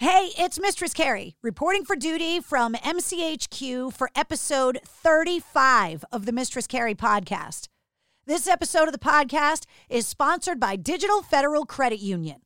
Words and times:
Hey, 0.00 0.30
it's 0.38 0.60
Mistress 0.60 0.92
Carrie 0.92 1.34
reporting 1.42 1.84
for 1.84 1.96
duty 1.96 2.38
from 2.38 2.74
MCHQ 2.74 3.92
for 3.92 4.08
episode 4.14 4.78
35 4.84 6.04
of 6.12 6.24
the 6.24 6.30
Mistress 6.30 6.68
Carrie 6.68 6.94
podcast. 6.94 7.66
This 8.24 8.46
episode 8.46 8.86
of 8.86 8.92
the 8.92 9.00
podcast 9.00 9.64
is 9.88 10.06
sponsored 10.06 10.60
by 10.60 10.76
Digital 10.76 11.20
Federal 11.20 11.66
Credit 11.66 11.98
Union, 11.98 12.42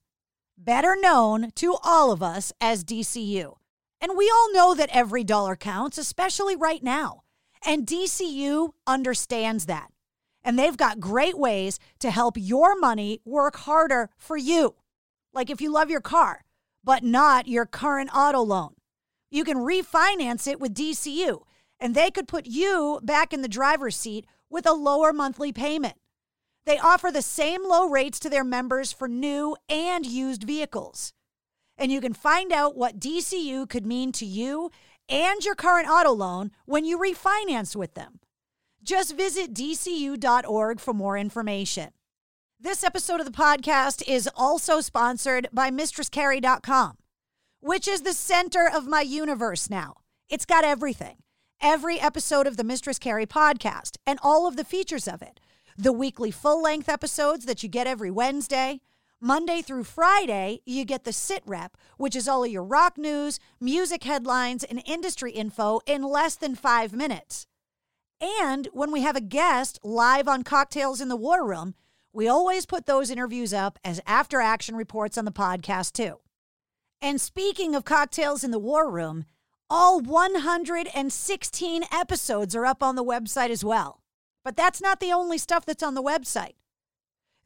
better 0.57 0.97
known 0.99 1.51
to 1.57 1.77
all 1.85 2.11
of 2.11 2.23
us 2.23 2.55
as 2.59 2.85
DCU. 2.85 3.57
And 4.01 4.17
we 4.17 4.33
all 4.35 4.51
know 4.55 4.75
that 4.75 4.89
every 4.91 5.23
dollar 5.23 5.55
counts, 5.55 5.99
especially 5.99 6.57
right 6.57 6.83
now. 6.83 7.21
And 7.67 7.87
DCU 7.87 8.71
understands 8.87 9.67
that. 9.67 9.91
And 10.43 10.59
they've 10.59 10.75
got 10.75 11.01
great 11.01 11.37
ways 11.37 11.79
to 11.99 12.11
help 12.11 12.37
your 12.39 12.81
money 12.81 13.21
work 13.27 13.57
harder 13.57 14.09
for 14.17 14.39
you. 14.39 14.77
Like 15.35 15.51
if 15.51 15.61
you 15.61 15.71
love 15.71 15.91
your 15.91 16.01
car, 16.01 16.47
but 16.85 17.03
not 17.03 17.49
your 17.49 17.67
current 17.67 18.11
auto 18.15 18.41
loan. 18.41 18.75
You 19.31 19.45
can 19.45 19.59
refinance 19.59 20.47
it 20.47 20.61
with 20.61 20.75
DCU, 20.75 21.43
and 21.81 21.95
they 21.95 22.11
could 22.11 22.29
put 22.29 22.47
you 22.47 23.01
back 23.03 23.33
in 23.33 23.43
the 23.43 23.49
driver's 23.49 23.97
seat 23.97 24.27
with 24.51 24.67
a 24.67 24.73
lower 24.73 25.13
monthly 25.13 25.53
payment. 25.53 25.95
They 26.65 26.79
offer 26.79 27.11
the 27.11 27.23
same 27.23 27.67
low 27.67 27.89
rates 27.89 28.21
to 28.21 28.31
their 28.31 28.45
members 28.45 28.93
for 28.93 29.09
new 29.09 29.57
and 29.69 30.07
used 30.07 30.45
vehicles. 30.45 31.13
And 31.77 31.91
you 31.91 32.01
can 32.01 32.13
find 32.13 32.53
out 32.53 32.77
what 32.77 33.01
DCU 33.01 33.69
could 33.69 33.87
mean 33.87 34.13
to 34.13 34.27
you 34.27 34.71
and 35.09 35.45
your 35.45 35.55
current 35.55 35.89
auto 35.89 36.13
loan 36.13 36.53
when 36.67 36.85
you 36.85 36.99
refinance 36.99 37.75
with 37.75 37.95
them. 37.95 38.21
Just 38.83 39.17
visit 39.17 39.55
dcu.org 39.55 40.81
for 40.81 40.95
more 40.95 41.17
information. 41.17 41.91
This 42.63 42.85
episode 42.85 43.19
of 43.19 43.27
the 43.27 43.33
podcast 43.33 44.05
is 44.07 44.31
also 44.37 44.81
sponsored 44.81 45.49
by 45.53 45.69
MistressCarrie.com, 45.73 46.97
which 47.59 47.89
is 47.89 48.03
the 48.03 48.13
center 48.13 48.71
of 48.73 48.87
my 48.87 49.01
universe 49.01 49.69
now. 49.69 49.95
It's 50.29 50.47
got 50.47 50.63
everything. 50.63 51.17
Every 51.61 51.99
episode 51.99 52.47
of 52.47 52.57
the 52.57 52.63
Mistress 52.63 53.01
Carrie 53.01 53.27
podcast 53.27 53.97
and 54.07 54.21
all 54.23 54.47
of 54.47 54.55
the 54.55 54.63
features 54.63 55.09
of 55.09 55.23
it. 55.23 55.41
The 55.77 55.93
weekly 55.93 56.31
full 56.31 56.63
length 56.63 56.89
episodes 56.89 57.47
that 57.47 57.65
you 57.65 57.69
get 57.69 57.89
every 57.89 58.13
Wednesday. 58.13 58.81
Monday 59.21 59.61
through 59.61 59.83
Friday, 59.83 60.61
you 60.65 60.85
get 60.85 61.03
the 61.03 61.13
Sit 61.13 61.43
Rep, 61.45 61.77
which 61.97 62.15
is 62.15 62.29
all 62.29 62.45
of 62.45 62.51
your 62.53 62.63
rock 62.63 62.97
news, 62.97 63.41
music 63.61 64.05
headlines, 64.05 64.63
and 64.63 64.85
industry 64.87 65.33
info 65.33 65.81
in 65.85 66.05
less 66.05 66.37
than 66.37 66.55
five 66.55 66.93
minutes. 66.93 67.49
And 68.21 68.69
when 68.73 68.93
we 68.93 69.01
have 69.01 69.17
a 69.17 69.21
guest 69.21 69.81
live 69.83 70.29
on 70.29 70.45
Cocktails 70.45 71.01
in 71.01 71.09
the 71.09 71.17
War 71.17 71.45
Room, 71.45 71.75
we 72.13 72.29
always 72.29 72.67
put 72.67 72.87
those 72.87 73.11
interviews 73.11 73.55
up 73.55 73.79
as 73.85 74.01
after 74.07 74.41
action 74.41 74.77
reports 74.77 75.17
on 75.17 75.25
the 75.25 75.33
podcast, 75.33 75.93
too. 75.93 76.21
And 77.01 77.21
speaking 77.21 77.75
of 77.75 77.85
cocktails 77.85 78.45
in 78.45 78.51
the 78.51 78.59
war 78.59 78.91
room, 78.91 79.25
all 79.71 80.01
116 80.01 81.85
episodes 81.91 82.55
are 82.55 82.67
up 82.67 82.83
on 82.83 82.95
the 82.95 83.05
website 83.05 83.51
as 83.51 83.65
well. 83.65 84.03
But 84.45 84.57
that's 84.57 84.81
not 84.81 85.01
the 85.01 85.13
only 85.13 85.39
stuff 85.39 85.65
that's 85.65 85.83
on 85.83 85.95
the 85.95 86.03
website. 86.03 86.55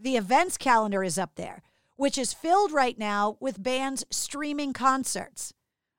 The 0.00 0.16
events 0.16 0.56
calendar 0.56 1.04
is 1.04 1.18
up 1.18 1.36
there, 1.36 1.62
which 1.94 2.18
is 2.18 2.34
filled 2.34 2.72
right 2.72 2.98
now 2.98 3.36
with 3.40 3.62
bands 3.62 4.04
streaming 4.10 4.72
concerts. 4.72 5.54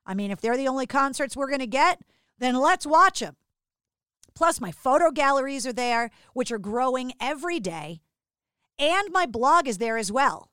I 0.06 0.14
mean, 0.14 0.30
if 0.30 0.42
they're 0.42 0.58
the 0.58 0.68
only 0.68 0.86
concerts 0.86 1.36
we're 1.36 1.48
going 1.48 1.60
to 1.60 1.68
get, 1.68 2.02
then 2.38 2.56
let's 2.56 2.86
watch 2.86 3.22
them. 3.22 3.38
Plus, 4.36 4.62
my 4.62 4.72
photo 4.72 5.10
galleries 5.10 5.66
are 5.66 5.74
there, 5.74 6.12
which 6.34 6.52
are 6.52 6.60
growing 6.60 7.14
every 7.20 7.60
day 7.60 8.02
and 8.80 9.12
my 9.12 9.26
blog 9.26 9.68
is 9.68 9.78
there 9.78 9.98
as 9.98 10.12
well. 10.12 10.50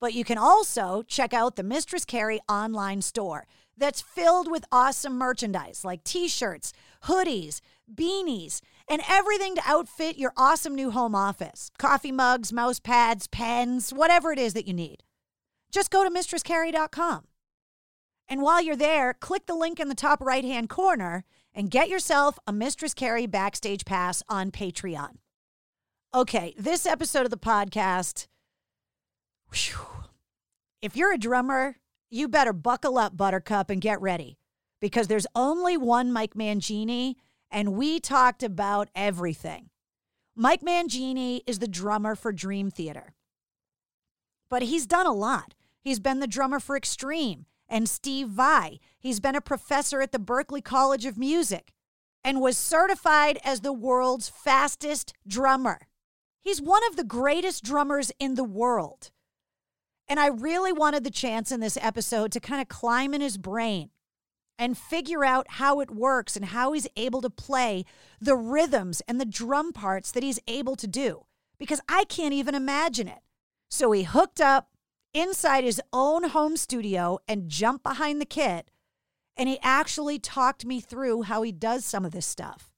But 0.00 0.14
you 0.14 0.24
can 0.24 0.38
also 0.38 1.02
check 1.06 1.32
out 1.32 1.56
the 1.56 1.62
Mistress 1.62 2.04
Carrie 2.04 2.40
online 2.48 3.02
store 3.02 3.46
that's 3.76 4.00
filled 4.00 4.50
with 4.50 4.64
awesome 4.72 5.16
merchandise 5.16 5.84
like 5.84 6.04
t 6.04 6.28
shirts, 6.28 6.72
hoodies, 7.04 7.60
beanies, 7.92 8.60
and 8.88 9.02
everything 9.08 9.54
to 9.54 9.62
outfit 9.64 10.18
your 10.18 10.32
awesome 10.36 10.74
new 10.74 10.90
home 10.90 11.14
office 11.14 11.70
coffee 11.78 12.12
mugs, 12.12 12.52
mouse 12.52 12.80
pads, 12.80 13.26
pens, 13.26 13.90
whatever 13.90 14.32
it 14.32 14.38
is 14.38 14.54
that 14.54 14.66
you 14.66 14.74
need. 14.74 15.02
Just 15.70 15.90
go 15.90 16.04
to 16.04 16.10
mistresscarrie.com. 16.10 17.24
And 18.28 18.42
while 18.42 18.62
you're 18.62 18.76
there, 18.76 19.14
click 19.14 19.46
the 19.46 19.54
link 19.54 19.80
in 19.80 19.88
the 19.88 19.94
top 19.94 20.20
right 20.20 20.44
hand 20.44 20.68
corner 20.68 21.24
and 21.54 21.70
get 21.70 21.88
yourself 21.88 22.38
a 22.46 22.52
Mistress 22.52 22.94
Carrie 22.94 23.26
backstage 23.26 23.84
pass 23.84 24.22
on 24.28 24.50
Patreon. 24.50 25.16
Okay, 26.14 26.52
this 26.58 26.84
episode 26.84 27.24
of 27.24 27.30
the 27.30 27.38
podcast, 27.38 28.26
whew, 29.50 30.04
if 30.82 30.94
you're 30.94 31.14
a 31.14 31.16
drummer, 31.16 31.76
you 32.10 32.28
better 32.28 32.52
buckle 32.52 32.98
up, 32.98 33.16
Buttercup, 33.16 33.70
and 33.70 33.80
get 33.80 33.98
ready 34.02 34.36
because 34.78 35.08
there's 35.08 35.26
only 35.34 35.78
one 35.78 36.12
Mike 36.12 36.34
Mangini, 36.34 37.14
and 37.50 37.72
we 37.72 37.98
talked 37.98 38.42
about 38.42 38.90
everything. 38.94 39.70
Mike 40.36 40.60
Mangini 40.60 41.40
is 41.46 41.60
the 41.60 41.66
drummer 41.66 42.14
for 42.14 42.30
Dream 42.30 42.70
Theater, 42.70 43.14
but 44.50 44.64
he's 44.64 44.86
done 44.86 45.06
a 45.06 45.14
lot. 45.14 45.54
He's 45.80 45.98
been 45.98 46.20
the 46.20 46.26
drummer 46.26 46.60
for 46.60 46.76
Extreme 46.76 47.46
and 47.70 47.88
Steve 47.88 48.28
Vai. 48.28 48.80
He's 48.98 49.18
been 49.18 49.34
a 49.34 49.40
professor 49.40 50.02
at 50.02 50.12
the 50.12 50.18
Berklee 50.18 50.62
College 50.62 51.06
of 51.06 51.16
Music 51.16 51.72
and 52.22 52.42
was 52.42 52.58
certified 52.58 53.38
as 53.42 53.62
the 53.62 53.72
world's 53.72 54.28
fastest 54.28 55.14
drummer. 55.26 55.78
He's 56.42 56.60
one 56.60 56.82
of 56.88 56.96
the 56.96 57.04
greatest 57.04 57.64
drummers 57.64 58.12
in 58.18 58.34
the 58.34 58.44
world. 58.44 59.10
And 60.08 60.18
I 60.18 60.26
really 60.26 60.72
wanted 60.72 61.04
the 61.04 61.10
chance 61.10 61.52
in 61.52 61.60
this 61.60 61.78
episode 61.80 62.32
to 62.32 62.40
kind 62.40 62.60
of 62.60 62.68
climb 62.68 63.14
in 63.14 63.20
his 63.20 63.38
brain 63.38 63.90
and 64.58 64.76
figure 64.76 65.24
out 65.24 65.46
how 65.52 65.80
it 65.80 65.90
works 65.90 66.36
and 66.36 66.46
how 66.46 66.72
he's 66.72 66.88
able 66.96 67.22
to 67.22 67.30
play 67.30 67.84
the 68.20 68.36
rhythms 68.36 69.00
and 69.08 69.20
the 69.20 69.24
drum 69.24 69.72
parts 69.72 70.10
that 70.10 70.22
he's 70.22 70.40
able 70.46 70.76
to 70.76 70.86
do 70.86 71.24
because 71.58 71.80
I 71.88 72.04
can't 72.04 72.34
even 72.34 72.54
imagine 72.54 73.08
it. 73.08 73.20
So 73.70 73.92
he 73.92 74.02
hooked 74.02 74.40
up 74.40 74.68
inside 75.14 75.64
his 75.64 75.80
own 75.92 76.24
home 76.30 76.56
studio 76.56 77.18
and 77.26 77.48
jumped 77.48 77.84
behind 77.84 78.20
the 78.20 78.26
kit 78.26 78.70
and 79.36 79.48
he 79.48 79.58
actually 79.62 80.18
talked 80.18 80.64
me 80.64 80.80
through 80.80 81.22
how 81.22 81.42
he 81.42 81.52
does 81.52 81.84
some 81.84 82.04
of 82.04 82.12
this 82.12 82.26
stuff. 82.26 82.70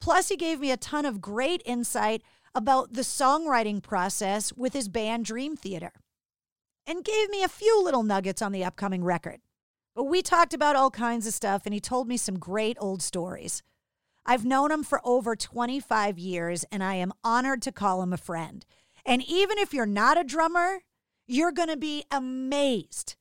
Plus, 0.00 0.28
he 0.28 0.36
gave 0.36 0.60
me 0.60 0.70
a 0.70 0.76
ton 0.76 1.04
of 1.04 1.20
great 1.20 1.62
insight 1.64 2.22
about 2.54 2.92
the 2.92 3.02
songwriting 3.02 3.82
process 3.82 4.52
with 4.52 4.72
his 4.72 4.88
band 4.88 5.24
Dream 5.24 5.56
Theater 5.56 5.92
and 6.86 7.04
gave 7.04 7.30
me 7.30 7.42
a 7.42 7.48
few 7.48 7.82
little 7.82 8.02
nuggets 8.02 8.42
on 8.42 8.52
the 8.52 8.64
upcoming 8.64 9.04
record. 9.04 9.40
But 9.94 10.04
we 10.04 10.22
talked 10.22 10.54
about 10.54 10.76
all 10.76 10.90
kinds 10.90 11.26
of 11.26 11.34
stuff, 11.34 11.62
and 11.64 11.74
he 11.74 11.80
told 11.80 12.08
me 12.08 12.16
some 12.16 12.38
great 12.38 12.76
old 12.80 13.02
stories 13.02 13.62
I've 14.26 14.44
known 14.44 14.70
him 14.70 14.84
for 14.84 15.00
over 15.02 15.34
25 15.34 16.18
years, 16.18 16.64
and 16.70 16.84
I 16.84 16.94
am 16.94 17.12
honored 17.24 17.62
to 17.62 17.72
call 17.72 18.02
him 18.02 18.12
a 18.12 18.18
friend. 18.18 18.64
And 19.06 19.22
even 19.26 19.58
if 19.58 19.72
you're 19.72 19.86
not 19.86 20.20
a 20.20 20.24
drummer, 20.24 20.80
you're 21.26 21.52
going 21.52 21.68
to 21.68 21.76
be 21.76 22.04
amazed. 22.10 23.16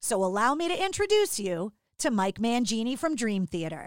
So 0.00 0.22
allow 0.24 0.54
me 0.54 0.68
to 0.68 0.84
introduce 0.84 1.38
you 1.38 1.72
to 1.98 2.10
Mike 2.10 2.38
Mangini 2.38 2.98
from 2.98 3.14
Dream 3.14 3.46
Theater. 3.46 3.86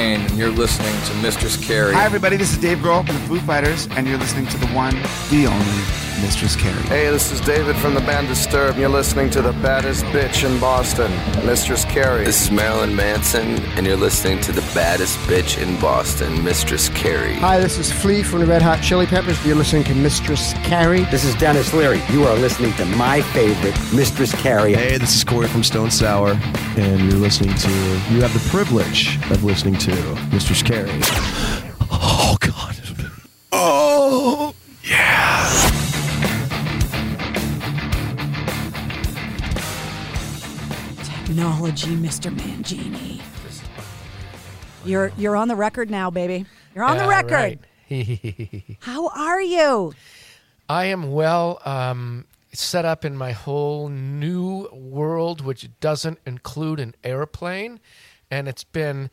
Staind, 0.00 0.30
and 0.30 0.38
you're 0.38 0.48
listening 0.48 0.98
to 1.08 1.14
Mistress 1.16 1.58
Carrie. 1.58 1.92
Hi, 1.92 2.06
everybody. 2.06 2.38
This 2.38 2.52
is 2.52 2.56
Dave 2.56 2.78
Grohl 2.78 3.06
from 3.06 3.16
the 3.16 3.20
Foo 3.22 3.38
Fighters, 3.40 3.86
and 3.90 4.08
you're 4.08 4.16
listening 4.16 4.46
to 4.46 4.56
the 4.56 4.68
one, 4.68 4.94
the 5.28 5.44
only 5.46 5.84
Mistress 6.22 6.56
Carrie. 6.56 6.82
Hey, 6.84 7.10
this 7.10 7.30
is 7.32 7.40
David 7.40 7.76
from 7.76 7.94
the 7.94 8.00
band 8.00 8.28
Disturbed, 8.28 8.72
and 8.72 8.80
you're 8.80 8.88
listening 8.88 9.30
to 9.30 9.42
the 9.42 9.52
baddest 9.52 10.04
bitch 10.06 10.44
in 10.44 10.58
Boston, 10.58 11.10
Mistress 11.46 11.84
Carrie. 11.84 12.24
This 12.24 12.42
is 12.42 12.50
Marilyn 12.50 12.94
Manson, 12.94 13.58
and 13.76 13.86
you're 13.86 13.96
listening 13.96 14.40
to 14.42 14.52
the 14.52 14.60
baddest 14.74 15.18
bitch 15.20 15.60
in 15.62 15.78
Boston, 15.80 16.42
Mistress 16.44 16.88
Carrie. 16.90 17.34
Hi, 17.34 17.58
this 17.58 17.78
is 17.78 17.92
Flea 17.92 18.22
from 18.22 18.40
the 18.40 18.46
Red 18.46 18.62
Hot 18.62 18.82
Chili 18.82 19.06
Peppers. 19.06 19.44
You're 19.46 19.56
listening 19.56 19.84
to 19.84 19.94
Mistress 19.94 20.54
Carrie. 20.64 21.04
This 21.04 21.24
is 21.24 21.34
Denis 21.36 21.74
Leary. 21.74 22.02
You 22.10 22.24
are 22.24 22.36
listening 22.36 22.72
to 22.74 22.84
my 22.84 23.20
favorite, 23.20 23.76
Mistress 23.94 24.34
Carrie. 24.34 24.74
Hey, 24.74 24.98
this 24.98 25.14
is 25.14 25.24
Corey 25.24 25.48
from 25.48 25.62
Stone 25.62 25.90
Sour, 25.90 26.38
and 26.76 27.00
you're 27.10 27.20
listening 27.20 27.54
to, 27.54 27.70
you 28.10 28.20
have 28.20 28.32
the 28.34 28.46
privilege 28.50 29.16
of 29.30 29.42
listening 29.42 29.74
to 29.76 29.89
Mistress 30.32 30.62
Carrie. 30.62 30.90
Oh, 31.90 32.36
God. 32.40 32.76
Oh, 33.52 34.54
yeah. 34.84 35.48
Technology, 41.02 41.96
Mr. 41.96 42.34
Mangini. 42.34 43.20
You're 44.84 45.12
you're 45.16 45.36
on 45.36 45.48
the 45.48 45.56
record 45.56 45.90
now, 45.90 46.10
baby. 46.10 46.46
You're 46.74 46.84
on 46.84 46.96
the 46.96 47.06
record. 47.06 47.58
Right. 47.90 48.76
How 48.80 49.08
are 49.08 49.42
you? 49.42 49.92
I 50.68 50.84
am 50.86 51.10
well 51.10 51.60
um, 51.64 52.26
set 52.52 52.84
up 52.84 53.04
in 53.04 53.16
my 53.16 53.32
whole 53.32 53.88
new 53.88 54.68
world, 54.72 55.40
which 55.40 55.68
doesn't 55.80 56.20
include 56.24 56.78
an 56.80 56.94
airplane, 57.02 57.80
and 58.30 58.48
it's 58.48 58.64
been 58.64 59.10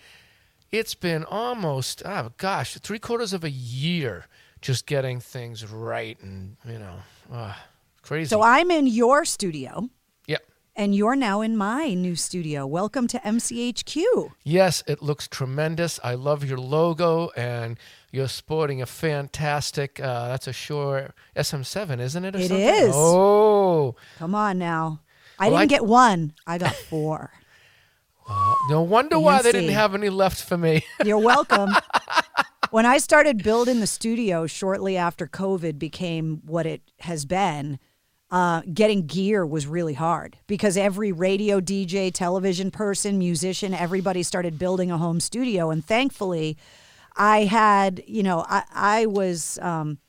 it's 0.71 0.95
been 0.95 1.23
almost 1.23 2.01
oh 2.05 2.31
gosh 2.37 2.75
three 2.79 2.99
quarters 2.99 3.33
of 3.33 3.43
a 3.43 3.49
year 3.49 4.25
just 4.61 4.85
getting 4.85 5.19
things 5.19 5.65
right 5.71 6.17
and 6.21 6.57
you 6.65 6.79
know 6.79 6.95
uh, 7.31 7.53
crazy. 8.01 8.29
So 8.29 8.41
I'm 8.41 8.71
in 8.71 8.87
your 8.87 9.25
studio. 9.25 9.89
Yep. 10.27 10.43
And 10.75 10.95
you're 10.95 11.15
now 11.15 11.41
in 11.41 11.57
my 11.57 11.93
new 11.93 12.15
studio. 12.15 12.65
Welcome 12.65 13.07
to 13.07 13.19
MCHQ. 13.19 14.31
Yes, 14.43 14.83
it 14.87 15.01
looks 15.01 15.27
tremendous. 15.27 15.99
I 16.03 16.13
love 16.15 16.43
your 16.45 16.57
logo, 16.59 17.29
and 17.35 17.77
you're 18.11 18.27
sporting 18.27 18.81
a 18.81 18.85
fantastic. 18.85 19.99
Uh, 19.99 20.27
that's 20.29 20.47
a 20.47 20.53
Shure 20.53 21.13
SM7, 21.35 21.99
isn't 21.99 22.25
it? 22.25 22.35
Or 22.35 22.39
It 22.39 22.47
something? 22.47 22.65
is. 22.67 22.91
Oh, 22.95 23.95
Come 24.19 24.35
on 24.35 24.57
now. 24.57 25.01
I 25.39 25.49
Well, 25.49 25.59
didn't 25.59 25.71
I- 25.73 25.75
get 25.75 25.85
one. 25.85 26.33
I 26.45 26.57
got 26.57 26.75
four. 26.75 27.31
No 28.69 28.81
wonder 28.81 29.19
why 29.19 29.41
they 29.41 29.51
didn't 29.51 29.73
have 29.73 29.95
any 29.95 30.09
left 30.09 30.43
for 30.43 30.57
me. 30.57 30.85
You're 31.05 31.17
welcome. 31.17 31.69
when 32.71 32.85
I 32.85 32.97
started 32.97 33.43
building 33.43 33.79
the 33.79 33.87
studio 33.87 34.47
shortly 34.47 34.97
after 34.97 35.27
COVID 35.27 35.79
became 35.79 36.41
what 36.45 36.65
it 36.65 36.81
has 36.99 37.25
been, 37.25 37.79
uh, 38.29 38.61
getting 38.73 39.07
gear 39.07 39.45
was 39.45 39.67
really 39.67 39.93
hard 39.93 40.37
because 40.47 40.75
every 40.75 41.11
radio 41.11 41.61
DJ, 41.61 42.13
television 42.13 42.71
person, 42.71 43.17
musician, 43.17 43.73
everybody 43.73 44.21
started 44.21 44.59
building 44.59 44.91
a 44.91 44.97
home 44.97 45.19
studio. 45.19 45.69
And 45.69 45.85
thankfully, 45.85 46.57
I 47.15 47.45
had, 47.45 48.03
you 48.05 48.23
know, 48.23 48.45
I, 48.47 48.63
I 48.73 49.05
was 49.05 49.57
um, 49.61 49.99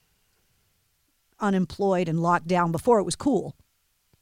unemployed 1.38 2.08
and 2.08 2.20
locked 2.20 2.48
down 2.48 2.72
before 2.72 2.98
it 2.98 3.04
was 3.04 3.16
cool. 3.16 3.54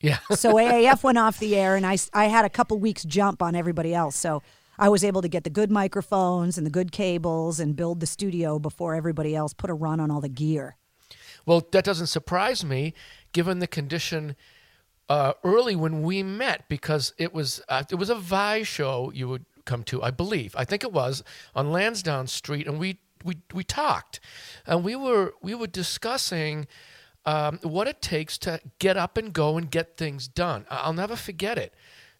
Yeah. 0.00 0.18
So 0.36 0.54
AAF 0.54 1.02
went 1.02 1.18
off 1.18 1.38
the 1.38 1.56
air, 1.56 1.76
and 1.76 1.86
I, 1.86 1.96
I 2.12 2.26
had 2.26 2.44
a 2.44 2.50
couple 2.50 2.78
weeks 2.78 3.04
jump 3.04 3.42
on 3.42 3.54
everybody 3.54 3.94
else. 3.94 4.16
So 4.16 4.42
I 4.78 4.88
was 4.88 5.04
able 5.04 5.22
to 5.22 5.28
get 5.28 5.44
the 5.44 5.50
good 5.50 5.70
microphones 5.70 6.58
and 6.58 6.66
the 6.66 6.70
good 6.70 6.92
cables 6.92 7.58
and 7.60 7.74
build 7.74 8.00
the 8.00 8.06
studio 8.06 8.58
before 8.58 8.94
everybody 8.94 9.34
else 9.34 9.54
put 9.54 9.70
a 9.70 9.74
run 9.74 10.00
on 10.00 10.10
all 10.10 10.20
the 10.20 10.28
gear. 10.28 10.76
Well, 11.46 11.66
that 11.72 11.84
doesn't 11.84 12.08
surprise 12.08 12.64
me, 12.64 12.92
given 13.32 13.60
the 13.60 13.66
condition 13.66 14.36
uh, 15.08 15.34
early 15.44 15.76
when 15.76 16.02
we 16.02 16.22
met, 16.22 16.68
because 16.68 17.14
it 17.18 17.32
was 17.32 17.62
uh, 17.68 17.84
it 17.90 17.94
was 17.94 18.10
a 18.10 18.16
Vai 18.16 18.64
show 18.64 19.12
you 19.14 19.28
would 19.28 19.46
come 19.64 19.82
to, 19.84 20.02
I 20.02 20.10
believe. 20.10 20.54
I 20.56 20.64
think 20.64 20.82
it 20.82 20.92
was 20.92 21.22
on 21.54 21.70
Lansdowne 21.70 22.26
Street, 22.26 22.66
and 22.66 22.78
we 22.78 22.98
we 23.24 23.38
we 23.54 23.62
talked, 23.62 24.20
and 24.66 24.84
we 24.84 24.96
were 24.96 25.34
we 25.40 25.54
were 25.54 25.68
discussing. 25.68 26.66
Um, 27.26 27.58
what 27.62 27.88
it 27.88 28.00
takes 28.00 28.38
to 28.38 28.60
get 28.78 28.96
up 28.96 29.16
and 29.18 29.32
go 29.32 29.58
and 29.58 29.68
get 29.70 29.96
things 29.96 30.28
done. 30.28 30.64
I'll 30.70 30.92
never 30.92 31.16
forget 31.16 31.58
it. 31.58 31.74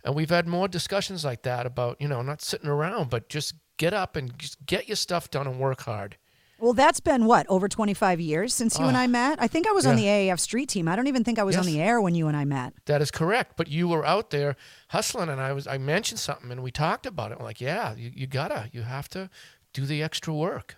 And 0.05 0.15
we've 0.15 0.31
had 0.31 0.47
more 0.49 0.67
discussions 0.69 1.25
like 1.25 1.43
that 1.43 1.65
about, 1.65 2.01
you 2.01 2.09
know, 2.09 2.23
not 2.23 2.43
sitting 2.43 2.69
around, 2.69 3.09
but 3.11 3.29
just 3.29 3.55
get 3.77 3.95
up 3.95 4.17
and 4.17 4.37
just 4.39 4.65
get 4.67 4.89
your 4.89 4.97
stuff 4.97 5.31
done 5.31 5.47
and 5.47 5.59
work 5.61 5.83
hard. 5.83 6.17
Well, 6.59 6.73
that's 6.73 7.01
been 7.01 7.27
what 7.27 7.47
over 7.49 7.69
25 7.69 8.19
years 8.19 8.55
since 8.55 8.79
you 8.79 8.87
and 8.87 8.97
Oh. 8.97 9.01
I 9.01 9.07
met. 9.07 9.41
I 9.43 9.47
think 9.47 9.69
I 9.69 9.73
was 9.73 9.85
on 9.85 9.95
the 9.95 10.07
AAF 10.07 10.41
street 10.41 10.71
team. 10.71 10.89
I 10.89 10.97
don't 10.97 11.07
even 11.07 11.23
think 11.23 11.39
I 11.39 11.43
was 11.45 11.57
on 11.57 11.67
the 11.67 11.81
air 11.81 12.01
when 12.01 12.15
you 12.15 12.29
and 12.29 12.37
I 12.37 12.45
met. 12.47 12.73
That 12.87 13.03
is 13.03 13.11
correct. 13.11 13.57
But 13.57 13.69
you 13.69 13.89
were 13.89 14.07
out 14.07 14.31
there 14.31 14.57
hustling, 14.89 15.29
and 15.29 15.39
I 15.41 15.53
was 15.53 15.67
I 15.67 15.77
mentioned 15.77 16.19
something, 16.19 16.51
and 16.51 16.63
we 16.63 16.71
talked 16.71 17.05
about 17.05 17.31
it. 17.31 17.37
I'm 17.39 17.45
like, 17.45 17.61
yeah, 17.61 17.95
you, 17.95 18.11
you 18.15 18.27
gotta, 18.27 18.71
you 18.73 18.83
have 18.83 19.09
to 19.11 19.29
do 19.75 19.85
the 19.85 20.03
extra 20.03 20.33
work. 20.35 20.77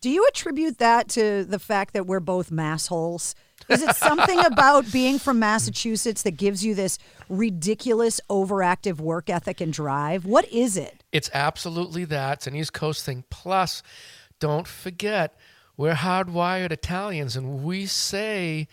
Do 0.00 0.08
you 0.08 0.24
attribute 0.28 0.78
that 0.78 1.08
to 1.10 1.44
the 1.44 1.58
fact 1.58 1.92
that 1.92 2.06
we're 2.06 2.20
both 2.20 2.50
massholes? 2.50 3.34
Is 3.68 3.82
it 3.82 3.94
something 3.96 4.38
about 4.44 4.90
being 4.90 5.18
from 5.18 5.38
Massachusetts 5.38 6.22
that 6.22 6.36
gives 6.36 6.64
you 6.64 6.74
this 6.74 6.98
ridiculous 7.28 8.20
overactive 8.30 8.98
work 9.00 9.28
ethic 9.28 9.60
and 9.60 9.72
drive? 9.72 10.24
What 10.24 10.50
is 10.52 10.76
it? 10.76 11.04
It's 11.12 11.30
absolutely 11.34 12.04
that. 12.06 12.38
It's 12.38 12.46
an 12.46 12.56
East 12.56 12.72
Coast 12.72 13.04
thing. 13.04 13.24
Plus, 13.30 13.82
don't 14.40 14.66
forget, 14.66 15.34
we're 15.76 15.94
hardwired 15.94 16.72
Italians, 16.72 17.36
and 17.36 17.62
we 17.62 17.86
say 17.86 18.68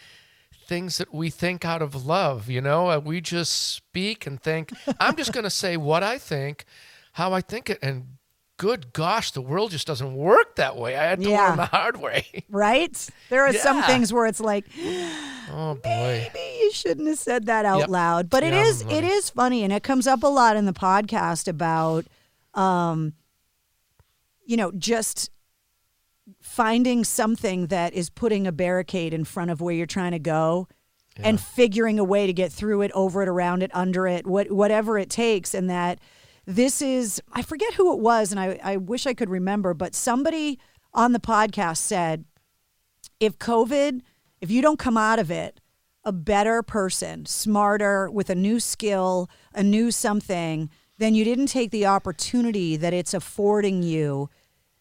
things 0.68 0.98
that 0.98 1.14
we 1.14 1.30
think 1.30 1.66
out 1.66 1.82
of 1.82 2.06
love. 2.06 2.50
You 2.50 2.62
know, 2.62 2.90
Uh, 2.90 3.00
we 3.00 3.22
just 3.22 3.74
speak 3.74 4.26
and 4.26 4.42
think. 4.42 4.72
I'm 5.00 5.16
just 5.16 5.34
going 5.34 5.44
to 5.44 5.50
say 5.50 5.78
what 5.78 6.04
I 6.04 6.18
think, 6.18 6.66
how 7.14 7.34
I 7.34 7.42
think 7.42 7.70
it, 7.70 7.80
and. 7.82 8.15
Good 8.58 8.94
gosh, 8.94 9.32
the 9.32 9.42
world 9.42 9.72
just 9.72 9.86
doesn't 9.86 10.16
work 10.16 10.56
that 10.56 10.78
way. 10.78 10.96
I 10.96 11.04
had 11.04 11.22
to 11.22 11.30
Yeah. 11.30 11.50
learn 11.50 11.58
the 11.58 11.66
hard 11.66 11.98
way. 11.98 12.26
Right? 12.50 13.10
There 13.30 13.46
are 13.46 13.52
some 13.54 13.84
things 13.84 14.14
where 14.14 14.26
it's 14.28 14.40
like, 14.40 14.66
Oh 15.52 15.76
boy. 15.84 16.30
maybe 16.34 16.58
you 16.62 16.72
shouldn't 16.72 17.08
have 17.08 17.20
said 17.20 17.48
that 17.48 17.66
out 17.66 17.80
Yep. 17.80 17.90
loud. 17.90 18.30
But 18.30 18.44
it 18.44 18.54
yeah, 18.54 18.64
is, 18.64 18.82
it 18.90 19.04
is 19.04 19.30
funny 19.30 19.64
and 19.64 19.74
it 19.74 19.84
comes 19.84 20.08
up 20.08 20.24
a 20.24 20.28
lot 20.28 20.56
in 20.56 20.66
the 20.66 20.74
podcast 20.74 21.48
about 21.50 22.06
um 22.54 23.14
you 24.48 24.56
know, 24.58 24.72
just 24.72 25.32
finding 26.42 27.04
something 27.04 27.68
that 27.68 27.94
is 27.94 28.10
putting 28.10 28.46
a 28.48 28.52
barricade 28.52 29.14
in 29.14 29.24
front 29.26 29.50
of 29.52 29.60
where 29.60 29.74
you're 29.74 29.86
trying 29.88 30.12
to 30.12 30.20
go 30.20 30.68
and 31.18 31.40
figuring 31.40 31.98
a 31.98 32.04
way 32.04 32.28
to 32.28 32.34
get 32.34 32.52
through 32.52 32.82
it, 32.82 32.92
over 32.94 33.24
it, 33.24 33.28
around 33.30 33.64
it, 33.64 33.72
under 33.74 34.06
it, 34.06 34.28
what 34.28 34.52
whatever 34.52 34.98
it 35.00 35.10
takes 35.10 35.54
and 35.54 35.70
that 35.70 36.00
this 36.46 36.82
is 36.82 37.22
I 37.32 37.42
forget 37.42 37.74
who 37.74 37.94
it 37.94 38.00
was 38.00 38.32
and 38.32 38.40
I, 38.40 38.60
I 38.64 38.78
wish 38.78 39.06
I 39.06 39.14
could 39.14 39.30
remember, 39.30 39.74
but 39.74 39.96
somebody 39.96 40.60
on 40.94 41.12
the 41.12 41.20
podcast 41.20 41.78
said 41.78 42.26
if 43.20 43.38
COVID, 43.40 44.02
if 44.42 44.52
you 44.52 44.62
don't 44.62 44.80
come 44.80 44.98
out 44.98 45.20
of 45.20 45.32
it 45.32 45.60
a 46.06 46.12
better 46.12 46.62
person, 46.62 47.26
smarter, 47.26 48.10
with 48.12 48.30
a 48.30 48.36
new 48.36 48.60
skill, 48.60 49.28
a 49.56 49.64
new 49.64 49.90
something, 49.90 50.70
then 51.00 51.16
you 51.16 51.26
didn't 51.26 51.48
take 51.48 51.72
the 51.72 51.88
opportunity 51.88 52.78
that 52.78 52.94
it's 52.94 53.14
affording 53.14 53.82
you 53.82 54.30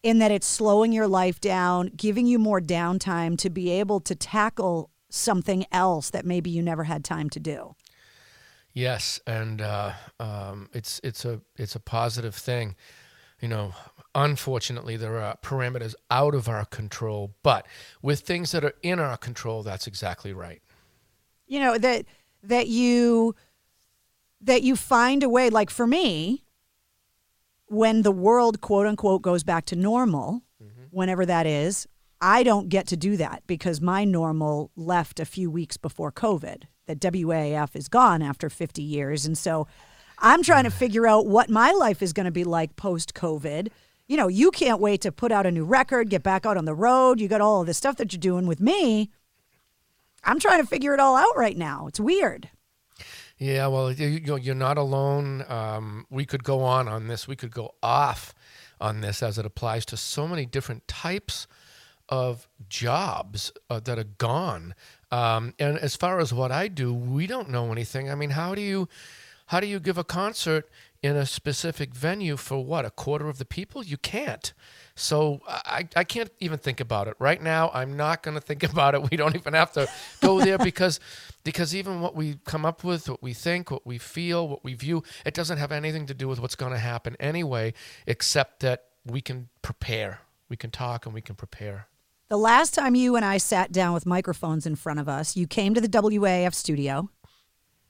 in 0.03 0.19
that 0.19 0.29
it's 0.29 0.45
slowing 0.45 0.91
your 0.91 1.07
life 1.07 1.41
down, 1.41 1.91
giving 1.95 2.27
you 2.27 2.37
more 2.37 2.61
downtime 2.61 3.35
to 3.39 3.49
be 3.49 3.71
able 3.71 3.99
to 3.99 4.13
tackle 4.13 4.91
something 5.09 5.65
else 5.71 6.11
that 6.11 6.25
maybe 6.25 6.51
you 6.51 6.61
never 6.61 6.83
had 6.83 7.03
time 7.03 7.29
to 7.31 7.39
do. 7.39 7.75
Yes, 8.75 9.21
and 9.25 9.61
uh, 9.61 9.93
um, 10.19 10.69
it's 10.73 10.99
it's 11.01 11.23
a 11.23 11.39
it's 11.55 11.75
a 11.75 11.79
positive 11.79 12.35
thing. 12.35 12.75
You 13.39 13.47
know, 13.47 13.73
unfortunately, 14.13 14.97
there 14.97 15.17
are 15.17 15.37
parameters 15.41 15.95
out 16.11 16.35
of 16.35 16.49
our 16.49 16.65
control, 16.65 17.33
but 17.41 17.65
with 18.01 18.19
things 18.19 18.51
that 18.51 18.65
are 18.65 18.73
in 18.83 18.99
our 18.99 19.15
control, 19.15 19.63
that's 19.63 19.87
exactly 19.87 20.33
right. 20.33 20.61
You 21.47 21.61
know 21.61 21.77
that 21.77 22.05
that 22.43 22.67
you 22.67 23.33
that 24.41 24.61
you 24.61 24.75
find 24.75 25.23
a 25.23 25.29
way. 25.29 25.49
Like 25.49 25.69
for 25.69 25.87
me, 25.87 26.43
when 27.67 28.01
the 28.01 28.11
world 28.11 28.59
quote 28.59 28.87
unquote 28.87 29.21
goes 29.21 29.45
back 29.45 29.63
to 29.67 29.77
normal, 29.77 30.43
whenever 30.89 31.25
that 31.25 31.47
is, 31.47 31.87
I 32.19 32.43
don't 32.43 32.67
get 32.67 32.87
to 32.87 32.97
do 32.97 33.15
that 33.15 33.43
because 33.47 33.79
my 33.79 34.03
normal 34.03 34.69
left 34.75 35.21
a 35.21 35.25
few 35.25 35.49
weeks 35.49 35.77
before 35.77 36.11
COVID. 36.11 36.63
That 36.87 36.99
WAAF 36.99 37.75
is 37.75 37.87
gone 37.87 38.21
after 38.21 38.49
50 38.49 38.81
years. 38.81 39.25
And 39.25 39.37
so 39.37 39.67
I'm 40.19 40.43
trying 40.43 40.65
to 40.65 40.69
figure 40.83 41.07
out 41.07 41.25
what 41.25 41.49
my 41.49 41.71
life 41.71 42.01
is 42.01 42.13
going 42.13 42.25
to 42.25 42.31
be 42.31 42.43
like 42.43 42.75
post 42.75 43.13
COVID. 43.13 43.69
You 44.07 44.17
know, 44.17 44.27
you 44.27 44.51
can't 44.51 44.79
wait 44.79 45.01
to 45.01 45.11
put 45.11 45.31
out 45.31 45.47
a 45.47 45.51
new 45.51 45.65
record, 45.65 46.09
get 46.09 46.21
back 46.21 46.45
out 46.45 46.57
on 46.57 46.65
the 46.65 46.75
road. 46.75 47.19
You 47.19 47.27
got 47.27 47.41
all 47.41 47.61
of 47.61 47.67
this 47.67 47.77
stuff 47.77 47.95
that 47.97 48.13
you're 48.13 48.19
doing 48.19 48.45
with 48.45 48.59
me. 48.59 49.09
I'm 50.23 50.39
trying 50.39 50.61
to 50.61 50.67
figure 50.67 50.93
it 50.93 50.99
all 50.99 51.15
out 51.15 51.35
right 51.35 51.57
now. 51.57 51.87
It's 51.87 51.99
weird. 51.99 52.49
Yeah, 53.37 53.67
well, 53.67 53.91
you, 53.91 54.07
you- 54.07 54.37
you're 54.37 54.55
not 54.55 54.77
alone. 54.77 55.43
Um, 55.49 56.05
we 56.09 56.25
could 56.25 56.43
go 56.43 56.61
on 56.61 56.87
on 56.87 57.07
this. 57.07 57.27
We 57.27 57.35
could 57.35 57.51
go 57.51 57.73
off 57.83 58.33
on 58.79 59.01
this 59.01 59.21
as 59.23 59.37
it 59.37 59.45
applies 59.45 59.85
to 59.87 59.97
so 59.97 60.27
many 60.27 60.45
different 60.45 60.87
types 60.87 61.47
of 62.07 62.47
jobs 62.69 63.51
uh, 63.69 63.79
that 63.81 63.97
are 63.97 64.03
gone. 64.03 64.75
Um, 65.11 65.53
and 65.59 65.77
as 65.77 65.95
far 65.95 66.19
as 66.19 66.33
what 66.33 66.51
I 66.51 66.67
do, 66.67 66.93
we 66.93 67.27
don't 67.27 67.49
know 67.49 67.71
anything. 67.71 68.09
I 68.09 68.15
mean, 68.15 68.31
how 68.31 68.55
do 68.55 68.61
you 68.61 68.87
how 69.47 69.59
do 69.59 69.67
you 69.67 69.79
give 69.79 69.97
a 69.97 70.03
concert 70.03 70.67
in 71.03 71.15
a 71.15 71.25
specific 71.25 71.93
venue 71.93 72.35
for 72.35 72.65
what 72.65 72.83
a 72.83 72.89
quarter 72.89 73.29
of 73.29 73.37
the 73.37 73.45
people? 73.45 73.83
You 73.83 73.97
can't. 73.97 74.53
So 74.95 75.41
I, 75.47 75.87
I 75.95 76.03
can't 76.03 76.31
even 76.39 76.57
think 76.57 76.79
about 76.79 77.07
it 77.07 77.15
right 77.19 77.39
now. 77.41 77.69
I'm 77.73 77.95
not 77.95 78.23
going 78.23 78.33
to 78.33 78.41
think 78.41 78.63
about 78.71 78.95
it. 78.95 79.11
We 79.11 79.17
don't 79.17 79.35
even 79.35 79.53
have 79.53 79.71
to 79.73 79.87
go 80.21 80.39
there 80.39 80.57
because 80.57 80.99
because 81.43 81.75
even 81.75 82.01
what 82.01 82.15
we 82.15 82.39
come 82.45 82.65
up 82.65 82.83
with, 82.83 83.07
what 83.07 83.21
we 83.21 83.33
think, 83.33 83.69
what 83.69 83.85
we 83.85 83.99
feel, 83.99 84.47
what 84.47 84.63
we 84.63 84.73
view, 84.73 85.03
it 85.25 85.35
doesn't 85.35 85.59
have 85.59 85.71
anything 85.71 86.07
to 86.07 86.15
do 86.15 86.27
with 86.27 86.39
what's 86.39 86.55
going 86.55 86.71
to 86.71 86.79
happen 86.79 87.15
anyway, 87.19 87.73
except 88.07 88.61
that 88.61 88.85
we 89.05 89.21
can 89.21 89.49
prepare. 89.61 90.21
We 90.49 90.57
can 90.57 90.71
talk 90.71 91.05
and 91.05 91.13
we 91.13 91.21
can 91.21 91.35
prepare. 91.35 91.87
The 92.27 92.37
last 92.37 92.73
time 92.73 92.95
you 92.95 93.15
and 93.15 93.23
I 93.23 93.37
sat 93.37 93.71
down 93.71 93.93
with 93.93 94.07
microphones 94.07 94.65
in 94.65 94.75
front 94.75 94.99
of 94.99 95.07
us, 95.07 95.37
you 95.37 95.45
came 95.45 95.75
to 95.75 95.81
the 95.81 95.87
WAAF 95.87 96.55
studio 96.55 97.09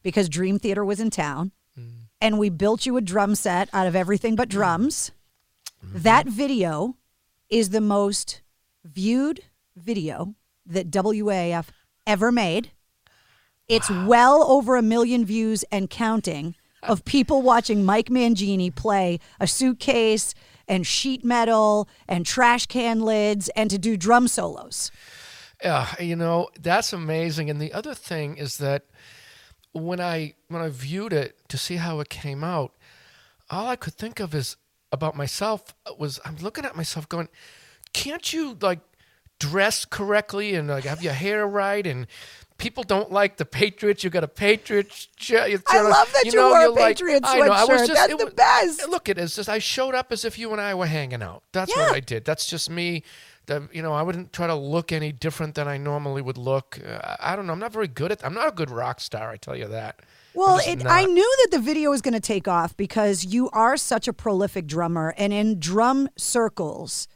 because 0.04 0.28
Dream 0.28 0.60
Theater 0.60 0.84
was 0.84 1.00
in 1.00 1.10
town, 1.10 1.54
mm. 1.80 1.90
and 2.20 2.38
we 2.38 2.50
built 2.50 2.86
you 2.86 2.98
a 2.98 3.02
drum 3.02 3.36
set 3.36 3.70
out 3.72 3.88
of 3.88 3.96
everything 3.96 4.36
but 4.36 4.50
mm. 4.50 4.52
drums. 4.52 5.12
Mm-hmm. 5.84 6.00
That 6.00 6.28
video 6.28 6.98
is 7.50 7.70
the 7.70 7.80
most 7.80 8.42
viewed 8.84 9.40
video 9.78 10.36
that 10.66 10.92
WAAF 10.92 11.68
ever 12.06 12.30
made. 12.30 12.72
It's 13.70 13.90
well 13.90 14.44
over 14.44 14.76
a 14.76 14.82
million 14.82 15.26
views 15.26 15.64
and 15.72 15.90
counting 15.90 16.56
of 16.84 17.06
people 17.06 17.42
watching 17.42 17.86
Mike 17.86 18.10
Mangini 18.10 18.74
play 18.74 19.22
a 19.40 19.48
suitcase 19.48 20.36
and 20.68 20.86
sheet 20.86 21.24
metal 21.24 21.88
and 22.08 22.26
trash 22.26 22.66
can 22.66 23.02
lids 23.02 23.50
and 23.50 23.70
to 23.70 23.78
do 23.78 23.98
drum 23.98 24.28
solos. 24.28 24.92
Yeah, 25.64 25.88
you 26.00 26.16
know 26.16 26.50
that's 26.60 26.94
amazing. 26.94 27.50
And 27.50 27.62
the 27.62 27.74
other 27.74 27.94
thing 27.94 28.38
is 28.38 28.58
that 28.58 28.86
when 29.72 30.00
I 30.00 30.36
when 30.48 30.62
I 30.62 30.70
viewed 30.70 31.14
it 31.14 31.38
to 31.50 31.58
see 31.58 31.76
how 31.76 32.00
it 32.00 32.10
came 32.10 32.44
out, 32.44 32.74
all 33.50 33.68
I 33.68 33.76
could 33.76 33.94
think 33.94 34.20
of 34.20 34.34
is 34.34 34.58
about 34.92 35.16
myself 35.16 35.74
was 35.98 36.20
I'm 36.26 36.38
looking 36.38 36.66
at 36.66 36.76
myself 36.76 37.08
going, 37.08 37.30
can't 37.94 38.32
you 38.34 38.58
like 38.62 38.80
dress 39.40 39.86
correctly 39.86 40.56
and 40.56 40.68
like 40.70 40.86
have 40.86 41.04
your 41.04 41.14
hair 41.14 41.48
right 41.48 41.86
and 41.86 42.08
people 42.58 42.84
don't 42.84 43.12
like 43.12 43.38
the 43.38 43.46
Patriots. 43.46 44.04
You 44.04 44.10
got 44.10 44.24
a 44.24 44.28
Patriots. 44.28 45.08
I 45.32 45.82
love 45.82 46.12
that 46.14 46.24
you 46.26 46.34
know, 46.34 46.50
wore 46.50 46.66
a 46.66 46.70
like- 46.70 46.98
Patriots 46.98 47.28
I 47.30 47.40
know, 47.40 47.52
I 47.52 47.66
was 47.66 47.82
just- 47.88 47.94
That's 47.94 48.14
it 48.14 48.18
the 48.20 48.32
best. 48.32 48.88
Look, 48.90 49.10
it 49.10 49.18
is 49.18 49.36
just 49.36 49.50
I 49.50 49.60
showed 49.60 49.96
up 49.96 50.12
as 50.12 50.26
if 50.26 50.38
you 50.40 50.52
and 50.52 50.62
I 50.62 50.74
were 50.74 50.86
hanging 50.88 51.22
out. 51.22 51.44
That's 51.52 51.76
Yeah. 51.76 51.88
what 51.88 51.96
I 51.96 52.00
did. 52.00 52.26
That's 52.26 52.46
just 52.48 52.70
me. 52.70 53.04
That 53.48 53.62
you 53.76 53.84
know, 53.84 53.94
I 53.94 54.02
wouldn't 54.02 54.34
try 54.34 54.48
to 54.48 54.56
look 54.56 54.92
any 54.92 55.12
different 55.12 55.54
than 55.54 55.68
I 55.68 55.78
normally 55.78 56.22
would 56.24 56.38
look. 56.38 56.80
Uh, 56.84 57.16
I 57.20 57.36
don't 57.36 57.46
know. 57.46 57.54
I'm 57.54 57.60
not 57.60 57.72
very 57.74 57.88
good 57.88 58.12
at. 58.12 58.26
I'm 58.26 58.34
not 58.34 58.48
a 58.48 58.52
good 58.52 58.72
rock 58.72 59.00
star. 59.00 59.30
I 59.30 59.38
tell 59.38 59.56
you 59.56 59.68
that. 59.68 60.00
Well, 60.34 60.60
it. 60.66 60.84
I 60.86 61.06
knew 61.06 61.38
that 61.44 61.52
the 61.52 61.60
video 61.64 61.92
was 61.92 62.02
going 62.02 62.16
to 62.16 62.20
take 62.20 62.48
off 62.48 62.76
because 62.76 63.24
you 63.24 63.50
are 63.52 63.78
such 63.78 64.08
a 64.08 64.14
prolific 64.14 64.66
drummer, 64.66 65.14
and 65.16 65.32
in 65.32 65.60
drum 65.60 66.10
circles, 66.18 67.08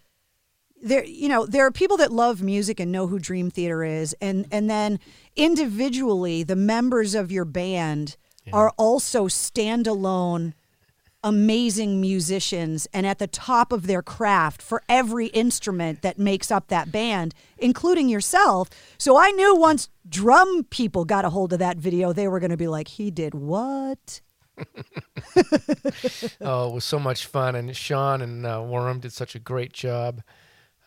there 0.81 1.03
you 1.05 1.29
know 1.29 1.45
there 1.45 1.65
are 1.65 1.71
people 1.71 1.97
that 1.97 2.11
love 2.11 2.41
music 2.41 2.79
and 2.79 2.91
know 2.91 3.07
who 3.07 3.19
Dream 3.19 3.49
Theater 3.49 3.83
is, 3.83 4.15
and 4.21 4.47
and 4.51 4.69
then 4.69 4.99
individually, 5.35 6.43
the 6.43 6.55
members 6.55 7.15
of 7.15 7.31
your 7.31 7.45
band 7.45 8.17
are 8.51 8.71
also 8.77 9.27
standalone. 9.27 10.53
Amazing 11.21 11.99
musicians 11.99 12.87
and 12.93 13.05
at 13.05 13.19
the 13.19 13.27
top 13.27 13.73
of 13.73 13.87
their 13.87 14.01
craft 14.01 14.61
for 14.61 14.81
every 14.87 15.27
instrument 15.27 16.01
that 16.01 16.17
makes 16.17 16.49
up 16.49 16.69
that 16.69 16.93
band, 16.93 17.33
including 17.57 18.07
yourself. 18.07 18.69
So 18.97 19.17
I 19.17 19.31
knew 19.31 19.53
once 19.53 19.89
drum 20.07 20.63
people 20.69 21.03
got 21.03 21.25
a 21.25 21.29
hold 21.29 21.51
of 21.51 21.59
that 21.59 21.75
video, 21.75 22.13
they 22.13 22.29
were 22.29 22.39
going 22.39 22.51
to 22.51 22.57
be 22.57 22.69
like, 22.69 22.87
he 22.87 23.11
did 23.11 23.35
what? 23.35 24.21
oh, 26.41 26.69
it 26.69 26.73
was 26.73 26.85
so 26.85 26.99
much 26.99 27.25
fun, 27.25 27.55
and 27.55 27.75
Sean 27.75 28.21
and 28.21 28.45
uh, 28.45 28.63
Worm 28.65 28.99
did 29.01 29.11
such 29.11 29.35
a 29.35 29.39
great 29.39 29.73
job. 29.73 30.21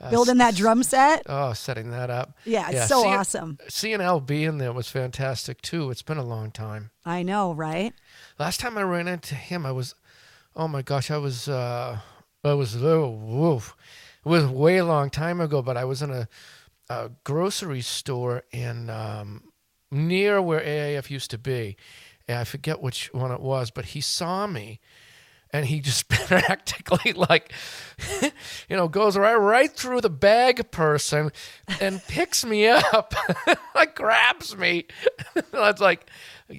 Uh, 0.03 0.11
Building 0.11 0.39
that 0.39 0.57
drum 0.57 0.83
set? 0.83 1.23
Oh, 1.27 1.53
setting 1.53 1.91
that 1.91 2.11
up. 2.11 2.37
Yeah, 2.45 2.71
it's 2.71 2.89
so 2.89 3.03
seeing- 3.03 3.15
awesome. 3.15 3.59
Al 4.01 4.21
being 4.21 4.59
there 4.59 4.73
was 4.73 4.89
fantastic 4.89 5.63
too. 5.63 5.91
It's 5.91 6.03
been 6.03 6.19
a 6.19 6.25
long 6.25 6.51
time. 6.51 6.91
I 7.05 7.23
know, 7.23 7.53
right? 7.55 7.95
Last 8.39 8.59
time 8.59 8.77
I 8.77 8.83
ran 8.83 9.07
into 9.07 9.37
him, 9.37 9.65
I 9.65 9.71
was, 9.71 9.95
oh 10.57 10.67
my 10.67 10.83
gosh, 10.83 11.11
I 11.11 11.19
was, 11.19 11.49
uh, 11.49 12.01
I 12.43 12.53
was, 12.55 12.83
oh, 12.83 13.09
woof. 13.11 13.77
It 14.25 14.29
was 14.29 14.45
way 14.47 14.79
a 14.79 14.85
long 14.85 15.09
time 15.09 15.41
ago, 15.41 15.63
but 15.63 15.77
I 15.77 15.85
was 15.85 16.03
in 16.03 16.11
a, 16.11 16.29
a 16.89 17.11
grocery 17.23 17.81
store 17.81 18.43
in 18.51 18.91
um, 18.91 19.53
near 19.93 20.43
where 20.43 20.61
AAF 20.61 21.11
used 21.11 21.31
to 21.31 21.39
be. 21.39 21.77
And 22.27 22.39
I 22.39 22.45
forget 22.45 22.83
which 22.83 23.13
one 23.13 23.31
it 23.31 23.41
was, 23.41 23.71
but 23.71 23.87
he 23.87 24.01
saw 24.01 24.47
me 24.49 24.81
and 25.53 25.67
he 25.67 25.81
just 25.81 26.09
practically 26.09 27.13
like 27.13 27.53
you 28.23 28.77
know 28.77 28.89
goes 28.89 29.17
right 29.17 29.35
right 29.35 29.73
through 29.73 30.01
the 30.01 30.11
bag 30.11 30.71
person 30.71 31.31
and 31.81 32.03
picks 32.09 32.45
me 32.45 32.67
up 32.67 33.15
like 33.75 33.95
grabs 33.95 34.57
me 34.57 34.87
that's 35.53 35.81
like 35.81 36.11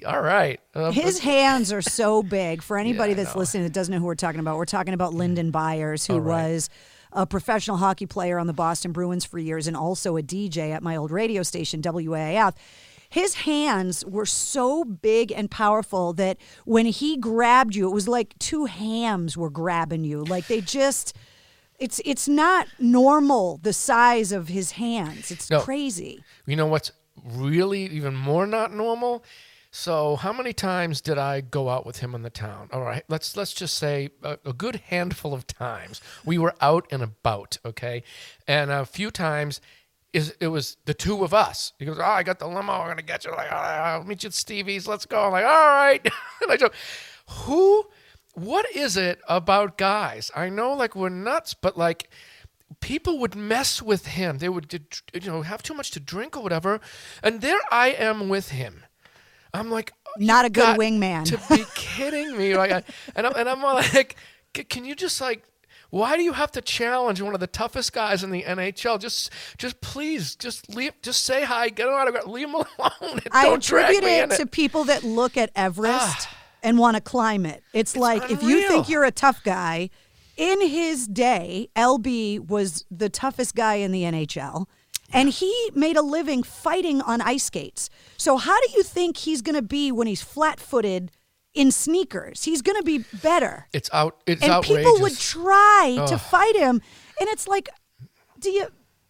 all 0.06 0.20
right 0.20 0.60
Uh, 0.74 0.90
His 0.90 1.20
hands 1.20 1.72
are 1.72 1.82
so 1.82 2.22
big. 2.22 2.62
For 2.62 2.76
anybody 2.76 3.12
Yeah, 3.12 3.22
that's 3.22 3.36
listening 3.36 3.62
that 3.62 3.72
doesn't 3.72 3.92
know 3.92 4.00
who 4.00 4.06
we're 4.06 4.16
talking 4.16 4.40
about, 4.40 4.56
we're 4.56 4.64
talking 4.64 4.92
about 4.94 5.14
Lyndon 5.14 5.52
Byers, 5.52 6.04
who 6.04 6.18
right. 6.18 6.42
was 6.42 6.68
a 7.12 7.26
professional 7.26 7.76
hockey 7.76 8.06
player 8.06 8.38
on 8.40 8.48
the 8.48 8.52
Boston 8.52 8.90
Bruins 8.90 9.24
for 9.24 9.38
years 9.38 9.68
and 9.68 9.76
also 9.76 10.16
a 10.16 10.22
DJ 10.22 10.72
at 10.72 10.82
my 10.82 10.96
old 10.96 11.12
radio 11.12 11.44
station, 11.44 11.80
WAAF. 11.80 12.54
His 13.14 13.34
hands 13.34 14.04
were 14.04 14.26
so 14.26 14.84
big 14.84 15.30
and 15.30 15.48
powerful 15.48 16.12
that 16.14 16.36
when 16.64 16.86
he 16.86 17.16
grabbed 17.16 17.76
you, 17.76 17.88
it 17.88 17.94
was 17.94 18.08
like 18.08 18.36
two 18.40 18.64
hams 18.64 19.36
were 19.36 19.50
grabbing 19.50 20.02
you. 20.04 20.24
Like 20.24 20.48
they 20.48 20.60
just. 20.60 21.16
It's 21.78 22.00
it's 22.04 22.28
not 22.28 22.66
normal 22.80 23.58
the 23.62 23.72
size 23.72 24.32
of 24.32 24.48
his 24.48 24.72
hands. 24.72 25.30
It's 25.30 25.48
No. 25.50 25.60
crazy. 25.60 26.24
You 26.46 26.56
know 26.56 26.66
what's 26.66 26.90
really 27.24 27.82
even 27.86 28.14
more 28.16 28.46
not 28.46 28.72
normal? 28.72 29.24
So 29.70 30.16
how 30.16 30.32
many 30.32 30.52
times 30.52 31.00
did 31.00 31.18
I 31.18 31.40
go 31.40 31.68
out 31.68 31.84
with 31.84 31.98
him 31.98 32.14
in 32.14 32.22
the 32.22 32.30
town? 32.30 32.68
All 32.72 32.82
right, 32.82 33.04
let's 33.08 33.36
let's 33.36 33.52
just 33.52 33.74
say 33.76 34.10
a, 34.22 34.38
a 34.44 34.52
good 34.52 34.76
handful 34.86 35.34
of 35.34 35.46
times. 35.46 36.00
We 36.24 36.38
were 36.38 36.54
out 36.60 36.86
and 36.92 37.02
about, 37.02 37.58
okay, 37.64 38.02
and 38.46 38.70
a 38.72 38.84
few 38.84 39.10
times. 39.10 39.60
Is, 40.14 40.32
it 40.38 40.46
was 40.46 40.76
the 40.84 40.94
two 40.94 41.24
of 41.24 41.34
us. 41.34 41.72
He 41.78 41.84
goes, 41.84 41.98
"Oh, 41.98 42.04
I 42.04 42.22
got 42.22 42.38
the 42.38 42.46
limo. 42.46 42.72
I'm 42.72 42.86
gonna 42.88 43.02
get 43.02 43.24
you. 43.24 43.32
Like, 43.32 43.48
"Oh, 43.50 43.56
I'll 43.56 44.04
meet 44.04 44.22
you 44.22 44.28
at 44.28 44.34
Stevie's. 44.34 44.86
Let's 44.86 45.06
go." 45.06 45.24
I'm 45.24 45.32
like, 45.32 45.44
"All 45.44 45.50
right." 45.50 46.00
and 46.42 46.52
I 46.52 46.56
go, 46.56 46.70
"Who? 47.28 47.86
What 48.34 48.66
is 48.74 48.96
it 48.96 49.20
about 49.28 49.76
guys? 49.76 50.30
I 50.34 50.48
know, 50.48 50.72
like, 50.72 50.96
we're 50.96 51.08
nuts, 51.08 51.54
but 51.54 51.76
like, 51.76 52.10
people 52.80 53.18
would 53.18 53.34
mess 53.34 53.80
with 53.80 54.06
him. 54.06 54.38
They 54.38 54.48
would, 54.48 54.72
you 55.12 55.30
know, 55.30 55.42
have 55.42 55.62
too 55.62 55.74
much 55.74 55.90
to 55.92 56.00
drink 56.00 56.36
or 56.36 56.42
whatever. 56.42 56.80
And 57.22 57.40
there 57.40 57.60
I 57.70 57.88
am 57.90 58.28
with 58.28 58.50
him. 58.50 58.84
I'm 59.52 59.70
like, 59.70 59.92
Not 60.18 60.44
a 60.44 60.50
good 60.50 60.76
wingman. 60.76 61.24
To 61.26 61.54
be 61.54 61.64
kidding 61.74 62.36
me, 62.36 62.56
like, 62.56 62.72
I, 62.72 62.82
and 63.14 63.26
I'm 63.26 63.34
and 63.36 63.48
I'm 63.48 63.64
all 63.64 63.74
like, 63.74 64.16
can 64.68 64.84
you 64.84 64.94
just 64.94 65.20
like, 65.20 65.44
Why 65.94 66.16
do 66.16 66.24
you 66.24 66.32
have 66.32 66.50
to 66.50 66.60
challenge 66.60 67.22
one 67.22 67.34
of 67.34 67.40
the 67.40 67.46
toughest 67.46 67.92
guys 67.92 68.24
in 68.24 68.32
the 68.32 68.42
NHL? 68.42 68.98
Just, 68.98 69.30
just 69.58 69.80
please, 69.80 70.34
just 70.34 70.74
leave, 70.74 70.92
just 71.02 71.24
say 71.24 71.44
hi, 71.44 71.68
get 71.68 71.86
him 71.86 71.92
an 71.92 72.00
autograph, 72.00 72.26
leave 72.26 72.48
him 72.48 72.54
alone. 72.80 73.20
I 73.30 73.44
don't 73.44 73.62
drag 73.62 73.94
attribute 73.94 74.32
it 74.32 74.36
to 74.38 74.42
it. 74.42 74.50
people 74.50 74.82
that 74.86 75.04
look 75.04 75.36
at 75.36 75.52
Everest 75.54 76.26
ah. 76.28 76.36
and 76.64 76.80
want 76.80 76.96
to 76.96 77.00
climb 77.00 77.46
it. 77.46 77.62
It's, 77.72 77.94
like 77.94 78.28
if 78.28 78.42
you 78.42 78.66
think 78.66 78.88
you're 78.88 79.04
a 79.04 79.12
tough 79.12 79.44
guy, 79.44 79.90
in 80.36 80.62
his 80.62 81.06
day, 81.06 81.68
LB 81.76 82.48
was 82.48 82.84
the 82.90 83.08
toughest 83.08 83.54
guy 83.54 83.74
in 83.74 83.92
the 83.92 84.02
NHL. 84.02 84.66
And 85.12 85.28
he 85.28 85.70
made 85.74 85.96
a 85.96 86.02
living 86.02 86.42
fighting 86.42 87.02
on 87.02 87.20
ice 87.20 87.44
skates. 87.44 87.88
So, 88.16 88.36
how 88.36 88.60
do 88.62 88.72
you 88.74 88.82
think 88.82 89.18
he's 89.18 89.42
going 89.42 89.54
to 89.54 89.62
be 89.62 89.92
when 89.92 90.08
he's 90.08 90.22
flat 90.22 90.58
footed 90.58 91.12
in 91.54 91.70
sneakers? 91.70 92.44
He's 92.44 92.62
going 92.62 92.76
to 92.76 92.82
be 92.84 92.98
better. 93.22 93.66
It's 93.72 93.88
out. 93.92 94.20
It's 94.26 94.42
and 94.42 94.52
outrageous. 94.52 94.84
people 94.84 95.00
would 95.02 95.18
try 95.18 96.04
to 96.08 96.18
fight 96.18 96.56
him. 96.56 96.82
And 97.20 97.28
it's 97.30 97.46
like, 97.48 97.68
do 98.40 98.50
you. 98.50 98.66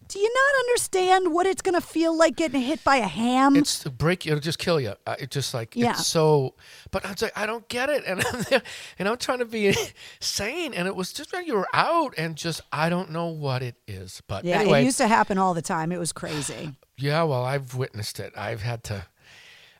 Do 0.07 0.19
you 0.19 0.31
not 0.31 0.59
understand 0.67 1.33
what 1.33 1.47
it's 1.47 1.63
going 1.63 1.73
to 1.73 1.81
feel 1.81 2.15
like 2.15 2.35
getting 2.35 2.61
hit 2.61 2.83
by 2.83 2.97
a 2.97 3.07
ham? 3.07 3.55
It's 3.55 3.79
to 3.79 3.89
break 3.89 4.23
you. 4.23 4.33
It'll 4.33 4.39
just 4.39 4.59
kill 4.59 4.79
you. 4.79 4.93
Uh, 5.07 5.15
It 5.17 5.31
just 5.31 5.51
like 5.51 5.75
Yeah. 5.75 5.93
it's 5.93 6.05
so. 6.05 6.53
But 6.91 7.07
I 7.07 7.09
was 7.09 7.23
like, 7.23 7.35
I 7.35 7.47
don't 7.47 7.67
get 7.69 7.89
it, 7.89 8.03
and 8.05 8.23
I'm 8.23 8.41
there, 8.51 8.61
and 8.99 9.09
I'm 9.09 9.17
trying 9.17 9.39
to 9.39 9.45
be 9.45 9.75
sane, 10.19 10.75
and 10.75 10.87
it 10.87 10.95
was 10.95 11.11
just 11.11 11.33
when 11.33 11.47
you 11.47 11.55
were 11.55 11.67
out, 11.73 12.13
and 12.19 12.35
just 12.35 12.61
I 12.71 12.89
don't 12.89 13.09
know 13.09 13.29
what 13.29 13.63
it 13.63 13.77
is. 13.87 14.21
But 14.27 14.45
yeah, 14.45 14.59
anyway, 14.59 14.83
it 14.83 14.85
used 14.85 14.99
to 14.99 15.07
happen 15.07 15.39
all 15.39 15.55
the 15.55 15.63
time. 15.63 15.91
It 15.91 15.97
was 15.97 16.13
crazy. 16.13 16.75
yeah. 16.97 17.23
Well, 17.23 17.43
I've 17.43 17.73
witnessed 17.73 18.19
it. 18.19 18.31
I've 18.37 18.61
had 18.61 18.83
to. 18.83 19.07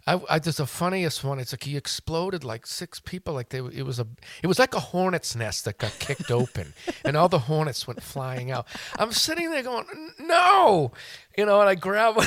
I, 0.08 0.22
I 0.30 0.40
just 0.40 0.60
the 0.60 0.68
funniest 0.68 1.24
one. 1.24 1.40
It's 1.40 1.52
like 1.52 1.64
he 1.64 1.76
exploded 1.76 2.44
like 2.44 2.68
six 2.68 3.00
people. 3.00 3.34
Like 3.34 3.50
they, 3.50 3.58
it 3.58 3.86
was 3.86 4.00
a, 4.00 4.08
it 4.44 4.48
was 4.48 4.60
like 4.60 4.76
a 4.76 4.80
hornet's 4.80 5.36
nest 5.36 5.66
that 5.66 5.80
got 5.80 5.98
kicked 6.00 6.30
open, 6.30 6.74
and 7.06 7.18
all 7.18 7.28
the 7.28 7.40
hornets 7.40 7.88
went 7.88 8.04
flying 8.04 8.52
out. 8.52 8.68
I'm 9.00 9.12
sitting 9.12 9.50
there 9.50 9.64
going, 9.64 9.86
no, 10.20 10.92
you 11.36 11.46
know, 11.46 11.60
and 11.60 11.70
I 11.70 11.76
grab, 11.76 12.16
go, 12.18 12.22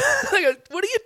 what 0.70 0.84
are 0.84 0.88
you 0.88 0.98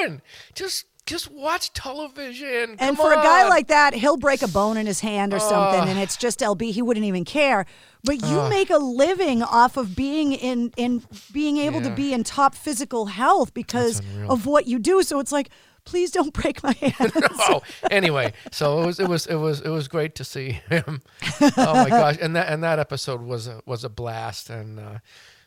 doing? 0.00 0.22
Just, 0.54 0.86
just 1.06 1.30
watch 1.30 1.72
television. 1.72 2.70
And 2.70 2.78
Come 2.78 2.96
for 2.96 3.12
a 3.12 3.16
guy 3.16 3.48
like 3.48 3.68
that, 3.68 3.94
he'll 3.94 4.16
break 4.16 4.42
a 4.42 4.48
bone 4.48 4.76
in 4.76 4.86
his 4.86 4.98
hand 4.98 5.32
or 5.32 5.38
something, 5.38 5.88
and 5.88 5.98
it's 6.00 6.16
just 6.16 6.40
LB. 6.40 6.72
He 6.72 6.82
wouldn't 6.82 7.06
even 7.06 7.24
care. 7.24 7.66
But 8.02 8.22
you 8.22 8.38
Ugh. 8.40 8.50
make 8.50 8.70
a 8.70 8.78
living 8.78 9.42
off 9.42 9.76
of 9.76 9.96
being 9.96 10.32
in 10.32 10.72
in 10.76 11.02
being 11.32 11.56
able 11.58 11.82
to 11.82 11.90
be 11.90 12.12
in 12.12 12.22
top 12.22 12.54
physical 12.54 13.06
health 13.06 13.52
because 13.52 14.00
of 14.28 14.46
what 14.46 14.66
you 14.66 14.78
do. 14.78 15.02
So 15.02 15.18
it's 15.18 15.32
like, 15.32 15.50
please 15.86 16.10
don't 16.10 16.32
break 16.34 16.62
my 16.62 16.72
hand. 16.80 17.12
oh, 17.48 17.62
anyway, 17.90 18.32
so 18.52 18.82
it 18.82 18.86
was 18.86 19.00
it 19.00 19.08
was 19.08 19.26
it 19.26 19.36
was 19.36 19.60
it 19.62 19.70
was 19.70 19.88
great 19.88 20.14
to 20.16 20.24
see 20.24 20.60
him. 20.68 21.00
Oh 21.40 21.74
my 21.74 21.88
gosh, 22.02 22.16
and 22.20 22.36
that 22.36 22.48
and 22.52 22.62
that 22.62 22.78
episode 22.78 23.22
was 23.22 23.46
a 23.46 23.62
was 23.64 23.82
a 23.84 23.88
blast, 23.88 24.50
and 24.50 24.78
uh, 24.78 24.98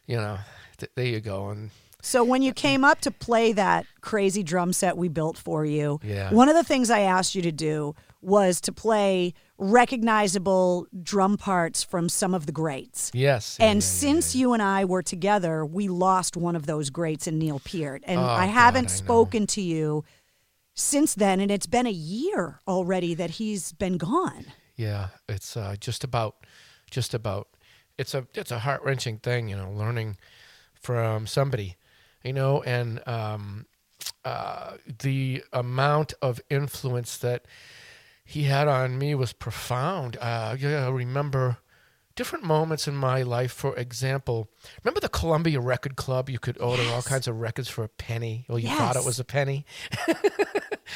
you 0.07 0.17
know, 0.17 0.37
th- 0.77 0.91
there 0.95 1.05
you 1.05 1.19
go, 1.19 1.49
and 1.49 1.69
So 2.01 2.23
when 2.23 2.41
you 2.41 2.53
came 2.53 2.83
up 2.83 3.01
to 3.01 3.11
play 3.11 3.53
that 3.53 3.85
crazy 4.01 4.41
drum 4.41 4.73
set 4.73 4.97
we 4.97 5.07
built 5.09 5.37
for 5.37 5.65
you, 5.65 5.99
Yeah. 6.03 6.31
one 6.33 6.49
of 6.49 6.55
the 6.55 6.63
things 6.63 6.89
I 6.89 7.01
asked 7.01 7.35
you 7.35 7.41
to 7.43 7.51
do 7.51 7.93
was 8.21 8.59
to 8.61 8.71
play 8.71 9.33
recognizable 9.57 10.87
drum 11.03 11.35
parts 11.37 11.83
from 11.83 12.07
some 12.09 12.33
of 12.33 12.45
the 12.45 12.51
greats. 12.51 13.11
yes, 13.13 13.57
And 13.59 13.83
since 13.83 14.35
you 14.35 14.53
and 14.53 14.61
I 14.61 14.85
were 14.85 15.01
together, 15.01 15.65
we 15.65 15.87
lost 15.87 16.37
one 16.37 16.55
of 16.55 16.65
those 16.65 16.89
greats 16.89 17.27
in 17.27 17.37
Neil 17.39 17.59
Peart. 17.59 18.03
And 18.05 18.19
Oh, 18.19 18.23
I 18.23 18.45
haven't 18.45 18.85
I 18.85 18.93
know. 18.93 19.03
spoken 19.05 19.47
to 19.47 19.61
you 19.61 20.03
since 20.73 21.13
then, 21.13 21.39
and 21.39 21.51
it's 21.51 21.67
been 21.67 21.87
a 21.87 21.91
year 21.91 22.61
already 22.67 23.13
that 23.15 23.31
he's 23.31 23.71
been 23.71 23.97
gone. 23.97 24.45
Yeah, 24.75 25.09
it's 25.27 25.57
uh, 25.57 25.75
just 25.79 26.03
about, 26.03 26.45
just 26.89 27.13
about. 27.13 27.49
It's 27.97 28.13
a 28.13 28.25
it's 28.33 28.51
a 28.51 28.59
heart 28.59 28.81
wrenching 28.83 29.17
thing, 29.17 29.49
you 29.49 29.57
know, 29.57 29.71
learning 29.71 30.17
from 30.73 31.27
somebody, 31.27 31.75
you 32.23 32.31
know, 32.31 32.63
and 32.63 33.05
um, 33.07 33.65
uh, 34.23 34.77
the 35.01 35.43
amount 35.51 36.13
of 36.21 36.39
influence 36.49 37.17
that 37.17 37.45
he 38.23 38.43
had 38.43 38.67
on 38.67 38.97
me 38.97 39.15
was 39.15 39.33
profound. 39.33 40.15
Uh, 40.21 40.55
yeah, 40.57 40.85
I 40.85 40.89
remember 40.89 41.57
different 42.19 42.43
moments 42.43 42.85
in 42.85 42.95
my 42.97 43.21
life. 43.21 43.53
For 43.53 43.73
example, 43.77 44.49
remember 44.83 44.99
the 44.99 45.07
Columbia 45.07 45.61
Record 45.61 45.95
Club? 45.95 46.29
You 46.29 46.37
could 46.37 46.59
order 46.59 46.83
all 46.91 47.01
kinds 47.01 47.29
of 47.29 47.39
records 47.39 47.69
for 47.69 47.85
a 47.85 47.87
penny. 47.87 48.45
Well, 48.49 48.59
you 48.59 48.67
thought 48.67 48.97
it 48.97 49.05
was 49.05 49.21
a 49.21 49.23
penny. 49.23 49.65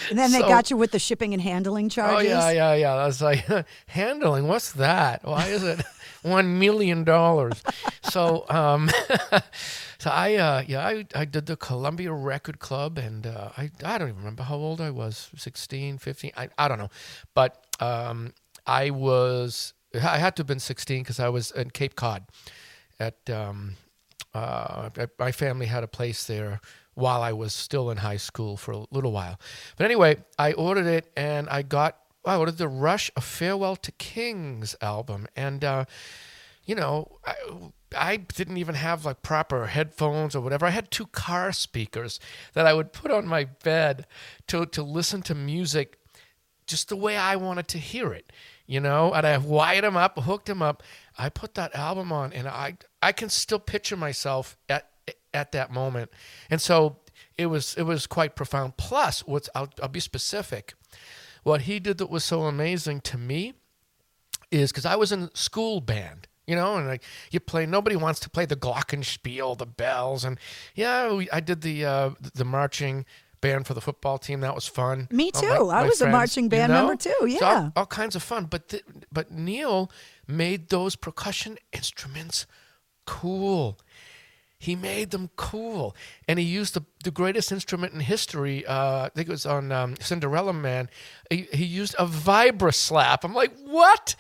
And 0.09 0.17
then 0.17 0.31
they 0.31 0.41
got 0.41 0.71
you 0.71 0.77
with 0.77 0.89
the 0.91 0.97
shipping 0.97 1.33
and 1.33 1.41
handling 1.41 1.88
charges. 1.88 2.27
Oh 2.27 2.49
yeah, 2.49 2.49
yeah, 2.49 2.73
yeah. 2.73 2.93
I 2.93 3.05
was 3.05 3.21
like, 3.21 3.45
handling. 3.86 4.47
What's 4.47 4.71
that? 4.73 5.23
Why 5.23 5.45
is 5.47 5.63
it 5.63 5.81
one 6.23 6.57
million 6.59 7.03
dollars? 7.03 7.63
so, 8.09 8.45
um, 8.49 8.89
so 9.99 10.09
I, 10.09 10.36
uh, 10.36 10.63
yeah, 10.65 10.86
I, 10.86 11.05
I 11.13 11.25
did 11.25 11.45
the 11.45 11.55
Columbia 11.55 12.12
Record 12.12 12.59
Club, 12.59 12.97
and 12.97 13.27
uh, 13.27 13.49
I, 13.55 13.69
I 13.83 13.97
don't 13.99 14.09
even 14.09 14.19
remember 14.19 14.43
how 14.43 14.55
old 14.55 14.81
I 14.81 14.89
was 14.89 15.29
16, 15.36 15.99
15. 15.99 16.31
I, 16.36 16.49
I 16.57 16.67
don't 16.67 16.79
know, 16.79 16.89
but 17.36 17.65
um, 17.79 18.33
I 18.65 18.89
was, 18.89 19.73
I 19.93 20.17
had 20.17 20.36
to 20.38 20.41
have 20.41 20.47
been 20.47 20.60
sixteen 20.60 21.03
because 21.03 21.19
I 21.19 21.29
was 21.29 21.51
in 21.51 21.69
Cape 21.69 21.95
Cod, 21.95 22.25
at 22.99 23.29
um, 23.29 23.75
uh, 24.34 24.89
my 25.19 25.32
family 25.32 25.67
had 25.67 25.84
a 25.84 25.88
place 25.88 26.25
there 26.25 26.60
while 26.95 27.21
I 27.21 27.34
was 27.34 27.53
still 27.53 27.89
in 27.89 27.97
high 27.97 28.17
school 28.17 28.58
for 28.58 28.71
a 28.71 28.86
little 28.91 29.12
while. 29.12 29.39
But 29.77 29.86
anyway, 29.86 30.17
I 30.38 30.53
ordered 30.53 30.86
it 30.86 31.12
and 31.15 31.49
I 31.49 31.62
got 31.62 31.97
I 32.25 32.36
ordered 32.36 32.58
the 32.58 32.67
Rush 32.67 33.12
A 33.15 33.21
Farewell 33.21 33.75
to 33.77 33.91
Kings 33.93 34.75
album 34.82 35.27
and 35.36 35.63
uh, 35.63 35.86
you 36.65 36.75
know 36.75 37.19
I, 37.25 37.36
I 37.95 38.17
didn't 38.17 38.58
even 38.58 38.75
have 38.75 39.06
like 39.06 39.21
proper 39.21 39.67
headphones 39.67 40.36
or 40.36 40.41
whatever. 40.41 40.65
I 40.65 40.71
had 40.71 40.91
two 40.91 41.08
car 41.08 41.51
speakers 41.51 42.19
that 42.53 42.65
I 42.65 42.73
would 42.73 42.93
put 42.93 43.12
on 43.12 43.27
my 43.27 43.45
bed 43.45 44.06
to 44.47 44.65
to 44.67 44.84
listen 44.84 45.21
to 45.23 45.36
music 45.36 45.97
just 46.65 46.89
the 46.89 46.95
way 46.95 47.17
I 47.17 47.36
wanted 47.36 47.67
to 47.69 47.77
hear 47.77 48.13
it, 48.13 48.32
you 48.65 48.80
know. 48.80 49.13
And 49.13 49.26
I 49.26 49.38
wired 49.38 49.84
him 49.84 49.97
up, 49.97 50.17
hooked 50.19 50.49
him 50.49 50.62
up. 50.62 50.84
I 51.17 51.30
put 51.30 51.56
that 51.56 51.76
album 51.76 52.12
on, 52.12 52.34
and 52.34 52.47
I 52.47 52.78
I 53.02 53.12
can 53.12 53.30
still 53.30 53.60
picture 53.60 53.97
myself 53.97 54.58
at 54.69 54.89
at 55.34 55.52
that 55.52 55.71
moment, 55.71 56.12
and 56.49 56.62
so 56.62 56.97
it 57.38 57.47
was 57.47 57.76
it 57.78 57.84
was 57.84 58.08
quite 58.08 58.36
profound. 58.36 58.78
Plus, 58.78 59.21
what's 59.21 59.49
I'll, 59.56 59.69
I'll 59.82 59.89
be 59.89 59.99
specific. 59.99 60.76
What 61.43 61.62
he 61.62 61.80
did 61.80 61.97
that 61.97 62.10
was 62.10 62.23
so 62.23 62.43
amazing 62.43 63.02
to 63.02 63.17
me 63.17 63.54
is 64.52 64.71
because 64.71 64.86
I 64.86 64.95
was 64.95 65.12
in 65.12 65.34
school 65.34 65.82
band, 65.82 66.28
you 66.47 66.56
know, 66.56 66.78
and 66.78 66.88
like 66.88 67.04
you 67.32 67.39
play. 67.39 67.65
Nobody 67.65 67.95
wants 67.95 68.19
to 68.21 68.30
play 68.30 68.45
the 68.45 68.56
glockenspiel, 68.56 69.58
the 69.58 69.65
bells, 69.65 70.23
and 70.23 70.39
yeah, 70.76 71.12
we, 71.12 71.30
I 71.32 71.39
did 71.39 71.62
the 71.62 71.86
uh, 71.86 72.10
the 72.34 72.45
marching 72.45 73.06
band 73.43 73.67
for 73.67 73.73
the 73.75 73.82
football 73.82 74.17
team. 74.17 74.39
That 74.39 74.56
was 74.56 74.65
fun. 74.67 75.08
Me 75.12 75.29
All 75.36 75.41
too. 75.41 75.69
I 75.69 75.84
was 75.84 76.01
a 76.01 76.10
marching 76.10 76.49
band 76.49 76.71
member 76.71 76.95
too, 76.95 77.13
So 77.19 77.25
yeah. 77.25 77.39
all, 77.43 77.73
all 77.75 77.86
kinds 77.86 78.15
of 78.15 78.23
fun. 78.23 78.45
But 78.45 78.69
th- 78.69 78.84
but 79.12 79.32
Neil 79.32 79.91
made 80.27 80.69
those 80.69 80.95
percussion 80.95 81.58
instruments 81.71 82.47
cool. 83.06 83.77
He 84.58 84.77
made 84.77 85.12
them 85.12 85.29
cool, 85.36 85.93
and 86.25 86.39
he 86.39 86.45
used 86.45 86.73
the, 86.73 86.84
the 87.03 87.12
greatest 87.12 87.51
instrument 87.51 87.91
in 87.93 87.99
history. 87.99 88.65
Uh, 88.65 89.08
I 89.08 89.10
think 89.13 89.27
it 89.27 89.32
was 89.32 89.45
on 89.45 89.73
um, 89.73 89.95
Cinderella 89.99 90.53
Man. 90.53 90.89
He, 91.29 91.47
he 91.51 91.65
used 91.65 91.95
a 91.99 92.06
vibra 92.06 92.73
slap. 92.73 93.25
I'm 93.25 93.34
like, 93.34 93.51
what 93.65 94.15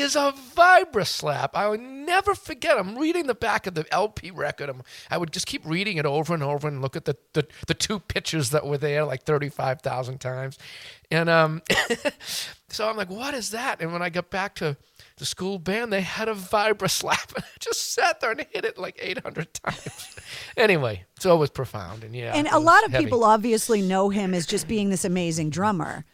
is 0.00 0.16
a 0.16 0.32
vibra 0.54 1.06
slap? 1.06 1.56
I 1.56 1.68
will 1.68 1.78
never 1.78 2.34
forget. 2.34 2.78
I'm 2.78 2.96
reading 2.96 3.26
the 3.26 3.34
back 3.34 3.66
of 3.66 3.74
the 3.74 3.86
LP 3.92 4.30
record. 4.30 4.68
I'm, 4.68 4.82
I 5.10 5.18
would 5.18 5.32
just 5.32 5.46
keep 5.46 5.64
reading 5.64 5.96
it 5.96 6.06
over 6.06 6.34
and 6.34 6.42
over 6.42 6.68
and 6.68 6.82
look 6.82 6.96
at 6.96 7.04
the, 7.04 7.16
the, 7.32 7.46
the 7.66 7.74
two 7.74 8.00
pictures 8.00 8.50
that 8.50 8.66
were 8.66 8.78
there 8.78 9.04
like 9.04 9.24
35,000 9.24 10.18
times. 10.18 10.58
And 11.10 11.28
um, 11.28 11.62
so 12.68 12.88
I'm 12.88 12.96
like, 12.96 13.10
what 13.10 13.34
is 13.34 13.50
that? 13.50 13.80
And 13.80 13.92
when 13.92 14.02
I 14.02 14.10
got 14.10 14.30
back 14.30 14.54
to 14.56 14.76
the 15.16 15.26
school 15.26 15.58
band, 15.58 15.92
they 15.92 16.00
had 16.00 16.28
a 16.28 16.34
vibra 16.34 16.90
slap. 16.90 17.32
And 17.36 17.44
I 17.44 17.48
just 17.60 17.92
sat 17.92 18.20
there 18.20 18.30
and 18.30 18.40
hit 18.50 18.64
it 18.64 18.78
like 18.78 18.98
800 19.00 19.54
times. 19.54 20.16
anyway, 20.56 21.04
so 21.18 21.34
it 21.34 21.38
was 21.38 21.50
profound. 21.50 22.04
And 22.04 22.14
yeah. 22.14 22.32
and 22.34 22.48
a 22.48 22.58
lot 22.58 22.84
of 22.84 22.92
heavy. 22.92 23.04
people 23.04 23.24
obviously 23.24 23.82
know 23.82 24.08
him 24.08 24.34
as 24.34 24.46
just 24.46 24.66
being 24.66 24.90
this 24.90 25.04
amazing 25.04 25.50
drummer. 25.50 26.04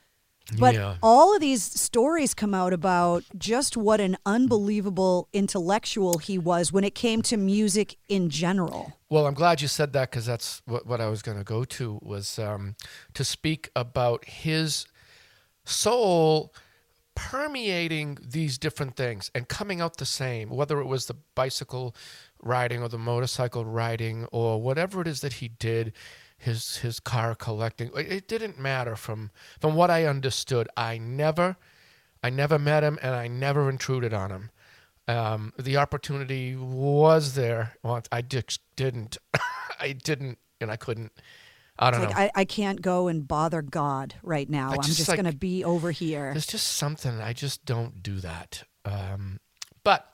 But 0.59 0.75
Yeah. 0.75 0.97
all 1.03 1.35
of 1.35 1.41
these 1.41 1.63
stories 1.63 2.35
come 2.35 2.53
out 2.55 2.73
about 2.73 3.25
just 3.39 3.77
what 3.77 4.01
an 4.01 4.19
unbelievable 4.27 5.29
intellectual 5.33 6.19
he 6.19 6.37
was 6.37 6.71
when 6.71 6.85
it 6.85 6.95
came 6.95 7.23
to 7.23 7.37
music 7.37 7.97
in 8.09 8.29
general. 8.29 8.93
Well, 9.09 9.27
I'm 9.27 9.35
glad 9.35 9.63
you 9.63 9.69
said 9.69 9.93
that 9.95 10.11
because 10.11 10.27
that's 10.27 10.61
what, 10.67 10.87
what 10.87 11.01
I 11.01 11.09
was 11.09 11.23
going 11.23 11.39
to 11.39 11.45
go 11.45 11.65
to 11.65 11.99
was 12.03 12.39
um, 12.39 12.77
to 13.15 13.25
speak 13.25 13.71
about 13.75 14.25
his 14.27 14.87
soul 15.65 16.53
permeating 17.15 18.19
these 18.21 18.59
different 18.59 18.97
things 18.97 19.31
and 19.35 19.49
coming 19.49 19.81
out 19.81 19.97
the 19.97 20.05
same, 20.07 20.51
whether 20.51 20.81
it 20.81 20.87
was 20.87 21.07
the 21.07 21.17
bicycle 21.35 21.95
riding 22.43 22.83
or 22.83 22.89
the 22.89 22.99
motorcycle 22.99 23.65
riding 23.65 24.27
or 24.33 24.61
whatever 24.61 25.01
it 25.01 25.07
is 25.07 25.21
that 25.21 25.35
he 25.35 25.49
did, 25.49 25.93
his 26.45 26.79
his 26.79 27.01
car 27.01 27.35
collecting. 27.35 27.91
It 27.97 28.29
didn't 28.29 28.59
matter 28.59 28.97
from 28.97 29.31
from 29.61 29.75
what 29.75 29.91
I 29.91 30.05
understood. 30.05 30.69
I 30.77 30.99
never 30.99 31.57
I 32.23 32.31
never 32.31 32.59
met 32.59 32.83
him 32.85 32.99
and 33.03 33.15
I 33.15 33.27
never 33.29 33.69
intruded 33.69 34.13
on 34.15 34.31
him. 34.31 34.51
Um, 35.07 35.53
the 35.59 35.77
opportunity 35.77 36.57
was 36.57 37.35
there. 37.35 37.75
Well, 37.83 38.03
I 38.11 38.23
just 38.23 38.61
didn't. 38.77 39.19
I 39.81 39.93
didn't, 39.93 40.39
and 40.61 40.71
I 40.71 40.77
couldn't. 40.77 41.13
I 41.79 41.91
don't 41.91 42.03
It's 42.05 42.15
know. 42.15 42.21
like 42.21 42.31
I, 42.37 42.41
I 42.41 42.45
can't 42.45 42.81
go 42.81 43.09
and 43.09 43.27
bother 43.27 43.61
God 43.61 44.15
right 44.23 44.49
now. 44.49 44.71
I 44.71 44.75
I'm 44.77 44.83
just, 44.83 44.97
just 44.97 45.09
like- 45.09 45.21
going 45.21 45.31
to 45.31 45.37
be 45.37 45.65
over 45.65 45.91
here. 45.91 46.31
There's 46.33 46.47
just 46.47 46.69
something 46.69 47.21
I 47.21 47.33
just 47.33 47.65
don't 47.67 48.03
do 48.03 48.21
that. 48.21 48.63
Um, 48.85 49.41
but 49.83 50.07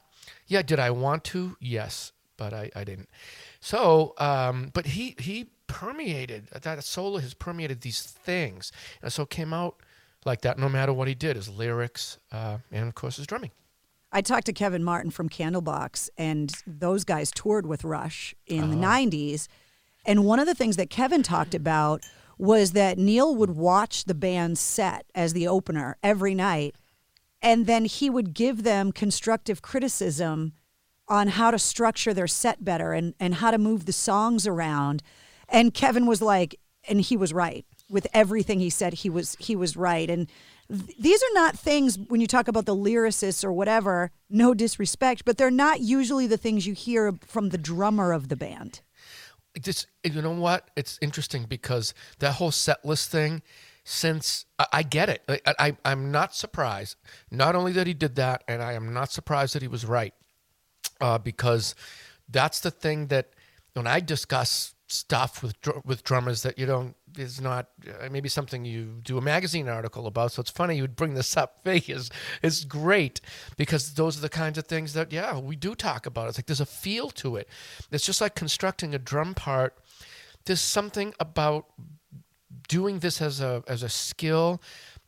yeah, 0.46 0.62
did 0.62 0.78
I 0.80 0.90
want 0.90 1.22
to? 1.24 1.56
Yes, 1.60 2.12
but 2.36 2.52
I, 2.52 2.70
I 2.74 2.82
didn't. 2.84 3.08
So, 3.60 4.14
um, 4.18 4.70
but 4.72 4.86
he 4.86 5.14
he 5.18 5.50
permeated 5.72 6.48
that 6.62 6.85
solo 6.85 7.18
has 7.18 7.35
permeated 7.35 7.80
these 7.80 8.02
things, 8.02 8.72
and 9.02 9.12
so 9.12 9.22
it 9.22 9.30
came 9.30 9.52
out 9.52 9.76
like 10.24 10.42
that. 10.42 10.59
No 10.59 10.68
matter 10.68 10.92
what 10.92 11.09
he 11.09 11.14
did, 11.14 11.37
his 11.37 11.48
lyrics 11.48 12.18
uh, 12.33 12.59
and 12.72 12.88
of 12.88 12.94
course 12.94 13.16
his 13.16 13.26
drumming. 13.26 13.50
I 14.12 14.22
talked 14.22 14.46
to 14.46 14.52
Kevin 14.52 14.83
Martin 14.83 15.11
from 15.11 15.28
Candlebox, 15.28 16.09
and 16.18 16.52
those 16.66 17.04
guys 17.04 17.30
toured 17.30 17.66
with 17.66 17.85
Rush 17.85 18.35
in 18.46 18.70
the 18.70 18.76
Uh-huh. 18.87 18.98
90s. 18.98 19.46
And 20.04 20.24
one 20.24 20.40
of 20.40 20.46
the 20.46 20.54
things 20.54 20.76
that 20.76 20.90
Kevin 20.90 21.22
talked 21.22 21.54
about 21.54 22.02
was 22.37 22.72
that 22.72 22.98
Neil 22.98 23.37
would 23.37 23.50
watch 23.50 24.04
the 24.04 24.14
band 24.14 24.59
set 24.59 25.04
as 25.14 25.33
the 25.33 25.46
opener 25.46 25.96
every 26.02 26.35
night, 26.35 26.74
and 27.42 27.66
then 27.66 27.85
he 27.85 28.11
would 28.11 28.35
give 28.35 28.62
them 28.64 28.90
constructive 28.92 29.62
criticism 29.62 30.54
on 31.06 31.28
how 31.28 31.50
to 31.50 31.59
structure 31.59 32.12
their 32.14 32.26
set 32.26 32.64
better 32.64 32.92
and, 32.92 33.14
and 33.20 33.37
how 33.37 33.50
to 33.50 33.59
move 33.59 33.85
the 33.87 33.92
songs 33.92 34.46
around. 34.46 35.02
And 35.50 35.74
Kevin 35.74 36.06
was 36.06 36.22
like, 36.22 36.58
and 36.88 37.00
he 37.00 37.16
was 37.16 37.32
right 37.32 37.66
with 37.90 38.06
everything 38.14 38.60
he 38.60 38.70
said. 38.70 38.94
He 38.94 39.10
was 39.10 39.36
he 39.38 39.56
was 39.56 39.76
right. 39.76 40.08
And 40.08 40.28
th- 40.68 40.96
these 40.98 41.22
are 41.22 41.34
not 41.34 41.58
things 41.58 41.98
when 41.98 42.20
you 42.20 42.26
talk 42.26 42.48
about 42.48 42.66
the 42.66 42.74
lyricists 42.74 43.44
or 43.44 43.52
whatever. 43.52 44.10
No 44.30 44.54
disrespect, 44.54 45.24
but 45.24 45.36
they're 45.36 45.50
not 45.50 45.80
usually 45.80 46.26
the 46.26 46.38
things 46.38 46.66
you 46.66 46.74
hear 46.74 47.12
from 47.26 47.50
the 47.50 47.58
drummer 47.58 48.12
of 48.12 48.28
the 48.28 48.36
band. 48.36 48.80
Just 49.60 49.88
you 50.04 50.22
know 50.22 50.30
what? 50.30 50.70
It's 50.76 50.98
interesting 51.02 51.44
because 51.44 51.92
that 52.20 52.34
whole 52.34 52.52
set 52.52 52.84
list 52.84 53.10
thing. 53.10 53.42
Since 53.82 54.44
I, 54.58 54.66
I 54.72 54.82
get 54.82 55.08
it, 55.08 55.22
I, 55.28 55.40
I 55.58 55.76
I'm 55.84 56.12
not 56.12 56.34
surprised. 56.34 56.96
Not 57.30 57.56
only 57.56 57.72
that 57.72 57.86
he 57.86 57.94
did 57.94 58.14
that, 58.16 58.44
and 58.46 58.62
I 58.62 58.74
am 58.74 58.92
not 58.92 59.10
surprised 59.10 59.54
that 59.54 59.62
he 59.62 59.68
was 59.68 59.84
right, 59.84 60.14
uh, 61.00 61.18
because 61.18 61.74
that's 62.28 62.60
the 62.60 62.70
thing 62.70 63.08
that 63.08 63.30
when 63.72 63.86
I 63.86 64.00
discuss 64.00 64.74
stuff 64.90 65.42
with 65.42 65.55
with 65.85 66.03
drummers 66.03 66.42
that 66.42 66.59
you 66.59 66.66
don't 66.66 66.96
is 67.16 67.40
not 67.40 67.68
uh, 67.88 68.09
maybe 68.11 68.29
something 68.29 68.64
you 68.64 69.00
do 69.03 69.18
a 69.18 69.20
magazine 69.20 69.68
article 69.68 70.07
about. 70.07 70.33
So 70.33 70.40
it's 70.40 70.50
funny 70.50 70.76
you 70.76 70.83
would 70.83 70.96
bring 70.96 71.14
this 71.14 71.37
up. 71.37 71.61
Vegas 71.64 72.11
is 72.42 72.64
great 72.64 73.20
because 73.57 73.94
those 73.94 74.18
are 74.18 74.20
the 74.20 74.29
kinds 74.29 74.59
of 74.59 74.66
things 74.66 74.92
that 74.94 75.12
yeah 75.12 75.38
we 75.38 75.57
do 75.57 75.74
talk 75.74 76.07
about. 76.07 76.29
It's 76.29 76.38
like 76.38 76.46
there's 76.46 76.61
a 76.61 76.66
feel 76.66 77.11
to 77.11 77.37
it. 77.37 77.48
It's 77.90 78.07
just 78.07 78.20
like 78.20 78.35
constructing 78.35 78.94
a 78.94 78.98
drum 78.98 79.35
part. 79.35 79.76
There's 80.44 80.61
something 80.61 81.14
about 81.20 81.66
doing 82.68 82.98
this 82.98 83.20
as 83.22 83.40
a 83.40 83.62
as 83.66 83.83
a 83.83 83.88
skill 83.88 84.61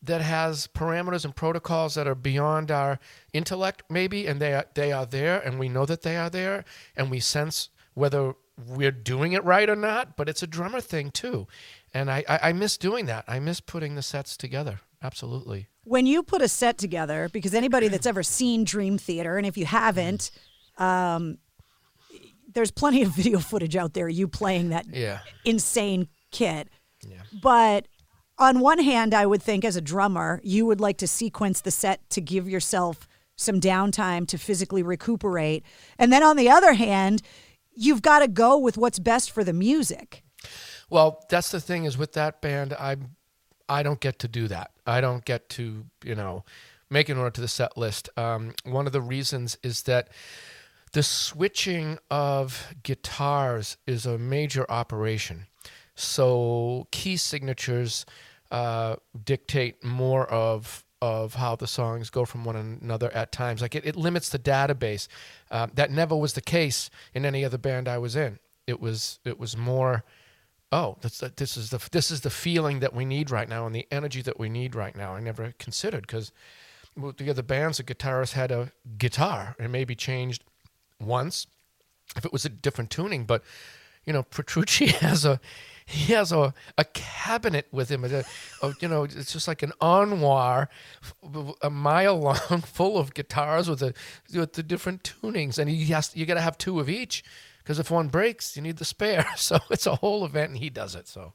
that 0.02 0.20
has 0.20 0.66
parameters 0.66 1.24
and 1.24 1.34
protocols 1.34 1.94
that 1.94 2.08
are 2.08 2.14
beyond 2.14 2.70
our 2.70 2.98
intellect 3.32 3.84
maybe 3.88 4.26
and 4.26 4.40
they 4.40 4.52
are, 4.52 4.66
they 4.74 4.90
are 4.90 5.06
there 5.06 5.38
and 5.40 5.60
we 5.60 5.68
know 5.68 5.86
that 5.86 6.02
they 6.02 6.16
are 6.16 6.28
there 6.28 6.64
and 6.96 7.08
we 7.08 7.20
sense 7.20 7.68
whether 7.94 8.34
we're 8.68 8.92
doing 8.92 9.32
it 9.32 9.42
right 9.44 9.68
or 9.70 9.76
not 9.76 10.16
but 10.16 10.28
it's 10.28 10.42
a 10.42 10.46
drummer 10.46 10.80
thing 10.80 11.10
too 11.10 11.46
and 11.94 12.10
I, 12.10 12.24
I, 12.28 12.38
I 12.48 12.52
miss 12.52 12.76
doing 12.76 13.06
that 13.06 13.24
i 13.26 13.38
miss 13.38 13.60
putting 13.60 13.94
the 13.94 14.02
sets 14.02 14.36
together 14.36 14.80
absolutely 15.02 15.68
When 15.84 16.06
you 16.06 16.22
put 16.22 16.42
a 16.42 16.48
set 16.48 16.78
together, 16.78 17.28
because 17.32 17.54
anybody 17.54 17.88
that's 17.88 18.06
ever 18.06 18.22
seen 18.22 18.62
Dream 18.62 18.98
Theater, 18.98 19.36
and 19.36 19.44
if 19.44 19.56
you 19.56 19.66
haven't, 19.66 20.30
um, 20.78 21.38
there's 22.54 22.70
plenty 22.70 23.02
of 23.02 23.10
video 23.16 23.38
footage 23.40 23.74
out 23.76 23.94
there 23.94 24.08
you 24.08 24.28
playing 24.28 24.68
that 24.68 24.86
Yeah. 24.88 25.20
insane 25.44 26.06
kit. 26.30 26.68
Yeah. 27.04 27.22
But 27.42 27.88
on 28.38 28.60
one 28.60 28.78
hand, 28.78 29.12
I 29.12 29.26
would 29.26 29.42
think 29.42 29.64
as 29.64 29.74
a 29.74 29.80
drummer, 29.80 30.40
you 30.44 30.66
would 30.66 30.80
like 30.80 30.98
to 30.98 31.06
sequence 31.08 31.60
the 31.60 31.70
set 31.72 32.08
to 32.10 32.20
give 32.20 32.48
yourself 32.48 33.08
some 33.36 33.58
downtime 33.60 34.26
to 34.28 34.38
physically 34.38 34.82
recuperate. 34.84 35.64
And 35.98 36.12
then 36.12 36.22
on 36.22 36.36
the 36.36 36.48
other 36.48 36.74
hand, 36.74 37.22
you've 37.74 38.02
got 38.02 38.20
to 38.20 38.28
go 38.28 38.58
with 38.58 38.76
what's 38.76 38.98
best 38.98 39.30
for 39.30 39.44
the 39.44 39.52
music. 39.52 40.22
Well, 40.90 41.24
that's 41.28 41.50
the 41.50 41.60
thing 41.60 41.84
is 41.84 41.96
with 41.96 42.12
that 42.12 42.40
band, 42.40 42.72
I 42.74 42.96
I 43.68 43.82
don't 43.82 44.00
get 44.00 44.18
to 44.20 44.28
do 44.28 44.48
that. 44.48 44.72
I 44.86 45.00
don't 45.00 45.24
get 45.24 45.48
to 45.50 45.84
you 46.04 46.14
know 46.14 46.44
make 46.90 47.08
an 47.08 47.16
order 47.16 47.30
to 47.30 47.40
the 47.40 47.48
set 47.48 47.76
list. 47.76 48.10
Um, 48.16 48.54
one 48.64 48.86
of 48.86 48.92
the 48.92 49.00
reasons 49.00 49.56
is 49.62 49.82
that 49.84 50.10
the 50.92 51.02
switching 51.02 51.98
of 52.10 52.74
guitars 52.82 53.78
is 53.86 54.04
a 54.04 54.18
major 54.18 54.70
operation. 54.70 55.46
So 55.94 56.86
key 56.90 57.16
signatures 57.16 58.04
uh, 58.50 58.96
dictate 59.24 59.82
more 59.82 60.26
of 60.26 60.84
of 61.02 61.34
how 61.34 61.56
the 61.56 61.66
songs 61.66 62.10
go 62.10 62.24
from 62.24 62.44
one 62.44 62.54
another 62.54 63.12
at 63.12 63.32
times. 63.32 63.60
Like 63.60 63.74
it, 63.74 63.84
it 63.84 63.96
limits 63.96 64.28
the 64.28 64.38
database. 64.38 65.08
Um, 65.50 65.72
that 65.74 65.90
never 65.90 66.16
was 66.16 66.34
the 66.34 66.40
case 66.40 66.88
in 67.12 67.26
any 67.26 67.44
other 67.44 67.58
band 67.58 67.88
I 67.88 67.98
was 67.98 68.14
in. 68.14 68.38
It 68.68 68.80
was 68.80 69.18
it 69.24 69.38
was 69.38 69.56
more 69.56 70.04
oh, 70.70 70.96
that's 71.02 71.18
this 71.18 71.56
is 71.56 71.70
the 71.70 71.88
this 71.90 72.12
is 72.12 72.20
the 72.20 72.30
feeling 72.30 72.78
that 72.80 72.94
we 72.94 73.04
need 73.04 73.32
right 73.32 73.48
now 73.48 73.66
and 73.66 73.74
the 73.74 73.86
energy 73.90 74.22
that 74.22 74.38
we 74.38 74.48
need 74.48 74.76
right 74.76 74.96
now. 74.96 75.14
I 75.14 75.20
never 75.20 75.52
considered 75.58 76.02
because 76.02 76.30
the 76.96 77.28
other 77.28 77.42
bands, 77.42 77.78
the 77.78 77.84
guitarist 77.84 78.34
had 78.34 78.52
a 78.52 78.70
guitar 78.96 79.56
and 79.58 79.72
maybe 79.72 79.96
changed 79.96 80.44
once 81.00 81.48
if 82.16 82.24
it 82.24 82.32
was 82.32 82.44
a 82.44 82.48
different 82.48 82.90
tuning, 82.90 83.24
but 83.24 83.42
you 84.04 84.12
know, 84.12 84.22
Petrucci 84.22 84.86
has 85.06 85.24
a 85.24 85.40
he 85.86 86.12
has 86.12 86.32
a, 86.32 86.54
a 86.78 86.84
cabinet 86.84 87.66
with 87.72 87.88
him. 87.90 88.04
A, 88.04 88.24
a- 88.62 88.74
you 88.80 88.88
know, 88.88 89.04
it's 89.04 89.32
just 89.32 89.48
like 89.48 89.62
an 89.62 89.72
armoire, 89.80 90.68
a 91.62 91.70
mile 91.70 92.18
long, 92.18 92.36
full 92.64 92.98
of 92.98 93.14
guitars 93.14 93.68
with 93.68 93.80
the 93.80 93.94
with 94.34 94.52
the 94.54 94.62
different 94.62 95.02
tunings, 95.02 95.58
and 95.58 95.68
he 95.70 95.84
has 95.86 96.14
you 96.16 96.26
got 96.26 96.34
to 96.34 96.40
have 96.40 96.56
two 96.58 96.80
of 96.80 96.88
each 96.88 97.22
because 97.58 97.78
if 97.78 97.90
one 97.90 98.08
breaks, 98.08 98.56
you 98.56 98.62
need 98.62 98.76
the 98.78 98.84
spare. 98.84 99.26
So 99.36 99.58
it's 99.70 99.86
a 99.86 99.96
whole 99.96 100.24
event, 100.24 100.50
and 100.50 100.58
he 100.58 100.70
does 100.70 100.94
it. 100.94 101.06
So 101.08 101.32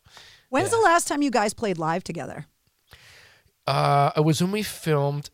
When's 0.49 0.71
the 0.71 0.79
last 0.79 1.07
time 1.07 1.21
you 1.21 1.31
guys 1.31 1.53
played 1.53 1.77
live 1.77 2.03
together? 2.03 2.45
uh, 3.67 4.11
it 4.15 4.21
was 4.23 4.41
when 4.41 4.51
we 4.51 4.63
filmed 4.63 5.29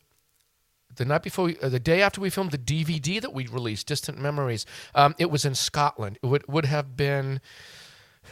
the 0.96 1.04
night 1.04 1.22
before, 1.22 1.46
we, 1.46 1.58
uh, 1.58 1.68
the 1.68 1.80
day 1.80 2.02
after 2.02 2.20
we 2.20 2.30
filmed 2.30 2.52
the 2.52 2.58
DVD 2.58 3.20
that 3.20 3.32
we 3.32 3.46
released, 3.48 3.86
Distant 3.88 4.18
Memories. 4.18 4.64
Um, 4.94 5.14
it 5.18 5.28
was 5.30 5.44
in 5.44 5.54
Scotland. 5.56 6.18
It 6.22 6.26
would 6.26 6.46
would 6.48 6.66
have 6.66 6.96
been 6.96 7.40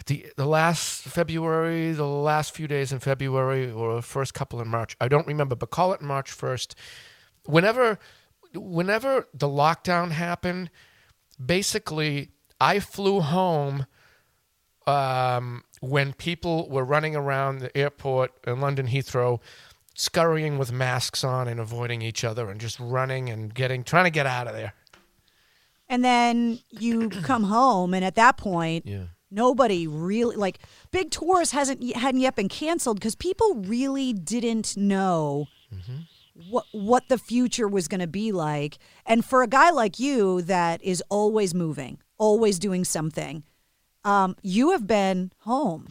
the 0.06 0.26
the 0.36 0.46
last 0.46 1.02
February, 1.02 1.92
the 1.92 2.06
last 2.06 2.54
few 2.54 2.68
days 2.68 2.92
in 2.92 2.98
February, 2.98 3.70
or 3.70 4.02
first 4.02 4.34
couple 4.34 4.60
in 4.60 4.68
March. 4.68 4.96
I 5.00 5.08
don't 5.08 5.26
remember, 5.26 5.54
but 5.54 5.70
call 5.70 5.92
it 5.92 6.00
March 6.00 6.30
first. 6.30 6.74
Whenever, 7.44 7.98
whenever 8.54 9.28
the 9.34 9.48
lockdown 9.48 10.12
happened, 10.12 10.70
basically 11.44 12.30
I 12.60 12.78
flew 12.78 13.20
home 13.20 13.86
um, 14.86 15.64
when 15.80 16.12
people 16.12 16.68
were 16.68 16.84
running 16.84 17.16
around 17.16 17.58
the 17.58 17.76
airport 17.76 18.32
in 18.46 18.60
London 18.60 18.86
Heathrow, 18.86 19.40
scurrying 19.94 20.58
with 20.58 20.72
masks 20.72 21.24
on 21.24 21.48
and 21.48 21.58
avoiding 21.60 22.02
each 22.02 22.24
other 22.24 22.50
and 22.50 22.60
just 22.60 22.78
running 22.78 23.28
and 23.28 23.52
getting 23.54 23.84
trying 23.84 24.04
to 24.04 24.10
get 24.10 24.26
out 24.26 24.46
of 24.46 24.54
there. 24.54 24.74
And 25.88 26.02
then 26.04 26.60
you 26.70 27.10
come 27.10 27.44
home, 27.44 27.92
and 27.92 28.04
at 28.04 28.14
that 28.14 28.38
point, 28.38 28.86
Yeah. 28.86 29.06
Nobody 29.32 29.86
really 29.86 30.36
like 30.36 30.58
big 30.90 31.10
tours 31.10 31.50
hasn't 31.52 31.82
hadn't 31.96 32.20
yet 32.20 32.36
been 32.36 32.48
canceled 32.48 32.98
because 33.00 33.14
people 33.16 33.54
really 33.56 34.12
didn't 34.12 34.76
know 34.76 35.48
what 36.50 36.64
what 36.72 37.08
the 37.08 37.18
future 37.18 37.66
was 37.68 37.88
going 37.88 38.00
to 38.00 38.06
be 38.06 38.30
like. 38.32 38.78
And 39.06 39.24
for 39.24 39.42
a 39.42 39.48
guy 39.48 39.70
like 39.70 39.98
you 39.98 40.42
that 40.42 40.82
is 40.82 41.02
always 41.08 41.54
moving, 41.54 41.98
always 42.18 42.58
doing 42.58 42.84
something, 42.84 43.44
um, 44.04 44.36
you 44.42 44.70
have 44.70 44.86
been 44.86 45.32
home 45.40 45.88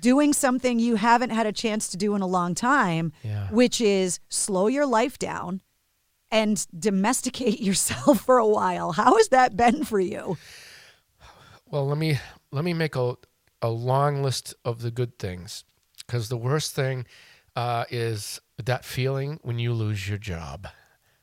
doing 0.00 0.32
something 0.32 0.78
you 0.78 0.96
haven't 0.96 1.30
had 1.30 1.46
a 1.46 1.52
chance 1.52 1.88
to 1.88 1.96
do 1.96 2.14
in 2.14 2.20
a 2.20 2.26
long 2.26 2.54
time, 2.54 3.12
Yeah. 3.22 3.48
which 3.50 3.80
is 3.80 4.18
slow 4.28 4.66
your 4.66 4.84
life 4.86 5.18
down 5.18 5.62
and 6.30 6.66
domesticate 6.78 7.60
yourself 7.68 8.20
for 8.20 8.38
a 8.38 8.46
while. 8.46 8.92
How 8.92 9.16
has 9.16 9.28
that 9.28 9.56
been 9.56 9.84
for 9.84 10.00
you? 10.00 10.36
Well, 11.70 11.86
let 11.86 11.96
me 11.98 12.18
let 12.54 12.64
me 12.64 12.72
make 12.72 12.96
a 12.96 13.16
a 13.60 13.68
long 13.68 14.22
list 14.22 14.54
of 14.64 14.82
the 14.82 14.90
good 14.90 15.18
things 15.18 15.64
because 16.06 16.28
the 16.28 16.36
worst 16.36 16.74
thing 16.74 17.06
uh, 17.56 17.84
is 17.90 18.40
that 18.62 18.84
feeling 18.84 19.40
when 19.42 19.58
you 19.58 19.72
lose 19.72 20.08
your 20.08 20.18
job. 20.18 20.68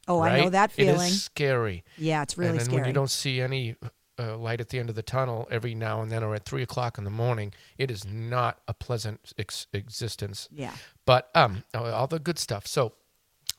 Oh, 0.08 0.22
I 0.22 0.42
know 0.42 0.50
that 0.50 0.72
feeling. 0.72 0.96
is 0.96 1.24
scary. 1.24 1.84
Yeah, 1.98 2.24
it's 2.24 2.38
really 2.38 2.52
and 2.52 2.60
then 2.60 2.66
when 2.68 2.80
scary. 2.80 2.88
you 2.88 2.94
don't 2.94 3.10
see 3.10 3.40
any 3.40 3.76
uh, 4.20 4.38
light 4.38 4.60
at 4.60 4.70
the 4.70 4.80
end 4.80 4.90
of 4.90 4.96
the 4.96 5.04
tunnel 5.04 5.48
every 5.52 5.76
now 5.76 6.02
and 6.02 6.12
then, 6.12 6.24
or 6.24 6.36
at 6.36 6.44
three 6.46 6.64
o'clock 6.64 6.98
in 6.98 7.04
the 7.04 7.12
morning, 7.12 7.54
it 7.78 7.90
is 7.92 8.06
not 8.06 8.60
a 8.68 8.74
pleasant 8.74 9.34
ex- 9.38 9.68
existence. 9.72 10.50
Yeah. 10.52 10.74
But 11.06 11.30
um, 11.36 11.64
all 11.74 12.08
the 12.08 12.20
good 12.20 12.40
stuff. 12.40 12.66
So 12.68 12.94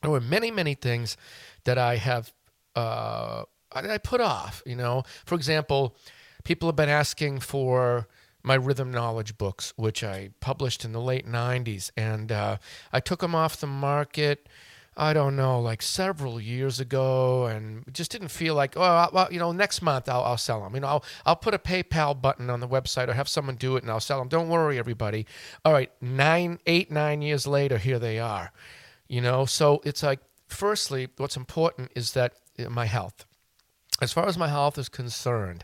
there 0.01 0.11
were 0.11 0.21
many, 0.21 0.51
many 0.51 0.75
things 0.75 1.17
that 1.63 1.77
I 1.77 1.95
have 1.95 2.33
uh, 2.75 3.43
that 3.73 3.89
I 3.89 3.97
put 3.97 4.21
off. 4.21 4.61
You 4.65 4.75
know, 4.75 5.03
for 5.25 5.35
example, 5.35 5.95
people 6.43 6.67
have 6.67 6.75
been 6.75 6.89
asking 6.89 7.39
for 7.39 8.07
my 8.43 8.55
rhythm 8.55 8.91
knowledge 8.91 9.37
books, 9.37 9.73
which 9.77 10.03
I 10.03 10.31
published 10.39 10.83
in 10.83 10.91
the 10.91 11.01
late 11.01 11.27
'90s, 11.27 11.91
and 11.95 12.31
uh, 12.31 12.57
I 12.91 12.99
took 12.99 13.21
them 13.21 13.35
off 13.35 13.57
the 13.59 13.67
market. 13.67 14.47
I 14.95 15.13
don't 15.13 15.35
know, 15.35 15.59
like 15.59 15.81
several 15.81 16.39
years 16.39 16.79
ago, 16.79 17.47
and 17.47 17.83
just 17.91 18.11
didn't 18.11 18.27
feel 18.27 18.53
like, 18.53 18.77
oh, 18.77 19.09
well, 19.11 19.27
you 19.31 19.39
know, 19.39 19.51
next 19.51 19.81
month 19.81 20.07
I'll, 20.07 20.23
I'll 20.23 20.37
sell 20.37 20.61
them. 20.63 20.75
You 20.75 20.81
know, 20.81 20.87
I'll, 20.87 21.05
I'll 21.25 21.35
put 21.35 21.55
a 21.55 21.57
PayPal 21.57 22.19
button 22.19 22.49
on 22.51 22.59
the 22.59 22.67
website 22.67 23.07
or 23.07 23.13
have 23.13 23.27
someone 23.27 23.55
do 23.55 23.75
it 23.75 23.81
and 23.81 23.91
I'll 23.91 23.99
sell 23.99 24.19
them. 24.19 24.27
Don't 24.27 24.49
worry, 24.49 24.77
everybody. 24.77 25.25
All 25.65 25.73
right, 25.73 25.91
nine, 25.99 26.59
eight, 26.67 26.91
nine 26.91 27.23
years 27.23 27.47
later, 27.47 27.79
here 27.79 27.97
they 27.97 28.19
are. 28.19 28.51
You 29.07 29.21
know, 29.21 29.45
so 29.45 29.81
it's 29.83 30.03
like, 30.03 30.19
firstly, 30.47 31.07
what's 31.17 31.37
important 31.37 31.91
is 31.95 32.13
that 32.13 32.33
uh, 32.59 32.69
my 32.69 32.85
health. 32.85 33.25
As 34.01 34.13
far 34.13 34.27
as 34.27 34.37
my 34.37 34.47
health 34.47 34.77
is 34.77 34.89
concerned, 34.89 35.63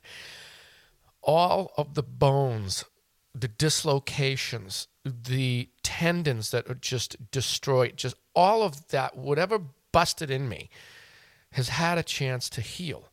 all 1.22 1.72
of 1.78 1.94
the 1.96 2.04
bones, 2.04 2.86
the 3.34 3.48
dislocations, 3.48 4.88
the 5.04 5.70
tendons 5.84 6.52
that 6.52 6.70
are 6.70 6.76
just 6.76 7.32
destroyed, 7.32 7.98
just 7.98 8.16
all 8.36 8.62
of 8.62 8.88
that, 8.90 9.18
whatever 9.18 9.60
busted 9.92 10.30
in 10.30 10.48
me, 10.48 10.70
has 11.54 11.70
had 11.70 11.98
a 11.98 12.04
chance 12.04 12.50
to 12.50 12.62
heal. 12.62 13.10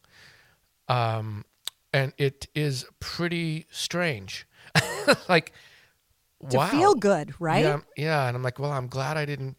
Um, 0.88 1.44
and 1.92 2.12
it 2.18 2.46
is 2.54 2.84
pretty 3.00 3.66
strange. 3.70 4.46
like, 5.28 5.52
to 6.50 6.56
wow. 6.58 6.68
feel 6.68 6.94
good, 6.94 7.34
right? 7.40 7.64
Yeah, 7.64 7.80
yeah. 7.96 8.28
And 8.28 8.36
I'm 8.36 8.42
like, 8.42 8.58
well, 8.58 8.72
I'm 8.72 8.88
glad 8.88 9.16
I 9.16 9.24
didn't. 9.24 9.56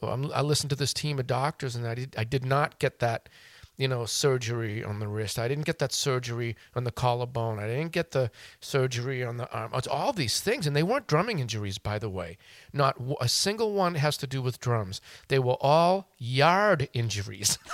Well, 0.00 0.32
i 0.32 0.40
listened 0.40 0.70
to 0.70 0.76
this 0.76 0.94
team 0.94 1.18
of 1.18 1.26
doctors, 1.26 1.76
and 1.76 1.86
I 1.86 1.94
did. 1.94 2.14
I 2.16 2.24
did 2.24 2.44
not 2.44 2.78
get 2.78 3.00
that 3.00 3.28
you 3.76 3.88
know, 3.88 4.04
surgery 4.04 4.84
on 4.84 4.98
the 4.98 5.08
wrist. 5.08 5.38
I 5.38 5.48
didn't 5.48 5.64
get 5.64 5.78
that 5.78 5.92
surgery 5.92 6.56
on 6.74 6.84
the 6.84 6.90
collarbone. 6.90 7.58
I 7.58 7.66
didn't 7.66 7.92
get 7.92 8.10
the 8.10 8.30
surgery 8.60 9.24
on 9.24 9.38
the 9.38 9.50
arm. 9.50 9.72
It's 9.74 9.88
all 9.88 10.12
these 10.12 10.40
things, 10.40 10.66
and 10.66 10.76
they 10.76 10.82
weren't 10.82 11.06
drumming 11.06 11.38
injuries, 11.38 11.78
by 11.78 11.98
the 11.98 12.10
way. 12.10 12.36
Not 12.72 12.96
a 13.20 13.28
single 13.28 13.72
one 13.72 13.94
has 13.94 14.16
to 14.18 14.26
do 14.26 14.42
with 14.42 14.60
drums. 14.60 15.00
They 15.28 15.38
were 15.38 15.56
all 15.60 16.08
yard 16.18 16.88
injuries. 16.92 17.58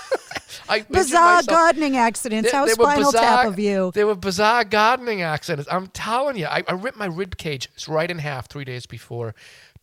bizarre 0.90 1.42
gardening 1.42 1.96
accidents. 1.96 2.50
They, 2.50 2.56
How 2.56 2.66
they 2.66 2.72
spinal 2.72 3.12
bizarre, 3.12 3.22
tap 3.42 3.46
of 3.46 3.58
you? 3.58 3.90
They 3.94 4.04
were 4.04 4.14
bizarre 4.14 4.64
gardening 4.64 5.22
accidents. 5.22 5.68
I'm 5.70 5.88
telling 5.88 6.37
you, 6.37 6.46
I, 6.46 6.62
I 6.66 6.72
ripped 6.72 6.98
my 6.98 7.06
rib 7.06 7.37
cage 7.37 7.68
right 7.88 8.11
in 8.11 8.18
half 8.18 8.48
three 8.48 8.64
days 8.64 8.87
before. 8.87 9.34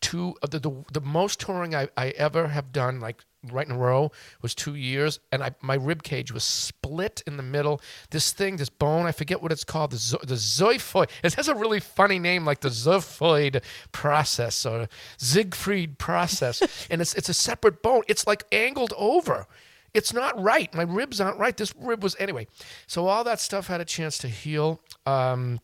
Two 0.01 0.35
of 0.41 0.51
the, 0.51 0.59
the, 0.59 0.71
the 0.91 1.01
most 1.01 1.39
touring 1.39 1.73
I, 1.75 1.89
I 1.97 2.09
ever 2.09 2.47
have 2.47 2.71
done, 2.71 2.99
like 2.99 3.23
right 3.51 3.67
in 3.67 3.73
a 3.75 3.77
row 3.77 4.11
was 4.41 4.55
two 4.55 4.75
years, 4.75 5.19
and 5.31 5.43
I 5.43 5.55
my 5.61 5.75
rib 5.75 6.03
cage 6.03 6.31
was 6.31 6.43
split 6.43 7.23
in 7.27 7.37
the 7.37 7.43
middle. 7.43 7.81
This 8.11 8.31
thing, 8.31 8.57
this 8.57 8.69
bone, 8.69 9.05
I 9.05 9.11
forget 9.11 9.41
what 9.41 9.51
it's 9.51 9.63
called, 9.63 9.91
the 9.91 9.97
zo- 9.97 10.19
the 10.23 10.35
zoiphoid. 10.35 11.09
It 11.23 11.33
has 11.35 11.47
a 11.47 11.55
really 11.55 11.79
funny 11.79 12.19
name, 12.19 12.45
like 12.45 12.61
the 12.61 12.69
zoiphoid 12.69 13.63
process 13.91 14.65
or 14.65 14.87
Siegfried 15.17 15.97
process, 15.97 16.87
and 16.89 17.01
it's 17.01 17.13
it's 17.13 17.29
a 17.29 17.33
separate 17.33 17.81
bone. 17.81 18.03
It's 18.07 18.27
like 18.27 18.45
angled 18.51 18.93
over. 18.97 19.47
It's 19.93 20.11
not 20.11 20.39
right. 20.41 20.73
My 20.73 20.83
ribs 20.83 21.21
aren't 21.21 21.39
right. 21.39 21.55
This 21.55 21.73
rib 21.79 22.03
was 22.03 22.17
anyway. 22.19 22.47
So 22.85 23.07
all 23.07 23.23
that 23.23 23.39
stuff 23.39 23.67
had 23.67 23.79
a 23.79 23.85
chance 23.85 24.17
to 24.19 24.27
heal. 24.27 24.81
Um, 25.05 25.61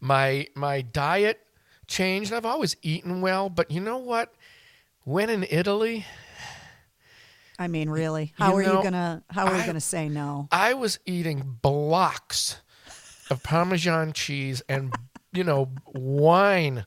my 0.00 0.46
my 0.54 0.80
diet 0.80 1.40
changed. 1.86 2.32
I've 2.32 2.46
always 2.46 2.76
eaten 2.82 3.20
well, 3.20 3.50
but 3.50 3.70
you 3.70 3.80
know 3.80 3.98
what? 3.98 4.32
When 5.04 5.30
in 5.30 5.46
Italy, 5.50 6.06
I 7.58 7.68
mean, 7.68 7.90
really, 7.90 8.32
how 8.38 8.52
you 8.52 8.58
are 8.58 8.62
know, 8.62 8.76
you 8.78 8.82
gonna 8.84 9.22
how 9.30 9.46
are 9.46 9.54
I, 9.54 9.60
you 9.60 9.66
gonna 9.66 9.80
say 9.80 10.08
no? 10.08 10.48
I 10.52 10.74
was 10.74 11.00
eating 11.04 11.58
blocks 11.60 12.60
of 13.30 13.42
Parmesan 13.42 14.12
cheese 14.12 14.62
and 14.68 14.94
you 15.32 15.42
know 15.42 15.70
wine, 15.86 16.86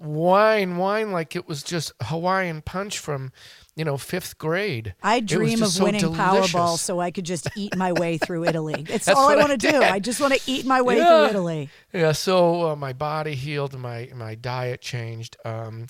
wine, 0.00 0.78
wine 0.78 1.12
like 1.12 1.36
it 1.36 1.46
was 1.46 1.62
just 1.62 1.92
Hawaiian 2.02 2.62
punch 2.62 2.98
from 2.98 3.30
you 3.76 3.84
know 3.84 3.98
fifth 3.98 4.38
grade. 4.38 4.94
I 5.02 5.20
dream 5.20 5.62
of 5.62 5.68
so 5.68 5.84
winning 5.84 6.00
delicious. 6.00 6.54
Powerball 6.54 6.78
so 6.78 6.98
I 6.98 7.10
could 7.10 7.26
just 7.26 7.48
eat 7.54 7.76
my 7.76 7.92
way 7.92 8.16
through 8.24 8.44
Italy. 8.44 8.86
It's 8.88 9.06
all 9.08 9.28
I 9.28 9.36
want 9.36 9.50
to 9.50 9.58
do. 9.58 9.82
I 9.82 9.98
just 9.98 10.20
want 10.20 10.32
to 10.32 10.40
eat 10.46 10.64
my 10.64 10.80
way 10.80 10.96
yeah. 10.96 11.28
through 11.28 11.30
Italy. 11.30 11.70
Yeah. 11.92 12.12
So 12.12 12.70
uh, 12.70 12.76
my 12.76 12.94
body 12.94 13.34
healed, 13.34 13.78
my 13.78 14.08
my 14.14 14.34
diet 14.34 14.80
changed. 14.80 15.36
Um, 15.44 15.88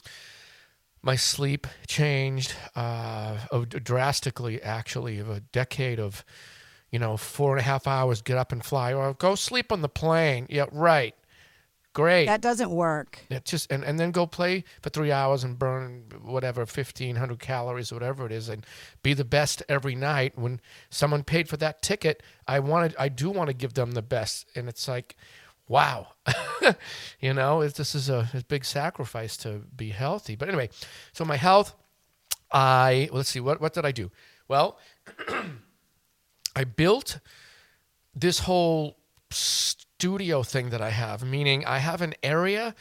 my 1.02 1.16
sleep 1.16 1.66
changed 1.86 2.54
uh, 2.76 3.36
drastically, 3.68 4.62
actually, 4.62 5.18
of 5.18 5.30
a 5.30 5.40
decade 5.40 5.98
of, 5.98 6.24
you 6.90 6.98
know, 6.98 7.16
four 7.16 7.52
and 7.52 7.60
a 7.60 7.62
half 7.62 7.86
hours, 7.86 8.22
get 8.22 8.36
up 8.36 8.52
and 8.52 8.64
fly, 8.64 8.92
or 8.92 9.14
go 9.14 9.34
sleep 9.34 9.72
on 9.72 9.80
the 9.80 9.88
plane. 9.88 10.46
Yeah, 10.50 10.66
right. 10.72 11.14
Great. 11.92 12.26
That 12.26 12.40
doesn't 12.40 12.70
work. 12.70 13.18
It 13.30 13.44
just 13.44 13.72
and, 13.72 13.82
and 13.82 13.98
then 13.98 14.12
go 14.12 14.24
play 14.24 14.62
for 14.80 14.90
three 14.90 15.10
hours 15.10 15.42
and 15.42 15.58
burn 15.58 16.04
whatever 16.22 16.64
fifteen 16.64 17.16
hundred 17.16 17.40
calories, 17.40 17.90
or 17.90 17.96
whatever 17.96 18.24
it 18.26 18.30
is, 18.30 18.48
and 18.48 18.64
be 19.02 19.12
the 19.12 19.24
best 19.24 19.60
every 19.68 19.96
night. 19.96 20.38
When 20.38 20.60
someone 20.90 21.24
paid 21.24 21.48
for 21.48 21.56
that 21.56 21.82
ticket, 21.82 22.22
I 22.46 22.60
wanted, 22.60 22.94
I 22.96 23.08
do 23.08 23.28
want 23.30 23.48
to 23.48 23.54
give 23.54 23.74
them 23.74 23.90
the 23.92 24.02
best, 24.02 24.46
and 24.54 24.68
it's 24.68 24.86
like, 24.86 25.16
wow, 25.70 26.08
you 27.20 27.32
know, 27.32 27.66
this 27.68 27.94
is 27.94 28.10
a, 28.10 28.28
a, 28.34 28.42
big 28.48 28.64
sacrifice 28.64 29.36
to 29.36 29.62
be 29.76 29.90
healthy. 29.90 30.34
But 30.34 30.48
anyway, 30.48 30.68
so 31.12 31.24
my 31.24 31.36
health, 31.36 31.76
I, 32.50 33.08
let's 33.12 33.28
see, 33.28 33.38
what, 33.38 33.60
what 33.60 33.72
did 33.72 33.86
I 33.86 33.92
do? 33.92 34.10
Well, 34.48 34.80
I 36.56 36.64
built 36.64 37.20
this 38.16 38.40
whole 38.40 38.96
studio 39.30 40.42
thing 40.42 40.70
that 40.70 40.82
I 40.82 40.90
have, 40.90 41.24
meaning 41.24 41.64
I 41.64 41.78
have 41.78 42.02
an 42.02 42.14
area 42.20 42.74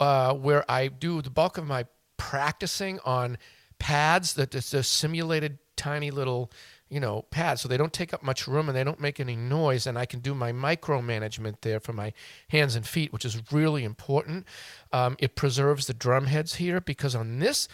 uh, 0.00 0.32
where 0.32 0.68
I 0.68 0.88
do 0.88 1.20
the 1.20 1.28
bulk 1.28 1.58
of 1.58 1.66
my 1.66 1.84
practicing 2.16 3.00
on 3.04 3.36
pads 3.78 4.32
that 4.34 4.54
is 4.54 4.72
a 4.72 4.82
simulated 4.82 5.58
tiny 5.76 6.10
little 6.10 6.50
you 6.90 6.98
know, 6.98 7.22
pads, 7.30 7.60
so 7.62 7.68
they 7.68 7.76
don't 7.76 7.92
take 7.92 8.12
up 8.12 8.22
much 8.22 8.48
room 8.48 8.68
and 8.68 8.76
they 8.76 8.84
don't 8.84 9.00
make 9.00 9.20
any 9.20 9.36
noise. 9.36 9.86
And 9.86 9.96
I 9.96 10.06
can 10.06 10.20
do 10.20 10.34
my 10.34 10.52
micromanagement 10.52 11.60
there 11.62 11.78
for 11.78 11.92
my 11.92 12.12
hands 12.48 12.74
and 12.74 12.86
feet, 12.86 13.12
which 13.12 13.24
is 13.24 13.40
really 13.52 13.84
important. 13.84 14.44
Um, 14.92 15.16
it 15.20 15.36
preserves 15.36 15.86
the 15.86 15.94
drum 15.94 16.26
heads 16.26 16.56
here 16.56 16.80
because 16.80 17.14
on 17.14 17.38
this 17.38 17.68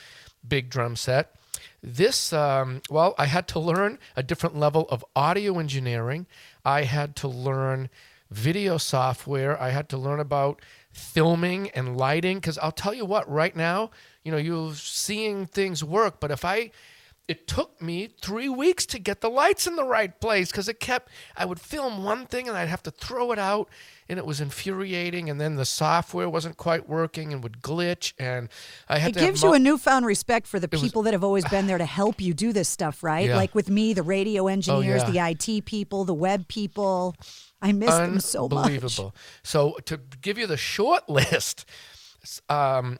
big 0.46 0.68
drum 0.68 0.96
set, 0.96 1.34
this, 1.82 2.32
um, 2.32 2.82
well, 2.90 3.14
I 3.18 3.26
had 3.26 3.48
to 3.48 3.58
learn 3.58 3.98
a 4.14 4.22
different 4.22 4.56
level 4.56 4.86
of 4.90 5.04
audio 5.16 5.58
engineering. 5.58 6.26
I 6.64 6.82
had 6.82 7.16
to 7.16 7.28
learn 7.28 7.88
video 8.30 8.76
software. 8.76 9.60
I 9.60 9.70
had 9.70 9.88
to 9.90 9.96
learn 9.96 10.20
about 10.20 10.60
filming 10.90 11.70
and 11.70 11.96
lighting 11.96 12.38
because 12.38 12.58
I'll 12.58 12.72
tell 12.72 12.94
you 12.94 13.04
what, 13.04 13.30
right 13.30 13.54
now, 13.54 13.90
you 14.24 14.32
know, 14.32 14.38
you're 14.38 14.74
seeing 14.74 15.46
things 15.46 15.84
work, 15.84 16.20
but 16.20 16.30
if 16.30 16.44
I 16.44 16.70
it 17.28 17.48
took 17.48 17.80
me 17.82 18.08
three 18.20 18.48
weeks 18.48 18.86
to 18.86 18.98
get 18.98 19.20
the 19.20 19.28
lights 19.28 19.66
in 19.66 19.76
the 19.76 19.84
right 19.84 20.20
place 20.20 20.50
because 20.50 20.68
it 20.68 20.78
kept 20.78 21.10
i 21.36 21.44
would 21.44 21.60
film 21.60 22.04
one 22.04 22.26
thing 22.26 22.48
and 22.48 22.56
i'd 22.56 22.68
have 22.68 22.82
to 22.82 22.90
throw 22.90 23.32
it 23.32 23.38
out 23.38 23.68
and 24.08 24.18
it 24.18 24.26
was 24.26 24.40
infuriating 24.40 25.28
and 25.28 25.40
then 25.40 25.56
the 25.56 25.64
software 25.64 26.28
wasn't 26.28 26.56
quite 26.56 26.88
working 26.88 27.32
and 27.32 27.42
would 27.42 27.60
glitch 27.60 28.12
and 28.18 28.48
i 28.88 28.98
had 28.98 29.14
to 29.14 29.20
it 29.20 29.24
gives 29.24 29.42
you 29.42 29.52
a 29.52 29.58
newfound 29.58 30.06
respect 30.06 30.46
for 30.46 30.60
the 30.60 30.68
people 30.68 31.02
was, 31.02 31.06
that 31.06 31.14
have 31.14 31.24
always 31.24 31.44
been 31.48 31.66
there 31.66 31.78
to 31.78 31.86
help 31.86 32.20
you 32.20 32.32
do 32.32 32.52
this 32.52 32.68
stuff 32.68 33.02
right 33.02 33.28
yeah. 33.28 33.36
like 33.36 33.54
with 33.54 33.68
me 33.68 33.92
the 33.92 34.02
radio 34.02 34.46
engineers 34.46 35.02
oh, 35.02 35.10
yeah. 35.10 35.28
the 35.28 35.36
it 35.38 35.64
people 35.64 36.04
the 36.04 36.14
web 36.14 36.46
people 36.48 37.14
i 37.60 37.72
miss 37.72 37.90
them 37.90 38.20
so 38.20 38.48
much 38.48 38.66
unbelievable 38.66 39.14
so 39.42 39.76
to 39.84 40.00
give 40.20 40.38
you 40.38 40.46
the 40.46 40.56
short 40.56 41.08
list 41.08 41.64
um, 42.48 42.98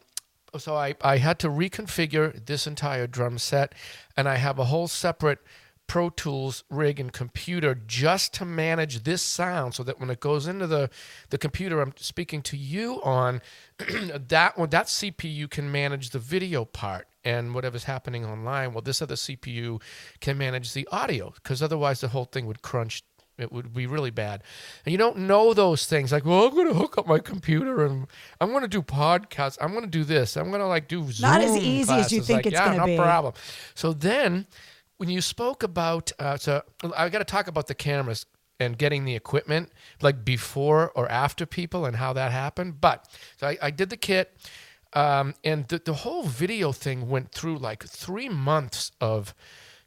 so 0.58 0.74
I, 0.76 0.94
I 1.00 1.18
had 1.18 1.38
to 1.40 1.48
reconfigure 1.48 2.44
this 2.46 2.66
entire 2.66 3.06
drum 3.06 3.38
set 3.38 3.74
and 4.16 4.28
I 4.28 4.36
have 4.36 4.58
a 4.58 4.64
whole 4.66 4.88
separate 4.88 5.40
Pro 5.86 6.10
Tools 6.10 6.64
rig 6.68 6.98
and 6.98 7.12
computer 7.12 7.74
just 7.86 8.34
to 8.34 8.44
manage 8.44 9.04
this 9.04 9.22
sound 9.22 9.74
so 9.74 9.82
that 9.84 10.00
when 10.00 10.10
it 10.10 10.20
goes 10.20 10.46
into 10.46 10.66
the, 10.66 10.90
the 11.30 11.38
computer 11.38 11.80
I'm 11.80 11.94
speaking 11.96 12.42
to 12.42 12.56
you 12.56 13.00
on, 13.02 13.40
that 13.78 14.58
one 14.58 14.70
that 14.70 14.86
CPU 14.86 15.48
can 15.48 15.70
manage 15.70 16.10
the 16.10 16.18
video 16.18 16.64
part 16.64 17.06
and 17.24 17.54
whatever's 17.54 17.84
happening 17.84 18.24
online. 18.24 18.72
Well, 18.72 18.82
this 18.82 19.00
other 19.00 19.14
CPU 19.14 19.80
can 20.20 20.36
manage 20.38 20.72
the 20.72 20.88
audio 20.90 21.30
because 21.30 21.62
otherwise 21.62 22.00
the 22.00 22.08
whole 22.08 22.24
thing 22.24 22.46
would 22.46 22.62
crunch 22.62 23.02
it 23.38 23.52
would 23.52 23.74
be 23.74 23.86
really 23.86 24.10
bad. 24.10 24.42
And 24.84 24.92
you 24.92 24.98
don't 24.98 25.18
know 25.18 25.52
those 25.54 25.86
things. 25.86 26.12
Like, 26.12 26.24
well, 26.24 26.46
I'm 26.46 26.54
going 26.54 26.68
to 26.68 26.74
hook 26.74 26.96
up 26.98 27.06
my 27.06 27.18
computer 27.18 27.84
and 27.84 28.06
I'm 28.40 28.50
going 28.50 28.62
to 28.62 28.68
do 28.68 28.82
podcasts. 28.82 29.58
I'm 29.60 29.72
going 29.72 29.84
to 29.84 29.90
do 29.90 30.04
this. 30.04 30.36
I'm 30.36 30.48
going 30.48 30.60
to 30.60 30.66
like 30.66 30.88
do 30.88 31.10
Zoom 31.10 31.30
Not 31.30 31.40
as 31.42 31.56
easy 31.56 31.84
classes. 31.84 32.06
as 32.06 32.12
you 32.12 32.22
think 32.22 32.38
like, 32.38 32.46
it's 32.46 32.54
yeah, 32.54 32.66
going 32.66 32.80
to 32.80 32.86
be. 32.86 32.96
no 32.96 33.02
problem. 33.02 33.34
So 33.74 33.92
then 33.92 34.46
when 34.96 35.10
you 35.10 35.20
spoke 35.20 35.62
about, 35.62 36.12
uh, 36.18 36.36
so 36.36 36.62
I 36.96 37.08
got 37.08 37.18
to 37.18 37.24
talk 37.24 37.48
about 37.48 37.66
the 37.66 37.74
cameras 37.74 38.26
and 38.58 38.78
getting 38.78 39.04
the 39.04 39.14
equipment 39.14 39.70
like 40.00 40.24
before 40.24 40.90
or 40.92 41.08
after 41.10 41.44
people 41.44 41.84
and 41.84 41.96
how 41.96 42.14
that 42.14 42.32
happened. 42.32 42.80
But 42.80 43.06
so 43.36 43.48
I, 43.48 43.58
I 43.60 43.70
did 43.70 43.90
the 43.90 43.96
kit. 43.98 44.34
Um, 44.92 45.34
and 45.44 45.68
the, 45.68 45.78
the 45.84 45.92
whole 45.92 46.22
video 46.22 46.72
thing 46.72 47.08
went 47.10 47.32
through 47.32 47.58
like 47.58 47.84
three 47.84 48.30
months 48.30 48.92
of 48.98 49.34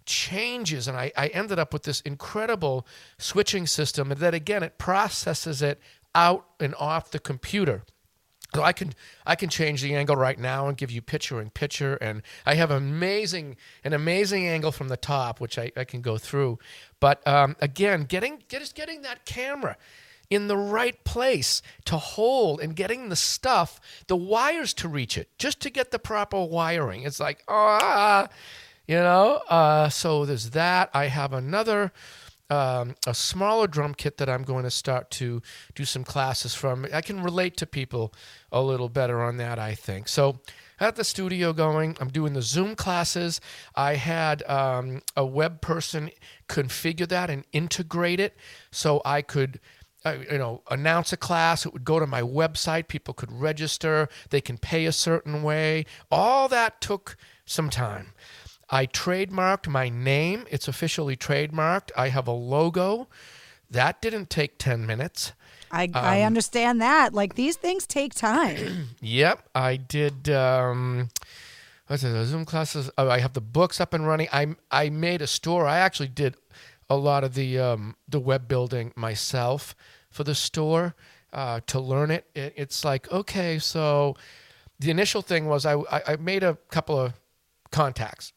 changes, 0.09 0.87
and 0.87 0.97
I, 0.97 1.11
I 1.15 1.27
ended 1.27 1.59
up 1.59 1.71
with 1.71 1.83
this 1.83 2.01
incredible 2.01 2.85
switching 3.17 3.67
system 3.67 4.11
and 4.11 4.19
that 4.19 4.33
again 4.33 4.63
it 4.63 4.77
processes 4.77 5.61
it 5.61 5.79
out 6.15 6.45
and 6.59 6.75
off 6.75 7.11
the 7.11 7.19
computer. 7.19 7.83
So 8.55 8.63
I 8.63 8.73
can 8.73 8.93
I 9.27 9.35
can 9.35 9.49
change 9.49 9.83
the 9.83 9.93
angle 9.93 10.15
right 10.15 10.39
now 10.39 10.67
and 10.67 10.75
give 10.75 10.89
you 10.89 11.03
picture 11.03 11.39
in 11.39 11.51
picture, 11.51 11.95
and 11.97 12.23
I 12.47 12.55
have 12.55 12.71
amazing 12.71 13.57
an 13.83 13.93
amazing 13.93 14.47
angle 14.47 14.71
from 14.71 14.87
the 14.87 14.97
top, 14.97 15.39
which 15.39 15.59
I, 15.59 15.71
I 15.77 15.83
can 15.83 16.01
go 16.01 16.17
through. 16.17 16.57
But 16.99 17.25
um, 17.27 17.55
again, 17.61 18.05
getting 18.05 18.41
just 18.49 18.73
getting 18.73 19.03
that 19.03 19.25
camera 19.25 19.77
in 20.31 20.47
the 20.47 20.57
right 20.57 21.03
place 21.03 21.61
to 21.85 21.97
hold 21.97 22.59
and 22.59 22.75
getting 22.75 23.09
the 23.09 23.15
stuff, 23.15 23.79
the 24.07 24.17
wires 24.17 24.73
to 24.75 24.87
reach 24.87 25.15
it, 25.15 25.29
just 25.37 25.59
to 25.59 25.69
get 25.69 25.91
the 25.91 25.99
proper 25.99 26.43
wiring. 26.43 27.03
It's 27.03 27.19
like 27.19 27.43
ah, 27.47 28.29
you 28.89 28.95
know. 28.95 29.39
Uh, 29.47 29.87
so 29.87 30.25
there's 30.25 30.49
that. 30.49 30.89
I 30.95 31.05
have 31.07 31.31
another 31.31 31.91
um, 32.49 32.95
a 33.05 33.13
smaller 33.13 33.67
drum 33.67 33.93
kit 33.93 34.17
that 34.17 34.27
I'm 34.27 34.41
going 34.41 34.63
to 34.63 34.71
start 34.71 35.11
to 35.11 35.43
do 35.75 35.85
some 35.85 36.03
classes 36.03 36.55
from. 36.55 36.87
I 36.91 37.01
can 37.01 37.21
relate 37.21 37.55
to 37.57 37.67
people 37.67 38.11
a 38.51 38.63
little 38.63 38.89
better 38.89 39.21
on 39.21 39.37
that, 39.37 39.59
I 39.59 39.75
think. 39.75 40.07
So 40.07 40.39
at 40.79 40.95
the 40.95 41.03
studio 41.03 41.53
going, 41.53 41.95
I'm 42.01 42.07
doing 42.07 42.33
the 42.33 42.41
Zoom 42.41 42.75
classes. 42.75 43.39
I 43.75 43.93
had 43.93 44.41
um, 44.49 45.03
a 45.15 45.23
web 45.23 45.61
person 45.61 46.09
configure 46.47 47.07
that 47.09 47.29
and 47.29 47.45
integrate 47.53 48.19
it 48.19 48.35
so 48.71 49.01
I 49.05 49.21
could. 49.21 49.59
Uh, 50.05 50.15
you 50.31 50.37
know, 50.37 50.63
announce 50.71 51.11
a 51.11 51.17
class. 51.17 51.65
It 51.65 51.73
would 51.73 51.83
go 51.83 51.99
to 51.99 52.07
my 52.07 52.21
website. 52.21 52.87
People 52.87 53.13
could 53.13 53.33
register. 53.33 54.07
They 54.29 54.39
can 54.39 54.57
pay 54.57 54.85
a 54.85 54.93
certain 54.93 55.43
way. 55.43 55.85
All 56.09 56.47
that 56.47 56.79
took 56.79 57.17
some 57.45 57.69
time. 57.69 58.13
I 58.69 58.85
trademarked 58.85 59.67
my 59.67 59.89
name. 59.89 60.45
It's 60.51 60.67
officially 60.67 61.15
trademarked. 61.15 61.91
I 61.97 62.09
have 62.09 62.27
a 62.27 62.31
logo. 62.31 63.07
That 63.69 64.01
didn't 64.01 64.29
take 64.29 64.57
10 64.57 64.85
minutes. 64.85 65.33
I, 65.71 65.85
um, 65.85 65.91
I 65.95 66.21
understand 66.21 66.81
that. 66.81 67.13
Like 67.13 67.35
these 67.35 67.55
things 67.55 67.87
take 67.87 68.13
time. 68.13 68.89
yep. 69.01 69.47
I 69.55 69.75
did. 69.75 70.29
Um, 70.29 71.09
what's 71.87 72.03
it? 72.03 72.25
Zoom 72.25 72.45
classes. 72.45 72.89
Oh, 72.97 73.09
I 73.09 73.19
have 73.19 73.33
the 73.33 73.41
books 73.41 73.81
up 73.81 73.93
and 73.93 74.07
running. 74.07 74.27
I, 74.31 74.55
I 74.71 74.89
made 74.89 75.21
a 75.21 75.27
store. 75.27 75.65
I 75.65 75.79
actually 75.79 76.09
did 76.09 76.35
a 76.89 76.95
lot 76.95 77.23
of 77.23 77.33
the, 77.33 77.59
um, 77.59 77.95
the 78.07 78.19
web 78.19 78.47
building 78.47 78.93
myself 78.95 79.75
for 80.09 80.23
the 80.23 80.35
store 80.35 80.95
uh, 81.33 81.61
to 81.67 81.79
learn 81.79 82.11
it. 82.11 82.25
it. 82.33 82.53
It's 82.55 82.83
like, 82.83 83.11
okay, 83.11 83.59
so 83.59 84.15
the 84.79 84.89
initial 84.89 85.21
thing 85.21 85.45
was 85.45 85.65
I, 85.65 85.75
I 85.91 86.15
made 86.15 86.43
a 86.43 86.57
couple 86.71 86.99
of 86.99 87.13
contacts 87.71 88.33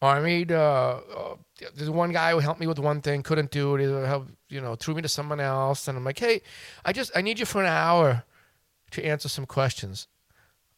I 0.00 0.20
made 0.20 0.52
uh, 0.52 1.00
uh, 1.14 1.34
there's 1.74 1.90
one 1.90 2.12
guy 2.12 2.30
who 2.30 2.38
helped 2.38 2.60
me 2.60 2.66
with 2.66 2.78
one 2.78 3.00
thing, 3.00 3.22
couldn't 3.22 3.50
do 3.50 3.74
it. 3.74 3.80
He, 3.80 4.54
you 4.54 4.60
know, 4.60 4.76
threw 4.76 4.94
me 4.94 5.02
to 5.02 5.08
someone 5.08 5.40
else, 5.40 5.88
and 5.88 5.98
I'm 5.98 6.04
like, 6.04 6.18
hey, 6.18 6.42
I 6.84 6.92
just 6.92 7.10
I 7.16 7.20
need 7.20 7.38
you 7.38 7.46
for 7.46 7.60
an 7.60 7.66
hour 7.68 8.24
to 8.92 9.04
answer 9.04 9.28
some 9.28 9.46
questions. 9.46 10.06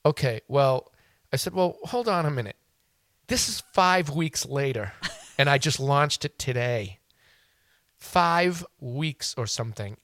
Okay, 0.05 0.41
well, 0.49 0.91
I 1.33 1.37
said, 1.37 1.53
well, 1.53 1.77
hold 1.85 2.09
on 2.09 2.25
a 2.25 2.31
minute. 2.31 2.57
This 3.27 3.49
is 3.49 3.63
five 3.73 4.11
weeks 4.11 4.47
later, 4.47 4.93
and 5.39 5.51
I 5.51 5.59
just 5.59 5.79
launched 5.79 6.25
it 6.25 6.39
today. 6.39 6.99
Five 7.99 8.65
weeks 8.81 9.35
or 9.37 9.47
something. 9.47 9.99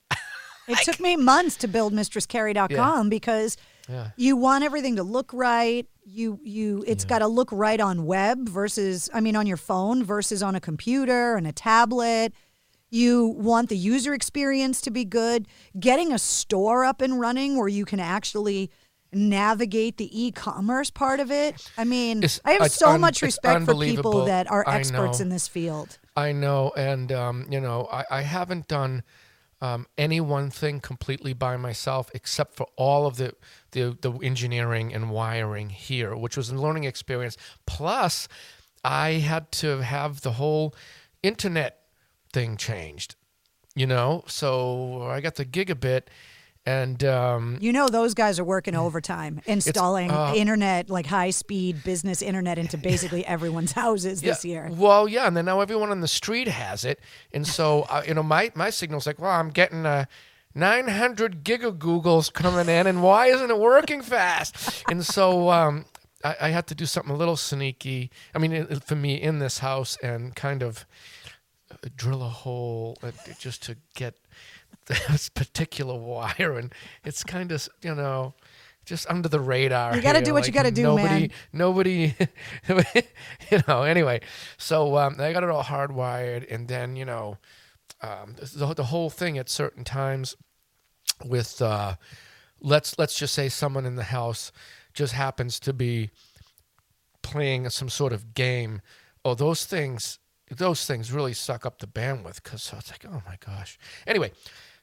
It 0.67 0.77
took 0.83 0.99
me 0.99 1.15
months 1.15 1.55
to 1.57 1.67
build 1.67 1.93
mistresscarrie.com 1.93 3.05
yeah. 3.05 3.09
because 3.09 3.57
yeah. 3.87 4.09
you 4.15 4.35
want 4.35 4.63
everything 4.63 4.95
to 4.95 5.03
look 5.03 5.31
right 5.33 5.87
you 6.07 6.39
you 6.43 6.83
it's 6.87 7.03
yeah. 7.03 7.09
got 7.09 7.19
to 7.19 7.27
look 7.27 7.49
right 7.51 7.79
on 7.79 8.05
web 8.05 8.47
versus 8.47 9.09
I 9.13 9.19
mean 9.19 9.35
on 9.35 9.45
your 9.45 9.57
phone 9.57 10.03
versus 10.03 10.41
on 10.41 10.55
a 10.55 10.59
computer 10.59 11.35
and 11.35 11.45
a 11.45 11.51
tablet. 11.51 12.33
You 12.89 13.27
want 13.37 13.67
the 13.67 13.75
user 13.75 14.13
experience 14.13 14.79
to 14.81 14.91
be 14.91 15.03
good. 15.03 15.47
Getting 15.77 16.13
a 16.13 16.19
store 16.19 16.85
up 16.85 17.01
and 17.01 17.19
running 17.19 17.57
where 17.57 17.67
you 17.67 17.83
can 17.83 17.99
actually 17.99 18.71
navigate 19.11 19.97
the 19.97 20.09
e-commerce 20.25 20.89
part 20.89 21.19
of 21.19 21.29
it. 21.29 21.69
I 21.77 21.83
mean, 21.83 22.23
it's, 22.23 22.39
I 22.45 22.53
have 22.53 22.71
so 22.71 22.91
un, 22.91 23.01
much 23.01 23.21
respect 23.21 23.65
for 23.65 23.75
people 23.75 24.25
that 24.25 24.49
are 24.49 24.63
experts 24.67 25.19
in 25.19 25.27
this 25.27 25.49
field. 25.49 25.97
I 26.15 26.31
know, 26.31 26.71
and 26.77 27.11
um, 27.11 27.45
you 27.49 27.59
know, 27.59 27.89
I, 27.91 28.05
I 28.09 28.21
haven't 28.21 28.69
done 28.69 29.03
um, 29.61 29.87
any 29.97 30.21
one 30.21 30.49
thing 30.49 30.79
completely 30.79 31.33
by 31.33 31.57
myself, 31.57 32.09
except 32.13 32.55
for 32.55 32.67
all 32.75 33.05
of 33.05 33.17
the, 33.17 33.33
the, 33.71 33.97
the 34.01 34.11
engineering 34.23 34.93
and 34.93 35.09
wiring 35.09 35.69
here, 35.69 36.15
which 36.15 36.37
was 36.37 36.49
a 36.49 36.55
learning 36.55 36.85
experience. 36.85 37.37
Plus, 37.65 38.27
I 38.83 39.13
had 39.13 39.51
to 39.53 39.79
have 39.79 40.21
the 40.21 40.33
whole 40.33 40.73
internet 41.23 41.79
thing 42.33 42.57
changed. 42.57 43.15
You 43.75 43.85
know, 43.85 44.23
so 44.25 45.03
I 45.03 45.21
got 45.21 45.35
the 45.35 45.45
gigabit 45.45 46.07
and 46.67 47.01
um, 47.05 47.57
you 47.61 47.71
know 47.71 47.87
those 47.87 48.13
guys 48.13 48.39
are 48.39 48.43
working 48.43 48.75
overtime 48.75 49.39
installing 49.45 50.11
uh, 50.11 50.33
internet, 50.35 50.89
like 50.89 51.05
high 51.05 51.29
speed 51.29 51.81
business 51.85 52.21
internet, 52.21 52.59
into 52.59 52.77
basically 52.77 53.25
everyone's 53.35 53.71
houses 53.71 54.21
yeah, 54.21 54.31
this 54.31 54.43
year. 54.43 54.69
Well, 54.73 55.07
yeah, 55.07 55.27
and 55.27 55.37
then 55.37 55.45
now 55.45 55.61
everyone 55.61 55.91
on 55.91 56.01
the 56.01 56.09
street 56.09 56.49
has 56.49 56.83
it, 56.83 56.99
and 57.31 57.47
so 57.47 57.83
uh, 57.83 58.03
you 58.05 58.13
know 58.13 58.21
my 58.21 58.51
my 58.53 58.69
signal's 58.69 59.07
like, 59.07 59.17
well, 59.17 59.31
I'm 59.31 59.49
getting 59.49 59.85
a. 59.85 60.09
Uh, 60.57 60.59
900 60.59 61.43
gigagoogles 61.43 62.33
coming 62.33 62.67
in, 62.67 62.87
and 62.87 63.03
why 63.03 63.27
isn't 63.27 63.49
it 63.49 63.59
working 63.59 64.01
fast? 64.01 64.83
and 64.89 65.05
so 65.05 65.49
um, 65.49 65.85
I, 66.23 66.35
I, 66.41 66.49
had 66.49 66.67
to 66.67 66.75
do 66.75 66.85
something 66.85 67.13
a 67.13 67.17
little 67.17 67.37
sneaky. 67.37 68.11
I 68.33 68.39
mean, 68.39 68.51
it, 68.51 68.83
for 68.83 68.95
me 68.95 69.21
in 69.21 69.39
this 69.39 69.59
house, 69.59 69.97
and 70.01 70.35
kind 70.35 70.63
of 70.63 70.85
uh, 71.71 71.75
drill 71.95 72.23
a 72.23 72.29
hole 72.29 72.97
uh, 73.03 73.11
just 73.39 73.63
to 73.63 73.77
get 73.95 74.15
this 74.85 75.29
particular 75.29 75.95
wire, 75.95 76.57
and 76.57 76.73
it's 77.05 77.23
kind 77.23 77.51
of 77.51 77.67
you 77.81 77.93
know 77.93 78.33
just 78.85 79.09
under 79.09 79.29
the 79.29 79.39
radar. 79.39 79.95
You 79.95 80.01
got 80.01 80.13
to 80.13 80.21
do 80.21 80.33
what 80.33 80.41
like 80.43 80.47
you 80.47 80.53
got 80.53 80.63
to 80.63 80.71
do, 80.71 80.83
nobody, 80.83 81.07
man. 81.07 81.29
Nobody, 81.53 82.15
you 83.51 83.61
know. 83.67 83.83
Anyway, 83.83 84.21
so 84.57 84.97
um, 84.97 85.17
I 85.19 85.33
got 85.33 85.43
it 85.43 85.49
all 85.49 85.63
hardwired, 85.63 86.51
and 86.51 86.67
then 86.67 86.95
you 86.95 87.05
know, 87.05 87.37
um, 88.01 88.35
the 88.39 88.73
the 88.73 88.85
whole 88.85 89.09
thing 89.09 89.37
at 89.37 89.49
certain 89.49 89.83
times 89.83 90.35
with 91.25 91.61
uh, 91.61 91.95
let's 92.61 92.97
let's 92.97 93.17
just 93.17 93.33
say 93.33 93.49
someone 93.49 93.85
in 93.85 93.95
the 93.95 94.03
house 94.03 94.51
just 94.93 95.13
happens 95.13 95.59
to 95.61 95.73
be 95.73 96.09
playing 97.21 97.69
some 97.69 97.89
sort 97.89 98.13
of 98.13 98.33
game. 98.33 98.81
Oh, 99.25 99.35
those 99.35 99.65
things 99.65 100.19
those 100.49 100.85
things 100.85 101.11
really 101.11 101.33
suck 101.33 101.65
up 101.65 101.79
the 101.79 101.87
bandwidth 101.87 102.41
because 102.41 102.63
so 102.63 102.77
it's 102.77 102.89
like, 102.91 103.05
oh 103.09 103.21
my 103.25 103.37
gosh. 103.45 103.77
Anyway, 104.05 104.31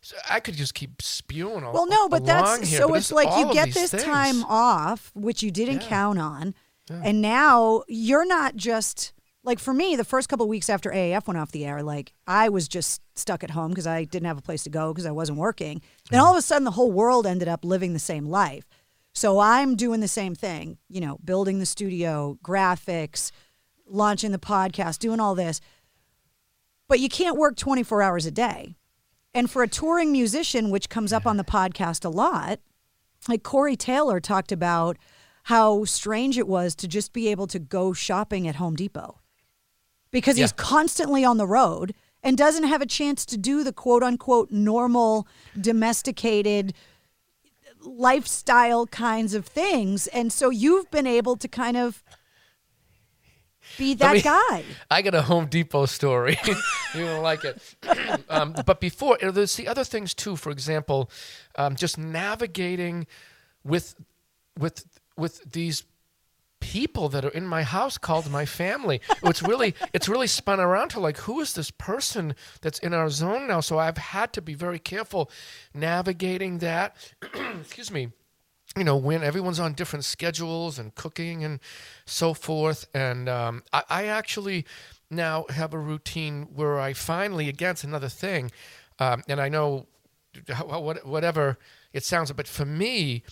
so 0.03 0.17
I 0.29 0.41
could 0.41 0.55
just 0.55 0.75
keep 0.75 1.01
spewing. 1.01 1.63
Well, 1.63 1.87
no, 1.87 2.09
but 2.09 2.27
that's 2.27 2.69
here, 2.69 2.81
so 2.81 2.89
but 2.89 2.99
it's, 2.99 3.11
like 3.13 3.29
you 3.39 3.53
get 3.55 3.73
this 3.73 3.91
things. 3.93 4.03
time 4.05 4.45
off, 4.45 5.11
which 5.15 5.43
you 5.43 5.51
didn't 5.51 5.83
Yeah. 5.83 5.89
count 5.89 6.19
on, 6.19 6.55
Yeah. 6.91 7.01
and 7.03 7.23
now 7.23 7.83
you're 7.89 8.27
not 8.27 8.57
just 8.57 9.13
like 9.45 9.59
for 9.59 9.73
me. 9.73 9.95
The 9.95 10.05
first 10.05 10.29
couple 10.29 10.45
of 10.45 10.51
weeks 10.51 10.69
after 10.69 10.91
AAF 10.91 11.27
went 11.27 11.39
off 11.39 11.53
the 11.53 11.65
air, 11.65 11.83
like 11.83 12.13
I 12.27 12.49
was 12.49 12.67
just 12.67 13.03
stuck 13.15 13.45
at 13.45 13.51
home 13.51 13.71
because 13.71 13.87
I 13.87 14.05
didn't 14.05 14.27
have 14.27 14.39
a 14.39 14.43
place 14.43 14.65
to 14.65 14.71
go 14.71 14.93
because 14.93 15.07
I 15.07 15.13
wasn't 15.13 15.39
working. 15.39 15.83
Then 16.11 16.21
all 16.21 16.31
of 16.31 16.37
a 16.37 16.39
mm-hmm. 16.39 16.45
sudden, 16.45 16.65
the 16.65 16.73
whole 16.73 16.91
world 16.91 17.27
ended 17.27 17.47
up 17.47 17.65
living 17.65 17.93
the 17.93 17.99
same 17.99 18.27
life. 18.27 18.65
So 19.13 19.39
I'm 19.39 19.77
doing 19.77 20.01
the 20.01 20.09
same 20.09 20.35
thing, 20.35 20.79
you 20.89 21.01
know, 21.01 21.19
building 21.25 21.61
the 21.61 21.67
studio, 21.67 22.37
graphics, 22.43 23.31
launching 23.87 24.33
the 24.33 24.39
podcast, 24.39 24.99
doing 24.99 25.21
all 25.21 25.37
this. 25.37 25.61
But 26.89 26.99
you 26.99 27.09
can't 27.09 27.37
work 27.37 27.57
24 27.57 28.03
hours 28.03 28.27
a 28.27 28.33
day. 28.33 28.75
And 29.33 29.51
for 29.51 29.63
a 29.63 29.69
touring 29.69 30.11
musician, 30.11 30.71
which 30.71 30.89
comes 30.89 31.13
up 31.13 31.27
on 31.27 31.37
the 31.37 31.45
podcast 31.45 32.05
a 32.05 32.09
lot, 32.09 32.61
like 33.29 33.43
Corey 33.43 33.77
Taylor 33.77 34.21
talked 34.21 34.53
about 34.53 34.97
how 35.45 35.85
strange 35.85 36.37
it 36.39 36.49
was 36.49 36.75
to 36.77 36.89
just 36.89 37.13
be 37.13 37.29
able 37.29 37.47
to 37.49 37.59
go 37.59 37.93
shopping 37.93 38.49
at 38.49 38.57
Home 38.57 38.75
Depot 38.75 39.21
because 40.15 40.37
he's 40.37 40.53
constantly 40.53 41.25
on 41.25 41.39
the 41.39 41.47
road 41.47 41.93
and 42.23 42.39
doesn't 42.39 42.65
have 42.65 42.81
a 42.81 42.87
chance 42.87 43.27
to 43.27 43.37
do 43.37 43.65
the 43.65 43.73
quote 43.73 44.05
unquote 44.05 44.53
normal, 44.53 45.27
domesticated 45.61 46.73
lifestyle 47.81 48.87
kinds 48.87 49.35
of 49.35 49.45
things. 49.45 50.07
And 50.07 50.33
so 50.33 50.51
you've 50.51 50.89
been 50.93 51.09
able 51.09 51.37
to 51.37 51.49
kind 51.49 51.77
of 51.77 52.05
be 53.77 53.95
that 53.95 54.15
me- 54.15 54.23
guy. 54.23 54.63
I 54.89 55.03
got 55.03 55.17
a 55.17 55.23
Home 55.23 55.47
Depot 55.47 55.87
story. 55.87 56.39
you 56.95 57.05
don't 57.05 57.25
like 57.25 57.45
it. 57.45 57.61
um, 58.31 58.55
but 58.65 58.81
before, 58.81 59.19
uh, 59.21 59.33
there's 59.33 59.57
the 59.57 59.67
other 59.67 59.83
things 59.83 60.15
too. 60.15 60.37
For 60.37 60.53
example, 60.53 61.11
um, 61.57 61.75
just 61.75 61.99
navigating 61.99 63.09
with 63.65 63.97
with 64.57 64.87
with 65.17 65.43
these 65.51 65.83
people 66.65 67.11
that 67.11 67.27
are 67.27 67.37
in 67.41 67.47
my 67.47 67.63
house 67.63 67.99
called 67.99 68.31
my 68.31 68.47
family. 68.47 68.99
It's 69.23 69.43
really 69.43 69.75
it's 69.93 70.09
really 70.09 70.27
spun 70.27 70.61
around 70.61 70.89
to 70.91 71.01
like 71.01 71.19
who 71.19 71.41
is 71.41 71.53
this 71.53 71.71
person 71.71 72.35
that's 72.63 72.79
in 72.79 72.95
our 72.95 73.11
zone 73.11 73.47
now? 73.49 73.61
So 73.61 73.79
I've 73.79 73.99
had 73.99 74.33
to 74.33 74.41
be 74.41 74.55
very 74.55 74.79
careful 74.79 75.31
navigating 75.75 76.59
that. 76.59 76.97
Excuse 77.61 77.91
me 77.91 78.09
you 78.77 78.83
know, 78.83 78.97
when 78.97 79.23
everyone's 79.23 79.61
on 79.61 79.73
different 79.75 80.05
schedules 80.05 80.81
and 80.81 80.95
cooking 80.97 81.45
and 81.45 81.61
so 82.07 82.35
forth. 82.35 82.89
And 82.93 83.29
um, 83.29 83.63
I, 83.73 83.83
I, 83.89 84.05
actually 84.07 84.65
now 85.11 85.45
have 85.51 85.75
a 85.75 85.79
routine 85.79 86.49
where 86.53 86.81
I 86.81 86.93
finally, 86.93 87.49
against 87.49 87.85
another 87.85 88.09
thing, 88.09 88.51
um, 88.99 89.23
and 89.29 89.41
I 89.41 89.49
know 89.49 89.87
whatever 91.05 91.57
it 91.93 92.05
sounds, 92.05 92.33
but 92.33 92.49
for 92.49 92.65
me, 92.65 93.23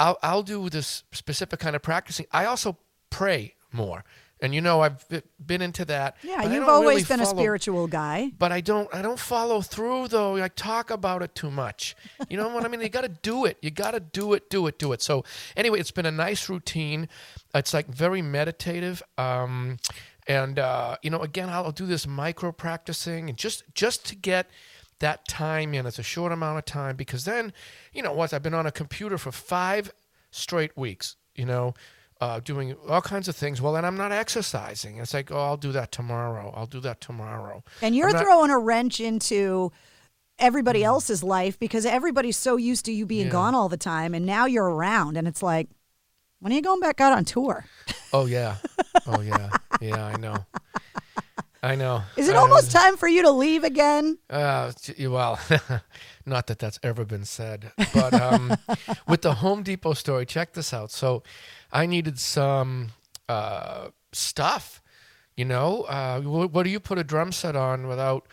I'll, 0.00 0.18
I'll 0.22 0.42
do 0.42 0.68
this 0.70 1.04
specific 1.12 1.60
kind 1.60 1.76
of 1.76 1.82
practicing. 1.82 2.26
I 2.32 2.46
also 2.46 2.78
pray 3.10 3.54
more. 3.70 4.04
And 4.42 4.54
you 4.54 4.62
know, 4.62 4.80
I've 4.80 5.04
been 5.44 5.60
into 5.60 5.84
that. 5.84 6.16
Yeah, 6.22 6.50
you've 6.50 6.66
always 6.66 7.04
really 7.04 7.04
been 7.04 7.20
a 7.20 7.26
spiritual 7.26 7.86
guy. 7.86 8.32
but 8.38 8.50
I 8.50 8.62
don't 8.62 8.88
I 8.94 9.02
don't 9.02 9.18
follow 9.18 9.60
through 9.60 10.08
though. 10.08 10.42
I 10.42 10.48
talk 10.48 10.90
about 10.90 11.22
it 11.22 11.34
too 11.34 11.50
much. 11.50 11.94
You 12.30 12.38
know 12.38 12.48
what 12.48 12.64
I 12.64 12.68
mean? 12.68 12.80
You 12.80 12.88
got 12.88 13.02
to 13.02 13.08
do 13.10 13.44
it. 13.44 13.58
You 13.60 13.70
got 13.70 13.90
to 13.90 14.00
do 14.00 14.32
it, 14.32 14.48
do 14.48 14.66
it, 14.66 14.78
do 14.78 14.92
it. 14.92 15.02
So 15.02 15.24
anyway, 15.58 15.78
it's 15.78 15.90
been 15.90 16.06
a 16.06 16.10
nice 16.10 16.48
routine. 16.48 17.06
It's 17.54 17.74
like 17.74 17.88
very 17.88 18.22
meditative. 18.22 19.02
Um, 19.18 19.76
and 20.26 20.58
uh, 20.58 20.96
you 21.02 21.10
know, 21.10 21.20
again, 21.20 21.50
I'll 21.50 21.72
do 21.72 21.84
this 21.84 22.06
micro 22.06 22.50
practicing 22.50 23.28
and 23.28 23.36
just 23.36 23.64
just 23.74 24.06
to 24.06 24.16
get 24.16 24.48
that 25.00 25.26
time 25.28 25.74
in. 25.74 25.84
It's 25.86 25.98
a 25.98 26.02
short 26.02 26.32
amount 26.32 26.58
of 26.58 26.64
time 26.64 26.96
because 26.96 27.24
then, 27.24 27.52
you 27.92 28.02
know, 28.02 28.12
once 28.12 28.32
I've 28.32 28.42
been 28.42 28.54
on 28.54 28.66
a 28.66 28.72
computer 28.72 29.18
for 29.18 29.32
five 29.32 29.90
straight 30.30 30.76
weeks. 30.76 31.16
You 31.34 31.46
know. 31.46 31.74
Uh, 32.22 32.38
doing 32.38 32.74
all 32.86 33.00
kinds 33.00 33.28
of 33.28 33.34
things. 33.34 33.62
Well, 33.62 33.72
then 33.72 33.82
I'm 33.86 33.96
not 33.96 34.12
exercising. 34.12 34.98
It's 34.98 35.14
like, 35.14 35.30
oh, 35.32 35.38
I'll 35.40 35.56
do 35.56 35.72
that 35.72 35.90
tomorrow. 35.90 36.52
I'll 36.54 36.66
do 36.66 36.78
that 36.80 37.00
tomorrow. 37.00 37.64
And 37.80 37.96
you're 37.96 38.12
not- 38.12 38.22
throwing 38.22 38.50
a 38.50 38.58
wrench 38.58 39.00
into 39.00 39.72
everybody 40.38 40.84
else's 40.84 41.22
life 41.22 41.58
because 41.58 41.86
everybody's 41.86 42.36
so 42.36 42.56
used 42.58 42.84
to 42.84 42.92
you 42.92 43.06
being 43.06 43.28
Yeah. 43.28 43.32
gone 43.32 43.54
all 43.54 43.70
the 43.70 43.78
time, 43.78 44.12
and 44.12 44.26
now 44.26 44.44
you're 44.44 44.68
around, 44.68 45.16
and 45.16 45.26
it's 45.26 45.42
like, 45.42 45.70
when 46.40 46.52
are 46.52 46.56
you 46.56 46.60
going 46.60 46.80
back 46.80 47.00
out 47.00 47.14
on 47.14 47.24
tour? 47.24 47.64
Oh 48.12 48.26
yeah. 48.26 48.56
Oh 49.06 49.22
yeah. 49.22 49.48
Yeah, 49.80 50.04
I 50.04 50.16
know. 50.18 50.44
I 51.62 51.74
know. 51.74 52.02
Is 52.16 52.28
it 52.28 52.34
I- 52.34 52.38
almost 52.38 52.70
time 52.70 52.96
for 52.96 53.06
you 53.08 53.22
to 53.22 53.30
leave 53.30 53.64
again? 53.64 54.18
Uh, 54.30 54.72
well, 55.00 55.38
not 56.26 56.46
that 56.46 56.58
that's 56.58 56.78
ever 56.82 57.04
been 57.04 57.24
said, 57.24 57.72
but 57.92 58.14
um, 58.14 58.56
with 59.08 59.22
the 59.22 59.34
Home 59.34 59.62
Depot 59.62 59.92
story, 59.92 60.24
check 60.26 60.54
this 60.54 60.72
out. 60.72 60.90
So, 60.90 61.22
I 61.72 61.84
needed 61.86 62.18
some 62.18 62.92
uh, 63.28 63.88
stuff. 64.12 64.82
You 65.36 65.44
know, 65.44 65.82
uh, 65.82 66.20
wh- 66.20 66.52
what 66.52 66.62
do 66.64 66.70
you 66.70 66.80
put 66.80 66.98
a 66.98 67.04
drum 67.04 67.30
set 67.32 67.56
on 67.56 67.86
without 67.86 68.26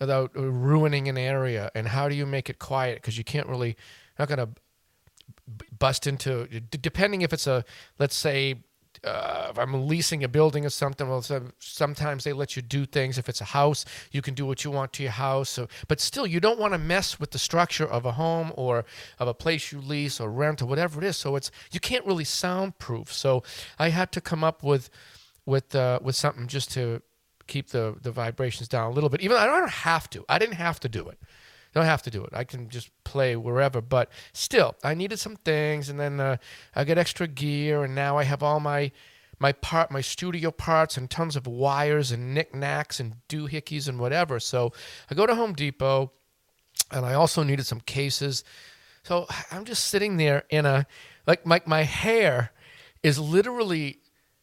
without 0.00 0.32
uh, 0.36 0.42
ruining 0.42 1.08
an 1.08 1.16
area, 1.16 1.70
and 1.74 1.88
how 1.88 2.08
do 2.08 2.14
you 2.14 2.26
make 2.26 2.50
it 2.50 2.58
quiet? 2.58 2.96
Because 2.96 3.16
you 3.16 3.24
can't 3.24 3.48
really, 3.48 3.76
not 4.18 4.28
gonna 4.28 4.46
b- 4.46 5.66
bust 5.78 6.06
into. 6.06 6.46
d- 6.48 6.60
Depending 6.80 7.22
if 7.22 7.32
it's 7.32 7.46
a, 7.46 7.64
let's 7.98 8.14
say, 8.16 8.56
uh, 9.04 9.48
if 9.50 9.58
I'm 9.58 9.86
leasing 9.86 10.24
a 10.24 10.28
building 10.28 10.64
or 10.64 10.70
something, 10.70 11.08
well, 11.08 11.24
sometimes 11.58 12.24
they 12.24 12.32
let 12.32 12.56
you 12.56 12.62
do 12.62 12.86
things. 12.86 13.18
If 13.18 13.28
it's 13.28 13.40
a 13.40 13.44
house, 13.46 13.84
you 14.10 14.22
can 14.22 14.34
do 14.34 14.46
what 14.46 14.64
you 14.64 14.70
want 14.70 14.92
to 14.94 15.02
your 15.02 15.12
house. 15.12 15.50
So, 15.50 15.68
but 15.88 16.00
still, 16.00 16.26
you 16.26 16.40
don't 16.40 16.58
want 16.58 16.72
to 16.72 16.78
mess 16.78 17.20
with 17.20 17.30
the 17.30 17.38
structure 17.38 17.86
of 17.86 18.04
a 18.04 18.12
home 18.12 18.52
or 18.56 18.84
of 19.18 19.28
a 19.28 19.34
place 19.34 19.72
you 19.72 19.80
lease 19.80 20.20
or 20.20 20.30
rent 20.30 20.62
or 20.62 20.66
whatever 20.66 21.02
it 21.02 21.06
is. 21.06 21.16
So 21.16 21.36
it's 21.36 21.50
you 21.70 21.80
can't 21.80 22.04
really 22.06 22.24
soundproof. 22.24 23.12
So 23.12 23.42
I 23.78 23.90
had 23.90 24.12
to 24.12 24.20
come 24.20 24.42
up 24.42 24.62
with 24.62 24.90
with 25.46 25.74
uh, 25.74 26.00
with 26.02 26.16
something 26.16 26.46
just 26.46 26.70
to 26.72 27.02
keep 27.46 27.68
the 27.68 27.96
the 28.00 28.10
vibrations 28.10 28.68
down 28.68 28.90
a 28.90 28.94
little 28.94 29.10
bit. 29.10 29.20
Even 29.20 29.36
I 29.36 29.46
don't 29.46 29.70
have 29.70 30.08
to. 30.10 30.24
I 30.28 30.38
didn't 30.38 30.56
have 30.56 30.80
to 30.80 30.88
do 30.88 31.08
it. 31.08 31.18
Don't 31.74 31.84
have 31.86 32.02
to 32.02 32.10
do 32.10 32.22
it. 32.22 32.30
I 32.32 32.44
can 32.44 32.68
just 32.68 32.90
play 33.02 33.34
wherever. 33.34 33.80
But 33.80 34.10
still, 34.32 34.76
I 34.84 34.94
needed 34.94 35.18
some 35.18 35.36
things, 35.36 35.88
and 35.88 35.98
then 35.98 36.20
uh, 36.20 36.36
I 36.74 36.84
got 36.84 36.98
extra 36.98 37.26
gear, 37.26 37.84
and 37.84 37.94
now 37.94 38.16
I 38.16 38.24
have 38.24 38.42
all 38.42 38.60
my 38.60 38.92
my 39.40 39.50
part, 39.52 39.90
my 39.90 40.00
studio 40.00 40.52
parts, 40.52 40.96
and 40.96 41.10
tons 41.10 41.34
of 41.34 41.46
wires 41.46 42.12
and 42.12 42.32
knickknacks 42.32 43.00
and 43.00 43.16
doohickeys 43.28 43.88
and 43.88 43.98
whatever. 43.98 44.38
So 44.38 44.72
I 45.10 45.14
go 45.14 45.26
to 45.26 45.34
Home 45.34 45.52
Depot, 45.52 46.12
and 46.92 47.04
I 47.04 47.14
also 47.14 47.42
needed 47.42 47.66
some 47.66 47.80
cases. 47.80 48.44
So 49.02 49.26
I'm 49.50 49.64
just 49.64 49.86
sitting 49.88 50.16
there 50.16 50.44
in 50.50 50.66
a 50.66 50.86
like 51.26 51.44
my 51.44 51.60
my 51.66 51.82
hair 51.82 52.52
is 53.02 53.18
literally 53.18 53.98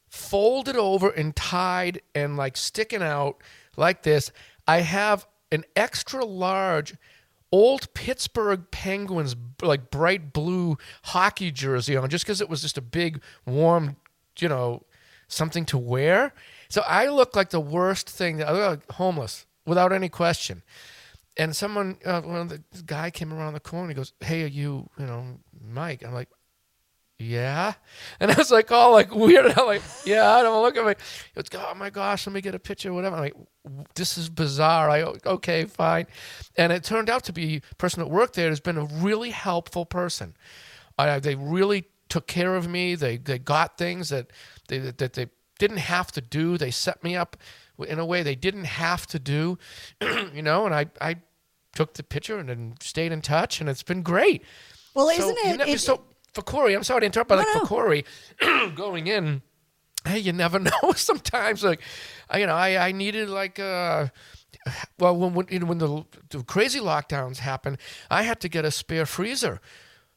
folded 0.09 0.75
over 0.75 1.09
and 1.09 1.33
tied 1.33 2.01
and 2.13 2.35
like 2.35 2.57
sticking 2.57 3.01
out 3.01 3.41
like 3.77 4.03
this. 4.03 4.31
I 4.67 4.81
have 4.81 5.25
an 5.51 5.63
extra 5.75 6.23
large 6.25 6.95
old 7.51 7.93
Pittsburgh 7.93 8.63
Penguins 8.71 9.35
like 9.61 9.91
bright 9.91 10.33
blue 10.33 10.77
hockey 11.03 11.51
jersey 11.51 11.97
on 11.97 12.09
just 12.09 12.25
because 12.25 12.41
it 12.41 12.49
was 12.49 12.61
just 12.61 12.77
a 12.77 12.81
big 12.81 13.21
warm, 13.45 13.97
you 14.39 14.47
know, 14.47 14.83
something 15.27 15.65
to 15.65 15.77
wear. 15.77 16.33
So 16.69 16.81
I 16.87 17.07
look 17.07 17.35
like 17.35 17.49
the 17.49 17.59
worst 17.59 18.09
thing. 18.09 18.43
I 18.43 18.51
look 18.51 18.69
like 18.69 18.91
homeless 18.93 19.45
without 19.65 19.91
any 19.91 20.09
question. 20.09 20.63
And 21.37 21.55
someone, 21.55 21.97
uh, 22.05 22.21
one 22.21 22.41
of 22.41 22.49
the 22.49 22.61
guy 22.85 23.09
came 23.09 23.33
around 23.33 23.53
the 23.53 23.59
corner. 23.61 23.87
He 23.89 23.93
goes, 23.93 24.11
"Hey, 24.19 24.43
are 24.43 24.47
you, 24.47 24.89
you 24.97 25.05
know, 25.05 25.39
Mike?" 25.61 26.03
I'm 26.03 26.13
like, 26.13 26.29
yeah. 27.21 27.73
And 28.19 28.31
I 28.31 28.35
was 28.35 28.51
like, 28.51 28.71
all 28.71 28.91
like 28.91 29.13
weird. 29.13 29.57
I'm 29.57 29.65
like, 29.65 29.81
yeah, 30.05 30.31
I 30.35 30.41
don't 30.43 30.61
look 30.61 30.75
at 30.77 30.85
me. 30.85 30.93
Goes, 31.35 31.45
oh 31.61 31.73
my 31.75 31.89
gosh, 31.89 32.25
let 32.27 32.33
me 32.33 32.41
get 32.41 32.55
a 32.55 32.59
picture, 32.59 32.93
whatever. 32.93 33.15
I'm 33.15 33.21
like, 33.21 33.35
this 33.95 34.17
is 34.17 34.29
bizarre. 34.29 34.89
I 34.89 35.03
okay, 35.03 35.65
fine. 35.65 36.07
And 36.57 36.71
it 36.71 36.83
turned 36.83 37.09
out 37.09 37.23
to 37.25 37.33
be 37.33 37.61
a 37.71 37.75
person 37.75 38.01
that 38.03 38.09
worked 38.09 38.35
there 38.35 38.49
has 38.49 38.59
been 38.59 38.77
a 38.77 38.85
really 38.85 39.29
helpful 39.29 39.85
person. 39.85 40.35
I, 40.97 41.19
they 41.19 41.35
really 41.35 41.85
took 42.09 42.27
care 42.27 42.55
of 42.55 42.67
me. 42.67 42.95
They 42.95 43.17
they 43.17 43.39
got 43.39 43.77
things 43.77 44.09
that 44.09 44.31
they 44.67 44.79
that 44.79 45.13
they 45.13 45.27
didn't 45.59 45.77
have 45.77 46.11
to 46.13 46.21
do. 46.21 46.57
They 46.57 46.71
set 46.71 47.03
me 47.03 47.15
up 47.15 47.37
in 47.87 47.99
a 47.99 48.05
way 48.05 48.21
they 48.23 48.35
didn't 48.35 48.65
have 48.65 49.07
to 49.07 49.19
do, 49.19 49.57
you 50.33 50.41
know. 50.41 50.65
And 50.65 50.75
I 50.75 50.87
I 50.99 51.17
took 51.73 51.93
the 51.93 52.03
picture 52.03 52.37
and 52.37 52.49
then 52.49 52.75
stayed 52.81 53.11
in 53.11 53.21
touch, 53.21 53.61
and 53.61 53.69
it's 53.69 53.83
been 53.83 54.01
great. 54.03 54.43
Well, 54.93 55.07
So 55.07 55.29
isn't 55.29 55.37
you 55.45 55.53
it- 55.53 55.69
it- 55.69 55.79
so 55.79 56.03
for 56.33 56.41
Corey, 56.41 56.73
I'm 56.75 56.83
sorry 56.83 57.01
to 57.01 57.05
interrupt, 57.07 57.29
but 57.29 57.37
like 57.39 57.47
for 57.47 57.65
Corey, 57.65 58.05
going 58.75 59.07
in, 59.07 59.41
hey, 60.05 60.19
you 60.19 60.33
never 60.33 60.59
know. 60.69 60.91
Sometimes, 60.95 61.63
like, 61.63 61.81
I, 62.29 62.37
you 62.39 62.47
know, 62.47 62.55
I, 62.55 62.87
I 62.87 62.91
needed 62.91 63.29
like, 63.29 63.59
uh, 63.59 64.07
well, 64.99 65.15
when 65.15 65.33
when, 65.33 65.47
you 65.49 65.59
know, 65.59 65.65
when 65.65 65.77
the, 65.79 66.05
the 66.29 66.43
crazy 66.43 66.79
lockdowns 66.79 67.37
happened, 67.37 67.77
I 68.09 68.23
had 68.23 68.39
to 68.41 68.49
get 68.49 68.65
a 68.65 68.71
spare 68.71 69.05
freezer 69.05 69.59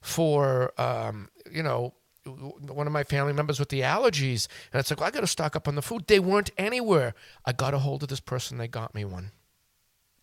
for, 0.00 0.72
um, 0.80 1.28
you 1.50 1.62
know, 1.62 1.94
one 2.24 2.86
of 2.86 2.92
my 2.92 3.04
family 3.04 3.32
members 3.34 3.58
with 3.58 3.68
the 3.68 3.80
allergies, 3.82 4.48
and 4.72 4.80
it's 4.80 4.90
like, 4.90 4.98
well, 5.00 5.08
I 5.08 5.10
got 5.10 5.20
to 5.20 5.26
stock 5.26 5.56
up 5.56 5.68
on 5.68 5.74
the 5.74 5.82
food. 5.82 6.06
They 6.06 6.18
weren't 6.20 6.50
anywhere. 6.56 7.14
I 7.44 7.52
got 7.52 7.74
a 7.74 7.78
hold 7.78 8.02
of 8.02 8.08
this 8.08 8.20
person. 8.20 8.56
They 8.56 8.68
got 8.68 8.94
me 8.94 9.04
one. 9.04 9.32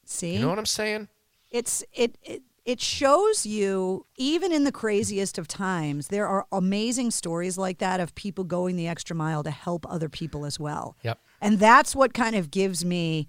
See, 0.06 0.34
You 0.34 0.40
know 0.40 0.50
what 0.50 0.58
I'm 0.60 0.66
saying? 0.66 1.10
it's 1.52 1.84
it, 1.94 2.18
it 2.24 2.42
it 2.64 2.80
shows 2.80 3.46
you 3.46 4.06
even 4.18 4.52
in 4.52 4.64
the 4.64 4.72
craziest 4.72 5.38
of 5.38 5.48
times 5.48 6.10
there 6.10 6.28
are 6.28 6.46
amazing 6.52 7.10
stories 7.12 7.58
like 7.58 7.80
that 7.80 8.00
of 8.00 8.14
people 8.14 8.44
going 8.44 8.76
the 8.76 8.88
extra 8.88 9.16
mile 9.16 9.44
to 9.44 9.52
help 9.52 9.86
other 9.90 10.10
people 10.10 10.46
as 10.46 10.60
well. 10.60 10.96
Yep. 11.04 11.20
and 11.42 11.60
that's 11.60 11.96
what 11.96 12.14
kind 12.14 12.36
of 12.36 12.52
gives 12.52 12.86
me 12.86 13.28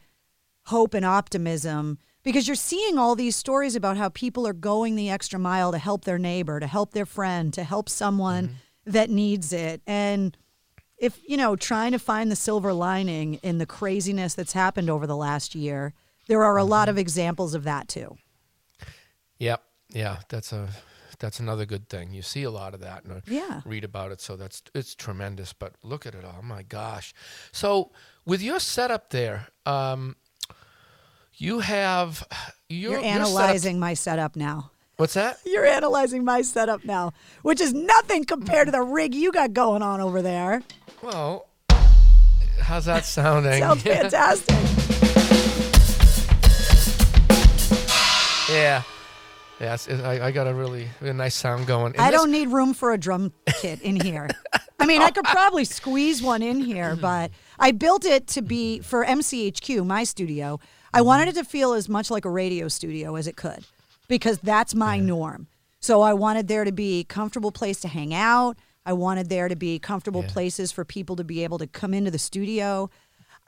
hope 0.66 0.94
and 0.94 1.04
optimism 1.04 1.98
because 2.22 2.46
you're 2.46 2.54
seeing 2.54 2.98
all 2.98 3.16
these 3.16 3.34
stories 3.34 3.74
about 3.74 3.96
how 3.96 4.08
people 4.10 4.46
are 4.46 4.52
going 4.52 4.94
the 4.94 5.10
extra 5.10 5.38
mile 5.38 5.72
to 5.72 5.78
help 5.78 6.04
their 6.04 6.18
neighbor 6.18 6.60
to 6.60 6.66
help 6.66 6.92
their 6.92 7.06
friend 7.06 7.52
to 7.54 7.64
help 7.64 7.88
someone 7.88 8.48
mm-hmm. 8.48 8.90
that 8.90 9.10
needs 9.10 9.52
it. 9.52 9.82
And 9.86 10.36
if 11.02 11.18
you 11.26 11.36
know 11.36 11.56
trying 11.56 11.92
to 11.92 11.98
find 11.98 12.30
the 12.30 12.36
silver 12.36 12.72
lining 12.72 13.34
in 13.42 13.58
the 13.58 13.66
craziness 13.66 14.34
that's 14.34 14.52
happened 14.52 14.88
over 14.88 15.06
the 15.06 15.16
last 15.16 15.54
year 15.54 15.92
there 16.28 16.44
are 16.44 16.56
a 16.56 16.64
lot 16.64 16.84
mm-hmm. 16.84 16.90
of 16.90 16.98
examples 16.98 17.54
of 17.54 17.64
that 17.64 17.88
too 17.88 18.16
Yep. 19.42 19.60
Yeah, 19.92 20.18
that's 20.28 20.52
a 20.52 20.68
that's 21.18 21.40
another 21.40 21.66
good 21.66 21.88
thing. 21.88 22.12
You 22.12 22.22
see 22.22 22.44
a 22.44 22.50
lot 22.50 22.74
of 22.74 22.80
that 22.80 23.02
and 23.04 23.12
uh, 23.14 23.20
Yeah. 23.26 23.60
read 23.64 23.82
about 23.82 24.12
it, 24.12 24.20
so 24.20 24.36
that's 24.36 24.62
it's 24.72 24.94
tremendous. 24.94 25.52
But 25.52 25.72
look 25.82 26.06
at 26.06 26.14
it 26.14 26.24
all, 26.24 26.42
my 26.42 26.62
gosh! 26.62 27.12
So 27.50 27.90
with 28.24 28.40
your 28.40 28.60
setup 28.60 29.10
there, 29.10 29.48
um, 29.66 30.14
you 31.34 31.58
have 31.58 32.22
You're, 32.68 32.92
your 32.92 33.00
your 33.00 33.02
setup- 33.02 33.14
analyzing 33.28 33.78
my 33.80 33.94
setup 33.94 34.36
now. 34.36 34.70
What's 34.96 35.14
that? 35.14 35.38
You're 35.44 35.66
analyzing 35.66 36.24
my 36.24 36.42
setup 36.42 36.84
now, 36.84 37.12
which 37.42 37.60
is 37.60 37.74
nothing 37.74 38.24
compared 38.24 38.68
to 38.68 38.72
the 38.72 38.82
rig 38.82 39.12
you 39.12 39.32
got 39.32 39.52
going 39.52 39.82
on 39.82 40.00
over 40.00 40.22
there. 40.22 40.62
Well, 41.02 41.48
how's 42.60 42.84
that 42.84 43.04
sounding? 43.04 43.58
Sounds 43.60 43.82
fantastic. 43.82 44.56
yeah. 48.48 48.82
Yes, 49.62 49.88
I, 49.88 50.26
I 50.26 50.30
got 50.32 50.48
a 50.48 50.54
really 50.54 50.88
a 51.00 51.12
nice 51.12 51.36
sound 51.36 51.68
going. 51.68 51.92
And 51.92 52.02
I 52.02 52.10
this- 52.10 52.20
don't 52.20 52.32
need 52.32 52.48
room 52.48 52.74
for 52.74 52.92
a 52.92 52.98
drum 52.98 53.32
kit 53.46 53.80
in 53.80 54.00
here. 54.00 54.28
I 54.80 54.86
mean, 54.86 55.00
I 55.00 55.10
could 55.10 55.24
probably 55.26 55.64
squeeze 55.64 56.20
one 56.20 56.42
in 56.42 56.60
here, 56.60 56.96
hmm. 56.96 57.00
but 57.00 57.30
I 57.60 57.70
built 57.70 58.04
it 58.04 58.26
to 58.28 58.42
be 58.42 58.80
for 58.80 59.04
MCHQ, 59.04 59.86
my 59.86 60.02
studio. 60.02 60.58
I 60.92 60.98
hmm. 60.98 61.06
wanted 61.06 61.28
it 61.28 61.34
to 61.36 61.44
feel 61.44 61.74
as 61.74 61.88
much 61.88 62.10
like 62.10 62.24
a 62.24 62.30
radio 62.30 62.66
studio 62.66 63.14
as 63.14 63.28
it 63.28 63.36
could 63.36 63.64
because 64.08 64.38
that's 64.38 64.74
my 64.74 64.98
norm. 64.98 65.46
So 65.78 66.02
I 66.02 66.12
wanted 66.12 66.48
there 66.48 66.64
to 66.64 66.72
be 66.72 67.00
a 67.00 67.04
comfortable 67.04 67.52
place 67.52 67.80
to 67.82 67.88
hang 67.88 68.12
out. 68.12 68.56
I 68.84 68.94
wanted 68.94 69.28
there 69.28 69.46
to 69.46 69.54
be 69.54 69.78
comfortable 69.78 70.24
places 70.24 70.72
for 70.72 70.84
people 70.84 71.14
to 71.16 71.24
be 71.24 71.44
able 71.44 71.58
to 71.58 71.68
come 71.68 71.94
into 71.94 72.10
the 72.10 72.18
studio. 72.18 72.90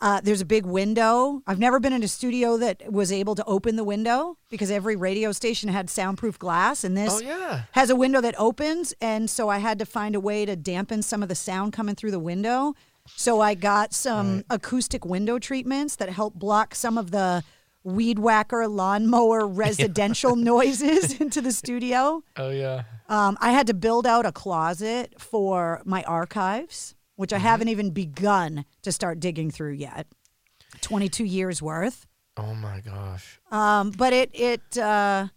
Uh, 0.00 0.20
there's 0.22 0.40
a 0.40 0.44
big 0.44 0.66
window. 0.66 1.40
I've 1.46 1.58
never 1.58 1.78
been 1.80 1.92
in 1.92 2.02
a 2.02 2.08
studio 2.08 2.56
that 2.58 2.92
was 2.92 3.10
able 3.12 3.34
to 3.36 3.44
open 3.44 3.76
the 3.76 3.84
window 3.84 4.36
because 4.50 4.70
every 4.70 4.96
radio 4.96 5.32
station 5.32 5.68
had 5.70 5.88
soundproof 5.88 6.38
glass, 6.38 6.84
and 6.84 6.96
this 6.96 7.14
Oh, 7.14 7.20
yeah. 7.20 7.62
has 7.72 7.90
a 7.90 7.96
window 7.96 8.20
that 8.20 8.34
opens. 8.38 8.92
And 9.00 9.30
so 9.30 9.48
I 9.48 9.58
had 9.58 9.78
to 9.78 9.86
find 9.86 10.14
a 10.14 10.20
way 10.20 10.44
to 10.44 10.56
dampen 10.56 11.00
some 11.02 11.22
of 11.22 11.28
the 11.28 11.34
sound 11.34 11.72
coming 11.72 11.94
through 11.94 12.10
the 12.10 12.18
window. 12.18 12.74
So 13.16 13.40
I 13.40 13.54
got 13.54 13.92
some 13.94 14.44
acoustic 14.50 15.04
window 15.04 15.38
treatments 15.38 15.96
that 15.96 16.08
help 16.08 16.34
block 16.34 16.74
some 16.74 16.98
of 16.98 17.10
the 17.10 17.44
weed 17.84 18.18
whacker, 18.18 18.66
lawnmower, 18.66 19.46
residential 19.64 20.36
noises 20.36 21.12
into 21.20 21.40
the 21.40 21.52
studio. 21.52 22.22
Oh 22.36 22.50
yeah. 22.50 22.84
Um, 23.10 23.36
I 23.40 23.52
had 23.52 23.66
to 23.68 23.74
build 23.74 24.06
out 24.06 24.24
a 24.24 24.32
closet 24.32 25.20
for 25.20 25.82
my 25.84 26.02
archives, 26.04 26.93
which 27.16 27.32
I 27.32 27.38
haven't 27.38 27.68
even 27.68 27.90
begun 27.90 28.64
to 28.82 28.92
start 28.92 29.20
digging 29.20 29.50
through 29.50 29.72
yet. 29.72 30.06
22 30.80 31.24
years 31.24 31.62
worth. 31.62 32.06
Oh 32.36 32.54
my 32.54 32.80
gosh. 32.80 33.40
Um, 33.50 33.90
but 33.90 34.12
it 34.12 34.30
it 34.32 34.76
uh, 34.76 35.28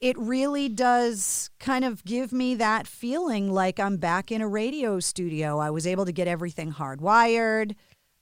it 0.00 0.18
really 0.18 0.68
does 0.68 1.50
kind 1.58 1.84
of 1.84 2.04
give 2.04 2.32
me 2.32 2.54
that 2.56 2.86
feeling 2.86 3.50
like 3.50 3.80
I'm 3.80 3.96
back 3.96 4.30
in 4.30 4.42
a 4.42 4.48
radio 4.48 5.00
studio. 5.00 5.58
I 5.58 5.70
was 5.70 5.86
able 5.86 6.04
to 6.04 6.12
get 6.12 6.28
everything 6.28 6.72
hardwired. 6.72 7.74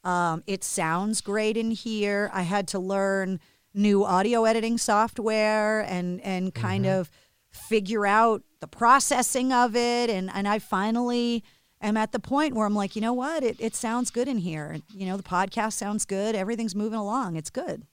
Um, 0.04 0.44
it 0.46 0.62
sounds 0.62 1.20
great 1.20 1.56
in 1.56 1.70
here. 1.72 2.30
I 2.32 2.42
had 2.42 2.68
to 2.68 2.78
learn 2.78 3.40
new 3.72 4.04
audio 4.04 4.44
editing 4.44 4.78
software 4.78 5.80
and 5.80 6.20
and 6.20 6.54
kind 6.54 6.86
of 6.86 7.10
figure 7.50 8.06
out 8.06 8.42
the 8.60 8.68
processing 8.68 9.52
of 9.52 9.74
it. 9.74 10.08
And 10.08 10.30
and 10.32 10.46
I 10.46 10.60
finally 10.60 11.42
am 11.86 11.96
at 11.96 12.12
the 12.12 12.18
point 12.18 12.54
where 12.54 12.66
I'm 12.66 12.74
like, 12.74 12.96
you 12.96 13.02
know 13.02 13.12
what? 13.12 13.42
It 13.42 13.56
it 13.58 13.74
sounds 13.74 14.10
good 14.10 14.28
in 14.28 14.38
here. 14.38 14.78
You 14.94 15.06
know, 15.06 15.16
the 15.16 15.22
podcast 15.22 15.74
sounds 15.74 16.04
good. 16.04 16.34
Everything's 16.34 16.74
moving 16.74 16.98
along. 16.98 17.36
It's 17.36 17.50
good. 17.50 17.86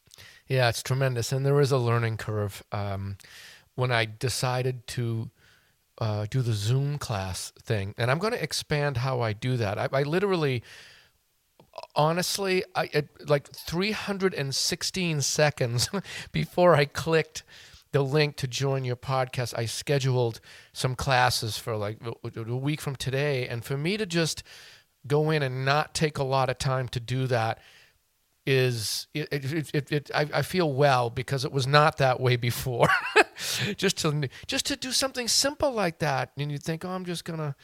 Yeah, 0.47 0.69
it's 0.69 0.83
tremendous, 0.83 1.31
and 1.31 1.45
there 1.45 1.59
is 1.61 1.71
a 1.71 1.77
learning 1.77 2.17
curve. 2.17 2.63
Um, 2.71 3.17
when 3.75 3.91
I 3.91 4.05
decided 4.05 4.85
to 4.87 5.29
uh, 5.99 6.25
do 6.29 6.41
the 6.41 6.53
Zoom 6.53 6.97
class 6.97 7.51
thing, 7.61 7.93
and 7.97 8.11
I'm 8.11 8.19
going 8.19 8.33
to 8.33 8.43
expand 8.43 8.97
how 8.97 9.21
I 9.21 9.33
do 9.33 9.55
that. 9.57 9.77
I, 9.77 9.87
I 9.93 10.03
literally, 10.03 10.63
honestly, 11.95 12.63
I 12.75 13.03
like 13.25 13.49
316 13.49 15.21
seconds 15.21 15.89
before 16.31 16.75
I 16.75 16.85
clicked 16.85 17.43
the 17.91 18.01
link 18.03 18.37
to 18.37 18.47
join 18.47 18.83
your 18.85 18.95
podcast, 18.95 19.53
I 19.57 19.65
scheduled 19.65 20.39
some 20.73 20.95
classes 20.95 21.57
for 21.57 21.75
like 21.75 21.97
a 22.35 22.55
week 22.55 22.81
from 22.81 22.95
today, 22.95 23.47
and 23.47 23.63
for 23.65 23.77
me 23.77 23.97
to 23.97 24.05
just 24.05 24.43
go 25.07 25.29
in 25.31 25.41
and 25.43 25.65
not 25.65 25.93
take 25.93 26.17
a 26.17 26.23
lot 26.23 26.49
of 26.49 26.57
time 26.57 26.87
to 26.89 26.99
do 26.99 27.27
that 27.27 27.59
is 28.45 29.07
it, 29.13 29.27
it, 29.31 29.75
it, 29.75 29.91
it 29.91 30.11
I, 30.15 30.27
I 30.33 30.41
feel 30.41 30.71
well 30.73 31.09
because 31.09 31.45
it 31.45 31.51
was 31.51 31.67
not 31.67 31.97
that 31.97 32.19
way 32.19 32.35
before. 32.35 32.87
Just 33.75 33.97
to 33.99 34.29
just 34.45 34.67
to 34.67 34.75
do 34.75 34.91
something 34.91 35.27
simple 35.27 35.71
like 35.71 35.97
that. 35.99 36.31
And 36.37 36.51
you 36.51 36.59
think 36.59 36.85
oh 36.85 36.89
i'm 36.89 37.05
just 37.05 37.25
gonna 37.25 37.55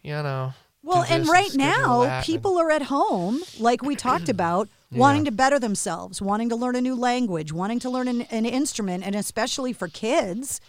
you 0.00 0.12
know 0.12 0.54
Well, 0.82 1.04
and 1.08 1.28
right 1.28 1.54
now, 1.54 2.04
that," 2.04 2.16
and- 2.18 2.24
people 2.26 2.58
are 2.58 2.70
at 2.70 2.82
home, 2.82 3.42
like 3.58 3.82
we 3.82 3.94
talked 3.94 4.28
about, 4.36 4.68
wanting 4.90 5.24
to 5.24 5.30
better 5.30 5.58
themselves, 5.58 6.22
wanting 6.22 6.48
to 6.48 6.56
learn 6.56 6.76
a 6.76 6.80
new 6.80 6.94
language, 6.94 7.52
wanting 7.52 7.78
to 7.80 7.90
learn 7.90 8.08
an, 8.08 8.22
an 8.22 8.46
instrument, 8.46 9.04
and 9.04 9.14
especially 9.14 9.72
for 9.72 9.88
kids, 9.88 10.60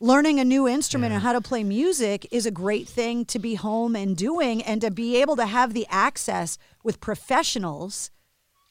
learning 0.00 0.40
a 0.40 0.44
new 0.44 0.68
instrument 0.68 1.12
and 1.12 1.22
how 1.22 1.32
to 1.32 1.40
play 1.40 1.64
music 1.64 2.26
is 2.30 2.46
a 2.46 2.50
great 2.50 2.88
thing 2.88 3.24
to 3.24 3.38
be 3.38 3.54
home 3.54 3.96
and 3.96 4.16
doing, 4.16 4.62
and 4.62 4.80
to 4.80 4.90
be 4.90 5.20
able 5.20 5.36
to 5.36 5.46
have 5.46 5.74
the 5.74 5.86
access 5.88 6.58
with 6.82 7.00
professionals. 7.00 8.10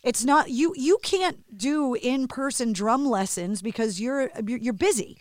It's 0.03 0.25
not 0.25 0.49
you. 0.49 0.73
You 0.75 0.97
can't 1.03 1.57
do 1.57 1.93
in-person 1.93 2.73
drum 2.73 3.05
lessons 3.05 3.61
because 3.61 4.01
you're 4.01 4.31
you're 4.45 4.73
busy. 4.73 5.19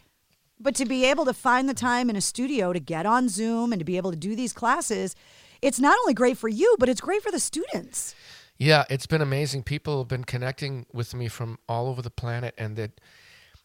But 0.58 0.74
to 0.74 0.84
be 0.84 1.06
able 1.06 1.24
to 1.24 1.32
find 1.32 1.68
the 1.68 1.74
time 1.74 2.10
in 2.10 2.16
a 2.16 2.20
studio 2.20 2.72
to 2.72 2.80
get 2.80 3.06
on 3.06 3.28
Zoom 3.28 3.72
and 3.72 3.80
to 3.80 3.84
be 3.84 3.96
able 3.96 4.10
to 4.10 4.16
do 4.16 4.36
these 4.36 4.52
classes, 4.52 5.14
it's 5.62 5.80
not 5.80 5.98
only 6.00 6.12
great 6.12 6.36
for 6.36 6.48
you, 6.48 6.76
but 6.78 6.88
it's 6.88 7.00
great 7.00 7.22
for 7.22 7.30
the 7.30 7.40
students. 7.40 8.14
Yeah, 8.60 8.84
it's 8.90 9.06
been 9.06 9.22
amazing. 9.22 9.62
People 9.62 10.00
have 10.00 10.08
been 10.08 10.24
connecting 10.24 10.84
with 10.92 11.14
me 11.14 11.28
from 11.28 11.58
all 11.66 11.88
over 11.88 12.02
the 12.02 12.10
planet, 12.10 12.54
and 12.58 12.76
that, 12.76 13.00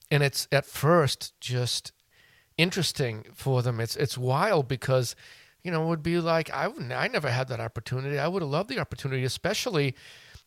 and 0.10 0.24
it's 0.24 0.48
at 0.54 0.66
first 0.66 1.38
just 1.41 1.91
interesting 2.58 3.26
for 3.34 3.62
them. 3.62 3.82
It's 3.82 3.98
it's 3.98 4.18
wild 4.18 4.70
because, 4.70 5.14
you 5.64 5.72
know, 5.72 5.84
it 5.84 5.88
would 5.89 6.02
be 6.02 6.18
like 6.20 6.50
I 6.54 6.70
I 6.93 7.10
never 7.10 7.30
had 7.30 7.50
that 7.50 7.60
opportunity. 7.60 8.18
I 8.18 8.30
would 8.30 8.41
have 8.41 8.50
loved 8.50 8.70
the 8.70 8.80
opportunity, 8.80 9.26
especially. 9.26 9.96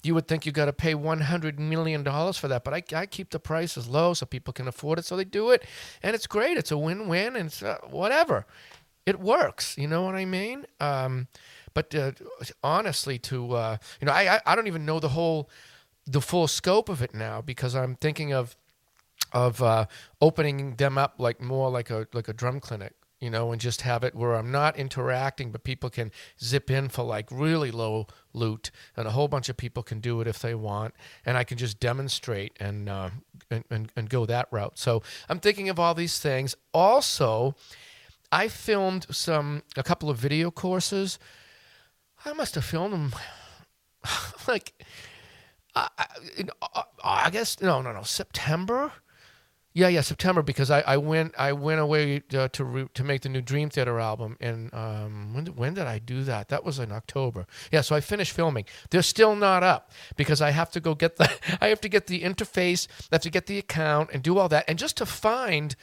You 0.03 0.15
would 0.15 0.29
think 0.29 0.47
you 0.47 0.53
got 0.53 0.67
to 0.67 0.73
pay 0.73 0.95
one 0.95 1.21
hundred 1.21 1.61
million 1.61 2.03
dollars 2.03 2.39
for 2.39 2.49
that, 2.49 2.65
but 2.65 2.73
I, 2.73 2.83
I 2.97 3.05
keep 3.05 3.29
the 3.31 3.41
prices 3.41 3.87
low 3.87 4.15
so 4.15 4.25
people 4.25 4.55
can 4.55 4.67
afford 4.69 4.99
it, 4.99 5.05
so 5.05 5.15
they 5.15 5.25
do 5.25 5.51
it, 5.51 5.67
and 6.03 6.15
it's 6.15 6.27
great. 6.27 6.57
It's 6.57 6.71
a 6.71 6.79
win-win, 6.79 7.37
and 7.37 7.49
it's 7.49 7.63
uh, 7.63 7.77
whatever. 7.91 8.47
It 9.05 9.21
works. 9.21 9.77
You 9.77 9.89
know 9.89 10.03
what 10.03 10.15
I 10.15 10.25
mean? 10.25 10.67
Um, 10.81 11.27
but 11.75 11.95
uh, 11.95 12.13
honestly, 12.63 13.19
to 13.19 13.53
uh, 13.53 13.77
you 14.01 14.07
know, 14.07 14.13
I, 14.13 14.41
I 14.47 14.55
don't 14.55 14.67
even 14.67 14.85
know 14.85 15.01
the 15.01 15.11
whole 15.11 15.51
the 16.07 16.21
full 16.21 16.49
scope 16.49 16.89
of 16.89 17.03
it 17.03 17.15
now 17.15 17.41
because 17.41 17.75
I'm 17.75 17.95
thinking 17.97 18.33
of 18.33 18.57
of 19.33 19.63
uh, 19.63 19.87
opening 20.21 20.77
them 20.77 20.97
up 20.97 21.15
like 21.19 21.41
more 21.41 21.71
like 21.71 21.91
a 21.91 22.07
like 22.13 22.29
a 22.29 22.33
drum 22.33 22.61
clinic, 22.61 22.95
you 23.21 23.31
know, 23.31 23.53
and 23.53 23.61
just 23.61 23.83
have 23.83 24.05
it 24.05 24.15
where 24.15 24.35
I'm 24.35 24.51
not 24.51 24.77
interacting, 24.77 25.51
but 25.51 25.65
people 25.65 25.91
can 25.91 26.11
zip 26.43 26.71
in 26.71 26.89
for 26.89 27.05
like 27.05 27.27
really 27.31 27.71
low 27.71 28.07
loot, 28.33 28.71
and 28.97 29.07
a 29.07 29.11
whole 29.11 29.29
bunch 29.29 29.49
of 29.49 29.57
people 29.57 29.83
can 29.83 30.01
do 30.01 30.21
it 30.21 30.27
if 30.27 30.39
they 30.39 30.55
want, 30.55 30.95
and 31.27 31.37
I 31.37 31.45
can 31.45 31.59
just 31.59 31.79
demonstrate 31.79 32.57
and 32.59 32.89
uh, 32.89 33.11
and, 33.51 33.65
and 33.71 33.93
and 33.97 34.09
go 34.09 34.25
that 34.27 34.49
route. 34.51 34.79
So 34.79 35.03
I'm 35.29 35.41
thinking 35.41 35.69
of 35.69 35.79
all 35.79 35.95
these 35.95 36.19
things. 36.19 36.57
Also, 36.73 37.55
I 38.33 38.49
filmed 38.49 39.07
some 39.11 39.63
a 39.77 39.83
couple 39.83 40.09
of 40.09 40.17
video 40.17 40.51
courses. 40.51 41.19
I 42.25 42.33
must 42.33 42.55
have 42.55 42.65
filmed 42.65 42.93
them 42.93 43.13
like 44.49 44.73
uh, 45.75 45.89
uh, 45.99 46.83
August. 47.03 47.63
No, 47.63 47.81
no, 47.83 47.93
no, 47.93 48.03
September. 48.03 48.93
Yeah, 49.75 49.89
yeah, 49.89 50.01
September 50.01 50.43
because 50.43 50.71
I, 50.73 50.81
I 50.81 50.97
went 50.97 51.35
I 51.39 51.53
went 51.53 51.81
away 51.81 52.23
uh, 52.35 52.49
to 52.49 52.65
re- 52.65 52.89
to 52.95 53.05
make 53.05 53.21
the 53.21 53.29
new 53.29 53.43
Dream 53.43 53.71
Theater 53.71 54.01
album 54.01 54.37
and 54.41 54.75
um 54.75 55.35
when 55.35 55.45
did, 55.45 55.57
when 55.57 55.75
did 55.75 55.87
I 55.87 56.01
do 56.01 56.25
that? 56.25 56.49
That 56.49 56.65
was 56.65 56.81
in 56.81 56.91
October. 56.91 57.47
Yeah, 57.71 57.83
so 57.83 57.95
I 57.95 58.01
finished 58.01 58.33
filming. 58.33 58.65
They're 58.91 59.03
still 59.03 59.37
not 59.37 59.63
up 59.63 59.93
because 60.17 60.43
I 60.43 60.51
have 60.51 60.71
to 60.73 60.81
go 60.81 60.97
get 60.97 61.17
the 61.17 61.31
I 61.61 61.69
have 61.69 61.81
to 61.83 61.89
get 61.89 62.09
the 62.09 62.23
interface, 62.23 62.89
I 63.13 63.17
have 63.17 63.23
to 63.23 63.31
get 63.31 63.47
the 63.47 63.59
account 63.59 64.11
and 64.13 64.23
do 64.23 64.39
all 64.39 64.49
that 64.49 64.65
and 64.67 64.79
just 64.79 64.97
to 64.97 65.07
find 65.07 65.77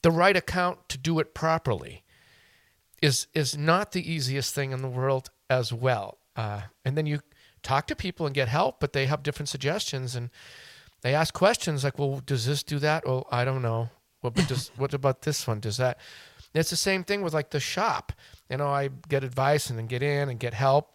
the 0.00 0.10
right 0.10 0.36
account 0.36 0.88
to 0.88 0.96
do 0.96 1.18
it 1.18 1.34
properly 1.34 2.04
is 3.02 3.26
is 3.34 3.58
not 3.58 3.92
the 3.92 4.10
easiest 4.10 4.54
thing 4.54 4.72
in 4.72 4.80
the 4.80 4.88
world 4.88 5.30
as 5.52 5.72
well. 5.72 6.18
Uh, 6.34 6.62
and 6.84 6.96
then 6.96 7.06
you 7.06 7.20
talk 7.62 7.86
to 7.86 7.96
people 7.96 8.26
and 8.26 8.34
get 8.34 8.48
help, 8.48 8.80
but 8.80 8.92
they 8.92 9.06
have 9.06 9.22
different 9.22 9.48
suggestions 9.48 10.16
and 10.16 10.30
they 11.02 11.14
ask 11.14 11.34
questions 11.34 11.84
like, 11.84 11.98
"Well, 11.98 12.22
does 12.24 12.46
this 12.46 12.62
do 12.62 12.78
that?" 12.78 13.06
Well, 13.06 13.26
I 13.30 13.44
don't 13.44 13.62
know. 13.62 13.90
But 14.22 14.34
does 14.48 14.70
what 14.76 14.94
about 14.94 15.22
this 15.22 15.46
one? 15.46 15.60
Does 15.60 15.76
that? 15.76 15.98
It's 16.54 16.70
the 16.70 16.76
same 16.76 17.02
thing 17.04 17.22
with 17.22 17.34
like 17.34 17.50
the 17.50 17.60
shop. 17.60 18.12
You 18.48 18.56
know, 18.56 18.68
I 18.68 18.88
get 19.08 19.24
advice 19.24 19.68
and 19.68 19.78
then 19.78 19.86
get 19.86 20.02
in 20.02 20.28
and 20.28 20.38
get 20.38 20.54
help. 20.54 20.90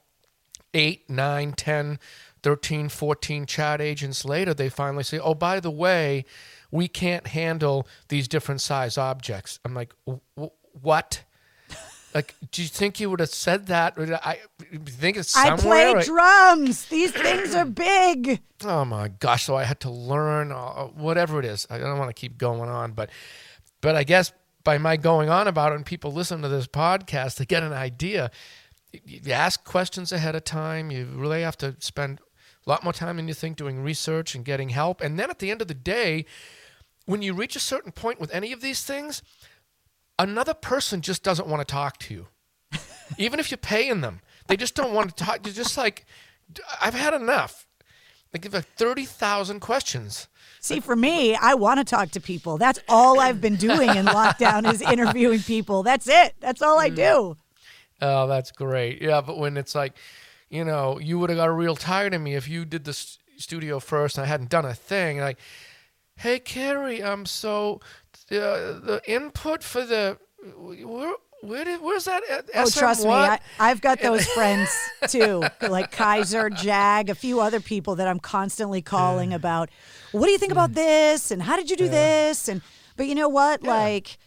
Eight, 0.73 1.09
nine, 1.09 1.53
10, 1.53 1.99
13, 2.43 2.89
14 2.89 3.45
chat 3.45 3.81
agents 3.81 4.23
later, 4.25 4.53
they 4.53 4.69
finally 4.69 5.03
say, 5.03 5.19
"Oh, 5.19 5.33
by 5.33 5.59
the 5.59 5.71
way, 5.71 6.25
we 6.71 6.87
can't 6.87 7.27
handle 7.27 7.87
these 8.09 8.27
different 8.27 8.61
size 8.61 8.97
objects." 8.97 9.59
I'm 9.65 9.73
like, 9.73 9.93
"W- 10.05 10.21
w- 10.35 10.51
"What?" 10.81 11.23
Like, 12.17 12.33
do 12.51 12.63
you 12.63 12.67
think 12.67 12.99
you 12.99 13.11
would 13.11 13.19
have 13.19 13.29
said 13.29 13.67
that? 13.67 13.93
I 14.25 14.39
think 14.87 15.17
it's 15.17 15.29
somewhere. 15.29 15.89
I 15.89 15.93
play 15.93 16.03
drums. 16.03 16.85
These 16.85 17.11
things 17.11 17.53
are 17.53 17.63
big. 17.63 18.41
Oh 18.63 18.83
my 18.85 19.09
gosh! 19.09 19.43
So 19.43 19.55
I 19.55 19.65
had 19.65 19.79
to 19.81 19.91
learn 19.91 20.51
uh, 20.51 20.85
whatever 20.85 21.37
it 21.37 21.45
is. 21.45 21.67
I 21.69 21.77
don't 21.77 21.99
want 21.99 22.09
to 22.09 22.19
keep 22.19 22.39
going 22.39 22.71
on, 22.71 22.93
but 22.93 23.11
but 23.81 23.95
I 23.95 24.03
guess 24.03 24.33
by 24.63 24.79
my 24.79 24.97
going 24.97 25.29
on 25.29 25.47
about 25.47 25.73
it, 25.73 25.75
and 25.75 25.85
people 25.85 26.11
listen 26.11 26.41
to 26.41 26.47
this 26.47 26.65
podcast, 26.65 27.35
they 27.35 27.45
get 27.45 27.61
an 27.61 27.71
idea. 27.71 28.31
You 29.05 29.31
ask 29.31 29.63
questions 29.63 30.11
ahead 30.11 30.33
of 30.33 30.43
time. 30.43 30.89
You 30.89 31.05
really 31.13 31.43
have 31.43 31.57
to 31.59 31.75
spend 31.77 32.19
a 32.65 32.67
lot 32.67 32.83
more 32.83 32.93
time 32.93 33.17
than 33.17 33.27
you 33.27 33.35
think 33.35 33.57
doing 33.57 33.83
research 33.83 34.33
and 34.33 34.43
getting 34.43 34.69
help. 34.69 35.01
And 35.01 35.19
then 35.19 35.29
at 35.29 35.37
the 35.37 35.51
end 35.51 35.61
of 35.61 35.67
the 35.67 35.75
day, 35.75 36.25
when 37.05 37.21
you 37.21 37.35
reach 37.35 37.55
a 37.55 37.59
certain 37.59 37.91
point 37.91 38.19
with 38.19 38.33
any 38.33 38.51
of 38.51 38.61
these 38.61 38.83
things, 38.83 39.21
another 40.19 40.53
person 40.53 41.01
just 41.01 41.23
doesn't 41.23 41.47
want 41.47 41.65
to 41.65 41.71
talk 41.71 41.97
to 41.99 42.13
you. 42.13 42.27
Even 43.17 43.39
if 43.39 43.51
you're 43.51 43.57
paying 43.57 44.01
them, 44.01 44.21
they 44.47 44.57
just 44.57 44.75
don't 44.75 44.93
want 44.93 45.15
to 45.15 45.23
talk. 45.23 45.45
You're 45.45 45.53
just 45.53 45.77
like, 45.77 46.05
I've 46.81 46.93
had 46.93 47.13
enough. 47.13 47.65
They 48.31 48.39
give 48.39 48.53
like 48.53 48.65
30,000 48.65 49.59
questions. 49.59 50.27
See, 50.59 50.79
for 50.79 50.95
me, 50.95 51.35
I 51.35 51.53
want 51.53 51.79
to 51.79 51.85
talk 51.85 52.11
to 52.11 52.19
people. 52.19 52.57
That's 52.57 52.79
all 52.89 53.19
I've 53.19 53.39
been 53.39 53.55
doing 53.55 53.89
in 53.89 54.05
lockdown 54.05 54.71
is 54.71 54.81
interviewing 54.91 55.39
people. 55.39 55.83
That's 55.83 56.09
it. 56.09 56.35
That's 56.39 56.61
all 56.61 56.77
I 56.77 56.89
mm. 56.89 56.95
do. 56.95 57.37
Oh, 58.01 58.27
that's 58.27 58.51
great. 58.51 59.01
Yeah, 59.01 59.21
but 59.21 59.37
when 59.37 59.55
it's 59.55 59.73
like, 59.73 59.93
you 60.49 60.65
know, 60.65 60.99
you 60.99 61.19
would 61.19 61.29
have 61.29 61.37
got 61.37 61.45
real 61.45 61.75
tired 61.75 62.13
of 62.13 62.21
me 62.21 62.35
if 62.35 62.47
you 62.47 62.65
did 62.65 62.83
the 62.83 62.93
studio 63.37 63.79
first 63.79 64.17
and 64.17 64.25
I 64.25 64.27
hadn't 64.27 64.49
done 64.49 64.65
a 64.65 64.73
thing. 64.73 65.19
Like, 65.19 65.37
hey, 66.17 66.39
Carrie, 66.39 67.03
I'm 67.03 67.25
so 67.25 67.79
uh, 68.31 68.79
the 68.79 69.01
input 69.07 69.63
for 69.63 69.85
the 69.85 70.17
where 70.57 71.13
where 71.41 71.63
did 71.65 71.81
where's 71.81 72.05
that? 72.05 72.23
at- 72.29 72.45
Oh, 72.55 72.65
SM 72.65 72.79
trust 72.79 73.03
me, 73.03 73.09
what? 73.09 73.41
I, 73.59 73.69
I've 73.71 73.79
got 73.81 73.99
those 74.01 74.25
friends 74.27 74.69
too, 75.07 75.43
like 75.61 75.91
Kaiser, 75.91 76.49
Jag, 76.49 77.09
a 77.09 77.15
few 77.15 77.39
other 77.39 77.59
people 77.59 77.95
that 77.95 78.07
I'm 78.07 78.19
constantly 78.19 78.81
calling 78.81 79.33
about. 79.33 79.69
What 80.11 80.25
do 80.25 80.31
you 80.31 80.37
think 80.37 80.51
about 80.51 80.73
this? 80.73 81.29
And 81.31 81.41
how 81.41 81.55
did 81.55 81.69
you 81.69 81.77
do 81.77 81.87
this? 81.89 82.47
And 82.47 82.61
but 82.95 83.05
you 83.07 83.13
know 83.15 83.29
what? 83.29 83.61
Like, 83.63 84.17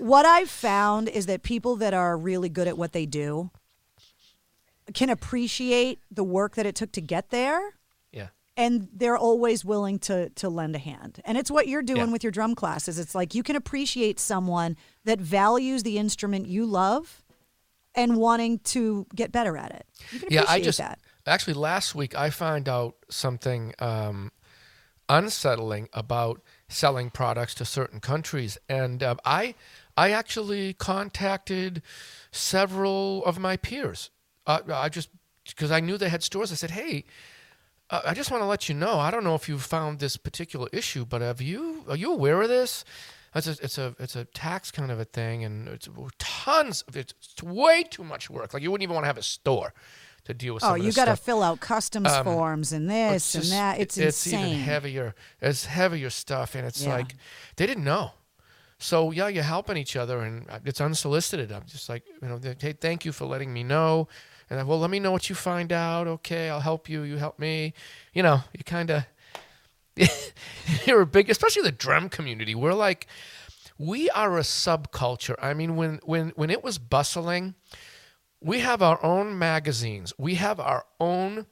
what 0.00 0.26
I've 0.26 0.50
found 0.50 1.08
is 1.08 1.24
that 1.26 1.42
people 1.42 1.76
that 1.76 1.94
are 1.94 2.16
really 2.18 2.50
good 2.50 2.68
at 2.68 2.76
what 2.76 2.92
they 2.92 3.06
do 3.06 3.50
can 4.94 5.08
appreciate 5.10 6.00
the 6.10 6.22
work 6.24 6.54
that 6.56 6.66
it 6.66 6.74
took 6.74 6.92
to 6.92 7.00
get 7.00 7.30
there. 7.30 7.60
And 8.58 8.88
they're 8.92 9.18
always 9.18 9.64
willing 9.64 9.98
to 10.00 10.30
to 10.30 10.48
lend 10.48 10.74
a 10.74 10.78
hand. 10.78 11.20
And 11.24 11.36
it's 11.36 11.50
what 11.50 11.68
you're 11.68 11.82
doing 11.82 12.06
Yeah. 12.06 12.12
with 12.12 12.24
your 12.24 12.30
drum 12.30 12.54
classes. 12.54 12.98
It's 12.98 13.14
like 13.14 13.34
you 13.34 13.42
can 13.42 13.54
appreciate 13.56 14.18
someone 14.18 14.76
that 15.04 15.20
values 15.20 15.82
the 15.82 15.98
instrument 15.98 16.46
you 16.46 16.64
love 16.64 17.22
and 17.94 18.16
wanting 18.16 18.58
to 18.60 19.06
get 19.14 19.30
better 19.32 19.56
at 19.58 19.72
it. 19.72 19.86
You 20.10 20.20
can 20.20 20.28
yeah, 20.30 20.44
I 20.48 20.60
just 20.60 20.78
that. 20.78 20.98
actually 21.26 21.54
last 21.54 21.94
week 21.94 22.14
I 22.14 22.30
found 22.30 22.66
out 22.68 22.96
something 23.10 23.74
um, 23.78 24.32
unsettling 25.08 25.88
about 25.92 26.40
selling 26.68 27.10
products 27.10 27.54
to 27.56 27.64
certain 27.64 28.00
countries, 28.00 28.58
and 28.68 29.02
um, 29.02 29.18
I 29.24 29.54
I 29.98 30.10
actually 30.12 30.72
contacted 30.74 31.82
several 32.32 33.24
of 33.24 33.38
my 33.38 33.56
peers. 33.56 34.10
Uh, 34.46 34.60
I 34.72 34.88
just 34.88 35.10
because 35.44 35.70
I 35.70 35.80
knew 35.80 35.96
they 35.98 36.08
had 36.08 36.22
stores. 36.22 36.50
I 36.52 36.54
said, 36.54 36.70
hey. 36.70 37.04
Uh, 37.88 38.00
I 38.04 38.14
just 38.14 38.30
want 38.30 38.42
to 38.42 38.46
let 38.46 38.68
you 38.68 38.74
know. 38.74 38.98
I 38.98 39.10
don't 39.10 39.24
know 39.24 39.34
if 39.34 39.48
you 39.48 39.58
found 39.58 39.98
this 39.98 40.16
particular 40.16 40.68
issue, 40.72 41.04
but 41.04 41.20
have 41.20 41.40
you 41.40 41.84
are 41.88 41.96
you 41.96 42.12
aware 42.12 42.42
of 42.42 42.48
this? 42.48 42.84
It's 43.34 43.46
a 43.46 43.56
it's 43.62 43.78
a 43.78 43.94
it's 43.98 44.16
a 44.16 44.24
tax 44.24 44.70
kind 44.70 44.90
of 44.90 44.98
a 44.98 45.04
thing, 45.04 45.44
and 45.44 45.68
it's 45.68 45.88
tons. 46.18 46.82
Of, 46.88 46.96
it's, 46.96 47.14
it's 47.22 47.42
way 47.42 47.84
too 47.84 48.02
much 48.02 48.30
work. 48.30 48.54
Like 48.54 48.62
you 48.62 48.70
wouldn't 48.70 48.82
even 48.84 48.94
want 48.94 49.04
to 49.04 49.08
have 49.08 49.18
a 49.18 49.22
store 49.22 49.72
to 50.24 50.34
deal 50.34 50.54
with. 50.54 50.64
Oh, 50.64 50.74
you 50.74 50.92
got 50.92 51.04
to 51.04 51.16
fill 51.16 51.42
out 51.42 51.60
customs 51.60 52.08
Um, 52.10 52.24
forms 52.24 52.72
and 52.72 52.90
this 52.90 53.34
it's 53.34 53.44
and 53.44 53.52
that. 53.52 53.78
It's, 53.78 53.96
it's 53.98 54.26
insane. 54.26 54.46
even 54.48 54.60
heavier. 54.60 55.14
It's 55.40 55.66
heavier 55.66 56.10
stuff, 56.10 56.54
and 56.54 56.66
it's 56.66 56.82
Yeah. 56.82 56.94
like 56.94 57.14
they 57.56 57.66
didn't 57.66 57.84
know. 57.84 58.12
So 58.78 59.10
yeah, 59.10 59.28
you're 59.28 59.42
helping 59.42 59.76
each 59.76 59.96
other, 59.96 60.20
and 60.20 60.46
it's 60.64 60.80
unsolicited. 60.80 61.52
I'm 61.52 61.64
just 61.66 61.88
like, 61.88 62.04
you 62.20 62.28
know, 62.28 62.40
hey, 62.58 62.72
thank 62.72 63.04
you 63.04 63.12
for 63.12 63.26
letting 63.26 63.52
me 63.52 63.62
know. 63.62 64.08
And 64.48 64.60
I, 64.60 64.62
well, 64.62 64.78
let 64.78 64.90
me 64.90 65.00
know 65.00 65.12
what 65.12 65.28
you 65.28 65.34
find 65.34 65.72
out. 65.72 66.06
Okay, 66.06 66.48
I'll 66.48 66.60
help 66.60 66.88
you. 66.88 67.02
You 67.02 67.16
help 67.16 67.38
me. 67.38 67.74
You 68.12 68.22
know, 68.22 68.42
you 68.56 68.64
kind 68.64 68.90
of 68.90 69.04
you're 70.86 71.00
a 71.00 71.06
big, 71.06 71.30
especially 71.30 71.62
the 71.62 71.72
drum 71.72 72.08
community. 72.08 72.54
We're 72.54 72.74
like, 72.74 73.06
we 73.78 74.10
are 74.10 74.36
a 74.36 74.42
subculture. 74.42 75.36
I 75.40 75.54
mean, 75.54 75.76
when 75.76 76.00
when 76.04 76.30
when 76.30 76.50
it 76.50 76.62
was 76.62 76.78
bustling, 76.78 77.54
we 78.40 78.60
have 78.60 78.82
our 78.82 79.02
own 79.04 79.38
magazines. 79.38 80.12
We 80.18 80.34
have 80.36 80.60
our 80.60 80.86
own 81.00 81.46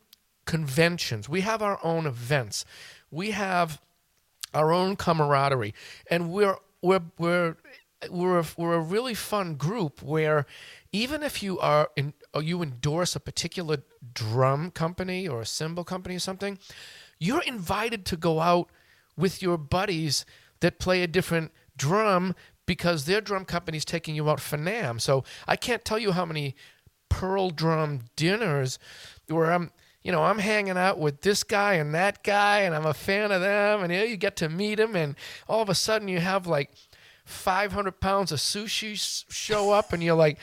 conventions. 0.44 1.28
We 1.28 1.40
have 1.40 1.62
our 1.62 1.78
own 1.82 2.06
events. 2.06 2.64
We 3.10 3.30
have 3.32 3.80
our 4.52 4.72
own 4.72 4.96
camaraderie, 4.96 5.74
and 6.10 6.30
we're 6.30 6.56
we're 6.82 7.02
we're 7.18 7.56
we're 8.10 8.40
a, 8.40 8.44
we're 8.56 8.74
a 8.74 8.80
really 8.80 9.14
fun 9.14 9.54
group 9.54 10.02
where 10.02 10.46
even 10.94 11.24
if 11.24 11.42
you 11.42 11.58
are 11.58 11.90
in, 11.96 12.14
or 12.32 12.40
you 12.40 12.62
endorse 12.62 13.16
a 13.16 13.20
particular 13.20 13.78
drum 14.12 14.70
company 14.70 15.26
or 15.26 15.40
a 15.40 15.46
cymbal 15.46 15.82
company 15.82 16.14
or 16.14 16.20
something, 16.20 16.56
you're 17.18 17.42
invited 17.42 18.04
to 18.06 18.16
go 18.16 18.38
out 18.38 18.70
with 19.16 19.42
your 19.42 19.58
buddies 19.58 20.24
that 20.60 20.78
play 20.78 21.02
a 21.02 21.08
different 21.08 21.50
drum 21.76 22.32
because 22.64 23.06
their 23.06 23.20
drum 23.20 23.44
company's 23.44 23.84
taking 23.84 24.14
you 24.14 24.30
out 24.30 24.38
for 24.38 24.56
NAMM. 24.56 25.00
So 25.00 25.24
I 25.48 25.56
can't 25.56 25.84
tell 25.84 25.98
you 25.98 26.12
how 26.12 26.24
many 26.24 26.54
pearl 27.08 27.50
drum 27.50 28.02
dinners 28.14 28.78
where 29.26 29.52
I'm 29.52 29.72
you 30.04 30.12
know 30.12 30.22
I'm 30.22 30.38
hanging 30.38 30.78
out 30.78 31.00
with 31.00 31.22
this 31.22 31.42
guy 31.42 31.74
and 31.74 31.92
that 31.94 32.22
guy 32.22 32.60
and 32.60 32.74
I'm 32.74 32.86
a 32.86 32.94
fan 32.94 33.32
of 33.32 33.40
them 33.40 33.82
and 33.82 33.92
you, 33.92 33.98
know, 33.98 34.04
you 34.04 34.16
get 34.16 34.36
to 34.36 34.48
meet 34.48 34.76
them 34.76 34.94
and 34.94 35.16
all 35.48 35.60
of 35.60 35.68
a 35.68 35.74
sudden 35.74 36.06
you 36.06 36.20
have 36.20 36.46
like 36.46 36.70
500 37.24 38.00
pounds 38.00 38.30
of 38.30 38.38
sushi 38.38 39.24
show 39.28 39.72
up 39.72 39.92
and 39.92 40.02
you're 40.02 40.14
like 40.14 40.38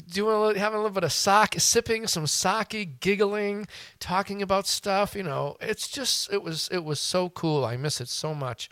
doing 0.00 0.56
having 0.56 0.78
a 0.78 0.82
little 0.82 0.94
bit 0.94 1.04
of 1.04 1.12
sake 1.12 1.54
sipping 1.58 2.06
some 2.06 2.26
sake 2.26 3.00
giggling 3.00 3.66
talking 3.98 4.42
about 4.42 4.66
stuff 4.66 5.14
you 5.14 5.22
know. 5.22 5.56
It's 5.60 5.88
just 5.88 6.32
it 6.32 6.42
was 6.42 6.68
it 6.72 6.84
was 6.84 7.00
so 7.00 7.28
cool. 7.30 7.64
I 7.64 7.76
miss 7.76 8.00
it 8.00 8.08
so 8.08 8.34
much. 8.34 8.70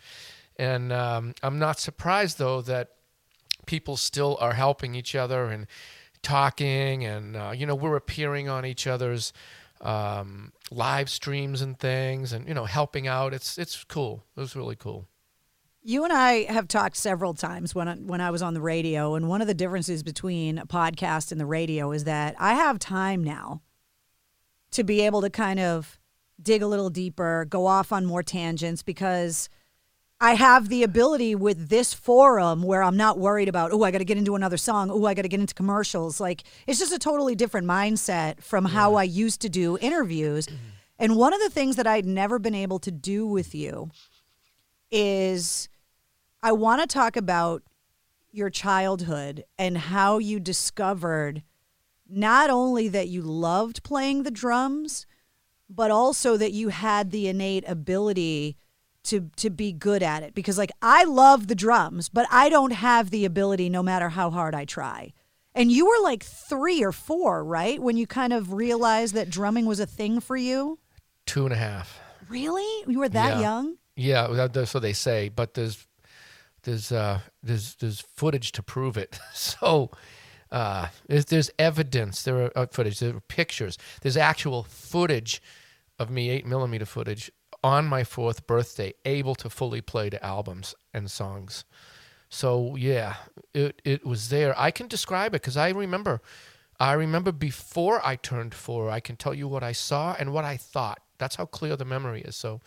And 0.57 0.91
um, 0.91 1.33
I'm 1.41 1.59
not 1.59 1.79
surprised 1.79 2.37
though 2.37 2.61
that 2.63 2.89
people 3.65 3.97
still 3.97 4.37
are 4.41 4.53
helping 4.53 4.95
each 4.95 5.15
other 5.15 5.45
and 5.45 5.67
talking 6.21 7.05
and 7.05 7.35
uh, 7.35 7.51
you 7.55 7.65
know 7.65 7.75
we're 7.75 7.95
appearing 7.95 8.49
on 8.49 8.65
each 8.65 8.87
other's 8.87 9.31
um, 9.81 10.51
live 10.71 11.09
streams 11.09 11.61
and 11.61 11.79
things 11.79 12.33
and 12.33 12.47
you 12.47 12.53
know 12.53 12.65
helping 12.65 13.07
out. 13.07 13.33
It's 13.33 13.57
it's 13.57 13.83
cool. 13.83 14.25
It 14.35 14.39
was 14.39 14.55
really 14.55 14.75
cool 14.75 15.07
You 15.81 16.03
and 16.03 16.11
I 16.11 16.43
have 16.51 16.67
talked 16.67 16.97
several 16.97 17.33
times 17.33 17.73
when 17.73 17.87
I, 17.87 17.95
when 17.95 18.19
I 18.19 18.31
was 18.31 18.41
on 18.41 18.53
the 18.53 18.61
radio, 18.61 19.15
and 19.15 19.29
one 19.29 19.41
of 19.41 19.47
the 19.47 19.53
differences 19.53 20.03
between 20.03 20.57
a 20.57 20.65
podcast 20.65 21.31
and 21.31 21.39
the 21.39 21.45
radio 21.45 21.91
is 21.91 22.03
that 22.03 22.35
I 22.37 22.55
have 22.55 22.79
time 22.79 23.23
now 23.23 23.61
to 24.71 24.83
be 24.83 25.01
able 25.01 25.21
to 25.21 25.29
kind 25.29 25.59
of 25.59 25.97
dig 26.41 26.61
a 26.61 26.67
little 26.67 26.89
deeper, 26.89 27.45
go 27.49 27.65
off 27.65 27.91
on 27.91 28.05
more 28.05 28.23
tangents 28.23 28.83
because 28.83 29.49
I 30.21 30.33
have 30.33 30.67
the 30.67 30.83
ability 30.83 31.33
with 31.33 31.69
this 31.69 31.93
forum 31.93 32.61
where 32.61 32.83
I'm 32.83 32.97
not 32.97 33.17
worried 33.17 33.47
about, 33.47 33.71
oh, 33.71 33.83
I 33.83 33.91
got 33.91 33.99
to 33.99 34.05
get 34.05 34.17
into 34.17 34.35
another 34.35 34.57
song, 34.57 34.91
oh, 34.91 35.05
I 35.05 35.13
got 35.13 35.21
to 35.21 35.29
get 35.29 35.39
into 35.39 35.53
commercials. 35.53 36.19
Like 36.19 36.43
it's 36.67 36.79
just 36.79 36.93
a 36.93 36.99
totally 36.99 37.35
different 37.35 37.67
mindset 37.67 38.43
from 38.43 38.65
how 38.65 38.95
I 38.95 39.03
used 39.03 39.41
to 39.41 39.49
do 39.49 39.77
interviews. 39.79 40.47
And 40.97 41.15
one 41.15 41.33
of 41.33 41.39
the 41.39 41.49
things 41.49 41.77
that 41.77 41.87
I'd 41.87 42.05
never 42.05 42.37
been 42.37 42.55
able 42.55 42.79
to 42.79 42.91
do 42.91 43.25
with 43.25 43.55
you 43.55 43.89
is 44.91 45.69
I 46.41 46.51
want 46.51 46.81
to 46.81 46.87
talk 46.87 47.15
about 47.15 47.63
your 48.31 48.49
childhood 48.49 49.43
and 49.57 49.77
how 49.77 50.17
you 50.19 50.39
discovered 50.39 51.43
not 52.07 52.49
only 52.49 52.87
that 52.87 53.07
you 53.07 53.21
loved 53.21 53.83
playing 53.83 54.23
the 54.23 54.31
drums, 54.31 55.05
but 55.69 55.91
also 55.91 56.37
that 56.37 56.51
you 56.51 56.69
had 56.69 57.11
the 57.11 57.27
innate 57.27 57.63
ability 57.67 58.55
to 59.03 59.29
to 59.37 59.49
be 59.49 59.71
good 59.71 60.03
at 60.03 60.23
it 60.23 60.33
because 60.35 60.57
like 60.57 60.71
I 60.81 61.03
love 61.05 61.47
the 61.47 61.55
drums, 61.55 62.09
but 62.09 62.27
I 62.31 62.49
don't 62.49 62.71
have 62.73 63.09
the 63.11 63.25
ability 63.25 63.69
no 63.69 63.81
matter 63.81 64.09
how 64.09 64.29
hard 64.29 64.53
I 64.53 64.65
try. 64.65 65.13
And 65.55 65.71
you 65.71 65.87
were 65.87 66.01
like 66.03 66.23
3 66.23 66.83
or 66.83 66.91
4, 66.91 67.43
right? 67.43 67.81
When 67.81 67.97
you 67.97 68.05
kind 68.05 68.33
of 68.33 68.53
realized 68.53 69.15
that 69.15 69.29
drumming 69.31 69.65
was 69.65 69.79
a 69.79 69.85
thing 69.87 70.19
for 70.19 70.37
you? 70.37 70.79
two 71.25 71.43
and 71.45 71.53
a 71.53 71.57
half 71.57 71.99
Really? 72.27 72.83
You 72.87 72.99
were 72.99 73.09
that 73.09 73.35
Yeah. 73.35 73.41
young? 73.41 73.77
Yeah 73.99 74.27
what 74.27 74.81
they 74.81 74.93
say 74.93 75.29
but 75.29 75.53
there's 75.55 75.87
there's 76.63 76.91
uh 76.91 77.19
there's 77.41 77.75
there's 77.75 78.01
footage 78.01 78.51
to 78.53 78.63
prove 78.63 78.97
it. 78.97 79.19
So 79.33 79.91
uh 80.51 80.87
there's, 81.07 81.25
there's 81.25 81.51
evidence. 81.59 82.23
There 82.23 82.45
are 82.45 82.51
uh, 82.55 82.67
footage. 82.71 82.99
There 82.99 83.15
are 83.15 83.19
pictures. 83.21 83.77
There's 84.01 84.17
actual 84.17 84.63
footage 84.63 85.41
of 85.99 86.09
me 86.09 86.29
eight 86.29 86.45
millimeter 86.45 86.85
footage 86.85 87.31
on 87.63 87.85
my 87.85 88.03
fourth 88.03 88.47
birthday 88.47 88.93
able 89.05 89.35
to 89.35 89.49
fully 89.49 89.81
play 89.81 90.09
to 90.09 90.23
albums 90.25 90.75
and 90.93 91.09
songs. 91.11 91.65
So 92.29 92.75
yeah 92.75 93.15
it 93.53 93.81
it 93.85 94.05
was 94.05 94.29
there. 94.29 94.59
I 94.59 94.71
can 94.71 94.87
describe 94.87 95.33
it 95.35 95.41
because 95.41 95.57
i 95.57 95.69
remember 95.69 96.21
i 96.79 96.93
remember 96.93 97.31
before 97.31 98.01
i 98.05 98.15
turned 98.15 98.53
four 98.53 98.89
i 98.89 98.99
can 99.01 99.15
tell 99.17 99.33
you 99.33 99.47
what 99.47 99.63
i 99.63 99.73
saw 99.73 100.15
and 100.19 100.33
what 100.33 100.45
i 100.45 100.57
thought. 100.57 100.99
That's 101.19 101.35
how 101.35 101.45
clear 101.45 101.75
the 101.75 101.85
memory 101.85 102.21
is. 102.21 102.35
So 102.35 102.61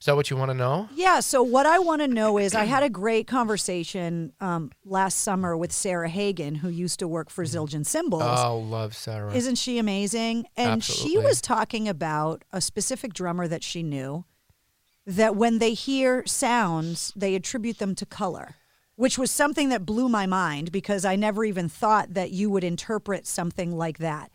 is 0.00 0.06
that 0.06 0.14
what 0.14 0.30
you 0.30 0.36
want 0.36 0.50
to 0.50 0.54
know 0.54 0.88
Yeah. 0.94 1.20
So 1.20 1.42
what 1.42 1.66
I 1.66 1.78
want 1.78 2.02
to 2.02 2.08
know 2.08 2.38
is, 2.38 2.54
I 2.54 2.64
had 2.64 2.82
a 2.82 2.90
great 2.90 3.26
conversation 3.26 4.32
um, 4.40 4.70
last 4.84 5.18
summer 5.18 5.56
with 5.56 5.72
Sarah 5.72 6.08
Hagen, 6.08 6.56
who 6.56 6.68
used 6.68 7.00
to 7.00 7.08
work 7.08 7.30
for 7.30 7.44
Zildjian 7.44 7.84
Cymbals. 7.84 8.22
Oh, 8.24 8.58
love 8.58 8.94
Sarah. 8.94 9.34
Isn't 9.34 9.56
she 9.56 9.78
amazing? 9.78 10.46
And 10.56 10.82
she 10.82 11.18
was 11.18 11.40
talking 11.40 11.88
about 11.88 12.44
a 12.52 12.60
specific 12.60 13.12
drummer 13.12 13.48
that 13.48 13.62
she 13.62 13.82
knew 13.82 14.24
that 15.06 15.34
when 15.34 15.58
they 15.58 15.72
hear 15.72 16.24
sounds, 16.26 17.12
they 17.16 17.34
attribute 17.34 17.78
them 17.78 17.94
to 17.94 18.04
color, 18.04 18.56
which 18.96 19.16
was 19.18 19.30
something 19.30 19.70
that 19.70 19.86
blew 19.86 20.08
my 20.08 20.26
mind 20.26 20.70
because 20.70 21.04
I 21.04 21.16
never 21.16 21.44
even 21.44 21.68
thought 21.68 22.14
that 22.14 22.30
you 22.30 22.50
would 22.50 22.64
interpret 22.64 23.26
something 23.26 23.74
like 23.76 23.98
that. 23.98 24.30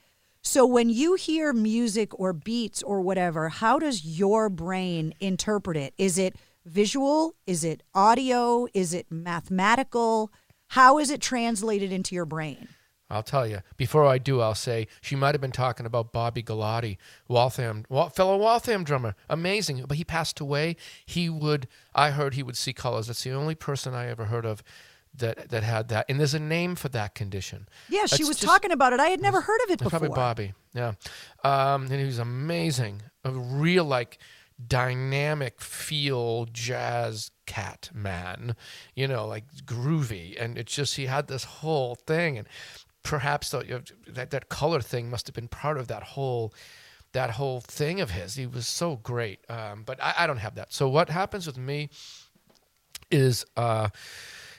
So 0.45 0.65
when 0.65 0.89
you 0.89 1.15
hear 1.15 1.53
music 1.53 2.19
or 2.19 2.33
beats 2.33 2.83
or 2.83 2.99
whatever, 2.99 3.47
how 3.47 3.79
does 3.79 4.03
your 4.03 4.49
brain 4.49 5.13
interpret 5.21 5.77
it? 5.77 5.93
Is 5.97 6.17
it 6.17 6.35
visual? 6.65 7.33
Is 7.47 7.63
it 7.63 7.81
audio? 7.95 8.67
Is 8.73 8.93
it 8.93 9.09
mathematical? 9.09 10.33
How 10.67 10.99
is 10.99 11.09
it 11.09 11.21
translated 11.21 11.93
into 11.93 12.13
your 12.13 12.25
brain? 12.25 12.67
I'll 13.09 13.23
tell 13.23 13.47
you. 13.47 13.59
Before 13.77 14.05
I 14.05 14.17
do, 14.17 14.41
I'll 14.41 14.53
say 14.53 14.87
she 14.99 15.15
might 15.15 15.33
have 15.33 15.41
been 15.41 15.51
talking 15.51 15.85
about 15.85 16.11
Bobby 16.11 16.43
Galati, 16.43 16.97
Waltham, 17.29 17.85
fellow 18.11 18.35
Waltham 18.35 18.83
drummer. 18.83 19.15
Amazing. 19.29 19.85
But 19.87 19.95
he 19.95 20.03
passed 20.03 20.41
away. 20.41 20.75
He 21.05 21.29
would, 21.29 21.69
I 21.95 22.11
heard 22.11 22.33
he 22.33 22.43
would 22.43 22.57
see 22.57 22.73
colors. 22.73 23.07
That's 23.07 23.23
the 23.23 23.31
only 23.31 23.55
person 23.55 23.93
I 23.93 24.09
ever 24.09 24.25
heard 24.25 24.45
of 24.45 24.61
that, 25.16 25.49
that 25.49 25.64
had 25.64 25.89
that. 25.89 26.05
And 26.09 26.20
there's 26.20 26.34
a 26.34 26.39
name 26.39 26.76
for 26.76 26.89
that 26.89 27.16
condition. 27.16 27.68
Yeah, 27.89 28.05
she 28.05 28.16
It's 28.24 28.28
was 28.28 28.38
just- 28.39 28.43
talking 28.51 28.72
about 28.72 28.93
it. 28.93 28.99
I 28.99 29.07
had 29.09 29.22
never 29.22 29.41
heard 29.41 29.59
of 29.66 29.72
it 29.72 29.80
before. 29.80 29.89
Probably 29.91 30.09
Bobby. 30.09 30.53
Yeah. 30.74 30.93
Um, 31.43 31.84
and 31.84 31.93
he 31.99 32.05
was 32.05 32.20
amazing. 32.20 33.01
A 33.24 33.32
real, 33.32 33.86
like, 33.86 34.18
dynamic 34.66 35.61
feel 35.61 36.45
jazz 36.45 37.32
cat 37.45 37.89
man, 37.93 38.55
you 38.95 39.07
know, 39.07 39.28
like 39.28 39.45
groovy. 39.66 40.36
And 40.41 40.57
it's 40.57 40.74
just, 40.74 40.95
he 40.95 41.05
had 41.07 41.28
this 41.28 41.43
whole 41.43 41.95
thing. 41.95 42.38
And 42.38 42.47
perhaps 43.03 43.49
the, 43.49 43.84
that, 44.07 44.32
that 44.32 44.49
color 44.49 44.80
thing 44.82 45.09
must 45.09 45.28
have 45.28 45.36
been 45.36 45.47
part 45.47 45.78
of 45.78 45.88
that 45.89 46.03
whole. 46.03 46.53
That 47.11 47.30
whole 47.32 47.61
thing 47.61 48.01
of 48.01 48.09
his, 48.09 48.34
he 48.34 48.47
was 48.47 48.66
so 48.68 48.95
great. 48.95 49.39
Um, 49.47 49.84
but 49.86 50.01
I, 50.01 50.16
I 50.18 50.28
don't 50.28 50.38
have 50.38 50.55
that. 50.55 50.74
So 50.74 50.89
what 50.89 51.09
happens 51.09 51.45
with 51.45 51.59
me 51.59 51.91
is 53.11 53.45
uh, 53.55 53.89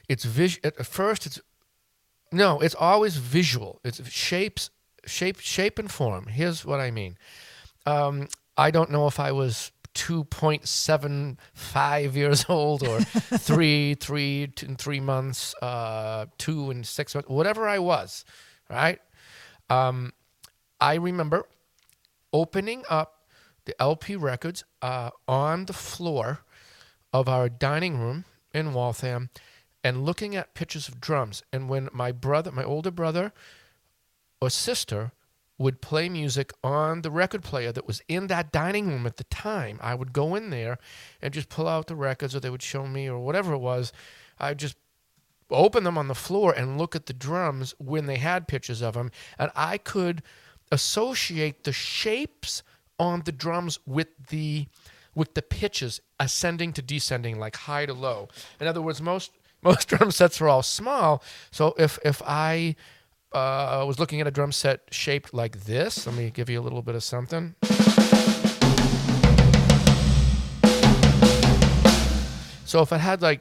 it's 0.09 0.25
vis- 0.25 0.59
at 0.65 0.87
first 0.87 1.27
it's 1.27 1.41
no, 2.35 2.61
it's 2.61 2.75
always 2.75 3.17
visual. 3.17 3.81
It's 3.85 4.07
shapes, 4.11 4.71
shape, 5.07 5.39
shape 5.39 5.79
and 5.79 5.89
form. 5.91 6.27
Here's 6.27 6.65
what 6.65 6.81
I 6.81 6.91
mean. 6.91 7.17
Um, 7.87 8.29
I 8.57 8.73
don't 8.73 8.91
know 8.91 9.07
if 9.07 9.21
I 9.21 9.31
was 9.31 9.71
2.75 9.95 12.15
years 12.15 12.47
old 12.49 12.83
or 12.87 13.01
three, 13.03 13.95
three, 13.95 14.49
two, 14.49 14.67
and 14.67 14.79
three 14.79 14.99
months, 14.99 15.55
uh, 15.63 16.27
two 16.39 16.71
and 16.71 16.85
six 16.85 17.15
months, 17.15 17.29
whatever 17.29 17.69
I 17.69 17.79
was, 17.79 18.25
right? 18.69 18.99
Um, 19.71 20.13
I 20.81 20.95
remember 20.95 21.45
opening 22.33 22.83
up 22.91 23.29
the 23.65 23.81
LP 23.81 24.17
records 24.17 24.65
uh, 24.83 25.11
on 25.29 25.67
the 25.67 25.73
floor 25.73 26.41
of 27.13 27.29
our 27.29 27.49
dining 27.49 27.99
room 27.99 28.25
in 28.53 28.75
Waltham 28.75 29.31
and 29.85 30.05
looking 30.07 30.35
at 30.35 30.55
pictures 30.55 30.89
of 30.89 31.01
drums. 31.01 31.43
And 31.53 31.69
when 31.69 31.91
my 31.93 32.11
brother, 32.11 32.51
my 32.51 32.65
older 32.65 32.91
brother 32.91 33.33
or 34.41 34.49
sister 34.49 35.13
would 35.59 35.81
play 35.81 36.09
music 36.09 36.53
on 36.65 37.03
the 37.03 37.11
record 37.11 37.45
player 37.45 37.71
that 37.71 37.87
was 37.87 38.03
in 38.09 38.27
that 38.27 38.51
dining 38.51 38.89
room 38.89 39.07
at 39.07 39.19
the 39.19 39.25
time, 39.25 39.79
I 39.81 39.95
would 39.95 40.13
go 40.13 40.35
in 40.35 40.51
there 40.51 40.79
and 41.23 41.33
just 41.33 41.51
pull 41.51 41.69
out 41.69 41.87
the 41.87 41.95
records 41.95 42.35
or 42.35 42.41
they 42.41 42.51
would 42.51 42.63
show 42.63 42.87
me 42.87 43.09
or 43.09 43.21
whatever 43.21 43.53
it 43.53 43.59
was. 43.59 43.93
I'd 44.41 44.59
just 44.59 44.77
open 45.51 45.85
them 45.85 45.99
on 45.99 46.09
the 46.09 46.15
floor 46.15 46.53
and 46.53 46.79
look 46.79 46.97
at 46.97 47.07
the 47.07 47.13
drums 47.13 47.75
when 47.79 48.07
they 48.07 48.17
had 48.17 48.49
pictures 48.49 48.83
of 48.83 48.95
them. 48.95 49.11
And 49.39 49.53
I 49.55 49.79
could 49.79 50.23
associate 50.73 51.65
the 51.65 51.73
shapes 51.73 52.63
on 52.99 53.23
the 53.25 53.33
drums 53.33 53.79
with 53.87 54.09
the 54.29 54.67
with 55.15 55.35
the 55.35 55.43
pitches 55.43 56.01
ascending 56.19 56.73
to 56.73 56.83
descending 56.83 57.39
like 57.39 57.57
high 57.57 57.87
to 57.87 57.93
low 57.93 58.29
in 58.61 58.67
other 58.67 58.83
words 58.83 59.01
most 59.01 59.33
most 59.65 59.89
drum 59.89 60.11
sets 60.11 60.41
are 60.41 60.49
all 60.49 60.63
small 60.63 61.23
so 61.51 61.75
if 61.79 61.99
if 62.05 62.23
i 62.27 62.77
uh, 63.33 63.83
was 63.85 63.99
looking 63.99 64.21
at 64.21 64.29
a 64.29 64.31
drum 64.31 64.53
set 64.53 64.83
shaped 64.93 65.35
like 65.35 65.65
this 65.65 66.07
let 66.07 66.15
me 66.15 66.31
give 66.31 66.49
you 66.49 66.61
a 66.61 66.63
little 66.63 66.83
bit 66.83 66.95
of 66.95 67.03
something 67.03 67.55
so 72.65 72.81
if 72.81 72.93
i 72.93 72.99
had 72.99 73.21
like 73.23 73.41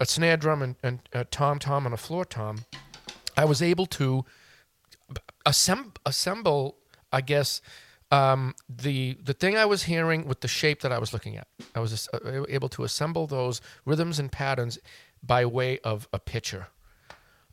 a 0.00 0.06
snare 0.06 0.36
drum 0.36 0.62
and, 0.62 0.76
and 0.82 1.00
a 1.12 1.24
tom 1.24 1.58
tom 1.58 1.84
and 1.84 1.94
a 1.94 1.98
floor 1.98 2.24
tom 2.24 2.64
i 3.36 3.44
was 3.44 3.60
able 3.60 3.84
to 3.84 4.24
assemb- 5.44 5.96
assemble 6.06 6.76
i 7.12 7.20
guess 7.20 7.60
um, 8.14 8.54
the 8.68 9.16
the 9.22 9.32
thing 9.32 9.56
I 9.56 9.64
was 9.64 9.84
hearing 9.84 10.26
with 10.26 10.40
the 10.40 10.48
shape 10.48 10.82
that 10.82 10.92
I 10.92 10.98
was 10.98 11.12
looking 11.12 11.36
at. 11.36 11.48
I 11.74 11.80
was 11.80 12.08
uh, 12.12 12.44
able 12.48 12.68
to 12.70 12.84
assemble 12.84 13.26
those 13.26 13.60
rhythms 13.84 14.18
and 14.18 14.30
patterns 14.30 14.78
by 15.26 15.44
way 15.46 15.78
of 15.80 16.08
a 16.12 16.18
picture, 16.18 16.68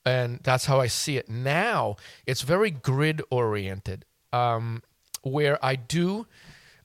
and 0.05 0.39
that's 0.43 0.65
how 0.65 0.79
I 0.79 0.87
see 0.87 1.17
it 1.17 1.29
now. 1.29 1.95
It's 2.25 2.41
very 2.41 2.71
grid 2.71 3.21
oriented, 3.29 4.05
um, 4.33 4.83
where 5.21 5.63
I 5.63 5.75
do. 5.75 6.27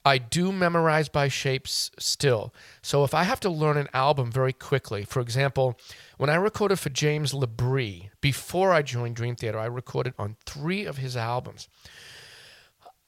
I 0.05 0.18
do 0.18 0.53
memorize 0.53 1.09
by 1.09 1.26
shapes 1.26 1.91
still. 1.99 2.55
So 2.80 3.03
if 3.03 3.12
I 3.12 3.24
have 3.24 3.41
to 3.41 3.51
learn 3.51 3.76
an 3.76 3.89
album 3.93 4.30
very 4.30 4.53
quickly, 4.53 5.05
for 5.05 5.18
example, 5.18 5.76
when 6.16 6.30
I 6.30 6.37
recorded 6.37 6.78
for 6.78 6.91
James 6.91 7.32
LaBrie 7.32 8.11
before 8.20 8.72
I 8.72 8.82
joined 8.82 9.16
Dream 9.16 9.34
Theater, 9.34 9.59
I 9.59 9.66
recorded 9.66 10.14
on 10.16 10.37
three 10.47 10.84
of 10.84 10.99
his 10.99 11.16
albums. 11.16 11.68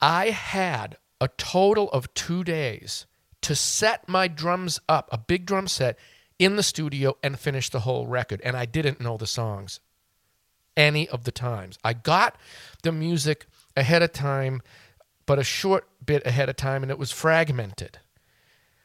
I 0.01 0.31
had 0.31 0.97
a 1.21 1.29
total 1.29 1.89
of 1.91 2.13
two 2.13 2.43
days 2.43 3.05
to 3.43 3.55
set 3.55 4.09
my 4.09 4.27
drums 4.27 4.81
up, 4.89 5.07
a 5.11 5.17
big 5.17 5.45
drum 5.45 5.67
set, 5.67 5.97
in 6.39 6.55
the 6.55 6.63
studio 6.63 7.17
and 7.21 7.37
finish 7.37 7.69
the 7.69 7.81
whole 7.81 8.07
record. 8.07 8.41
And 8.43 8.57
I 8.57 8.65
didn't 8.65 9.01
know 9.01 9.17
the 9.17 9.27
songs 9.27 9.81
any 10.75 11.07
of 11.09 11.25
the 11.25 11.31
times. 11.31 11.77
I 11.83 11.93
got 11.93 12.37
the 12.81 12.93
music 12.93 13.45
ahead 13.75 14.01
of 14.01 14.13
time, 14.13 14.61
but 15.25 15.37
a 15.37 15.43
short 15.43 15.87
bit 16.03 16.25
ahead 16.25 16.49
of 16.49 16.55
time, 16.55 16.81
and 16.81 16.91
it 16.91 16.97
was 16.97 17.11
fragmented. 17.11 17.99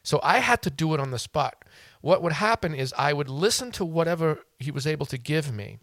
So 0.03 0.19
I 0.21 0.39
had 0.39 0.61
to 0.63 0.69
do 0.69 0.93
it 0.93 0.99
on 0.99 1.11
the 1.11 1.17
spot. 1.17 1.65
What 2.01 2.21
would 2.21 2.33
happen 2.33 2.75
is 2.75 2.93
I 2.97 3.13
would 3.13 3.29
listen 3.29 3.71
to 3.71 3.85
whatever 3.85 4.41
he 4.59 4.69
was 4.69 4.85
able 4.85 5.07
to 5.07 5.17
give 5.17 5.51
me. 5.51 5.79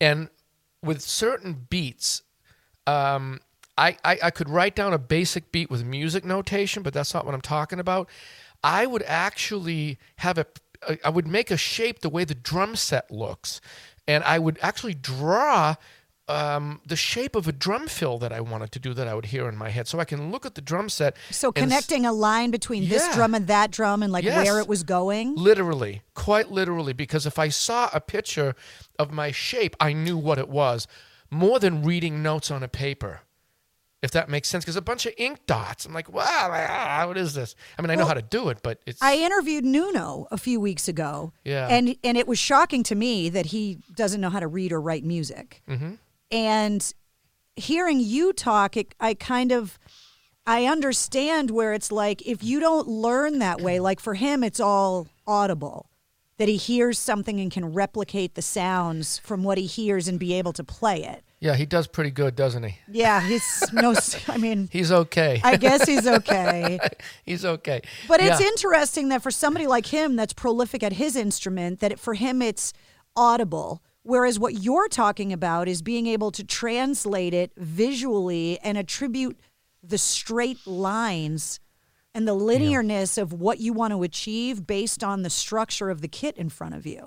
And 0.00 0.28
with 0.82 1.00
certain 1.00 1.66
beats, 1.70 2.22
um, 2.86 3.40
I, 3.78 3.96
I, 4.04 4.18
I 4.24 4.30
could 4.30 4.48
write 4.48 4.74
down 4.74 4.92
a 4.92 4.98
basic 4.98 5.52
beat 5.52 5.70
with 5.70 5.84
music 5.84 6.24
notation, 6.24 6.82
but 6.82 6.92
that's 6.92 7.14
not 7.14 7.24
what 7.24 7.34
I'm 7.34 7.40
talking 7.40 7.78
about. 7.78 8.08
I 8.64 8.86
would 8.86 9.02
actually 9.06 9.98
have 10.16 10.38
a, 10.38 10.46
I 11.04 11.10
would 11.10 11.26
make 11.28 11.50
a 11.50 11.56
shape 11.56 12.00
the 12.00 12.08
way 12.08 12.24
the 12.24 12.34
drum 12.34 12.74
set 12.76 13.10
looks, 13.10 13.60
and 14.08 14.24
I 14.24 14.38
would 14.38 14.58
actually 14.62 14.94
draw 14.94 15.76
um, 16.26 16.80
the 16.86 16.96
shape 16.96 17.36
of 17.36 17.46
a 17.46 17.52
drum 17.52 17.86
fill 17.86 18.16
that 18.18 18.32
I 18.32 18.40
wanted 18.40 18.72
to 18.72 18.78
do 18.78 18.94
that 18.94 19.06
I 19.06 19.14
would 19.14 19.26
hear 19.26 19.46
in 19.46 19.56
my 19.56 19.68
head, 19.68 19.86
so 19.86 20.00
I 20.00 20.06
can 20.06 20.32
look 20.32 20.46
at 20.46 20.54
the 20.54 20.62
drum 20.62 20.88
set. 20.88 21.16
So 21.30 21.52
connecting 21.52 22.06
a 22.06 22.12
line 22.12 22.50
between 22.50 22.88
this 22.88 23.06
Yeah. 23.06 23.14
drum 23.14 23.34
and 23.34 23.46
that 23.48 23.70
drum 23.70 24.02
and 24.02 24.10
like 24.10 24.24
Yes. 24.24 24.46
where 24.46 24.58
it 24.58 24.66
was 24.66 24.82
going. 24.82 25.34
Literally, 25.36 26.00
quite 26.14 26.50
literally, 26.50 26.94
because 26.94 27.26
if 27.26 27.38
I 27.38 27.50
saw 27.50 27.90
a 27.92 28.00
picture 28.00 28.54
of 28.98 29.12
my 29.12 29.30
shape, 29.32 29.76
I 29.78 29.92
knew 29.92 30.16
what 30.16 30.38
it 30.38 30.48
was 30.48 30.88
more 31.30 31.58
than 31.58 31.82
reading 31.82 32.22
notes 32.22 32.50
on 32.50 32.62
a 32.62 32.68
paper. 32.68 33.20
If 34.04 34.10
that 34.10 34.28
makes 34.28 34.50
sense, 34.50 34.64
because 34.64 34.76
a 34.76 34.82
bunch 34.82 35.06
of 35.06 35.14
ink 35.16 35.46
dots. 35.46 35.86
I'm 35.86 35.94
like, 35.94 36.12
wow, 36.12 36.50
ah, 36.52 37.04
what 37.06 37.16
is 37.16 37.32
this? 37.32 37.56
I 37.78 37.82
mean, 37.82 37.90
I 37.90 37.94
know 37.94 38.04
how 38.04 38.12
to 38.12 38.20
do 38.20 38.50
it, 38.50 38.58
but 38.62 38.78
it's 38.84 39.00
I 39.00 39.16
interviewed 39.16 39.64
Nuno 39.64 40.28
a 40.30 40.36
few 40.36 40.60
weeks 40.60 40.88
ago. 40.88 41.32
Yeah. 41.42 41.68
And 41.70 41.96
and 42.04 42.18
it 42.18 42.28
was 42.28 42.38
shocking 42.38 42.82
to 42.82 42.94
me 42.94 43.30
that 43.30 43.46
he 43.46 43.78
doesn't 43.94 44.20
know 44.20 44.28
how 44.28 44.40
to 44.40 44.46
read 44.46 44.72
or 44.72 44.80
write 44.82 45.04
music. 45.04 45.62
Mhm. 45.66 45.96
And 46.30 46.94
hearing 47.56 47.98
you 47.98 48.34
talk, 48.34 48.76
it, 48.76 48.94
I 49.00 49.14
kind 49.14 49.52
of 49.52 49.78
I 50.46 50.66
understand 50.66 51.50
where 51.50 51.72
it's 51.72 51.90
like 51.90 52.20
if 52.26 52.44
you 52.44 52.60
don't 52.60 52.86
learn 52.86 53.38
that 53.38 53.62
way, 53.62 53.80
like 53.80 54.00
for 54.00 54.12
him 54.12 54.44
it's 54.44 54.60
all 54.60 55.08
audible. 55.26 55.88
That 56.36 56.48
he 56.48 56.56
hears 56.56 56.98
something 56.98 57.40
and 57.40 57.50
can 57.50 57.72
replicate 57.72 58.34
the 58.34 58.42
sounds 58.42 59.18
from 59.18 59.44
what 59.44 59.56
he 59.56 59.64
hears 59.66 60.08
and 60.08 60.18
be 60.18 60.34
able 60.34 60.52
to 60.54 60.64
play 60.64 61.04
it. 61.04 61.24
Yeah, 61.44 61.54
he 61.54 61.66
does 61.66 61.86
pretty 61.86 62.10
good, 62.10 62.34
doesn't 62.34 62.62
he? 62.62 62.78
Yeah, 62.90 63.20
he's 63.20 63.44
no 63.74 63.94
I 64.28 64.38
mean 64.38 64.70
He's 64.72 64.90
okay. 64.90 65.42
I 65.44 65.58
guess 65.58 65.86
he's 65.86 66.06
okay. 66.06 66.78
he's 67.22 67.44
okay. 67.44 67.82
But 68.08 68.20
it's 68.22 68.40
Yeah. 68.40 68.46
interesting 68.46 69.10
that 69.10 69.22
for 69.22 69.30
somebody 69.30 69.66
like 69.66 69.84
him 69.84 70.16
that's 70.16 70.32
prolific 70.32 70.82
at 70.82 70.94
his 70.94 71.16
instrument, 71.16 71.80
that 71.80 71.92
it, 71.92 72.00
for 72.00 72.14
him 72.14 72.40
it's 72.40 72.72
audible. 73.14 73.82
Whereas 74.04 74.38
what 74.38 74.54
you're 74.54 74.88
talking 74.88 75.34
about 75.34 75.68
is 75.68 75.82
being 75.82 76.06
able 76.06 76.30
to 76.30 76.42
translate 76.44 77.34
it 77.34 77.52
visually 77.58 78.58
and 78.60 78.78
attribute 78.78 79.38
the 79.82 79.98
straight 79.98 80.66
lines 80.66 81.60
and 82.14 82.26
the 82.26 82.34
linearness 82.34 83.18
of 83.20 83.34
what 83.34 83.60
you 83.60 83.74
want 83.74 83.92
to 83.92 84.02
achieve 84.02 84.66
based 84.66 85.04
on 85.04 85.20
the 85.20 85.30
structure 85.30 85.90
of 85.90 86.00
the 86.00 86.08
kit 86.08 86.38
in 86.38 86.48
front 86.48 86.74
of 86.74 86.86
you. 86.86 87.04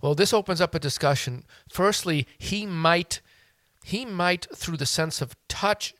Well, 0.00 0.14
this 0.14 0.32
opens 0.32 0.62
up 0.62 0.74
a 0.74 0.78
discussion. 0.78 1.44
Firstly, 1.68 2.26
he 2.38 2.64
might 2.64 3.20
he 3.86 4.04
might 4.04 4.48
through 4.52 4.76
the 4.76 4.84
sense 4.84 5.22
of 5.22 5.36
touch 5.48 5.94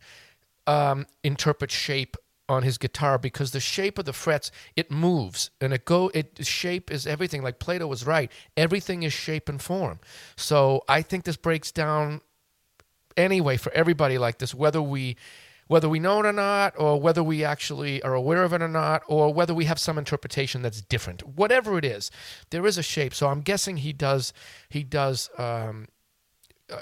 um, 0.67 1.07
interpret 1.23 1.71
shape 1.71 2.17
on 2.49 2.65
his 2.65 2.79
guitar 2.79 3.17
because 3.17 3.53
the 3.53 3.61
shape 3.61 3.97
of 3.97 4.05
the 4.05 4.13
frets 4.13 4.51
it 4.75 4.91
moves 4.91 5.51
and 5.61 5.73
it 5.73 5.85
go 5.85 6.11
it 6.13 6.45
shape 6.45 6.91
is 6.91 7.07
everything. 7.07 7.45
Like 7.45 7.61
Plato 7.61 7.87
was 7.87 8.05
right. 8.05 8.33
Everything 8.57 9.05
is 9.05 9.13
shape 9.13 9.49
and 9.49 9.63
form. 9.63 10.01
So 10.37 10.83
I 10.89 11.01
think 11.01 11.23
this 11.23 11.37
breaks 11.37 11.71
down 11.71 12.23
anyway 13.17 13.57
for 13.57 13.73
everybody 13.73 14.19
like 14.19 14.39
this 14.39 14.53
whether 14.53 14.83
we 14.83 15.17
whether 15.69 15.89
we 15.89 16.01
know 16.01 16.19
it 16.19 16.27
or 16.27 16.33
not 16.33 16.75
or 16.77 17.01
whether 17.01 17.23
we 17.23 17.45
actually 17.45 18.03
are 18.03 18.15
aware 18.15 18.43
of 18.43 18.53
it 18.53 18.63
or 18.63 18.69
not 18.69 19.03
or 19.07 19.33
whether 19.33 19.55
we 19.55 19.67
have 19.67 19.79
some 19.79 19.97
interpretation 19.97 20.61
that's 20.61 20.81
different. 20.81 21.25
Whatever 21.25 21.79
it 21.79 21.85
is 21.85 22.11
there 22.51 22.67
is 22.67 22.79
a 22.79 22.83
shape. 22.83 23.15
So 23.15 23.29
i'm 23.29 23.43
guessing 23.43 23.77
he 23.77 23.93
does 23.93 24.33
he 24.69 24.83
does 24.83 25.31
um, 25.39 25.87
uh, 26.73 26.79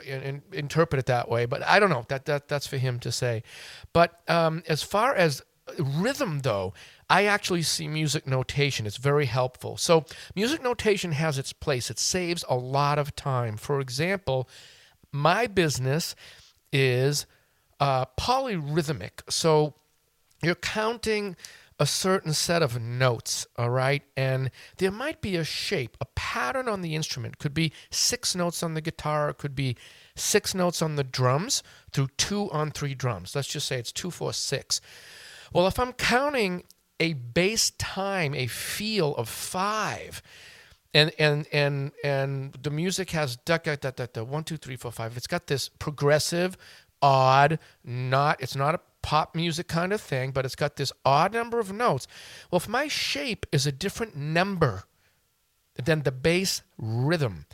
interpret 0.53 0.99
it 0.99 1.07
that 1.07 1.29
way. 1.29 1.47
But 1.47 1.63
I 1.67 1.79
don't 1.79 1.91
know. 1.91 2.05
That 2.09 2.25
that 2.27 2.49
that's 2.49 2.67
for 2.67 2.79
him 2.79 2.99
to 3.01 3.13
say. 3.13 3.43
But 3.93 4.21
um, 4.29 4.63
as 4.69 4.83
far 4.83 5.15
as 5.15 5.43
rhythm, 5.79 6.41
though, 6.41 6.75
I 7.09 7.25
actually 7.25 7.63
see 7.63 7.89
music 7.89 8.27
notation. 8.27 8.87
It's 8.87 8.97
very 8.97 9.27
helpful. 9.27 9.77
So 9.77 10.05
music 10.35 10.63
notation 10.63 11.13
has 11.13 11.39
its 11.39 11.53
place. 11.53 11.91
It 11.91 11.99
saves 11.99 12.45
a 12.49 12.57
lot 12.57 12.99
of 12.99 13.15
time. 13.15 13.57
For 13.57 13.81
example, 13.81 14.49
my 15.13 15.47
business 15.47 16.15
is 16.73 17.27
uh, 17.81 18.07
polyrhythmic. 18.19 19.23
So 19.29 19.75
you're 20.43 20.55
counting 20.55 21.37
a 21.79 21.87
certain 21.87 22.33
set 22.33 22.63
of 22.63 22.81
notes, 22.81 23.47
all 23.57 23.71
right? 23.71 24.03
And 24.17 24.51
there 24.77 24.91
might 24.91 25.21
be 25.21 25.37
a 25.37 25.45
shape, 25.45 25.97
a 26.01 26.07
pattern 26.15 26.69
on 26.69 26.83
the 26.83 26.95
instrument. 26.95 27.39
Could 27.39 27.55
be 27.55 27.73
six 27.91 28.35
notes 28.35 28.63
on 28.63 28.75
the 28.75 28.81
guitar, 28.81 29.33
could 29.33 29.57
be 29.57 29.77
six 30.15 30.55
notes 30.55 30.81
on 30.81 30.97
the 30.97 31.05
drums 31.05 31.63
through 31.93 32.09
two 32.17 32.51
on 32.53 32.71
three 32.71 32.95
drums. 32.95 33.35
Let's 33.35 33.49
just 33.49 33.67
say 33.67 33.79
it's 33.79 33.93
two, 33.93 34.11
four, 34.11 34.33
six. 34.33 34.81
Well, 35.53 35.67
if 35.67 35.79
I'm 35.79 35.93
counting 35.93 36.65
a 37.01 37.15
bass 37.15 37.71
time, 37.71 38.35
a 38.35 38.47
feel 38.47 39.15
of 39.17 39.29
five, 39.29 40.23
and 40.93 41.13
and 41.19 41.47
and 41.53 41.91
and 42.05 42.53
the 42.63 42.71
music 42.71 43.11
has 43.11 43.37
da 43.37 43.59
da 43.59 43.75
da 43.75 43.91
da 43.91 44.07
da 44.13 44.23
one 44.23 44.45
two 44.45 44.57
three 44.57 44.77
four 44.77 44.93
five. 44.93 45.17
It's 45.17 45.27
got 45.27 45.49
this 45.49 45.69
progressive, 45.69 46.57
odd, 47.03 47.59
not 47.85 48.41
it's 48.41 48.55
not 48.55 48.77
a 48.77 48.81
pop 49.05 49.35
music 49.35 49.69
kind 49.69 49.93
of 49.93 50.01
thing, 50.01 50.31
but 50.31 50.47
it's 50.47 50.57
got 50.57 50.77
this 50.77 50.91
odd 51.05 51.35
number 51.35 51.61
of 51.61 51.71
notes. 51.71 52.07
Well, 52.51 52.57
if 52.57 52.67
my 52.67 52.89
shape 52.89 53.45
is 53.53 53.67
a 53.67 53.73
different 53.73 54.17
number 54.17 54.85
than 55.75 56.05
the 56.05 56.11
bass 56.11 56.63
rhythm, 56.79 57.45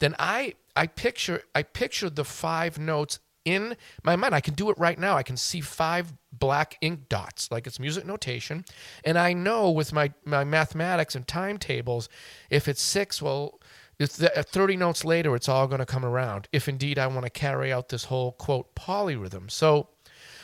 then 0.00 0.14
I 0.18 0.52
I 0.76 0.86
picture 0.86 1.44
I 1.54 1.62
picture 1.62 2.10
the 2.10 2.26
five 2.26 2.78
notes 2.78 3.20
in 3.46 3.74
my 4.04 4.16
mind. 4.16 4.34
I 4.34 4.42
can 4.42 4.52
do 4.52 4.68
it 4.68 4.76
right 4.78 4.98
now. 4.98 5.16
I 5.16 5.22
can 5.22 5.38
see 5.38 5.62
five 5.62 6.12
black 6.30 6.76
ink 6.82 7.08
dots, 7.08 7.50
like 7.50 7.66
it's 7.66 7.80
music 7.80 8.04
notation. 8.04 8.66
And 9.02 9.18
I 9.18 9.32
know 9.32 9.70
with 9.70 9.94
my, 9.94 10.12
my 10.26 10.44
mathematics 10.44 11.14
and 11.14 11.26
timetables, 11.26 12.10
if 12.50 12.68
it's 12.68 12.82
six, 12.82 13.22
well, 13.22 13.58
it's 13.98 14.18
the, 14.18 14.28
30 14.28 14.76
notes 14.76 15.02
later, 15.02 15.34
it's 15.34 15.48
all 15.48 15.66
going 15.66 15.80
to 15.80 15.86
come 15.86 16.04
around, 16.04 16.46
if 16.52 16.68
indeed 16.68 16.98
I 16.98 17.06
want 17.06 17.24
to 17.24 17.30
carry 17.30 17.72
out 17.72 17.88
this 17.88 18.04
whole 18.04 18.32
quote 18.32 18.74
polyrhythm. 18.74 19.50
So 19.50 19.88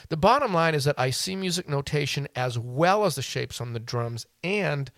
the 0.08 0.16
bottom 0.16 0.52
line 0.52 0.74
is 0.74 0.84
that 0.84 0.98
I 0.98 1.10
see 1.10 1.36
music 1.36 1.68
notation 1.68 2.28
as 2.34 2.58
well 2.58 3.04
as 3.04 3.14
the 3.14 3.22
shapes 3.22 3.60
on 3.60 3.72
the 3.72 3.80
drums, 3.80 4.26
and 4.42 4.90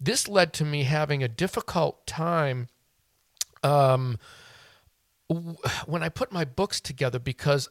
this 0.00 0.28
led 0.28 0.52
to 0.54 0.64
me 0.64 0.84
having 0.84 1.22
a 1.22 1.28
difficult 1.28 2.06
time 2.06 2.68
um, 3.62 4.18
when 5.86 6.02
I 6.02 6.08
put 6.08 6.32
my 6.32 6.44
books 6.44 6.80
together 6.80 7.18
because 7.18 7.68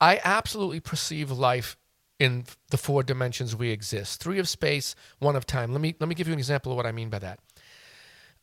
I 0.00 0.20
absolutely 0.24 0.80
perceive 0.80 1.30
life 1.30 1.76
in 2.18 2.44
the 2.70 2.78
four 2.78 3.02
dimensions 3.02 3.54
we 3.54 3.70
exist 3.70 4.22
three 4.22 4.38
of 4.38 4.48
space, 4.48 4.94
one 5.18 5.36
of 5.36 5.46
time. 5.46 5.72
Let 5.72 5.80
me, 5.80 5.94
let 6.00 6.08
me 6.08 6.14
give 6.14 6.26
you 6.26 6.32
an 6.32 6.38
example 6.38 6.72
of 6.72 6.76
what 6.76 6.86
I 6.86 6.92
mean 6.92 7.10
by 7.10 7.18
that. 7.18 7.40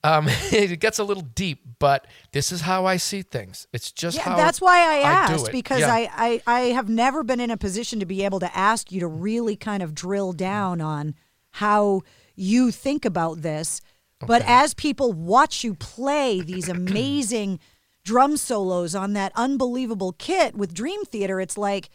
Um, 0.04 0.28
it 0.52 0.80
gets 0.80 1.00
a 1.00 1.04
little 1.04 1.24
deep, 1.24 1.62
but 1.80 2.08
this 2.32 2.52
is 2.52 2.62
how 2.62 2.86
I 2.86 2.98
see 2.98 3.22
things. 3.22 3.68
It's 3.72 3.92
just 3.92 4.18
yeah, 4.18 4.24
how 4.24 4.36
that's 4.36 4.60
why 4.60 4.80
I 4.80 4.98
asked 5.00 5.50
I 5.50 5.52
because 5.52 5.82
yeah. 5.82 5.94
I, 5.94 6.10
I 6.18 6.42
I 6.46 6.60
have 6.72 6.90
never 6.90 7.24
been 7.24 7.40
in 7.40 7.52
a 7.52 7.58
position 7.58 8.00
to 8.00 8.06
be 8.06 8.24
able 8.26 8.40
to 8.40 8.58
ask 8.58 8.92
you 8.92 9.00
to 9.00 9.08
really 9.08 9.56
kind 9.56 9.82
of 9.82 9.96
drill 9.96 10.34
down 10.34 10.82
on 10.82 11.16
how 11.52 12.02
you 12.36 12.72
think 12.72 13.06
about 13.06 13.42
this. 13.42 13.82
Okay. 14.22 14.28
But 14.28 14.44
as 14.46 14.74
people 14.74 15.14
watch 15.14 15.64
you 15.64 15.74
play 15.74 16.42
these 16.42 16.70
amazing 16.70 17.60
drum 18.04 18.38
solos 18.38 18.96
on 18.96 19.14
that 19.14 19.32
unbelievable 19.36 20.14
kit 20.14 20.56
with 20.56 20.74
Dream 20.74 21.04
Theater, 21.06 21.40
it's 21.40 21.58
like 21.58 21.90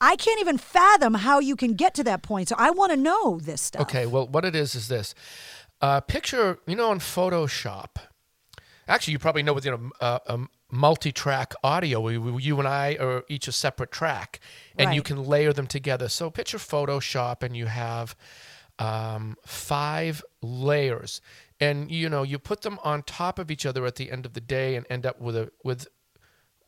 I 0.00 0.16
can't 0.16 0.40
even 0.40 0.58
fathom 0.58 1.14
how 1.14 1.38
you 1.38 1.54
can 1.54 1.74
get 1.74 1.94
to 1.94 2.04
that 2.04 2.22
point. 2.22 2.48
So 2.48 2.56
I 2.58 2.70
want 2.70 2.90
to 2.90 2.96
know 2.96 3.38
this 3.40 3.60
stuff. 3.60 3.82
Okay, 3.82 4.04
well, 4.04 4.26
what 4.26 4.44
it 4.44 4.56
is 4.56 4.74
is 4.74 4.88
this. 4.88 5.14
Uh, 5.82 6.00
picture, 6.00 6.58
you 6.66 6.76
know, 6.76 6.90
on 6.90 7.00
Photoshop. 7.00 7.96
Actually, 8.86 9.12
you 9.12 9.18
probably 9.18 9.42
know 9.42 9.52
with 9.52 9.64
you 9.64 9.72
know 9.72 9.90
uh, 10.00 10.20
a 10.26 10.38
multi-track 10.70 11.54
audio. 11.64 12.00
We, 12.00 12.18
we, 12.18 12.40
you 12.42 12.58
and 12.60 12.68
I 12.68 12.96
are 13.00 13.24
each 13.28 13.48
a 13.48 13.52
separate 13.52 13.90
track, 13.90 14.38
and 14.78 14.88
right. 14.88 14.94
you 14.94 15.02
can 15.02 15.24
layer 15.24 15.52
them 15.52 15.66
together. 15.66 16.08
So 16.08 16.30
picture 16.30 16.58
Photoshop, 16.58 17.42
and 17.42 17.56
you 17.56 17.66
have 17.66 18.14
um, 18.78 19.36
five 19.44 20.22
layers, 20.40 21.20
and 21.58 21.90
you 21.90 22.08
know 22.08 22.22
you 22.22 22.38
put 22.38 22.62
them 22.62 22.78
on 22.84 23.02
top 23.02 23.40
of 23.40 23.50
each 23.50 23.66
other 23.66 23.84
at 23.84 23.96
the 23.96 24.12
end 24.12 24.24
of 24.24 24.34
the 24.34 24.40
day, 24.40 24.76
and 24.76 24.86
end 24.88 25.04
up 25.04 25.20
with 25.20 25.36
a 25.36 25.50
with 25.64 25.88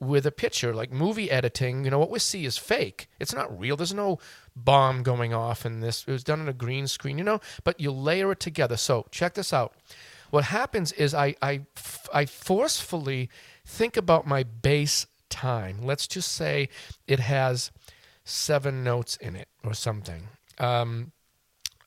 with 0.06 0.26
a 0.26 0.30
picture 0.30 0.74
like 0.74 0.92
movie 0.92 1.30
editing 1.30 1.84
you 1.84 1.90
know 1.90 1.98
what 1.98 2.10
we 2.10 2.18
see 2.18 2.44
is 2.44 2.58
fake. 2.58 3.08
It's 3.18 3.34
not 3.34 3.58
real. 3.58 3.76
There's 3.76 3.94
no 3.94 4.18
bomb 4.54 5.02
going 5.02 5.34
off 5.34 5.66
in 5.66 5.80
this. 5.80 6.04
It 6.06 6.12
was 6.12 6.24
done 6.24 6.40
on 6.40 6.48
a 6.48 6.52
green 6.52 6.86
screen 6.86 7.18
you 7.18 7.24
know 7.24 7.40
but 7.64 7.80
you 7.80 7.90
layer 7.90 8.32
it 8.32 8.40
together. 8.40 8.76
So 8.76 9.06
check 9.10 9.34
this 9.34 9.52
out. 9.52 9.74
What 10.30 10.44
happens 10.44 10.92
is 10.92 11.14
i 11.14 11.34
i, 11.42 11.62
I 12.12 12.26
forcefully 12.26 13.30
think 13.64 13.96
about 13.96 14.26
my 14.26 14.42
bass 14.42 15.06
time. 15.30 15.78
Let's 15.82 16.06
just 16.06 16.32
say 16.32 16.68
it 17.06 17.20
has 17.20 17.70
seven 18.24 18.84
notes 18.84 19.16
in 19.16 19.36
it 19.36 19.48
or 19.64 19.74
something. 19.74 20.28
Um, 20.58 21.12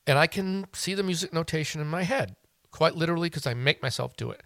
and 0.07 0.18
i 0.18 0.26
can 0.26 0.65
see 0.74 0.93
the 0.93 1.03
music 1.03 1.34
notation 1.34 1.82
in 1.82 1.88
my 1.88 2.03
head 2.03 2.36
quite 2.72 2.95
literally 2.95 3.30
because 3.30 3.45
i 3.45 3.53
make 3.53 3.82
myself 3.82 4.15
do 4.18 4.32
it. 4.32 4.41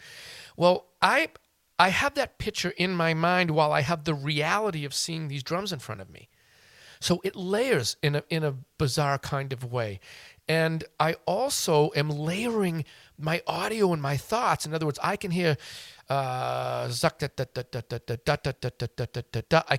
Well 0.58 0.86
i 1.02 1.30
I 1.78 1.90
have 1.90 2.14
that 2.16 2.38
picture 2.38 2.74
in 2.78 2.94
my 2.94 3.14
mind 3.14 3.52
while 3.52 3.72
I 3.72 3.82
have 3.82 4.04
the 4.04 4.14
reality 4.14 4.86
of 4.86 4.94
seeing 4.94 5.28
these 5.28 5.44
drums 5.44 5.74
in 5.74 5.80
front 5.80 6.02
of 6.02 6.10
me. 6.10 6.30
So 7.00 7.20
it 7.24 7.36
layers 7.36 7.98
in 8.04 8.16
a, 8.16 8.24
in 8.30 8.44
a 8.44 8.56
bizarre 8.78 9.18
kind 9.18 9.52
of 9.52 9.64
way. 9.64 10.00
And 10.48 10.84
I 11.00 11.16
also 11.26 11.92
am 11.96 12.10
layering 12.10 12.86
my 13.18 13.42
audio 13.48 13.92
and 13.92 14.02
my 14.02 14.18
thoughts. 14.18 14.66
In 14.66 14.74
other 14.74 14.86
words, 14.86 15.00
I 15.02 15.16
can 15.16 15.32
hear 15.32 15.58
I 16.10 16.90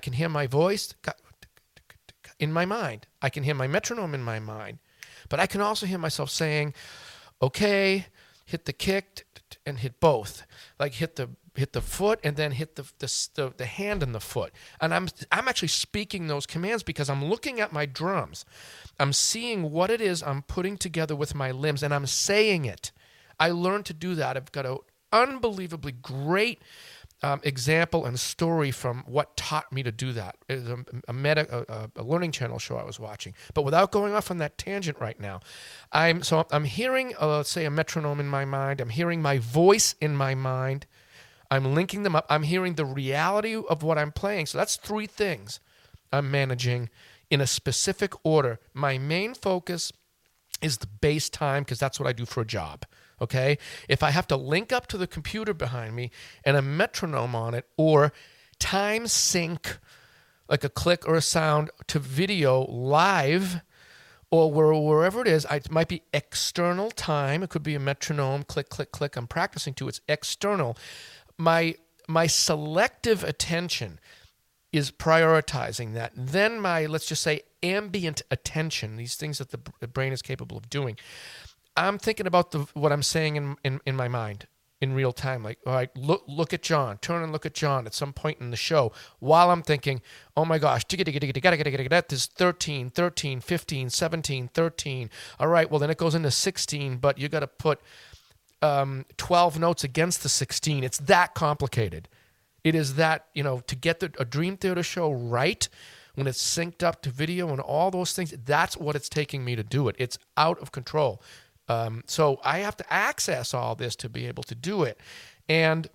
can 0.01 0.13
hear 0.13 0.29
my 0.29 0.47
voice 0.47 0.93
in 2.39 2.51
my 2.51 2.65
mind. 2.65 3.07
I 3.21 3.29
can 3.29 3.43
hear 3.43 3.55
my 3.55 3.67
metronome 3.67 4.15
in 4.15 4.23
my 4.23 4.39
mind. 4.39 4.79
But 5.29 5.39
I 5.39 5.45
can 5.45 5.61
also 5.61 5.85
hear 5.85 5.99
myself 5.99 6.29
saying, 6.29 6.73
okay, 7.41 8.07
hit 8.45 8.65
the 8.65 8.73
kick 8.73 9.25
and 9.65 9.79
hit 9.79 9.99
both. 9.99 10.43
Like 10.79 10.95
hit 10.95 11.15
the 11.15 11.29
hit 11.55 11.73
the 11.73 11.81
foot 11.81 12.19
and 12.23 12.35
then 12.35 12.51
hit 12.51 12.75
the, 12.75 12.83
the, 12.99 13.29
the, 13.35 13.53
the 13.57 13.65
hand 13.65 14.01
and 14.03 14.13
the 14.13 14.19
foot. 14.19 14.51
And 14.81 14.93
I'm, 14.93 15.07
I'm 15.31 15.47
actually 15.47 15.67
speaking 15.67 16.27
those 16.27 16.45
commands 16.45 16.83
because 16.83 17.09
I'm 17.09 17.25
looking 17.25 17.59
at 17.59 17.71
my 17.71 17.85
drums. 17.85 18.45
I'm 18.99 19.13
seeing 19.13 19.71
what 19.71 19.89
it 19.89 20.01
is 20.01 20.23
I'm 20.23 20.41
putting 20.43 20.77
together 20.77 21.15
with 21.15 21.35
my 21.35 21.51
limbs 21.51 21.83
and 21.83 21.93
I'm 21.93 22.07
saying 22.07 22.65
it. 22.65 22.91
I 23.39 23.51
learned 23.51 23.85
to 23.85 23.93
do 23.93 24.15
that. 24.15 24.37
I've 24.37 24.51
got 24.51 24.65
an 24.65 24.77
unbelievably 25.11 25.93
great 25.93 26.61
um, 27.23 27.39
example 27.43 28.05
and 28.05 28.19
story 28.19 28.69
from 28.69 29.03
what 29.07 29.37
taught 29.37 29.71
me 29.71 29.81
to 29.81 29.91
do 29.91 30.11
that. 30.11 30.35
It 30.49 30.59
a, 30.67 30.83
a, 31.07 31.13
meta, 31.13 31.65
a, 31.69 31.89
a, 32.01 32.03
learning 32.03 32.33
channel 32.33 32.59
show 32.59 32.75
I 32.75 32.83
was 32.83 32.99
watching. 32.99 33.33
But 33.53 33.63
without 33.63 33.91
going 33.91 34.13
off 34.13 34.29
on 34.29 34.39
that 34.39 34.57
tangent 34.57 34.99
right 34.99 35.17
now, 35.19 35.39
I'm 35.91 36.21
so 36.21 36.45
I'm 36.51 36.65
hearing, 36.65 37.15
uh, 37.19 37.37
let's 37.37 37.49
say, 37.49 37.63
a 37.63 37.71
metronome 37.71 38.19
in 38.19 38.27
my 38.27 38.43
mind. 38.43 38.81
I'm 38.81 38.89
hearing 38.89 39.21
my 39.21 39.37
voice 39.37 39.95
in 40.01 40.17
my 40.17 40.35
mind. 40.35 40.85
I'm 41.53 41.75
linking 41.75 42.01
them 42.01 42.15
up. 42.15 42.25
I'm 42.29 42.41
hearing 42.41 42.73
the 42.73 42.85
reality 42.85 43.55
of 43.55 43.83
what 43.83 43.99
I'm 43.99 44.11
playing. 44.11 44.47
So 44.47 44.57
that's 44.57 44.75
three 44.75 45.05
things 45.05 45.59
I'm 46.11 46.31
managing 46.31 46.89
in 47.29 47.41
a 47.41 47.45
specific 47.45 48.13
order. 48.23 48.59
My 48.73 48.97
main 48.97 49.35
focus 49.35 49.93
is 50.63 50.79
the 50.79 50.87
bass 50.87 51.29
time 51.29 51.61
because 51.61 51.77
that's 51.77 51.99
what 51.99 52.09
I 52.09 52.13
do 52.13 52.25
for 52.25 52.41
a 52.41 52.45
job. 52.45 52.85
Okay? 53.21 53.59
If 53.87 54.01
I 54.01 54.09
have 54.09 54.25
to 54.29 54.35
link 54.35 54.73
up 54.73 54.87
to 54.87 54.97
the 54.97 55.05
computer 55.05 55.53
behind 55.53 55.95
me 55.95 56.09
and 56.43 56.57
a 56.57 56.61
metronome 56.63 57.35
on 57.35 57.53
it 57.53 57.67
or 57.77 58.13
time 58.57 59.05
sync 59.05 59.77
like 60.49 60.63
a 60.63 60.69
click 60.69 61.07
or 61.07 61.13
a 61.13 61.21
sound 61.21 61.69
to 61.85 61.99
video 61.99 62.63
live 62.63 63.61
or 64.31 64.51
wherever 64.51 65.21
it 65.21 65.27
is, 65.27 65.45
it 65.51 65.69
might 65.69 65.87
be 65.87 66.01
external 66.11 66.89
time. 66.89 67.43
It 67.43 67.51
could 67.51 67.61
be 67.61 67.75
a 67.75 67.79
metronome, 67.79 68.41
click, 68.41 68.69
click, 68.69 68.91
click. 68.91 69.15
I'm 69.15 69.27
practicing 69.27 69.75
to. 69.75 69.87
It's 69.87 70.01
external 70.07 70.75
my 71.37 71.75
my 72.07 72.27
selective 72.27 73.23
attention 73.23 73.99
is 74.71 74.91
prioritizing 74.91 75.93
that. 75.93 76.11
Then 76.15 76.59
my 76.59 76.85
let's 76.85 77.07
just 77.07 77.23
say 77.23 77.43
ambient 77.61 78.21
attention, 78.31 78.97
these 78.97 79.15
things 79.15 79.37
that 79.37 79.51
the 79.51 79.87
brain 79.87 80.13
is 80.13 80.21
capable 80.21 80.57
of 80.57 80.69
doing. 80.69 80.97
I'm 81.75 81.97
thinking 81.97 82.27
about 82.27 82.51
the 82.51 82.67
what 82.73 82.91
I'm 82.91 83.03
saying 83.03 83.35
in 83.35 83.55
in, 83.63 83.79
in 83.85 83.95
my 83.95 84.07
mind 84.07 84.47
in 84.83 84.93
real 84.93 85.13
time. 85.13 85.43
Like, 85.43 85.59
all 85.65 85.73
right, 85.73 85.89
look 85.95 86.23
look 86.27 86.53
at 86.53 86.61
John. 86.61 86.97
Turn 86.97 87.23
and 87.23 87.31
look 87.31 87.45
at 87.45 87.53
John 87.53 87.87
at 87.87 87.93
some 87.93 88.11
point 88.11 88.39
in 88.41 88.51
the 88.51 88.57
show 88.57 88.91
while 89.19 89.49
I'm 89.49 89.63
thinking, 89.63 90.01
oh 90.35 90.43
my 90.43 90.59
gosh, 90.59 90.83
this 92.09 92.25
13, 92.25 92.89
13, 92.89 93.39
15, 93.39 93.89
17, 93.89 94.47
13. 94.53 95.09
All 95.39 95.47
right, 95.47 95.71
well 95.71 95.79
then 95.79 95.89
it 95.89 95.97
goes 95.97 96.13
into 96.15 96.31
16, 96.31 96.97
but 96.97 97.17
you 97.17 97.29
got 97.29 97.39
to 97.39 97.47
put 97.47 97.79
um, 98.63 99.05
12 99.17 99.59
notes 99.59 99.83
against 99.83 100.23
the 100.23 100.29
16. 100.29 100.83
It's 100.83 100.97
that 100.99 101.35
complicated. 101.35 102.07
It 102.63 102.75
is 102.75 102.95
that, 102.95 103.27
you 103.33 103.43
know, 103.43 103.59
to 103.67 103.75
get 103.75 103.99
the, 103.99 104.11
a 104.17 104.25
Dream 104.25 104.55
Theater 104.55 104.81
show 104.81 105.11
right, 105.11 105.67
when 106.15 106.27
it's 106.27 106.41
synced 106.41 106.81
up 106.81 107.01
to 107.01 107.09
video 107.09 107.49
and 107.49 107.59
all 107.59 107.91
those 107.91 108.13
things, 108.13 108.33
that's 108.45 108.77
what 108.77 108.95
it's 108.95 109.09
taking 109.09 109.43
me 109.43 109.55
to 109.55 109.63
do 109.63 109.89
it. 109.89 109.95
It's 109.99 110.17
out 110.37 110.59
of 110.59 110.71
control. 110.71 111.21
Um, 111.67 112.03
so 112.07 112.39
I 112.43 112.59
have 112.59 112.77
to 112.77 112.93
access 112.93 113.53
all 113.53 113.75
this 113.75 113.95
to 113.97 114.09
be 114.09 114.27
able 114.27 114.43
to 114.43 114.55
do 114.55 114.83
it. 114.83 114.99
And 115.49 115.87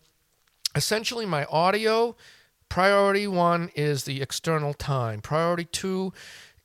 essentially, 0.74 1.24
my 1.24 1.46
audio 1.46 2.16
priority 2.68 3.26
one 3.26 3.70
is 3.74 4.04
the 4.04 4.20
external 4.20 4.74
time. 4.74 5.20
Priority 5.20 5.64
two 5.64 6.12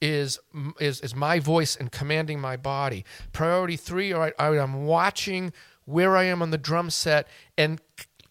is 0.02 0.40
is 0.82 1.00
is 1.00 1.16
my 1.16 1.40
voice 1.40 1.76
and 1.78 1.92
commanding 1.92 2.40
my 2.40 2.58
body. 2.58 3.06
Priority 3.32 3.78
three, 3.78 4.12
all 4.12 4.20
right, 4.20 4.34
I'm 4.38 4.86
watching 4.86 5.54
where 5.86 6.16
I 6.18 6.24
am 6.24 6.42
on 6.42 6.52
the 6.52 6.58
drum 6.58 6.90
set 6.90 7.28
and 7.58 7.82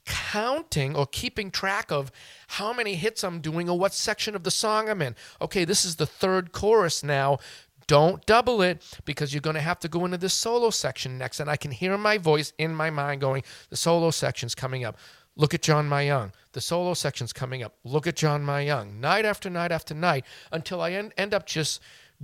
counting 0.05 0.96
or 0.96 1.07
keeping 1.07 1.50
track 1.50 1.92
of 1.92 2.11
how 2.48 2.72
many 2.72 2.94
hits 2.94 3.22
I'm 3.22 3.40
doing 3.40 3.68
or 3.68 3.78
what 3.78 3.94
section 3.94 4.34
of 4.34 4.42
the 4.42 4.50
song 4.50 4.88
I'm 4.88 5.03
in. 5.03 5.14
Okay, 5.40 5.64
this 5.64 5.84
is 5.84 5.96
the 5.96 6.07
third 6.07 6.53
chorus 6.53 7.03
now. 7.03 7.38
Don't 7.86 8.24
double 8.26 8.62
it 8.62 8.82
because 9.05 9.34
you're 9.34 9.40
going 9.40 9.55
to 9.55 9.61
have 9.61 9.78
to 9.80 9.88
go 9.88 10.05
into 10.05 10.16
this 10.16 10.34
solo 10.34 10.70
section 10.70 11.18
next. 11.18 11.40
And 11.40 11.50
I 11.50 11.57
can 11.57 11.70
hear 11.70 11.96
my 11.98 12.18
voice 12.18 12.53
in 12.59 12.74
my 12.74 12.90
mind 12.90 13.20
going, 13.20 13.42
the 13.70 13.76
solo 13.76 14.11
section's 14.11 14.55
coming 14.55 14.84
up. 14.84 14.96
Look 15.34 15.55
at 15.55 15.62
John 15.62 15.88
Myung. 15.88 16.32
The 16.53 16.61
solo 16.61 16.94
section's 16.94 17.32
coming 17.32 17.62
up. 17.62 17.74
Look 17.84 18.07
at 18.07 18.16
John 18.16 18.44
Myung. 18.44 19.00
Night 19.00 19.24
after 19.24 19.48
night 19.48 19.72
after 19.72 19.94
night 19.94 20.24
until 20.50 20.80
I 20.80 20.92
end 20.92 21.34
up 21.34 21.46
just 21.46 21.80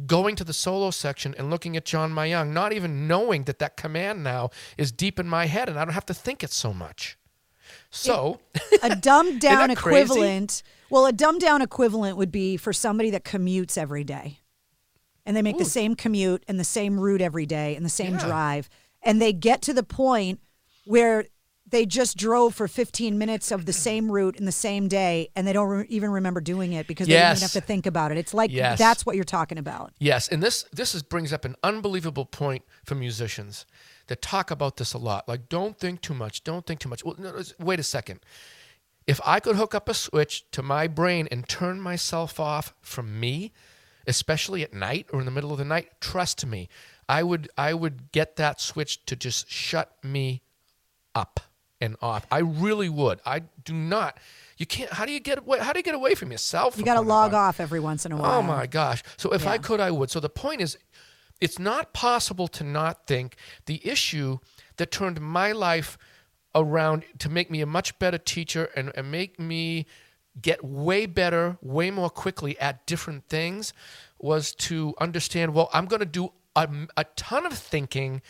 going 0.07 0.37
to 0.37 0.45
the 0.45 0.53
solo 0.53 0.91
section 0.91 1.35
and 1.37 1.51
looking 1.51 1.77
at 1.77 1.85
John 1.85 2.13
Myung, 2.13 2.53
not 2.53 2.73
even 2.73 3.07
knowing 3.09 3.45
that 3.45 3.59
that 3.59 3.77
command 3.77 4.23
now 4.23 4.51
is 4.77 4.93
deep 4.93 5.19
in 5.19 5.29
my 5.29 5.47
head 5.47 5.69
and 5.69 5.79
I 5.79 5.85
don't 5.85 5.95
have 5.95 6.07
to 6.07 6.15
think 6.15 6.43
it 6.43 6.53
so 6.53 6.73
much. 6.73 7.19
So, 7.91 8.41
a 8.83 8.95
dumbed 8.97 9.41
down 9.41 9.71
equivalent. 9.71 10.63
Well, 10.91 11.07
a 11.07 11.13
dumbed 11.13 11.41
down 11.41 11.63
equivalent 11.63 12.17
would 12.17 12.33
be 12.33 12.57
for 12.57 12.73
somebody 12.73 13.11
that 13.11 13.25
commutes 13.25 13.77
every 13.77 14.05
day. 14.05 14.41
And 15.27 15.37
they 15.37 15.43
make 15.43 15.57
Ooh. 15.57 15.61
the 15.61 15.65
same 15.67 15.95
commute 15.95 16.45
and 16.49 16.59
the 16.59 16.65
same 16.65 16.99
route 16.99 17.21
every 17.21 17.45
day 17.45 17.77
and 17.77 17.85
the 17.85 17.91
same 17.91 18.13
yeah. 18.13 18.27
drive. 18.27 18.69
And 19.03 19.21
they 19.21 19.33
get 19.33 19.61
to 19.63 19.75
the 19.75 19.83
point 19.83 20.41
where 20.87 21.27
they 21.71 21.87
just 21.87 22.17
drove 22.17 22.55
for 22.55 22.69
15 22.69 23.19
minutes 23.19 23.51
of 23.51 23.67
the 23.67 23.73
same 23.73 24.11
route 24.11 24.37
in 24.37 24.45
the 24.45 24.53
same 24.53 24.89
day 24.89 25.29
and 25.37 25.47
they 25.47 25.53
don't 25.53 25.69
re- 25.69 25.87
even 25.89 26.11
remember 26.11 26.41
doing 26.41 26.73
it 26.73 26.87
because 26.87 27.09
yes. 27.09 27.17
they 27.17 27.21
didn't 27.21 27.37
even 27.37 27.43
have 27.43 27.53
to 27.53 27.61
think 27.61 27.87
about 27.87 28.13
it. 28.13 28.19
It's 28.19 28.35
like 28.35 28.51
yes. 28.51 28.79
that's 28.79 29.05
what 29.05 29.17
you're 29.17 29.25
talking 29.25 29.59
about. 29.59 29.93
Yes, 29.99 30.29
and 30.29 30.43
this 30.43 30.65
this 30.73 30.95
is, 30.95 31.03
brings 31.03 31.33
up 31.33 31.45
an 31.45 31.57
unbelievable 31.63 32.25
point 32.25 32.65
for 32.85 32.95
musicians 32.95 33.67
that 34.07 34.23
talk 34.23 34.51
about 34.51 34.77
this 34.77 34.95
a 34.95 34.99
lot. 34.99 35.29
Like, 35.29 35.49
don't 35.49 35.79
think 35.79 36.01
too 36.01 36.15
much. 36.15 36.43
Don't 36.45 36.67
think 36.67 36.81
too 36.81 36.89
much. 36.89 37.05
Well, 37.05 37.17
no, 37.19 37.41
wait 37.59 37.79
a 37.79 37.85
second. 37.85 38.21
If 39.07 39.21
I 39.25 39.41
could 39.41 39.57
hook 39.57 39.75
up 39.75 39.89
a 39.89 39.95
switch 39.95 40.51
to 40.53 40.63
my 40.63 40.87
brain 40.87 41.29
and 41.31 41.49
turn 41.49 41.81
myself 41.81 42.39
off 42.39 42.75
from 42.81 43.19
me, 43.19 43.53
especially 44.07 44.63
at 44.63 44.75
night 44.75 45.07
or 45.13 45.21
in 45.21 45.25
the 45.25 45.31
middle 45.31 45.53
of 45.53 45.59
the 45.59 45.65
night, 45.65 46.01
trust 46.01 46.45
me, 46.45 46.69
I 47.09 47.23
would 47.23 47.49
I 47.57 47.75
would 47.75 48.13
get 48.13 48.37
that 48.37 48.61
switch 48.61 49.05
to 49.07 49.17
just 49.17 49.51
shut 49.51 49.93
me 50.03 50.43
up 51.15 51.41
and 51.81 51.97
off. 52.03 52.27
I 52.31 52.39
really 52.39 52.89
would. 52.89 53.21
I 53.25 53.43
do 53.65 53.73
not. 53.73 54.19
You 54.57 54.67
can't. 54.67 54.93
How 54.93 55.07
do 55.07 55.13
you 55.13 55.21
get 55.21 55.39
away? 55.39 55.59
How 55.61 55.73
do 55.73 55.79
you 55.79 55.85
get 55.85 55.95
away 55.95 56.15
from 56.15 56.33
yourself? 56.33 56.77
You 56.77 56.85
got 56.85 56.95
to 56.95 57.01
log 57.01 57.35
off 57.35 57.61
every 57.61 57.81
once 57.81 58.05
in 58.05 58.13
a 58.13 58.17
oh 58.17 58.21
while. 58.21 58.39
Oh 58.39 58.43
my 58.43 58.67
gosh! 58.67 59.03
So 59.17 59.33
if 59.33 59.45
yeah. 59.45 59.53
I 59.53 59.59
could, 59.59 59.81
I 59.81 59.91
would. 59.91 60.11
So 60.11 60.21
the 60.21 60.29
point 60.29 60.61
is, 60.61 60.77
it's 61.41 61.59
not 61.59 61.93
possible 61.93 62.49
to 62.49 62.65
not 62.65 63.07
think 63.07 63.37
the 63.67 63.81
issue 63.87 64.39
that 64.77 64.91
turned 64.91 65.21
my 65.21 65.53
life 65.53 65.97
around 66.55 67.05
to 67.19 67.29
make 67.29 67.51
me 67.51 67.61
a 67.61 67.67
much 67.67 67.99
better 67.99 68.19
teacher 68.19 68.71
and, 68.75 68.91
and 68.97 69.11
make 69.11 69.39
me 69.39 69.87
get 70.41 70.65
way 70.65 71.07
better, 71.07 71.59
way 71.61 71.91
more 71.91 72.11
quickly 72.11 72.59
at 72.59 72.87
different 72.87 73.29
things 73.29 73.73
was 74.19 74.53
to 74.55 74.95
understand 75.01 75.55
well, 75.55 75.71
I'm 75.73 75.87
going 75.87 76.01
to 76.01 76.07
do 76.07 76.33
a, 76.57 76.69
a 76.97 77.05
ton 77.17 77.47
of 77.47 77.53
thinking 77.53 78.23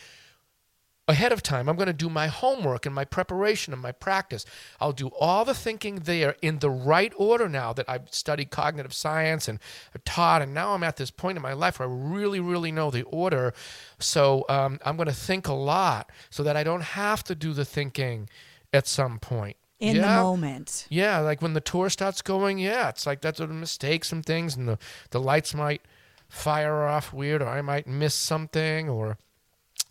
ahead 1.09 1.31
of 1.31 1.41
time. 1.41 1.67
I'm 1.67 1.75
going 1.75 1.87
to 1.87 1.93
do 1.93 2.09
my 2.09 2.27
homework 2.27 2.85
and 2.85 2.93
my 2.93 3.03
preparation 3.03 3.73
and 3.73 3.81
my 3.81 3.91
practice. 3.91 4.45
I'll 4.79 4.93
do 4.93 5.09
all 5.19 5.43
the 5.43 5.53
thinking 5.53 5.95
there 5.95 6.35
in 6.41 6.59
the 6.59 6.69
right 6.69 7.11
order 7.17 7.49
now 7.49 7.73
that 7.73 7.89
I've 7.89 8.13
studied 8.13 8.51
cognitive 8.51 8.93
science 8.93 9.47
and 9.47 9.59
taught. 10.05 10.41
And 10.41 10.53
now 10.53 10.73
I'm 10.73 10.83
at 10.83 10.97
this 10.97 11.11
point 11.11 11.35
in 11.35 11.41
my 11.41 11.53
life 11.53 11.79
where 11.79 11.89
I 11.89 11.91
really, 11.91 12.39
really 12.39 12.71
know 12.71 12.91
the 12.91 13.03
order. 13.03 13.53
So 13.97 14.45
um, 14.47 14.79
I'm 14.85 14.95
going 14.95 15.07
to 15.07 15.13
think 15.13 15.47
a 15.47 15.53
lot 15.53 16.11
so 16.29 16.43
that 16.43 16.55
I 16.55 16.63
don't 16.63 16.83
have 16.83 17.23
to 17.25 17.35
do 17.35 17.53
the 17.53 17.65
thinking 17.65 18.29
at 18.71 18.87
some 18.87 19.19
point. 19.19 19.57
In 19.79 19.95
yeah. 19.95 20.01
the 20.01 20.23
moment. 20.23 20.85
Yeah, 20.89 21.19
like 21.19 21.41
when 21.41 21.53
the 21.53 21.61
tour 21.61 21.89
starts 21.89 22.21
going, 22.21 22.59
yeah, 22.59 22.89
it's 22.89 23.07
like 23.07 23.21
that's 23.21 23.39
a 23.39 23.47
mistake, 23.47 24.03
some 24.03 24.21
things, 24.21 24.57
and 24.57 24.67
the, 24.67 24.77
the 25.11 25.21
lights 25.21 25.53
might 25.53 25.81
fire 26.27 26.85
off 26.85 27.13
weird, 27.13 27.41
or 27.41 27.47
I 27.47 27.61
might 27.61 27.87
miss 27.87 28.13
something, 28.13 28.89
or 28.89 29.17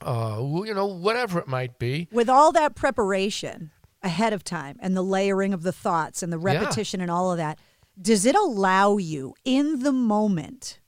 uh, 0.01 0.39
you 0.41 0.75
know, 0.75 0.87
whatever 0.87 1.39
it 1.39 1.49
might 1.49 1.79
be. 1.79 2.09
With 2.13 2.29
all 2.29 2.53
that 2.53 2.75
preparation 2.75 3.71
ahead 4.03 4.33
of 4.33 4.45
time 4.45 4.77
and 4.81 4.97
the 4.97 5.03
layering 5.03 5.53
of 5.53 5.63
the 5.63 5.73
thoughts 5.73 6.23
and 6.23 6.33
the 6.33 6.39
repetition 6.39 7.01
yeah. 7.01 7.05
and 7.05 7.11
all 7.11 7.33
of 7.33 7.39
that, 7.39 7.59
does 8.01 8.25
it 8.25 8.37
allow 8.37 8.97
you 8.97 9.35
in 9.45 9.83
the 9.83 9.93
moment 9.93 10.79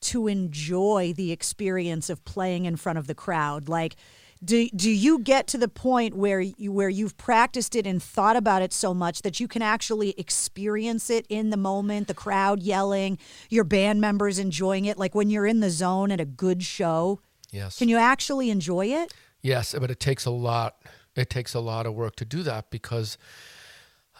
to 0.00 0.28
enjoy 0.28 1.12
the 1.16 1.32
experience 1.32 2.08
of 2.10 2.24
playing 2.24 2.64
in 2.64 2.76
front 2.76 2.98
of 2.98 3.06
the 3.06 3.14
crowd? 3.14 3.68
Like, 3.68 3.96
do, 4.44 4.68
do 4.68 4.90
you 4.90 5.20
get 5.20 5.46
to 5.48 5.58
the 5.58 5.68
point 5.68 6.14
where 6.14 6.40
you 6.40 6.70
where 6.70 6.88
you've 6.88 7.16
practiced 7.16 7.74
it 7.74 7.86
and 7.86 8.02
thought 8.02 8.36
about 8.36 8.62
it 8.62 8.72
so 8.72 8.92
much 8.92 9.22
that 9.22 9.40
you 9.40 9.48
can 9.48 9.62
actually 9.62 10.10
experience 10.18 11.08
it 11.08 11.26
in 11.28 11.50
the 11.50 11.56
moment 11.56 12.08
the 12.08 12.14
crowd 12.14 12.60
yelling 12.60 13.18
your 13.48 13.64
band 13.64 14.00
members 14.00 14.38
enjoying 14.38 14.84
it 14.84 14.98
like 14.98 15.14
when 15.14 15.30
you're 15.30 15.46
in 15.46 15.60
the 15.60 15.70
zone 15.70 16.10
at 16.10 16.20
a 16.20 16.26
good 16.26 16.62
show 16.62 17.20
Yes. 17.54 17.78
Can 17.78 17.88
you 17.88 17.98
actually 17.98 18.50
enjoy 18.50 18.86
it? 18.86 19.14
Yes, 19.40 19.76
but 19.78 19.90
it 19.90 20.00
takes 20.00 20.24
a 20.24 20.30
lot. 20.30 20.82
It 21.14 21.30
takes 21.30 21.54
a 21.54 21.60
lot 21.60 21.86
of 21.86 21.94
work 21.94 22.16
to 22.16 22.24
do 22.24 22.42
that 22.42 22.70
because, 22.70 23.16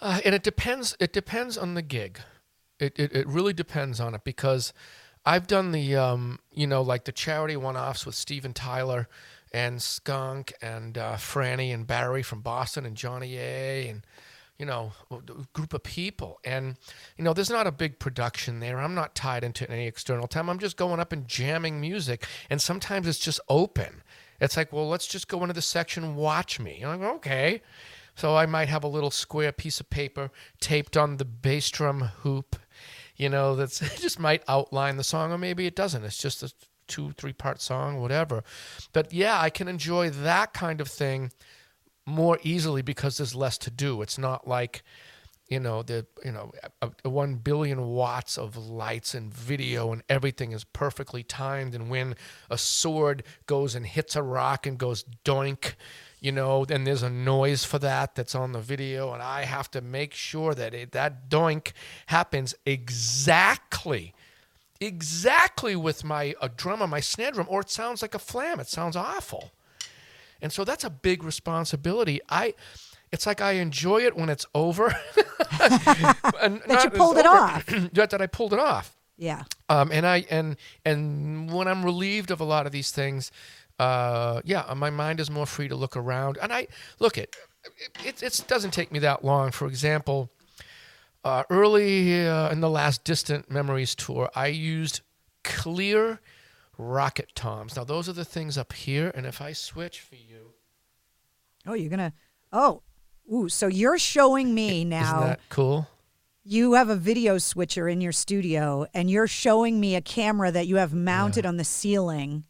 uh, 0.01 0.20
and 0.24 0.35
it 0.35 0.45
depends. 0.45 0.97
It 1.01 1.12
depends 1.12 1.59
on 1.59 1.74
the 1.74 1.82
gig. 1.82 2.20
It, 2.78 2.99
it 2.99 3.12
it 3.12 3.26
really 3.26 3.53
depends 3.53 3.99
on 3.99 4.14
it 4.14 4.22
because 4.22 4.72
I've 5.24 5.47
done 5.49 5.72
the 5.72 5.97
um 5.97 6.39
you 6.53 6.66
know 6.66 6.82
like 6.82 7.05
the 7.05 7.12
charity 7.12 7.57
one-offs 7.57 8.07
with 8.07 8.14
Steven 8.14 8.53
Tyler 8.53 9.09
and 9.53 9.82
Skunk 9.82 10.53
and 10.62 10.99
uh, 10.99 11.14
Franny 11.14 11.72
and 11.72 11.87
Barry 11.87 12.22
from 12.22 12.41
Boston 12.41 12.85
and 12.87 12.97
Johnny 12.97 13.37
A 13.39 13.89
and 13.89 14.07
you 14.59 14.67
know, 14.67 14.93
group 15.53 15.75
of 15.75 15.83
people. 15.83 16.39
And, 16.45 16.77
you 17.17 17.25
know, 17.25 17.33
there's 17.33 17.51
not 17.51 17.67
a 17.67 17.73
big 17.73 17.99
production 17.99 18.61
there. 18.61 18.79
I'm 18.79 18.95
not 18.95 19.15
tied 19.15 19.45
into 19.45 19.69
any 19.71 19.87
external 19.87 20.29
time. 20.29 20.49
I'm 20.49 20.59
just 20.59 20.77
going 20.77 21.01
up 21.01 21.13
and 21.13 21.27
jamming 21.27 21.81
music. 21.81 22.27
And 22.51 22.61
sometimes 22.61 23.09
it's 23.09 23.19
just 23.19 23.41
open. 23.49 24.03
It's 24.41 24.57
like, 24.57 24.73
well, 24.73 24.89
let's 24.89 25.07
just 25.07 25.29
go 25.29 25.43
into 25.43 25.55
the 25.55 25.63
section, 25.63 26.17
watch 26.17 26.61
me. 26.61 26.83
I'm 26.85 27.01
like, 27.01 27.11
okay. 27.17 27.63
So 28.15 28.37
I 28.37 28.47
might 28.47 28.69
have 28.69 28.85
a 28.85 28.89
little 28.89 29.11
square 29.11 29.53
piece 29.53 29.81
of 29.81 29.91
paper 29.91 30.31
taped 30.61 30.97
on 30.97 31.17
the 31.17 31.25
bass 31.25 31.71
drum 31.71 32.01
hoop, 32.21 32.57
you 33.17 33.29
know, 33.29 33.57
that's 33.57 33.81
just 34.01 34.21
might 34.21 34.43
outline 34.49 34.97
the 34.97 35.05
song, 35.05 35.33
or 35.33 35.39
maybe 35.39 35.67
it 35.67 35.77
doesn't. 35.77 36.05
It's 36.05 36.19
just 36.19 36.43
a 36.43 36.53
two, 36.87 37.13
three 37.13 37.33
part 37.33 37.61
song, 37.61 38.01
whatever. 38.01 38.45
But 38.93 39.13
yeah, 39.13 39.41
I 39.41 39.51
can 39.51 39.69
enjoy 39.69 40.11
that 40.11 40.53
kind 40.53 40.81
of 40.81 40.89
thing 40.89 41.33
more 42.07 42.39
easily 42.43 42.83
because 42.83 43.17
there's 43.17 43.35
less 43.35 43.59
to 43.59 43.71
do. 43.71 44.03
It's 44.03 44.19
not 44.19 44.47
like 44.47 44.83
you 45.49 45.61
know 45.61 45.83
the 45.83 46.07
you 46.25 46.33
know 46.33 46.53
a, 46.81 46.91
a 47.05 47.11
one 47.11 47.37
billion 47.37 47.87
watts 47.87 48.39
of 48.39 48.57
lights 48.57 49.15
and 49.15 49.33
video 49.33 49.93
and 49.93 50.03
everything 50.09 50.53
is 50.53 50.65
perfectly 50.65 51.23
timed. 51.23 51.75
And 51.75 51.91
when 51.91 52.17
a 52.51 52.59
sword 52.59 53.25
goes 53.47 53.75
and 53.75 53.87
hits 53.87 54.17
a 54.17 54.23
rock 54.23 54.67
and 54.67 54.79
goes 54.79 55.05
doink, 55.25 55.75
you 56.21 56.33
know, 56.33 56.65
then 56.65 56.85
there's 56.85 57.03
a 57.03 57.11
noise 57.11 57.65
for 57.65 57.79
that 57.81 58.15
that's 58.15 58.35
on 58.35 58.53
the 58.53 58.61
video, 58.61 59.13
and 59.13 59.23
I 59.23 59.45
have 59.45 59.71
to 59.73 59.81
make 59.81 60.15
sure 60.15 60.55
that 60.55 60.73
it, 60.73 60.93
that 60.93 61.29
doink 61.29 61.73
happens 62.07 62.55
exactly 62.65 64.15
exactly 64.81 65.77
with 65.77 66.05
my 66.05 66.35
a 66.41 66.49
drum 66.49 66.83
on 66.83 66.91
my 66.91 67.01
snare 67.01 67.31
drum, 67.33 67.47
or 67.49 67.61
it 67.61 67.71
sounds 67.71 68.03
like 68.03 68.15
a 68.15 68.19
flam. 68.19 68.61
It 68.61 68.69
sounds 68.69 68.97
awful. 68.97 69.53
And 70.45 70.53
so 70.53 70.62
that's 70.62 70.84
a 70.84 70.90
big 70.90 71.24
responsibility. 71.24 72.20
I 72.28 72.53
it's 73.11 73.26
like 73.26 73.40
I 73.40 73.53
enjoy 73.53 74.03
it 74.03 74.14
when 74.14 74.28
it's 74.28 74.45
over. 74.55 74.88
and 75.61 76.61
that 76.66 76.80
you 76.84 76.90
pulled 76.90 77.16
it 77.16 77.24
off. 77.24 77.64
that 77.95 78.20
I 78.20 78.26
pulled 78.26 78.53
it 78.53 78.59
off. 78.59 78.95
Yeah. 79.16 79.45
Um, 79.70 79.90
and 79.90 80.07
I 80.07 80.26
and 80.28 80.57
and 80.84 81.51
when 81.51 81.66
I'm 81.66 81.82
relieved 81.82 82.30
of 82.30 82.40
a 82.40 82.45
lot 82.45 82.66
of 82.66 82.72
these 82.72 82.90
things, 82.90 83.32
uh, 83.78 84.42
yeah, 84.45 84.70
my 84.76 84.90
mind 84.90 85.18
is 85.18 85.30
more 85.30 85.47
free 85.47 85.68
to 85.68 85.76
look 85.76 85.97
around. 85.97 86.36
And 86.42 86.53
I 86.53 86.66
look 86.99 87.16
it. 87.16 87.34
It 88.05 88.22
it 88.22 88.45
doesn't 88.47 88.72
take 88.72 88.92
me 88.92 88.99
that 88.99 89.24
long. 89.24 89.51
For 89.51 89.66
example, 89.66 90.30
uh, 91.24 91.45
early 91.49 92.26
uh, 92.26 92.51
in 92.51 92.61
the 92.61 92.68
last 92.68 93.03
Distant 93.03 93.51
Memories 93.51 93.95
tour, 93.95 94.28
I 94.34 94.49
used 94.49 95.01
clear 95.42 96.20
rocket 96.79 97.35
toms. 97.35 97.77
Now 97.77 97.85
those 97.85 98.09
are 98.09 98.12
the 98.12 98.25
things 98.25 98.57
up 98.59 98.72
here, 98.72 99.11
and 99.14 99.27
if 99.27 99.41
I 99.41 99.53
switch 99.53 100.01
for 100.01 100.16
you, 100.16 100.53
oh, 101.66 101.75
you're 101.75 101.91
gonna, 101.91 102.12
oh, 102.53 102.83
Ooh, 103.33 103.49
so 103.49 103.66
you're 103.68 103.99
showing 103.99 104.55
me 104.55 104.85
now. 104.85 105.16
Isn't 105.16 105.29
that 105.29 105.41
cool? 105.49 105.89
you 106.47 106.75
have 106.75 106.91
a 106.91 106.97
video 106.97 107.39
switcher 107.39 107.89
in 107.89 108.03
your 108.03 108.12
studio 108.12 108.85
and 108.93 109.11
you're 109.11 109.27
showing 109.27 109.81
me 109.81 109.95
a 109.97 110.03
camera 110.03 110.53
that 110.53 110.66
you 110.66 110.77
have 110.77 110.93
mounted 110.93 111.47
on 111.47 111.57
the 111.57 111.64
ceiling. 111.64 112.45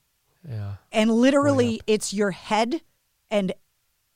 Yeah. 0.49 0.72
And 0.91 1.12
literally, 1.12 1.81
it's 1.87 2.12
your 2.12 2.33
head 2.33 2.81
and 3.31 3.53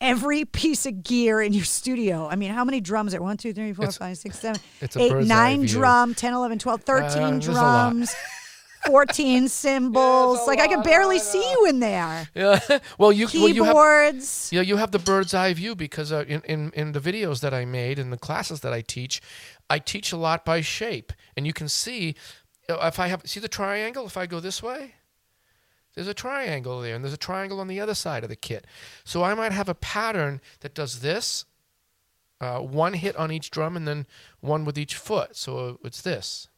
every 0.01 0.45
piece 0.45 0.85
of 0.85 1.05
gear 1.05 1.41
in 1.41 1.53
your 1.53 1.65
studio. 1.65 2.27
I 2.29 2.35
mean, 2.35 2.51
how 2.51 2.65
many 2.65 2.81
drums 2.81 3.15
are 3.15 3.23
one, 3.23 3.37
two, 3.37 3.53
three, 3.53 3.73
four, 3.73 3.85
It's- 3.85 3.99
five, 3.99 4.19
six, 4.19 4.41
seven, 4.41 4.61
it's 4.81 4.97
a 4.97 5.01
eight, 5.01 5.13
bird's 5.13 5.31
eye 5.31 5.35
nine 5.57 5.65
drum, 5.67 6.13
10, 6.13 6.35
11, 6.35 6.59
12, 6.59 6.83
13 6.83 7.07
Uh, 7.23 7.31
there's 7.31 7.47
a 7.47 7.53
lot. 7.53 7.91
drums, 7.93 8.17
14 8.89 9.49
cymbals. 9.65 10.47
like, 10.47 10.61
I 10.61 10.67
can 10.67 10.83
barely 10.83 11.19
see 11.19 11.49
you 11.51 11.67
in 11.67 11.81
there. 11.81 12.29
Yeah. 12.35 12.61
well, 12.99 13.13
you 13.13 13.29
well, 13.33 13.49
you 13.49 13.65
have 13.65 13.75
Keyboards. 13.75 14.51
yeah, 14.53 14.63
you 14.63 14.77
have 14.77 14.91
the 14.91 14.99
bird's 14.99 15.35
eye 15.35 15.53
view 15.53 15.75
because 15.75 16.11
uh, 16.13 16.25
in, 16.27 16.41
in 16.43 16.73
in 16.75 16.93
the 16.93 17.01
videos 17.01 17.41
that 17.41 17.55
I 17.55 17.65
made 17.65 17.99
and 17.99 18.13
the 18.13 18.19
classes 18.19 18.61
that 18.61 18.73
I 18.73 18.81
teach, 18.81 19.21
I 19.71 19.79
teach 19.79 20.13
a 20.13 20.17
lot 20.17 20.45
by 20.45 20.61
shape, 20.61 21.13
and 21.37 21.47
you 21.47 21.53
can 21.53 21.69
see 21.69 22.15
uh, 22.69 22.79
if 22.83 22.99
I 22.99 23.09
have 23.09 23.23
see 23.25 23.41
the 23.41 23.49
triangle. 23.49 24.07
If 24.07 24.17
I 24.17 24.27
go 24.27 24.41
this 24.41 24.63
way, 24.63 24.95
there's 25.95 26.09
a 26.09 26.15
triangle 26.15 26.81
there, 26.81 26.95
and 26.95 27.05
there's 27.05 27.15
a 27.15 27.19
triangle 27.19 27.61
on 27.61 27.69
the 27.69 27.81
other 27.81 27.95
side 27.95 28.23
of 28.23 28.31
the 28.31 28.37
kit. 28.37 28.67
So 29.05 29.23
I 29.23 29.35
might 29.35 29.53
have 29.53 29.69
a 29.69 29.75
pattern 29.75 30.41
that 30.61 30.75
does 30.75 31.01
this, 31.01 31.45
uh, 32.41 32.61
one 32.61 32.95
hit 32.95 33.17
on 33.17 33.33
each 33.33 33.51
drum, 33.51 33.77
and 33.77 33.87
then 33.87 34.07
one 34.41 34.65
with 34.65 34.79
each 34.79 34.95
foot. 34.95 35.37
So 35.37 35.79
it's 35.83 36.03
this. 36.03 36.49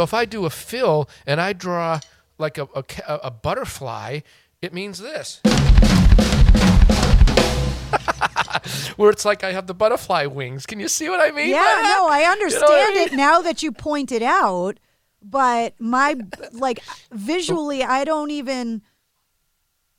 So 0.00 0.04
if 0.04 0.14
I 0.14 0.24
do 0.24 0.46
a 0.46 0.50
fill 0.50 1.10
and 1.26 1.42
I 1.42 1.52
draw 1.52 2.00
like 2.38 2.56
a, 2.56 2.66
a, 2.74 2.84
a 3.24 3.30
butterfly, 3.30 4.20
it 4.62 4.72
means 4.72 4.98
this. 4.98 5.42
Where 8.96 9.10
it's 9.10 9.26
like 9.26 9.44
I 9.44 9.52
have 9.52 9.66
the 9.66 9.74
butterfly 9.74 10.24
wings. 10.24 10.64
Can 10.64 10.80
you 10.80 10.88
see 10.88 11.10
what 11.10 11.20
I 11.20 11.32
mean? 11.32 11.50
Yeah, 11.50 11.80
no, 11.84 12.08
I 12.08 12.20
You 12.20 12.24
know 12.24 12.32
understand 12.32 12.64
I 12.72 12.94
mean? 12.94 13.08
it 13.08 13.12
now 13.12 13.42
that 13.42 13.62
you 13.62 13.72
point 13.72 14.10
it 14.10 14.22
out, 14.22 14.80
but 15.22 15.74
my 15.78 16.16
like 16.52 16.80
visually 17.12 17.84
I 17.84 18.04
don't 18.04 18.30
even 18.30 18.80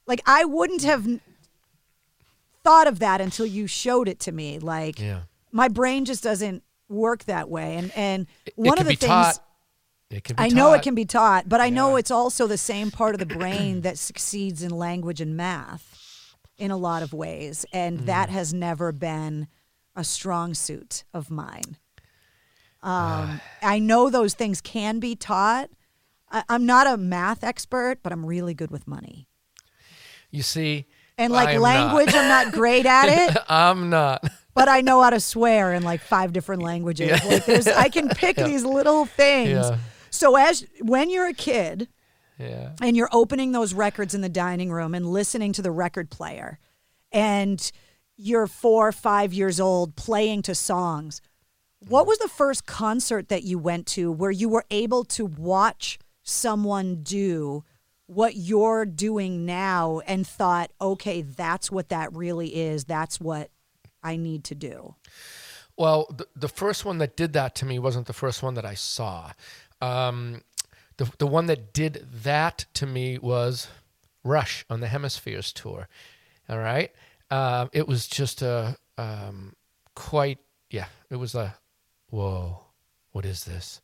like 0.08 0.22
I 0.26 0.45
wouldn't 0.45 0.82
have 0.82 1.08
thought 2.64 2.88
of 2.88 2.97
that 2.97 3.22
until 3.22 3.45
you 3.45 3.68
showed 3.68 4.08
it 4.08 4.20
to 4.22 4.32
me. 4.32 4.58
Like 4.58 4.99
Yeah. 4.99 5.20
my 5.52 5.68
brain 5.68 6.06
just 6.06 6.24
doesn't 6.24 6.64
work 6.89 7.26
that 7.26 7.52
way 7.52 7.76
and 7.76 7.91
and 7.95 8.26
one 8.56 8.80
of 8.80 8.88
the 8.88 8.95
things 8.95 9.08
taught. 9.08 9.38
It 10.12 10.24
can 10.24 10.36
be 10.36 10.43
I 10.43 10.47
know 10.49 10.74
it 10.74 10.82
can 10.82 10.93
be 10.95 11.05
taught, 11.05 11.47
but 11.47 11.62
I 11.62 11.70
know 11.70 11.95
it's 11.95 12.12
also 12.12 12.45
the 12.47 12.57
same 12.57 12.91
part 12.91 13.16
of 13.16 13.20
the 13.20 13.26
brain 13.26 13.82
that 13.82 13.97
succeeds 13.97 14.62
in 14.62 14.70
language 14.72 15.22
and 15.22 15.38
math 15.38 16.36
in 16.57 16.70
a 16.70 16.78
lot 16.78 17.01
of 17.01 17.14
ways. 17.14 17.66
And 17.74 18.01
that 18.07 18.30
Mm. 18.30 18.34
has 18.34 18.53
never 18.53 18.91
been 18.91 19.47
a 19.95 20.03
strong 20.03 20.53
suit 20.53 21.03
of 21.14 21.32
mine. 21.32 21.78
Um, 22.84 23.41
I 23.62 23.80
know 23.80 24.09
those 24.09 24.34
things 24.34 24.59
can 24.62 24.99
be 24.99 25.16
taught. 25.16 25.70
I, 26.32 26.43
I'm 26.49 26.66
not 26.66 26.88
a 26.88 26.97
math 26.97 27.43
expert, 27.43 27.99
but 28.01 28.12
I'm 28.12 28.26
really 28.26 28.53
good 28.53 28.72
with 28.72 28.88
money. 28.88 29.28
You 30.32 30.41
see, 30.43 30.86
And 31.18 31.32
like 31.34 31.49
am 31.49 31.62
language, 31.62 32.14
I'm 32.16 32.28
not 32.28 32.53
great 32.53 32.86
at 32.86 33.07
it, 33.09 33.38
I'm 33.49 33.89
not. 33.89 34.24
but 34.55 34.68
I 34.70 34.82
know 34.82 35.01
how 35.03 35.09
to 35.12 35.20
swear 35.20 35.74
in 35.74 35.84
like 35.84 36.01
five 36.01 36.32
different 36.34 36.62
languages. 36.64 37.22
Yeah. 37.24 37.30
Like 37.30 37.45
there's, 37.45 37.68
I 37.68 37.89
can 37.89 38.09
pick 38.09 38.38
Yeah. 38.38 38.45
these 38.45 38.64
little 38.64 39.05
things. 39.05 39.49
Yeah. 39.51 39.78
So 40.12 40.36
as 40.36 40.66
when 40.82 41.09
you're 41.09 41.28
a 41.28 41.34
kid, 41.34 41.88
Yeah. 42.38 42.72
and 42.82 42.95
you're 42.97 43.09
opening 43.12 43.51
those 43.53 43.74
records 43.74 44.14
in 44.14 44.22
the 44.22 44.30
dining 44.30 44.72
room 44.72 44.93
and 44.93 45.12
listening 45.12 45.53
to 45.53 45.62
the 45.62 45.72
record 45.72 46.09
player 46.09 46.59
and 47.12 47.72
you're 48.18 48.47
four 48.47 48.91
five 48.91 49.34
years 49.34 49.59
old 49.59 49.95
playing 49.95 50.41
to 50.43 50.55
songs 50.55 51.22
what 51.88 52.05
was 52.07 52.18
the 52.20 52.28
first 52.28 52.66
concert 52.66 53.30
that 53.30 53.43
you 53.43 53.57
went 53.59 53.86
to 53.88 54.12
where 54.12 54.32
you 54.32 54.47
were 54.49 54.66
able 54.72 55.03
to 55.03 55.26
watch 55.26 55.97
someone 56.24 57.01
do 57.03 57.64
what 58.07 58.36
you're 58.36 58.86
doing 58.86 59.45
now 59.45 59.99
and 60.07 60.26
thought 60.28 60.72
okay 60.80 61.22
that's 61.22 61.72
what 61.72 61.89
that 61.89 62.12
really 62.14 62.55
is 62.55 62.86
that's 62.86 63.20
what 63.20 63.49
i 64.03 64.16
need 64.16 64.43
to 64.43 64.55
do 64.55 64.95
Well, 65.78 66.05
the, 66.16 66.28
the 66.36 66.49
first 66.49 66.86
one 66.86 66.97
that 66.99 67.16
did 67.18 67.34
that 67.34 67.55
to 67.55 67.66
me 67.66 67.80
wasn't 67.80 68.05
the 68.05 68.14
first 68.14 68.43
one 68.43 68.53
that 68.55 68.66
I 68.66 68.76
saw. 68.76 69.32
Um, 69.82 70.42
the 70.98 71.12
the 71.18 71.28
one 71.28 71.48
that 71.48 71.74
did 71.74 72.08
that 72.24 72.66
to 72.76 72.86
me 72.86 73.18
was 73.18 73.68
Rush 74.24 74.66
on 74.70 74.82
the 74.82 74.88
Hemispheres 74.88 75.52
tour. 75.52 75.88
All 76.50 76.60
right, 76.60 76.92
um, 77.30 77.70
it 77.74 77.88
was 77.88 78.08
just 78.08 78.42
a 78.42 78.78
um, 78.98 79.56
quite 79.96 80.40
yeah. 80.70 80.88
It 81.10 81.16
was 81.16 81.34
a 81.36 81.56
whoa, 82.10 82.62
what 83.12 83.26
is 83.26 83.46
this? 83.46 83.82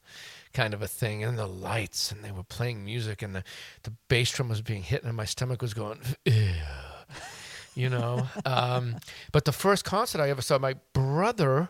Kind 0.53 0.73
of 0.73 0.81
a 0.81 0.87
thing, 0.87 1.23
and 1.23 1.37
the 1.37 1.47
lights, 1.47 2.11
and 2.11 2.23
they 2.23 2.31
were 2.31 2.43
playing 2.43 2.83
music, 2.83 3.21
and 3.21 3.35
the, 3.35 3.43
the 3.83 3.93
bass 4.07 4.31
drum 4.31 4.49
was 4.49 4.61
being 4.61 4.83
hit, 4.83 5.03
and 5.03 5.15
my 5.15 5.25
stomach 5.25 5.61
was 5.61 5.73
going, 5.73 5.99
"Ew." 6.25 6.53
you 7.77 7.89
know. 7.89 8.27
Um, 8.45 8.97
but 9.31 9.45
the 9.45 9.51
first 9.51 9.83
concert 9.83 10.21
I 10.21 10.29
ever 10.29 10.41
saw, 10.41 10.57
my 10.57 10.75
brother 10.93 11.69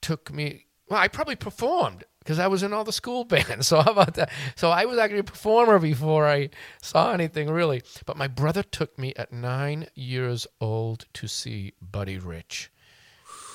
took 0.00 0.32
me. 0.32 0.66
Well, 0.94 1.02
I 1.02 1.08
probably 1.08 1.34
performed 1.34 2.04
because 2.20 2.38
I 2.38 2.46
was 2.46 2.62
in 2.62 2.72
all 2.72 2.84
the 2.84 2.92
school 2.92 3.24
bands. 3.34 3.66
So 3.66 3.80
how 3.80 3.90
about 3.90 4.14
that? 4.14 4.30
So 4.54 4.70
I 4.70 4.84
was 4.84 4.96
actually 4.96 5.18
a 5.18 5.24
performer 5.24 5.80
before 5.80 6.24
I 6.24 6.50
saw 6.80 7.10
anything 7.10 7.50
really. 7.50 7.82
But 8.06 8.16
my 8.16 8.28
brother 8.28 8.62
took 8.62 8.96
me 8.96 9.12
at 9.16 9.32
nine 9.32 9.88
years 9.96 10.46
old 10.60 11.06
to 11.14 11.26
see 11.26 11.72
Buddy 11.82 12.16
Rich, 12.16 12.70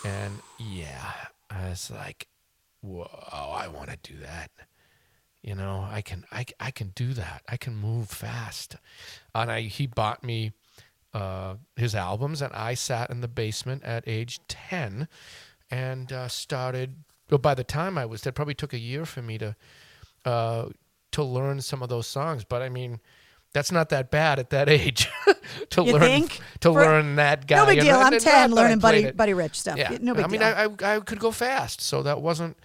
and 0.03 0.41
yeah, 0.57 1.13
I 1.49 1.69
was 1.69 1.89
like, 1.89 2.27
"Whoa, 2.81 3.07
I 3.31 3.69
want 3.69 3.89
to 3.89 3.97
do 4.03 4.19
that." 4.19 4.51
You 5.41 5.55
know, 5.55 5.87
I 5.89 6.01
can, 6.01 6.25
I, 6.29 6.45
I 6.59 6.71
can 6.71 6.89
do 6.89 7.13
that. 7.13 7.43
I 7.47 7.55
can 7.55 7.73
move 7.73 8.09
fast, 8.09 8.75
and 9.33 9.49
I 9.49 9.61
he 9.61 9.87
bought 9.87 10.25
me 10.25 10.51
uh, 11.13 11.55
his 11.77 11.95
albums, 11.95 12.41
and 12.41 12.51
I 12.51 12.73
sat 12.73 13.09
in 13.09 13.21
the 13.21 13.29
basement 13.29 13.85
at 13.85 14.03
age 14.05 14.41
ten, 14.49 15.07
and 15.71 16.11
uh, 16.11 16.27
started. 16.27 16.95
Well, 17.30 17.38
by 17.38 17.53
the 17.55 17.63
time 17.63 17.97
I 17.97 18.05
was, 18.05 18.21
that 18.21 18.34
probably 18.34 18.55
took 18.55 18.73
a 18.73 18.80
year 18.80 19.05
for 19.05 19.21
me 19.21 19.38
to 19.38 19.55
uh, 20.25 20.69
to 21.11 21.23
learn 21.23 21.61
some 21.61 21.82
of 21.84 21.89
those 21.89 22.07
songs. 22.07 22.43
But 22.43 22.61
I 22.61 22.69
mean, 22.69 22.99
that's 23.53 23.71
not 23.71 23.89
that 23.89 24.11
bad 24.11 24.39
at 24.39 24.49
that 24.51 24.69
age 24.80 25.07
to 25.71 25.84
You 25.84 25.93
learn 25.93 26.01
think? 26.01 26.39
to 26.61 26.71
For- 26.73 26.82
learn 26.82 27.15
that 27.15 27.47
guy. 27.47 27.57
no 27.57 27.65
big 27.65 27.82
deal 27.82 27.95
i'm 27.97 28.13
and 28.13 28.21
10 28.21 28.49
that 28.49 28.55
learning 28.55 28.80
buddy 28.80 29.03
it. 29.05 29.17
buddy 29.17 29.34
rich 29.34 29.59
stuff 29.59 29.77
Yeah, 29.77 29.97
no 30.01 30.13
big 30.13 30.25
I 30.25 30.27
mean, 30.27 30.39
deal 30.41 30.49
I, 30.84 30.91
I 30.91 30.95
I 30.97 30.99
could 30.99 31.19
go 31.19 31.32
fast, 31.32 31.82
so 31.82 32.04
that 32.04 32.21
wasn't 32.21 32.58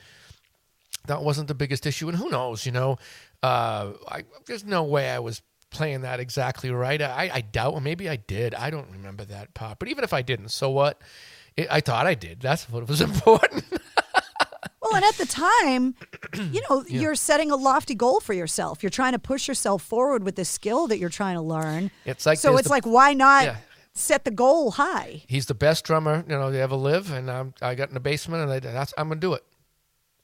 that 1.07 1.23
wasn't 1.23 1.49
the 1.49 1.55
biggest 1.55 1.87
issue. 1.87 2.09
And 2.09 2.17
who 2.17 2.31
knows, 2.31 2.65
you 2.67 2.73
know, 2.73 2.97
uh, 3.43 3.93
I, 4.09 4.25
there's 4.47 4.65
no 4.65 4.83
way 4.85 5.11
I 5.11 5.19
was 5.19 5.43
playing 5.71 6.01
that 6.03 6.19
exactly 6.21 6.71
right. 6.71 7.01
I, 7.03 7.31
I 7.35 7.41
doubt, 7.43 7.75
or 7.75 7.81
maybe 7.83 8.09
I 8.09 8.17
did. 8.17 8.55
I 8.55 8.71
don't 8.71 8.91
remember 8.91 9.25
that 9.27 9.53
part. 9.55 9.79
But 9.79 9.89
even 9.89 10.03
if 10.05 10.13
I 10.15 10.23
didn't, 10.23 10.49
so 10.49 10.71
what? 10.71 11.01
It, 11.57 11.67
I 11.71 11.81
thought 11.81 12.07
I 12.07 12.15
did. 12.15 12.41
That's 12.41 12.71
what 12.71 12.89
was 12.89 13.01
important. 13.11 13.65
And 14.95 15.05
at 15.05 15.15
the 15.15 15.27
time, 15.27 15.95
you 16.53 16.63
know, 16.69 16.85
Yeah. 16.89 17.01
you're 17.03 17.15
setting 17.15 17.51
a 17.51 17.57
lofty 17.57 17.95
goal 17.95 18.21
for 18.21 18.33
yourself. 18.33 18.83
You're 18.83 18.91
trying 18.91 19.13
to 19.13 19.19
push 19.19 19.49
yourself 19.49 19.83
forward 19.83 20.23
with 20.25 20.37
the 20.37 20.45
skill 20.45 20.87
that 20.89 20.99
you're 20.99 21.09
trying 21.11 21.35
to 21.37 21.43
learn. 21.43 21.91
It's 22.05 22.27
like 22.27 22.39
so 22.39 22.57
it's 22.57 22.69
the- 22.69 22.71
like 22.71 22.85
why 22.85 23.13
not 23.15 23.45
Yeah. 23.45 23.57
set 23.95 24.25
the 24.25 24.31
goal 24.31 24.73
high? 24.73 25.23
He's 25.29 25.47
the 25.47 25.55
best 25.55 25.85
drummer 25.85 26.25
you 26.29 26.37
know 26.37 26.51
to 26.51 26.59
ever 26.59 26.77
live, 26.77 27.11
and 27.13 27.29
um, 27.31 27.55
I 27.61 27.75
got 27.75 27.89
in 27.89 27.95
the 27.95 28.01
basement, 28.01 28.43
and 28.43 28.53
I, 28.53 28.59
that's 28.61 28.93
I'm 28.99 29.09
gonna 29.09 29.21
do 29.21 29.35
it. 29.35 29.45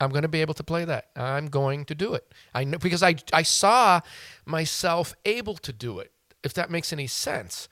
I'm 0.00 0.10
gonna 0.10 0.28
be 0.28 0.40
able 0.40 0.54
to 0.54 0.64
play 0.64 0.84
that. 0.86 1.10
I'm 1.14 1.48
going 1.48 1.84
to 1.86 1.94
do 1.94 2.14
it. 2.14 2.32
I 2.54 2.64
know 2.64 2.78
because 2.78 3.02
I 3.02 3.16
I 3.32 3.42
saw 3.42 4.00
myself 4.46 5.14
able 5.24 5.56
to 5.56 5.72
do 5.72 5.98
it. 5.98 6.12
If 6.42 6.54
that 6.54 6.70
makes 6.70 6.92
any 6.92 7.06
sense, 7.06 7.68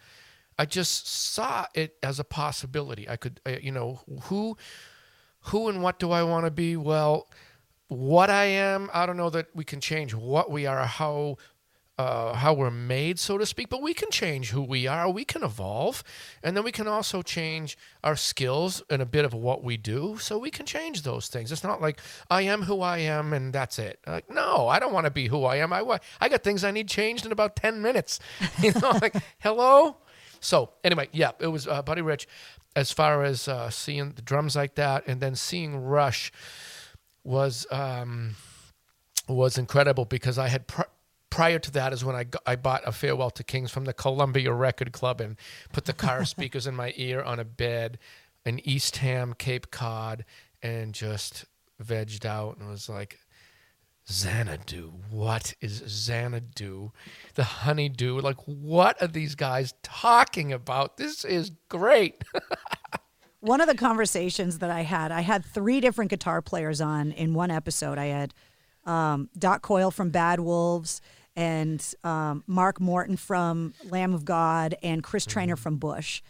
I 0.58 0.66
just 0.66 1.06
saw 1.08 1.66
it 1.74 1.96
as 2.02 2.18
a 2.20 2.24
possibility. 2.24 3.08
I 3.08 3.16
could, 3.16 3.40
uh, 3.46 3.52
you 3.62 3.72
know, 3.72 4.00
who 4.24 4.56
who 5.48 5.68
and 5.68 5.82
what 5.82 5.98
do 5.98 6.10
I 6.10 6.22
want 6.22 6.46
to 6.46 6.50
be? 6.50 6.76
Well, 6.76 7.28
what 7.88 8.30
I 8.30 8.44
am, 8.44 8.90
I 8.92 9.06
don't 9.06 9.16
know 9.16 9.30
that 9.30 9.46
we 9.54 9.64
can 9.64 9.80
change 9.80 10.14
what 10.14 10.50
we 10.50 10.66
are, 10.66 10.84
how 10.84 11.36
uh, 11.98 12.32
how 12.32 12.54
we're 12.54 12.70
made, 12.70 13.18
so 13.18 13.36
to 13.36 13.44
speak, 13.44 13.68
but 13.68 13.82
we 13.82 13.92
can 13.92 14.08
change 14.10 14.50
who 14.50 14.62
we 14.62 14.86
are. 14.86 15.10
We 15.10 15.24
can 15.24 15.42
evolve, 15.42 16.04
and 16.44 16.56
then 16.56 16.62
we 16.62 16.70
can 16.70 16.86
also 16.86 17.22
change 17.22 17.76
our 18.04 18.14
skills 18.14 18.82
and 18.88 19.02
a 19.02 19.06
bit 19.06 19.24
of 19.24 19.34
what 19.34 19.64
we 19.64 19.76
do. 19.76 20.16
So 20.18 20.38
we 20.38 20.50
can 20.50 20.64
change 20.64 21.02
those 21.02 21.26
things. 21.26 21.50
It's 21.50 21.64
not 21.64 21.80
like 21.80 22.00
I 22.30 22.42
am 22.42 22.62
who 22.62 22.82
I 22.82 22.98
am 22.98 23.32
and 23.32 23.52
that's 23.52 23.80
it. 23.80 23.98
Like 24.06 24.30
no, 24.30 24.68
I 24.68 24.78
don't 24.78 24.92
want 24.92 25.06
to 25.06 25.10
be 25.10 25.26
who 25.26 25.44
I 25.44 25.56
am. 25.56 25.72
I 25.72 25.98
I 26.20 26.28
got 26.28 26.44
things 26.44 26.62
I 26.62 26.70
need 26.70 26.88
changed 26.88 27.26
in 27.26 27.32
about 27.32 27.56
ten 27.56 27.82
minutes. 27.82 28.20
You 28.62 28.72
know, 28.80 28.98
like 29.02 29.14
hello. 29.40 29.98
So 30.40 30.70
anyway, 30.84 31.08
yeah, 31.12 31.32
it 31.40 31.48
was 31.48 31.66
uh, 31.66 31.82
Buddy 31.82 32.02
Rich. 32.02 32.28
As 32.76 32.92
far 32.92 33.24
as 33.24 33.48
uh, 33.48 33.70
seeing 33.70 34.12
the 34.12 34.22
drums 34.22 34.54
like 34.54 34.76
that, 34.76 35.06
and 35.06 35.20
then 35.20 35.34
seeing 35.34 35.76
Rush 35.76 36.30
was 37.24 37.66
um, 37.70 38.36
was 39.26 39.58
incredible 39.58 40.04
because 40.04 40.38
I 40.38 40.48
had 40.48 40.66
pr- 40.66 40.82
prior 41.30 41.58
to 41.58 41.70
that 41.72 41.92
is 41.92 42.04
when 42.04 42.16
I, 42.16 42.24
got, 42.24 42.42
I 42.46 42.56
bought 42.56 42.82
a 42.86 42.92
farewell 42.92 43.30
to 43.30 43.44
Kings 43.44 43.70
from 43.70 43.84
the 43.84 43.92
Columbia 43.92 44.52
Record 44.52 44.92
Club 44.92 45.20
and 45.20 45.36
put 45.72 45.84
the 45.84 45.92
car 45.92 46.24
speakers 46.24 46.66
in 46.66 46.74
my 46.74 46.92
ear 46.96 47.22
on 47.22 47.38
a 47.38 47.44
bed 47.44 47.98
in 48.44 48.60
Eastham, 48.66 49.34
Cape 49.34 49.70
Cod, 49.70 50.24
and 50.62 50.94
just 50.94 51.44
vegged 51.82 52.24
out 52.24 52.56
and 52.58 52.68
was 52.68 52.88
like, 52.88 53.18
Xanadu. 54.10 54.92
What 55.10 55.54
is 55.60 55.82
Xanadu? 55.86 56.92
The 57.34 57.44
honeydew. 57.44 58.20
Like, 58.20 58.38
what 58.46 59.00
are 59.02 59.08
these 59.08 59.34
guys 59.34 59.74
talking 59.82 60.52
about? 60.52 60.96
This 60.96 61.24
is 61.24 61.52
great. 61.68 62.22
one 63.40 63.60
of 63.60 63.68
the 63.68 63.74
conversations 63.74 64.58
that 64.58 64.70
I 64.70 64.82
had, 64.82 65.12
I 65.12 65.20
had 65.20 65.44
three 65.44 65.80
different 65.80 66.10
guitar 66.10 66.40
players 66.40 66.80
on 66.80 67.12
in 67.12 67.34
one 67.34 67.50
episode. 67.50 67.98
I 67.98 68.06
had 68.06 68.34
um, 68.84 69.28
Doc 69.38 69.62
Coyle 69.62 69.90
from 69.90 70.10
Bad 70.10 70.40
Wolves 70.40 71.00
and 71.36 71.84
um, 72.02 72.42
Mark 72.46 72.80
Morton 72.80 73.16
from 73.16 73.74
Lamb 73.84 74.14
of 74.14 74.24
God 74.24 74.74
and 74.82 75.02
Chris 75.02 75.24
Traynor 75.24 75.56
from 75.56 75.76
Bush. 75.76 76.22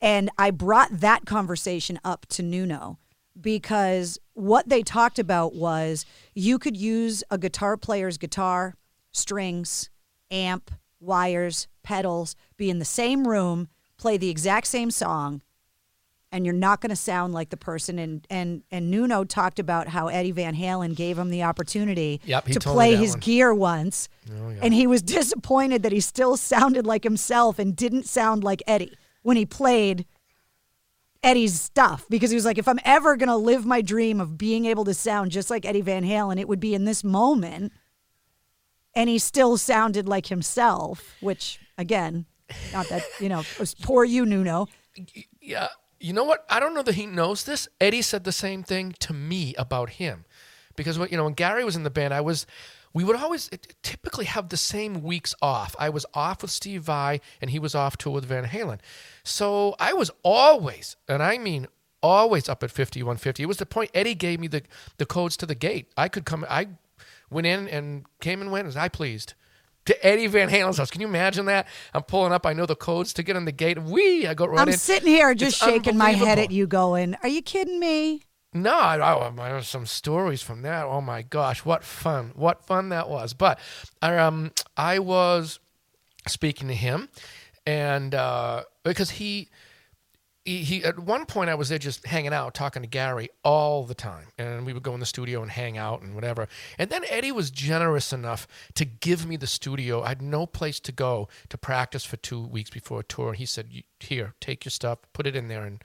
And 0.00 0.30
I 0.36 0.50
brought 0.50 0.88
that 0.90 1.26
conversation 1.26 2.00
up 2.04 2.26
to 2.30 2.42
Nuno 2.42 2.98
because 3.40 4.18
what 4.34 4.68
they 4.68 4.82
talked 4.82 5.18
about 5.18 5.54
was 5.54 6.04
you 6.34 6.58
could 6.58 6.76
use 6.76 7.24
a 7.30 7.38
guitar 7.38 7.76
player's 7.76 8.18
guitar, 8.18 8.76
strings, 9.12 9.90
amp, 10.30 10.70
wires, 11.00 11.68
pedals, 11.82 12.36
be 12.56 12.70
in 12.70 12.78
the 12.78 12.84
same 12.84 13.26
room, 13.26 13.68
play 13.96 14.16
the 14.16 14.30
exact 14.30 14.66
same 14.66 14.90
song, 14.90 15.42
and 16.30 16.46
you're 16.46 16.54
not 16.54 16.80
going 16.80 16.90
to 16.90 16.96
sound 16.96 17.34
like 17.34 17.50
the 17.50 17.56
person. 17.56 17.98
And 17.98 18.26
and 18.30 18.62
and 18.70 18.90
Nuno 18.90 19.24
talked 19.24 19.58
about 19.58 19.88
how 19.88 20.08
Eddie 20.08 20.32
Van 20.32 20.56
Halen 20.56 20.96
gave 20.96 21.18
him 21.18 21.30
the 21.30 21.42
opportunity 21.42 22.20
yep, 22.24 22.46
to 22.46 22.60
play 22.60 22.96
his 22.96 23.12
one. 23.12 23.20
gear 23.20 23.54
once, 23.54 24.08
oh, 24.30 24.50
yeah. 24.50 24.60
and 24.62 24.72
he 24.72 24.86
was 24.86 25.02
disappointed 25.02 25.82
that 25.82 25.92
he 25.92 26.00
still 26.00 26.36
sounded 26.36 26.86
like 26.86 27.04
himself 27.04 27.58
and 27.58 27.76
didn't 27.76 28.04
sound 28.06 28.42
like 28.42 28.62
Eddie 28.66 28.94
when 29.22 29.36
he 29.36 29.46
played 29.46 30.06
Eddie's 31.22 31.60
stuff 31.60 32.06
because 32.10 32.30
he 32.30 32.34
was 32.34 32.44
like, 32.44 32.58
if 32.58 32.66
I'm 32.66 32.80
ever 32.84 33.16
going 33.16 33.28
to 33.28 33.36
live 33.36 33.64
my 33.64 33.80
dream 33.80 34.20
of 34.20 34.36
being 34.36 34.66
able 34.66 34.84
to 34.84 34.94
sound 34.94 35.30
just 35.30 35.50
like 35.50 35.64
Eddie 35.64 35.80
Van 35.80 36.04
Halen, 36.04 36.40
it 36.40 36.48
would 36.48 36.60
be 36.60 36.74
in 36.74 36.84
this 36.84 37.04
moment. 37.04 37.72
And 38.94 39.08
he 39.08 39.18
still 39.18 39.56
sounded 39.56 40.08
like 40.08 40.26
himself, 40.26 41.14
which, 41.20 41.58
again, 41.78 42.26
not 42.72 42.88
that, 42.88 43.02
you 43.20 43.28
know, 43.28 43.42
was 43.58 43.74
poor 43.74 44.04
you, 44.04 44.26
Nuno. 44.26 44.68
Yeah. 45.40 45.68
You 45.98 46.12
know 46.12 46.24
what? 46.24 46.44
I 46.50 46.60
don't 46.60 46.74
know 46.74 46.82
that 46.82 46.96
he 46.96 47.06
knows 47.06 47.44
this. 47.44 47.68
Eddie 47.80 48.02
said 48.02 48.24
the 48.24 48.32
same 48.32 48.62
thing 48.62 48.94
to 48.98 49.12
me 49.12 49.54
about 49.56 49.90
him. 49.90 50.24
Because, 50.74 50.98
what 50.98 51.10
you 51.10 51.16
know, 51.16 51.24
when 51.24 51.34
Gary 51.34 51.64
was 51.64 51.76
in 51.76 51.84
the 51.84 51.90
band, 51.90 52.12
I 52.12 52.20
was 52.20 52.46
we 52.94 53.04
would 53.04 53.16
always 53.16 53.48
typically 53.82 54.26
have 54.26 54.48
the 54.48 54.56
same 54.56 55.02
weeks 55.02 55.34
off. 55.40 55.74
I 55.78 55.88
was 55.88 56.04
off 56.14 56.42
with 56.42 56.50
Steve 56.50 56.82
Vai 56.82 57.20
and 57.40 57.50
he 57.50 57.58
was 57.58 57.74
off 57.74 57.96
tour 57.96 58.12
with 58.12 58.24
Van 58.24 58.44
Halen. 58.44 58.80
So 59.24 59.74
I 59.78 59.92
was 59.92 60.10
always, 60.22 60.96
and 61.08 61.22
I 61.22 61.38
mean 61.38 61.68
always 62.02 62.48
up 62.48 62.62
at 62.62 62.70
5150. 62.70 63.42
It 63.42 63.46
was 63.46 63.58
the 63.58 63.66
point 63.66 63.90
Eddie 63.94 64.14
gave 64.14 64.40
me 64.40 64.48
the, 64.48 64.62
the 64.98 65.06
codes 65.06 65.36
to 65.38 65.46
the 65.46 65.54
gate. 65.54 65.90
I 65.96 66.08
could 66.08 66.24
come, 66.24 66.44
I 66.48 66.68
went 67.30 67.46
in 67.46 67.68
and 67.68 68.04
came 68.20 68.42
and 68.42 68.50
went 68.52 68.66
as 68.68 68.76
I 68.76 68.88
pleased 68.88 69.34
to 69.86 70.06
Eddie 70.06 70.26
Van 70.26 70.48
Halen's 70.48 70.78
house. 70.78 70.90
Can 70.90 71.00
you 71.00 71.08
imagine 71.08 71.46
that? 71.46 71.66
I'm 71.94 72.02
pulling 72.02 72.32
up. 72.32 72.46
I 72.46 72.52
know 72.52 72.66
the 72.66 72.76
codes 72.76 73.12
to 73.14 73.22
get 73.22 73.36
in 73.36 73.44
the 73.44 73.52
gate. 73.52 73.82
Wee, 73.82 74.26
I 74.26 74.34
go 74.34 74.46
right 74.46 74.60
I'm 74.60 74.68
in. 74.68 74.74
I'm 74.74 74.78
sitting 74.78 75.08
here 75.08 75.34
just 75.34 75.56
it's 75.60 75.64
shaking 75.64 75.96
my 75.96 76.10
head 76.10 76.38
at 76.38 76.50
you, 76.50 76.66
going, 76.66 77.16
"Are 77.22 77.28
you 77.28 77.42
kidding 77.42 77.80
me?" 77.80 78.22
No, 78.54 78.74
I, 78.74 79.56
I, 79.56 79.60
some 79.62 79.86
stories 79.86 80.42
from 80.42 80.62
that. 80.62 80.84
Oh 80.84 81.00
my 81.00 81.22
gosh, 81.22 81.64
what 81.64 81.82
fun! 81.82 82.32
What 82.34 82.64
fun 82.64 82.90
that 82.90 83.08
was. 83.08 83.32
But 83.32 83.58
um, 84.02 84.52
I 84.76 84.98
was 84.98 85.58
speaking 86.28 86.68
to 86.68 86.74
him, 86.74 87.08
and 87.66 88.14
uh, 88.14 88.64
because 88.82 89.12
he, 89.12 89.48
he, 90.44 90.58
he, 90.64 90.84
at 90.84 90.98
one 90.98 91.24
point 91.24 91.48
I 91.48 91.54
was 91.54 91.70
there 91.70 91.78
just 91.78 92.06
hanging 92.06 92.34
out, 92.34 92.52
talking 92.52 92.82
to 92.82 92.88
Gary 92.88 93.30
all 93.42 93.84
the 93.84 93.94
time, 93.94 94.26
and 94.36 94.66
we 94.66 94.74
would 94.74 94.82
go 94.82 94.92
in 94.92 95.00
the 95.00 95.06
studio 95.06 95.40
and 95.40 95.50
hang 95.50 95.78
out 95.78 96.02
and 96.02 96.14
whatever. 96.14 96.46
And 96.78 96.90
then 96.90 97.04
Eddie 97.08 97.32
was 97.32 97.50
generous 97.50 98.12
enough 98.12 98.46
to 98.74 98.84
give 98.84 99.24
me 99.26 99.38
the 99.38 99.46
studio. 99.46 100.02
I 100.02 100.08
had 100.08 100.20
no 100.20 100.44
place 100.44 100.78
to 100.80 100.92
go 100.92 101.28
to 101.48 101.56
practice 101.56 102.04
for 102.04 102.18
two 102.18 102.46
weeks 102.46 102.68
before 102.68 103.00
a 103.00 103.04
tour. 103.04 103.28
And 103.28 103.38
he 103.38 103.46
said, 103.46 103.70
"Here, 103.98 104.34
take 104.40 104.66
your 104.66 104.70
stuff, 104.70 104.98
put 105.14 105.26
it 105.26 105.34
in 105.34 105.48
there, 105.48 105.64
and." 105.64 105.82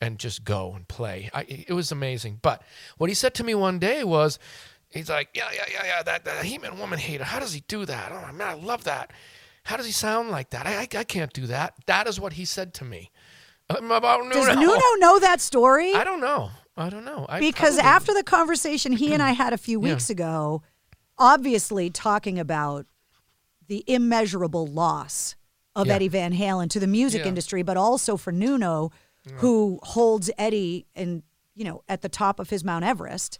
And 0.00 0.18
just 0.18 0.44
go 0.44 0.72
and 0.74 0.88
play. 0.88 1.30
I, 1.34 1.42
it 1.42 1.72
was 1.72 1.92
amazing. 1.92 2.38
But 2.42 2.62
what 2.96 3.10
he 3.10 3.14
said 3.14 3.34
to 3.34 3.44
me 3.44 3.54
one 3.54 3.78
day 3.78 4.02
was, 4.04 4.38
he's 4.88 5.10
like, 5.10 5.28
yeah, 5.34 5.48
yeah, 5.54 5.64
yeah, 5.72 5.84
yeah, 5.84 6.02
that, 6.02 6.24
that 6.24 6.44
He-Man 6.44 6.78
woman 6.78 6.98
hater. 6.98 7.24
How 7.24 7.38
does 7.38 7.52
he 7.52 7.62
do 7.68 7.84
that? 7.84 8.12
Oh 8.12 8.32
man, 8.32 8.48
I 8.48 8.54
love 8.54 8.84
that. 8.84 9.12
How 9.64 9.76
does 9.76 9.86
he 9.86 9.92
sound 9.92 10.30
like 10.30 10.50
that? 10.50 10.66
I, 10.66 10.80
I, 10.80 10.88
I 11.00 11.04
can't 11.04 11.32
do 11.32 11.46
that. 11.46 11.74
That 11.86 12.06
is 12.06 12.18
what 12.18 12.34
he 12.34 12.44
said 12.44 12.72
to 12.74 12.84
me. 12.84 13.10
Um, 13.68 13.90
about 13.90 14.22
Nuno. 14.22 14.34
Does 14.34 14.56
Nuno 14.56 14.80
know 14.98 15.18
that 15.20 15.40
story? 15.40 15.94
I 15.94 16.02
don't 16.02 16.20
know. 16.20 16.50
I 16.76 16.88
don't 16.88 17.04
know. 17.04 17.26
I 17.28 17.40
because 17.40 17.74
probably... 17.74 17.90
after 17.90 18.14
the 18.14 18.22
conversation 18.22 18.92
he 18.92 19.12
and 19.12 19.22
I 19.22 19.32
had 19.32 19.52
a 19.52 19.58
few 19.58 19.78
weeks 19.80 20.08
yeah. 20.08 20.14
ago, 20.14 20.62
obviously 21.18 21.90
talking 21.90 22.38
about 22.38 22.86
the 23.68 23.84
immeasurable 23.86 24.66
loss 24.66 25.36
of 25.76 25.86
yeah. 25.86 25.94
Eddie 25.94 26.08
Van 26.08 26.32
Halen 26.32 26.68
to 26.70 26.80
the 26.80 26.86
music 26.86 27.22
yeah. 27.22 27.28
industry, 27.28 27.62
but 27.62 27.76
also 27.76 28.16
for 28.16 28.32
Nuno, 28.32 28.90
who 29.36 29.78
holds 29.82 30.30
Eddie 30.38 30.86
and 30.94 31.22
you 31.54 31.64
know 31.64 31.82
at 31.88 32.02
the 32.02 32.08
top 32.08 32.40
of 32.40 32.50
his 32.50 32.64
Mount 32.64 32.84
Everest. 32.84 33.38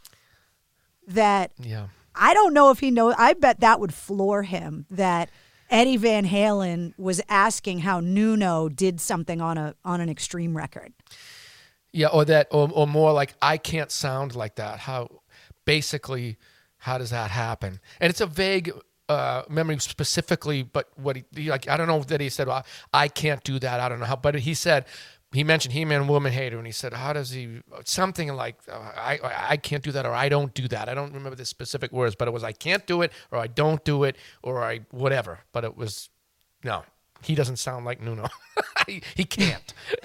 That 1.06 1.52
yeah, 1.58 1.88
I 2.14 2.34
don't 2.34 2.54
know 2.54 2.70
if 2.70 2.80
he 2.80 2.90
knows. 2.90 3.14
I 3.18 3.34
bet 3.34 3.60
that 3.60 3.80
would 3.80 3.94
floor 3.94 4.42
him. 4.42 4.86
That 4.90 5.30
Eddie 5.70 5.96
Van 5.96 6.26
Halen 6.26 6.92
was 6.98 7.20
asking 7.28 7.80
how 7.80 8.00
Nuno 8.00 8.68
did 8.68 9.00
something 9.00 9.40
on 9.40 9.56
a 9.58 9.74
on 9.84 10.00
an 10.00 10.08
Extreme 10.08 10.56
record. 10.56 10.92
Yeah, 11.92 12.08
or 12.08 12.24
that, 12.26 12.46
or, 12.52 12.70
or 12.72 12.86
more 12.86 13.12
like 13.12 13.34
I 13.42 13.56
can't 13.56 13.90
sound 13.90 14.36
like 14.36 14.56
that. 14.56 14.80
How 14.80 15.22
basically, 15.64 16.36
how 16.78 16.98
does 16.98 17.10
that 17.10 17.30
happen? 17.30 17.80
And 18.00 18.10
it's 18.10 18.20
a 18.20 18.26
vague 18.26 18.70
uh, 19.08 19.42
memory 19.48 19.78
specifically, 19.78 20.62
but 20.62 20.88
what 20.96 21.16
he 21.16 21.50
like 21.50 21.68
I 21.68 21.76
don't 21.76 21.88
know 21.88 22.02
that 22.04 22.20
he 22.20 22.28
said 22.28 22.46
well, 22.46 22.64
I 22.92 23.08
can't 23.08 23.42
do 23.42 23.58
that. 23.58 23.80
I 23.80 23.88
don't 23.88 23.98
know 23.98 24.06
how, 24.06 24.16
but 24.16 24.36
he 24.36 24.54
said 24.54 24.84
he 25.32 25.44
mentioned 25.44 25.72
He-Man 25.72 26.08
Woman 26.08 26.32
Hater, 26.32 26.58
and 26.58 26.66
he 26.66 26.72
said, 26.72 26.92
"How 26.92 27.12
does 27.12 27.30
he?" 27.30 27.62
Something 27.84 28.34
like, 28.34 28.56
"I 28.68 29.18
I 29.22 29.56
can't 29.56 29.82
do 29.82 29.92
that," 29.92 30.04
or 30.04 30.12
"I 30.12 30.28
don't 30.28 30.52
do 30.54 30.66
that." 30.68 30.88
I 30.88 30.94
don't 30.94 31.12
remember 31.12 31.36
the 31.36 31.44
specific 31.44 31.92
words, 31.92 32.16
but 32.16 32.26
it 32.26 32.32
was, 32.32 32.42
"I 32.42 32.52
can't 32.52 32.84
do 32.86 33.02
it," 33.02 33.12
or 33.30 33.38
"I 33.38 33.46
don't 33.46 33.84
do 33.84 34.02
it," 34.02 34.16
or 34.42 34.62
"I 34.64 34.80
whatever." 34.90 35.40
But 35.52 35.64
it 35.64 35.76
was, 35.76 36.10
no, 36.64 36.82
he 37.22 37.36
doesn't 37.36 37.58
sound 37.58 37.84
like 37.84 38.00
Nuno. 38.00 38.26
he, 38.88 39.02
he, 39.14 39.24
can't. 39.24 39.72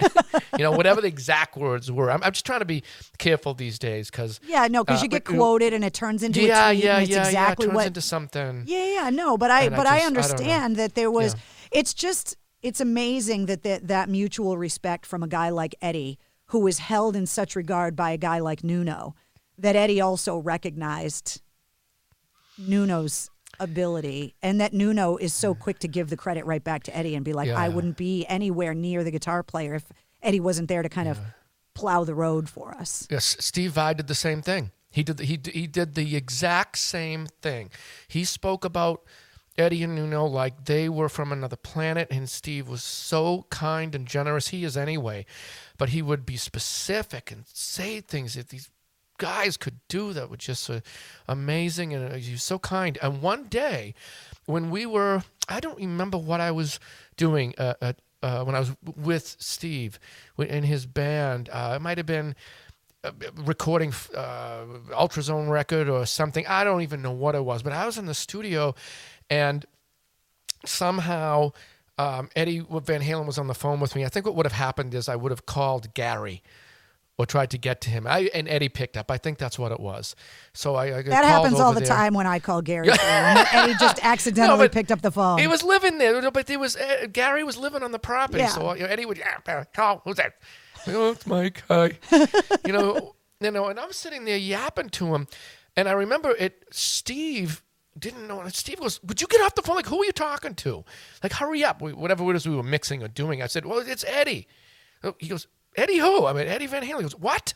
you 0.56 0.62
know, 0.62 0.70
whatever 0.70 1.00
the 1.00 1.08
exact 1.08 1.56
words 1.56 1.90
were. 1.90 2.08
I'm, 2.08 2.22
I'm 2.22 2.32
just 2.32 2.46
trying 2.46 2.60
to 2.60 2.64
be 2.64 2.84
careful 3.18 3.52
these 3.52 3.80
days 3.80 4.10
because 4.10 4.38
yeah, 4.46 4.68
no, 4.68 4.84
because 4.84 5.00
uh, 5.00 5.04
you 5.04 5.08
get 5.08 5.24
quoted 5.24 5.72
and 5.72 5.84
it 5.84 5.92
turns 5.92 6.22
into 6.22 6.40
yeah, 6.40 6.70
yeah, 6.70 6.98
yeah, 6.98 7.26
exactly 7.26 7.34
yeah, 7.34 7.50
it 7.50 7.58
turns 7.58 7.74
what, 7.74 7.86
into 7.88 8.00
something. 8.00 8.62
Yeah, 8.66 8.84
yeah, 8.84 9.10
no, 9.10 9.36
but 9.36 9.50
I 9.50 9.70
but 9.70 9.88
I, 9.88 9.98
just, 9.98 10.02
I 10.02 10.06
understand 10.06 10.74
I 10.74 10.76
that 10.82 10.94
there 10.94 11.10
was. 11.10 11.34
Yeah. 11.34 11.40
It's 11.72 11.94
just 11.94 12.36
it's 12.62 12.80
amazing 12.80 13.46
that, 13.46 13.62
that 13.62 13.88
that 13.88 14.08
mutual 14.08 14.56
respect 14.56 15.06
from 15.06 15.22
a 15.22 15.28
guy 15.28 15.50
like 15.50 15.74
Eddie, 15.80 16.18
who 16.46 16.60
was 16.60 16.78
held 16.78 17.16
in 17.16 17.26
such 17.26 17.56
regard 17.56 17.96
by 17.96 18.10
a 18.10 18.16
guy 18.16 18.38
like 18.38 18.64
Nuno, 18.64 19.14
that 19.58 19.76
Eddie 19.76 20.00
also 20.00 20.38
recognized 20.38 21.42
Nuno's 22.58 23.30
ability 23.58 24.34
and 24.42 24.60
that 24.60 24.72
Nuno 24.72 25.16
is 25.16 25.32
so 25.32 25.54
quick 25.54 25.78
to 25.80 25.88
give 25.88 26.10
the 26.10 26.16
credit 26.16 26.44
right 26.44 26.62
back 26.62 26.82
to 26.84 26.96
Eddie 26.96 27.14
and 27.14 27.24
be 27.24 27.32
like, 27.32 27.48
yeah. 27.48 27.58
I 27.58 27.68
wouldn't 27.68 27.96
be 27.96 28.26
anywhere 28.26 28.74
near 28.74 29.02
the 29.04 29.10
guitar 29.10 29.42
player 29.42 29.74
if 29.74 29.84
Eddie 30.22 30.40
wasn't 30.40 30.68
there 30.68 30.82
to 30.82 30.88
kind 30.88 31.06
yeah. 31.06 31.12
of 31.12 31.18
plow 31.74 32.04
the 32.04 32.14
road 32.14 32.48
for 32.48 32.72
us. 32.72 33.06
Yes, 33.10 33.36
Steve 33.40 33.72
Vai 33.72 33.94
did 33.94 34.08
the 34.08 34.14
same 34.14 34.42
thing. 34.42 34.72
He 34.90 35.02
did 35.02 35.18
the, 35.18 35.24
he 35.24 35.38
he 35.52 35.66
did 35.66 35.94
the 35.94 36.16
exact 36.16 36.78
same 36.78 37.26
thing. 37.42 37.70
He 38.08 38.24
spoke 38.24 38.64
about 38.64 39.02
Eddie 39.58 39.82
and 39.82 39.94
Nuno 39.94 40.26
like 40.26 40.64
they 40.64 40.88
were 40.88 41.08
from 41.08 41.32
another 41.32 41.56
planet, 41.56 42.08
and 42.10 42.28
Steve 42.28 42.68
was 42.68 42.82
so 42.82 43.46
kind 43.50 43.94
and 43.94 44.06
generous. 44.06 44.48
He 44.48 44.64
is 44.64 44.76
anyway, 44.76 45.26
but 45.78 45.90
he 45.90 46.02
would 46.02 46.26
be 46.26 46.36
specific 46.36 47.30
and 47.30 47.44
say 47.46 48.00
things 48.00 48.34
that 48.34 48.50
these 48.50 48.70
guys 49.18 49.56
could 49.56 49.80
do 49.88 50.12
that 50.12 50.30
were 50.30 50.36
just 50.36 50.68
uh, 50.68 50.80
amazing, 51.26 51.94
and 51.94 52.12
uh, 52.12 52.16
he 52.16 52.32
was 52.32 52.42
so 52.42 52.58
kind. 52.58 52.98
And 53.02 53.22
one 53.22 53.44
day, 53.44 53.94
when 54.44 54.70
we 54.70 54.86
were, 54.86 55.22
I 55.48 55.60
don't 55.60 55.78
remember 55.78 56.18
what 56.18 56.40
I 56.40 56.50
was 56.50 56.78
doing 57.16 57.54
uh, 57.58 57.74
at, 57.80 58.00
uh, 58.22 58.44
when 58.44 58.54
I 58.54 58.60
was 58.60 58.76
with 58.96 59.36
Steve 59.38 59.98
in 60.38 60.64
his 60.64 60.86
band. 60.86 61.48
Uh, 61.50 61.74
it 61.76 61.82
might 61.82 61.98
have 61.98 62.06
been 62.06 62.34
uh, 63.04 63.12
recording 63.36 63.92
uh, 64.16 64.64
Ultra 64.92 65.22
Zone 65.22 65.48
record 65.48 65.88
or 65.88 66.06
something 66.06 66.44
i 66.46 66.64
don't 66.64 66.80
even 66.80 67.02
know 67.02 67.12
what 67.12 67.34
it 67.34 67.44
was 67.44 67.62
but 67.62 67.72
i 67.72 67.86
was 67.86 67.98
in 67.98 68.06
the 68.06 68.14
studio 68.14 68.74
and 69.30 69.64
somehow 70.64 71.52
um, 71.98 72.28
Eddie 72.36 72.60
Van 72.60 73.02
Halen 73.02 73.26
was 73.26 73.38
on 73.38 73.46
the 73.46 73.54
phone 73.54 73.80
with 73.80 73.96
me. 73.96 74.04
I 74.04 74.08
think 74.08 74.26
what 74.26 74.34
would 74.34 74.46
have 74.46 74.52
happened 74.52 74.94
is 74.94 75.08
I 75.08 75.16
would 75.16 75.32
have 75.32 75.46
called 75.46 75.94
Gary 75.94 76.42
or 77.18 77.24
tried 77.24 77.50
to 77.50 77.58
get 77.58 77.80
to 77.82 77.90
him. 77.90 78.06
I 78.06 78.30
and 78.34 78.48
Eddie 78.48 78.68
picked 78.68 78.96
up. 78.96 79.10
I 79.10 79.16
think 79.16 79.38
that's 79.38 79.58
what 79.58 79.72
it 79.72 79.80
was. 79.80 80.14
So 80.52 80.74
I, 80.74 80.98
I 80.98 81.02
that 81.02 81.24
happens 81.24 81.58
all 81.58 81.72
the 81.72 81.80
there. 81.80 81.88
time 81.88 82.14
when 82.14 82.26
I 82.26 82.38
call 82.38 82.60
Gary, 82.72 82.90
and 82.90 83.70
he 83.70 83.76
just 83.78 83.98
accidentally 84.02 84.66
no, 84.66 84.68
picked 84.68 84.92
up 84.92 85.02
the 85.02 85.10
phone. 85.10 85.38
He 85.38 85.46
was 85.46 85.62
living 85.62 85.98
there, 85.98 86.30
but 86.30 86.48
he 86.48 86.56
was 86.56 86.76
uh, 86.76 87.06
Gary 87.12 87.44
was 87.44 87.56
living 87.56 87.82
on 87.82 87.92
the 87.92 87.98
property. 87.98 88.40
Yeah. 88.40 88.48
So 88.48 88.70
Eddie 88.70 89.06
would 89.06 89.18
yeah, 89.18 89.64
call 89.74 90.02
who's 90.04 90.16
that? 90.16 90.34
oh, 90.88 91.12
it's 91.12 91.26
Mike. 91.26 91.62
Hi. 91.68 91.98
you 92.66 92.72
know, 92.72 93.14
you 93.40 93.50
know, 93.50 93.66
and 93.66 93.80
I'm 93.80 93.92
sitting 93.92 94.24
there 94.24 94.36
yapping 94.36 94.90
to 94.90 95.14
him, 95.14 95.26
and 95.76 95.88
I 95.88 95.92
remember 95.92 96.30
it. 96.38 96.66
Steve 96.70 97.62
didn't 97.98 98.28
know. 98.28 98.40
And 98.40 98.54
Steve 98.54 98.80
goes, 98.80 99.02
"Would 99.02 99.20
you 99.20 99.26
get 99.26 99.40
off 99.40 99.54
the 99.54 99.62
phone? 99.62 99.76
Like, 99.76 99.86
who 99.86 100.02
are 100.02 100.04
you 100.04 100.12
talking 100.12 100.54
to? 100.56 100.84
Like, 101.22 101.32
hurry 101.32 101.64
up! 101.64 101.80
Whatever 101.80 102.28
it 102.30 102.36
is 102.36 102.46
we 102.46 102.56
were 102.56 102.62
mixing 102.62 103.02
or 103.02 103.08
doing." 103.08 103.42
I 103.42 103.46
said, 103.46 103.66
"Well, 103.66 103.78
it's 103.78 104.04
Eddie." 104.06 104.46
Oh, 105.02 105.14
he 105.18 105.28
goes, 105.28 105.46
Eddie 105.76 105.98
who? 105.98 106.26
I 106.26 106.32
mean, 106.32 106.46
Eddie 106.46 106.66
Van 106.66 106.82
Halen. 106.82 106.96
He 106.96 107.02
goes, 107.02 107.16
what? 107.16 107.54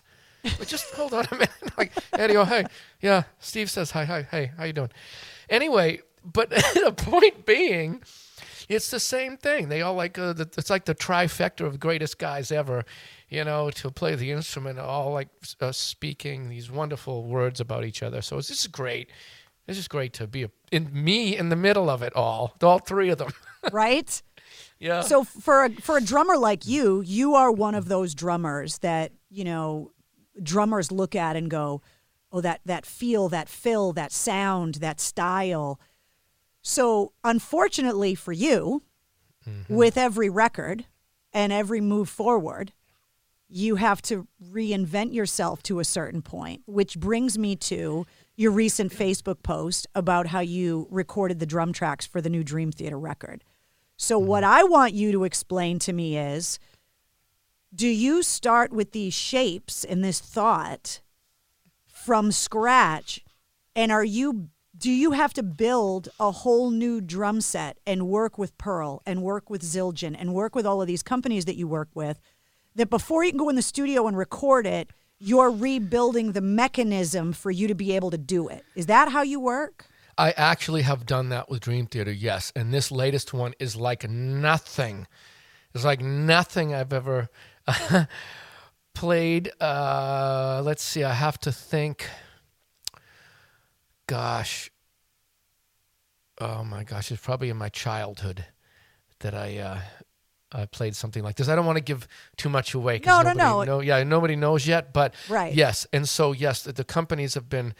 just 0.66 0.84
hold 0.94 1.14
on 1.14 1.26
a 1.30 1.34
minute. 1.34 1.50
like, 1.78 1.92
Eddie, 2.12 2.36
oh, 2.36 2.44
hey. 2.44 2.64
Yeah, 3.00 3.24
Steve 3.38 3.70
says, 3.70 3.90
hi, 3.90 4.04
hi, 4.04 4.26
hey, 4.30 4.52
how 4.56 4.64
you 4.64 4.72
doing? 4.72 4.90
Anyway, 5.48 6.00
but 6.24 6.50
the 6.50 6.94
point 6.96 7.46
being, 7.46 8.02
it's 8.68 8.90
the 8.90 9.00
same 9.00 9.36
thing. 9.36 9.68
They 9.68 9.82
all 9.82 9.94
like, 9.94 10.18
uh, 10.18 10.32
the, 10.32 10.48
it's 10.56 10.70
like 10.70 10.84
the 10.84 10.94
trifecta 10.94 11.66
of 11.66 11.80
greatest 11.80 12.18
guys 12.18 12.52
ever, 12.52 12.84
you 13.28 13.44
know, 13.44 13.70
to 13.70 13.90
play 13.90 14.14
the 14.14 14.30
instrument, 14.30 14.78
all 14.78 15.12
like 15.12 15.28
uh, 15.60 15.72
speaking 15.72 16.48
these 16.48 16.70
wonderful 16.70 17.24
words 17.24 17.60
about 17.60 17.84
each 17.84 18.02
other. 18.02 18.22
So 18.22 18.38
it's 18.38 18.48
just 18.48 18.70
great. 18.70 19.10
It's 19.70 19.78
just 19.78 19.88
great 19.90 20.12
to 20.14 20.26
be 20.26 20.42
a, 20.42 20.50
in 20.72 20.90
me 20.92 21.36
in 21.36 21.48
the 21.48 21.54
middle 21.54 21.88
of 21.88 22.02
it 22.02 22.14
all, 22.16 22.56
all 22.62 22.80
three 22.80 23.08
of 23.10 23.18
them. 23.18 23.32
right? 23.72 24.20
Yeah. 24.80 25.02
So 25.02 25.22
for 25.22 25.66
a, 25.66 25.70
for 25.70 25.98
a 25.98 26.00
drummer 26.00 26.36
like 26.36 26.66
you, 26.66 27.02
you 27.02 27.34
are 27.36 27.52
one 27.52 27.76
of 27.76 27.86
those 27.86 28.12
drummers 28.14 28.78
that 28.78 29.12
you 29.30 29.44
know 29.44 29.92
drummers 30.42 30.90
look 30.90 31.14
at 31.14 31.36
and 31.36 31.48
go, 31.48 31.82
"Oh, 32.32 32.40
that 32.40 32.62
that 32.64 32.84
feel, 32.84 33.28
that 33.28 33.48
fill, 33.48 33.92
that 33.92 34.10
sound, 34.10 34.76
that 34.76 35.00
style." 35.00 35.78
So 36.62 37.12
unfortunately 37.22 38.16
for 38.16 38.32
you, 38.32 38.82
mm-hmm. 39.48 39.72
with 39.72 39.96
every 39.96 40.28
record 40.28 40.86
and 41.32 41.52
every 41.52 41.80
move 41.80 42.08
forward, 42.08 42.72
you 43.48 43.76
have 43.76 44.02
to 44.02 44.26
reinvent 44.52 45.14
yourself 45.14 45.62
to 45.64 45.78
a 45.78 45.84
certain 45.84 46.22
point, 46.22 46.62
which 46.66 46.98
brings 46.98 47.38
me 47.38 47.54
to 47.54 48.04
your 48.40 48.52
recent 48.52 48.90
Facebook 48.90 49.42
post 49.42 49.86
about 49.94 50.28
how 50.28 50.40
you 50.40 50.88
recorded 50.90 51.38
the 51.40 51.44
drum 51.44 51.74
tracks 51.74 52.06
for 52.06 52.22
the 52.22 52.30
new 52.30 52.42
Dream 52.42 52.72
Theater 52.72 52.98
record. 52.98 53.44
So, 53.98 54.18
mm-hmm. 54.18 54.28
what 54.28 54.44
I 54.44 54.64
want 54.64 54.94
you 54.94 55.12
to 55.12 55.24
explain 55.24 55.78
to 55.80 55.92
me 55.92 56.16
is 56.16 56.58
do 57.74 57.86
you 57.86 58.22
start 58.22 58.72
with 58.72 58.92
these 58.92 59.12
shapes 59.12 59.84
and 59.84 60.02
this 60.02 60.20
thought 60.20 61.02
from 61.86 62.32
scratch? 62.32 63.22
And 63.76 63.92
are 63.92 64.04
you 64.04 64.48
do 64.74 64.90
you 64.90 65.10
have 65.10 65.34
to 65.34 65.42
build 65.42 66.08
a 66.18 66.30
whole 66.30 66.70
new 66.70 67.02
drum 67.02 67.42
set 67.42 67.76
and 67.86 68.08
work 68.08 68.38
with 68.38 68.56
Pearl 68.56 69.02
and 69.04 69.20
work 69.20 69.50
with 69.50 69.60
Zildjian 69.60 70.16
and 70.18 70.32
work 70.32 70.54
with 70.54 70.64
all 70.64 70.80
of 70.80 70.88
these 70.88 71.02
companies 71.02 71.44
that 71.44 71.56
you 71.56 71.68
work 71.68 71.90
with 71.92 72.18
that 72.74 72.88
before 72.88 73.22
you 73.22 73.32
can 73.32 73.38
go 73.38 73.50
in 73.50 73.56
the 73.56 73.60
studio 73.60 74.06
and 74.06 74.16
record 74.16 74.66
it, 74.66 74.88
you're 75.20 75.50
rebuilding 75.50 76.32
the 76.32 76.40
mechanism 76.40 77.32
for 77.32 77.50
you 77.50 77.68
to 77.68 77.74
be 77.74 77.94
able 77.94 78.10
to 78.10 78.18
do 78.18 78.48
it. 78.48 78.64
Is 78.74 78.86
that 78.86 79.10
how 79.10 79.22
you 79.22 79.38
work? 79.38 79.84
I 80.16 80.32
actually 80.32 80.82
have 80.82 81.06
done 81.06 81.28
that 81.28 81.48
with 81.48 81.60
Dream 81.60 81.86
Theater, 81.86 82.10
yes. 82.10 82.52
And 82.56 82.72
this 82.72 82.90
latest 82.90 83.32
one 83.32 83.54
is 83.58 83.76
like 83.76 84.08
nothing. 84.08 85.06
It's 85.74 85.84
like 85.84 86.00
nothing 86.00 86.74
I've 86.74 86.92
ever 86.92 87.28
played. 88.94 89.50
Uh, 89.60 90.62
let's 90.64 90.82
see, 90.82 91.04
I 91.04 91.12
have 91.12 91.38
to 91.40 91.52
think. 91.52 92.08
Gosh. 94.06 94.70
Oh 96.38 96.64
my 96.64 96.82
gosh, 96.84 97.12
it's 97.12 97.22
probably 97.22 97.50
in 97.50 97.58
my 97.58 97.68
childhood 97.68 98.46
that 99.20 99.34
I 99.34 99.58
uh, 99.58 99.80
I 100.52 100.66
played 100.66 100.96
something 100.96 101.22
like 101.22 101.36
this. 101.36 101.48
I 101.48 101.54
don't 101.54 101.66
want 101.66 101.78
to 101.78 101.84
give 101.84 102.08
too 102.36 102.48
much 102.48 102.74
away. 102.74 103.00
No, 103.04 103.22
no, 103.22 103.32
no. 103.32 103.62
Know, 103.62 103.80
yeah, 103.80 104.02
nobody 104.02 104.36
knows 104.36 104.66
yet, 104.66 104.92
but 104.92 105.14
right. 105.28 105.54
yes. 105.54 105.86
And 105.92 106.08
so, 106.08 106.32
yes, 106.32 106.62
the, 106.62 106.72
the 106.72 106.84
companies 106.84 107.34
have 107.34 107.48
been 107.48 107.74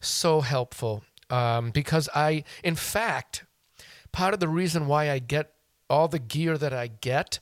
so 0.00 0.40
helpful 0.40 1.04
um, 1.30 1.70
because 1.70 2.08
I, 2.14 2.44
in 2.62 2.76
fact, 2.76 3.44
part 4.12 4.34
of 4.34 4.40
the 4.40 4.48
reason 4.48 4.86
why 4.86 5.10
I 5.10 5.18
get 5.18 5.52
all 5.90 6.08
the 6.08 6.18
gear 6.18 6.56
that 6.56 6.72
I 6.72 6.86
get 6.86 7.40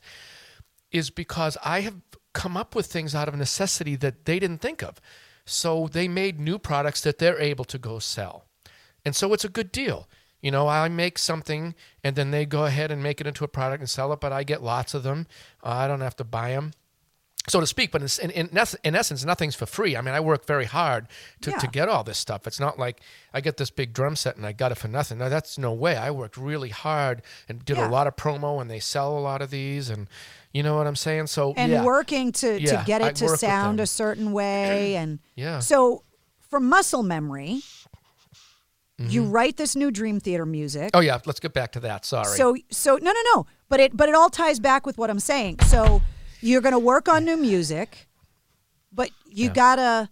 is 0.91 1.09
because 1.09 1.57
I 1.63 1.81
have 1.81 1.95
come 2.33 2.57
up 2.57 2.75
with 2.75 2.87
things 2.87 3.15
out 3.15 3.27
of 3.27 3.35
necessity 3.35 3.95
that 3.97 4.25
they 4.25 4.39
didn't 4.39 4.59
think 4.59 4.83
of. 4.83 4.99
So 5.45 5.87
they 5.91 6.07
made 6.07 6.39
new 6.39 6.57
products 6.57 7.01
that 7.01 7.19
they're 7.19 7.39
able 7.39 7.65
to 7.65 7.77
go 7.77 7.99
sell. 7.99 8.45
And 9.05 9.15
so 9.15 9.33
it's 9.33 9.45
a 9.45 9.49
good 9.49 9.71
deal. 9.71 10.07
You 10.43 10.51
know, 10.51 10.67
I 10.67 10.87
make 10.89 11.17
something 11.17 11.73
and 12.03 12.15
then 12.15 12.29
they 12.29 12.45
go 12.45 12.65
ahead 12.65 12.91
and 12.91 13.01
make 13.01 13.19
it 13.19 13.25
into 13.25 13.43
a 13.43 13.47
product 13.47 13.81
and 13.81 13.89
sell 13.89 14.13
it, 14.13 14.19
but 14.19 14.31
I 14.31 14.43
get 14.43 14.61
lots 14.61 14.93
of 14.93 15.01
them. 15.01 15.25
Uh, 15.63 15.69
I 15.69 15.87
don't 15.87 16.01
have 16.01 16.15
to 16.17 16.23
buy 16.23 16.51
them 16.51 16.73
so 17.47 17.59
to 17.59 17.67
speak. 17.67 17.91
But 17.91 18.19
in, 18.19 18.31
in, 18.31 18.49
in, 18.83 18.95
essence, 18.95 19.25
nothing's 19.25 19.55
for 19.55 19.65
free. 19.65 19.95
I 19.95 20.01
mean, 20.01 20.13
I 20.13 20.19
work 20.19 20.45
very 20.45 20.65
hard 20.65 21.07
to, 21.41 21.51
yeah. 21.51 21.57
to 21.57 21.67
get 21.67 21.89
all 21.89 22.03
this 22.03 22.17
stuff. 22.17 22.47
It's 22.47 22.59
not 22.59 22.79
like 22.79 23.01
I 23.33 23.41
get 23.41 23.57
this 23.57 23.69
big 23.69 23.93
drum 23.93 24.15
set 24.15 24.37
and 24.37 24.45
I 24.45 24.51
got 24.51 24.71
it 24.71 24.75
for 24.75 24.87
nothing. 24.87 25.17
No, 25.17 25.29
that's 25.29 25.57
no 25.57 25.73
way. 25.73 25.95
I 25.95 26.11
worked 26.11 26.37
really 26.37 26.69
hard 26.69 27.21
and 27.49 27.63
did 27.63 27.77
yeah. 27.77 27.87
a 27.87 27.89
lot 27.89 28.07
of 28.07 28.15
promo, 28.15 28.61
and 28.61 28.69
they 28.69 28.79
sell 28.79 29.17
a 29.17 29.19
lot 29.19 29.41
of 29.41 29.49
these, 29.49 29.89
and 29.89 30.07
you 30.53 30.63
know 30.63 30.77
what 30.77 30.87
I'm 30.87 30.95
saying. 30.95 31.27
So 31.27 31.53
and 31.57 31.71
yeah. 31.71 31.83
working 31.83 32.31
to 32.33 32.59
to 32.59 32.83
get 32.85 33.01
it 33.01 33.05
I 33.05 33.11
to 33.11 33.37
sound 33.37 33.79
a 33.79 33.87
certain 33.87 34.31
way, 34.31 34.95
and 34.97 35.19
yeah. 35.35 35.59
So 35.59 36.03
for 36.49 36.59
muscle 36.59 37.03
memory. 37.03 37.61
Mm-hmm. 39.03 39.11
You 39.11 39.23
write 39.25 39.57
this 39.57 39.75
new 39.75 39.91
Dream 39.91 40.19
Theater 40.19 40.45
music. 40.45 40.91
Oh 40.93 40.99
yeah, 40.99 41.19
let's 41.25 41.39
get 41.39 41.53
back 41.53 41.71
to 41.73 41.79
that. 41.81 42.05
Sorry. 42.05 42.37
So 42.37 42.55
so 42.69 42.97
no 42.97 43.11
no 43.11 43.19
no, 43.33 43.45
but 43.69 43.79
it 43.79 43.95
but 43.95 44.09
it 44.09 44.15
all 44.15 44.29
ties 44.29 44.59
back 44.59 44.85
with 44.85 44.97
what 44.97 45.09
I'm 45.09 45.19
saying. 45.19 45.59
So 45.67 46.01
you're 46.41 46.61
going 46.61 46.73
to 46.73 46.79
work 46.79 47.07
on 47.07 47.25
new 47.25 47.37
music, 47.37 48.07
but 48.91 49.09
you 49.25 49.47
yeah. 49.47 49.53
got 49.53 49.75
to 49.77 50.09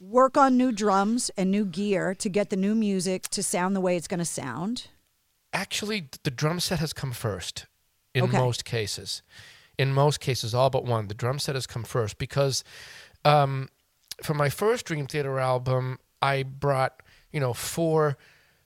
work 0.00 0.36
on 0.36 0.56
new 0.56 0.72
drums 0.72 1.30
and 1.36 1.50
new 1.50 1.64
gear 1.64 2.14
to 2.14 2.28
get 2.28 2.50
the 2.50 2.56
new 2.56 2.74
music 2.74 3.28
to 3.28 3.42
sound 3.42 3.74
the 3.74 3.80
way 3.80 3.96
it's 3.96 4.08
going 4.08 4.18
to 4.18 4.24
sound. 4.24 4.88
Actually, 5.52 6.08
the 6.22 6.30
drum 6.30 6.60
set 6.60 6.78
has 6.80 6.92
come 6.92 7.12
first 7.12 7.66
in 8.14 8.24
okay. 8.24 8.38
most 8.38 8.64
cases. 8.64 9.22
In 9.78 9.92
most 9.92 10.20
cases, 10.20 10.54
all 10.54 10.70
but 10.70 10.84
one, 10.84 11.08
the 11.08 11.14
drum 11.14 11.38
set 11.38 11.54
has 11.54 11.66
come 11.66 11.84
first 11.84 12.18
because 12.18 12.64
um, 13.24 13.68
for 14.22 14.34
my 14.34 14.48
first 14.48 14.86
Dream 14.86 15.06
Theater 15.06 15.38
album, 15.38 15.98
I 16.22 16.42
brought, 16.42 17.02
you 17.36 17.40
know, 17.40 17.52
four 17.52 18.16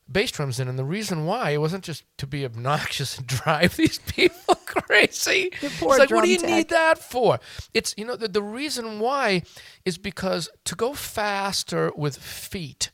bass 0.09 0.31
drums 0.31 0.61
in. 0.61 0.69
And 0.69 0.79
the 0.79 0.85
reason 0.85 1.27
why 1.27 1.51
it 1.51 1.61
wasn't 1.61 1.83
just 1.83 2.05
to 2.19 2.27
be 2.27 2.45
obnoxious 2.45 3.19
and 3.19 3.27
drive 3.43 3.75
these 3.75 3.99
people 3.99 4.55
crazy. 4.65 5.51
It's 5.61 5.83
like, 5.83 6.13
what 6.13 6.23
do 6.23 6.31
you 6.31 6.39
tech. 6.39 6.49
need 6.49 6.69
that 6.69 6.99
for? 6.99 7.41
It's, 7.75 7.93
you 7.99 8.05
know, 8.05 8.15
the, 8.15 8.29
the 8.29 8.45
reason 8.45 9.01
why 9.01 9.43
is 9.85 9.99
because 9.99 10.49
to 10.67 10.77
go 10.77 10.95
faster 10.95 11.91
with 11.97 12.17
feet, 12.17 12.93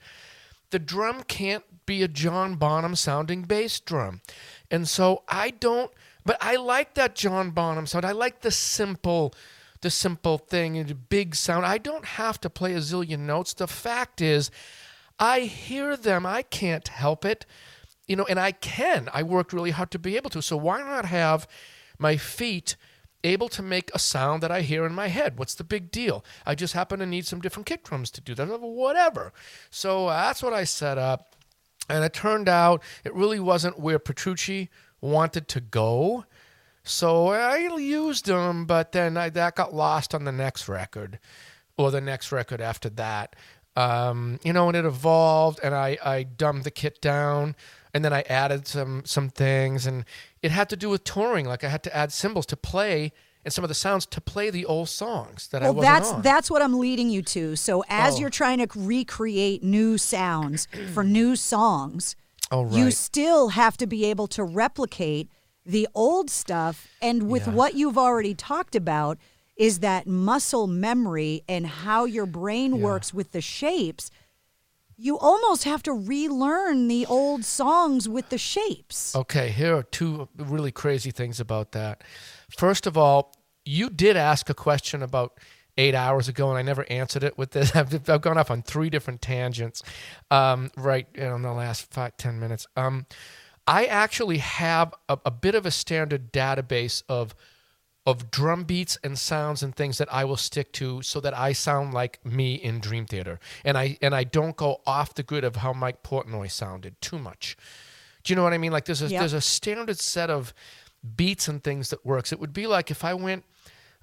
the 0.71 0.79
drum 0.79 1.25
can't 1.25 1.65
be 1.85 2.03
a 2.03 2.09
John 2.09 2.55
Bonham 2.55 2.95
sounding 2.95 3.43
bass 3.43 3.79
drum. 3.79 4.23
And 4.71 4.89
so 4.89 5.25
I 5.29 5.51
don't, 5.51 5.93
but 6.25 6.39
I 6.41 6.57
like 6.57 6.95
that 6.95 7.15
John 7.15 7.51
Bonham 7.51 7.87
sound. 7.87 8.07
I 8.07 8.13
like 8.13 8.41
the 8.41 8.51
simple 8.51 9.35
the 9.83 9.91
simple 9.91 10.39
thing 10.39 10.79
and 10.79 10.89
the 10.89 10.95
big 10.95 11.35
sound. 11.35 11.67
I 11.67 11.77
don't 11.77 12.07
have 12.07 12.41
to 12.41 12.51
play 12.51 12.73
a 12.73 12.79
zillion 12.79 13.21
notes. 13.21 13.53
The 13.53 13.69
fact 13.69 14.23
is, 14.23 14.51
I 15.19 15.41
hear 15.41 15.97
them. 15.97 16.27
I 16.27 16.43
can't 16.43 16.87
help 16.89 17.25
it. 17.25 17.47
You 18.07 18.17
know, 18.17 18.27
and 18.29 18.39
I 18.39 18.53
can. 18.53 19.09
I 19.13 19.23
worked 19.23 19.53
really 19.53 19.73
hard 19.73 19.91
to 19.93 19.99
be 19.99 20.17
able 20.17 20.31
to. 20.31 20.43
So 20.43 20.57
why 20.57 20.81
not 20.83 21.07
have 21.07 21.49
my 21.99 22.17
feet 22.17 22.77
able 23.25 23.49
to 23.49 23.63
make 23.63 23.91
a 23.95 23.99
sound 23.99 24.43
that 24.43 24.53
I 24.53 24.61
hear 24.61 24.87
in 24.87 24.95
my 24.95 25.09
head? 25.09 25.39
What's 25.39 25.55
the 25.55 25.65
big 25.65 25.91
deal? 25.91 26.25
I 26.45 26.55
just 26.55 26.75
happen 26.75 27.01
to 27.01 27.07
need 27.07 27.27
some 27.27 27.41
different 27.41 27.67
kick 27.67 27.83
drums 27.85 28.11
to 28.13 28.21
do 28.21 28.35
that. 28.35 28.47
Whatever. 28.61 29.33
So 29.71 30.09
that's 30.09 30.43
what 30.43 30.53
I 30.53 30.65
set 30.65 30.99
up. 30.99 31.35
And 31.89 32.05
it 32.05 32.13
turned 32.13 32.49
out 32.49 32.83
it 33.05 33.15
really 33.15 33.41
wasn't 33.41 33.79
where 33.79 33.99
Petrucci 33.99 34.71
wanted 35.01 35.49
to 35.49 35.61
go. 35.61 36.25
So 36.83 37.29
I 37.29 37.57
used 37.57 38.27
them, 38.27 38.65
but 38.65 38.93
then 38.93 39.17
I, 39.17 39.29
that 39.31 39.57
got 39.57 39.75
lost 39.75 40.15
on 40.15 40.25
the 40.25 40.33
next 40.33 40.69
record 40.69 41.19
or 41.77 41.91
the 41.91 42.01
next 42.01 42.31
record 42.31 42.61
after 42.61 42.89
that. 42.91 43.35
Um, 43.77 44.41
you 44.43 44.53
know, 44.53 44.69
and 44.69 44.77
it 44.77 44.85
evolved, 44.85 45.61
and 45.63 45.75
I, 45.75 45.99
I 46.03 46.23
dumbed 46.23 46.65
the 46.65 46.71
kit 46.71 47.01
down, 47.03 47.55
and 47.93 48.05
then 48.05 48.13
I 48.13 48.23
added 48.23 48.67
some 48.67 49.03
some 49.05 49.29
things, 49.29 49.87
and 49.87 50.05
it 50.43 50.51
had 50.51 50.69
to 50.71 50.77
do 50.77 50.89
with 50.89 51.05
touring. 51.05 51.47
Like 51.47 51.63
I 51.63 51.69
had 51.69 51.83
to 51.85 51.95
add 51.95 52.11
cymbals 52.11 52.47
to 52.47 52.57
play 52.57 53.13
and 53.47 53.53
some 53.53 53.63
of 53.63 53.69
the 53.69 53.75
sounds 53.75 54.07
to 54.07 54.21
play 54.21 54.51
the 54.51 54.67
old 54.67 54.89
songs 54.89 55.47
that 55.49 55.63
well, 55.63 55.71
I 55.71 55.73
wasn't 55.73 55.95
that's 55.95 56.11
on. 56.11 56.23
that's 56.23 56.51
what 56.51 56.63
I'm 56.63 56.81
leading 56.81 57.09
you 57.09 57.23
to. 57.23 57.55
So 57.55 57.85
as 57.89 58.17
oh. 58.17 58.19
you're 58.19 58.31
trying 58.31 58.59
to 58.59 58.67
recreate 58.75 59.63
new 59.63 59.99
sounds 59.99 60.67
for 60.93 61.05
new 61.19 61.37
songs, 61.37 62.17
oh, 62.51 62.65
right. 62.65 62.75
you 62.75 62.91
still 62.91 63.51
have 63.51 63.77
to 63.77 63.87
be 63.87 64.05
able 64.07 64.27
to 64.29 64.43
replicate 64.43 65.31
the 65.65 65.87
old 65.95 66.29
stuff. 66.29 66.89
And 67.01 67.31
with 67.31 67.47
yeah. 67.47 67.53
what 67.53 67.75
you've 67.75 67.97
already 67.97 68.35
talked 68.35 68.75
about, 68.75 69.17
is 69.57 69.81
that 69.81 70.07
muscle 70.07 70.67
memory 70.67 71.43
and 71.49 71.67
how 71.67 72.05
your 72.05 72.27
brain 72.27 72.77
Yeah. 72.77 72.83
works 72.83 73.15
with 73.15 73.33
the 73.33 73.41
shapes. 73.41 74.11
You 74.99 75.19
almost 75.19 75.65
have 75.65 75.83
to 75.85 75.93
relearn 75.93 76.89
the 76.89 77.05
old 77.07 77.45
songs 77.45 78.09
with 78.09 78.31
the 78.31 78.39
shapes. 78.39 79.15
Okay, 79.15 79.51
here 79.51 79.77
are 79.77 79.83
two 79.83 80.29
really 80.37 80.73
crazy 80.73 81.11
things 81.11 81.39
about 81.39 81.73
that. 81.73 82.03
First 82.57 82.87
of 82.87 82.97
all, 82.97 83.35
you 83.65 83.91
did 83.91 84.17
ask 84.17 84.49
a 84.49 84.55
question 84.55 85.03
about 85.03 85.39
eight 85.77 85.95
hours 85.95 86.29
ago, 86.29 86.49
and 86.49 86.57
I 86.59 86.63
never 86.63 86.87
answered 86.91 87.23
it 87.25 87.37
with 87.37 87.51
this. 87.51 87.75
I've, 87.77 88.09
I've 88.09 88.23
gone 88.23 88.39
off 88.39 88.51
on 88.51 88.63
three 88.63 88.89
different 88.89 89.21
tangents 89.21 89.83
um, 90.31 90.71
right 90.79 91.07
in 91.15 91.43
the 91.43 91.53
last 91.53 91.91
five, 91.93 92.17
ten 92.17 92.41
minutes. 92.41 92.67
Um, 92.77 93.05
I 93.67 93.85
actually 93.87 94.39
have 94.39 94.95
a, 95.09 95.19
a 95.27 95.31
bit 95.31 95.55
of 95.55 95.67
a 95.67 95.71
standard 95.71 96.33
database 96.33 97.03
of 97.09 97.35
of 98.07 98.31
drum 98.31 98.63
beats 98.63 98.97
and 99.03 99.19
sounds 99.19 99.63
and 99.65 99.75
things 99.75 99.99
that 99.99 100.13
I 100.15 100.25
will 100.25 100.37
stick 100.37 100.71
to 100.75 101.03
so 101.03 101.19
that 101.21 101.37
I 101.37 101.53
sound 101.53 101.93
like 101.93 102.25
me 102.25 102.55
in 102.55 102.79
Dream 102.79 103.05
Theater. 103.05 103.41
And 103.65 103.77
I 103.77 103.99
and 104.01 104.15
I 104.15 104.23
don't 104.23 104.57
go 104.57 104.81
off 104.87 105.15
the 105.15 105.25
grid 105.25 105.43
of 105.43 105.57
how 105.57 105.73
Mike 105.73 106.05
Portnoy 106.05 106.51
sounded 106.51 107.01
too 107.01 107.19
much. 107.19 107.57
Do 108.23 108.33
you 108.33 108.37
know 108.37 108.45
what 108.45 108.53
I 108.53 108.59
mean? 108.59 108.71
Like 108.73 108.85
there's 108.85 109.03
a 109.03 109.09
Yep. 109.09 109.21
there's 109.21 109.33
a 109.33 109.41
standard 109.41 109.99
set 109.99 110.31
of 110.31 110.55
beats 111.17 111.49
and 111.49 111.63
things 111.63 111.91
that 111.91 112.07
works. 112.07 112.33
It 112.33 112.39
would 112.39 112.53
be 112.53 112.67
like 112.69 112.91
if 112.93 113.05
I 113.05 113.13
went 113.15 113.45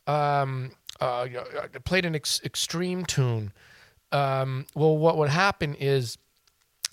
um 0.05 0.71
uh 0.99 1.27
played 1.85 2.05
an 2.05 2.15
ex- 2.15 2.41
Extreme 2.43 3.05
tune. 3.05 3.53
Um 4.11 4.65
well 4.75 4.97
what 4.97 5.17
would 5.17 5.29
happen 5.29 5.75
is 5.75 6.17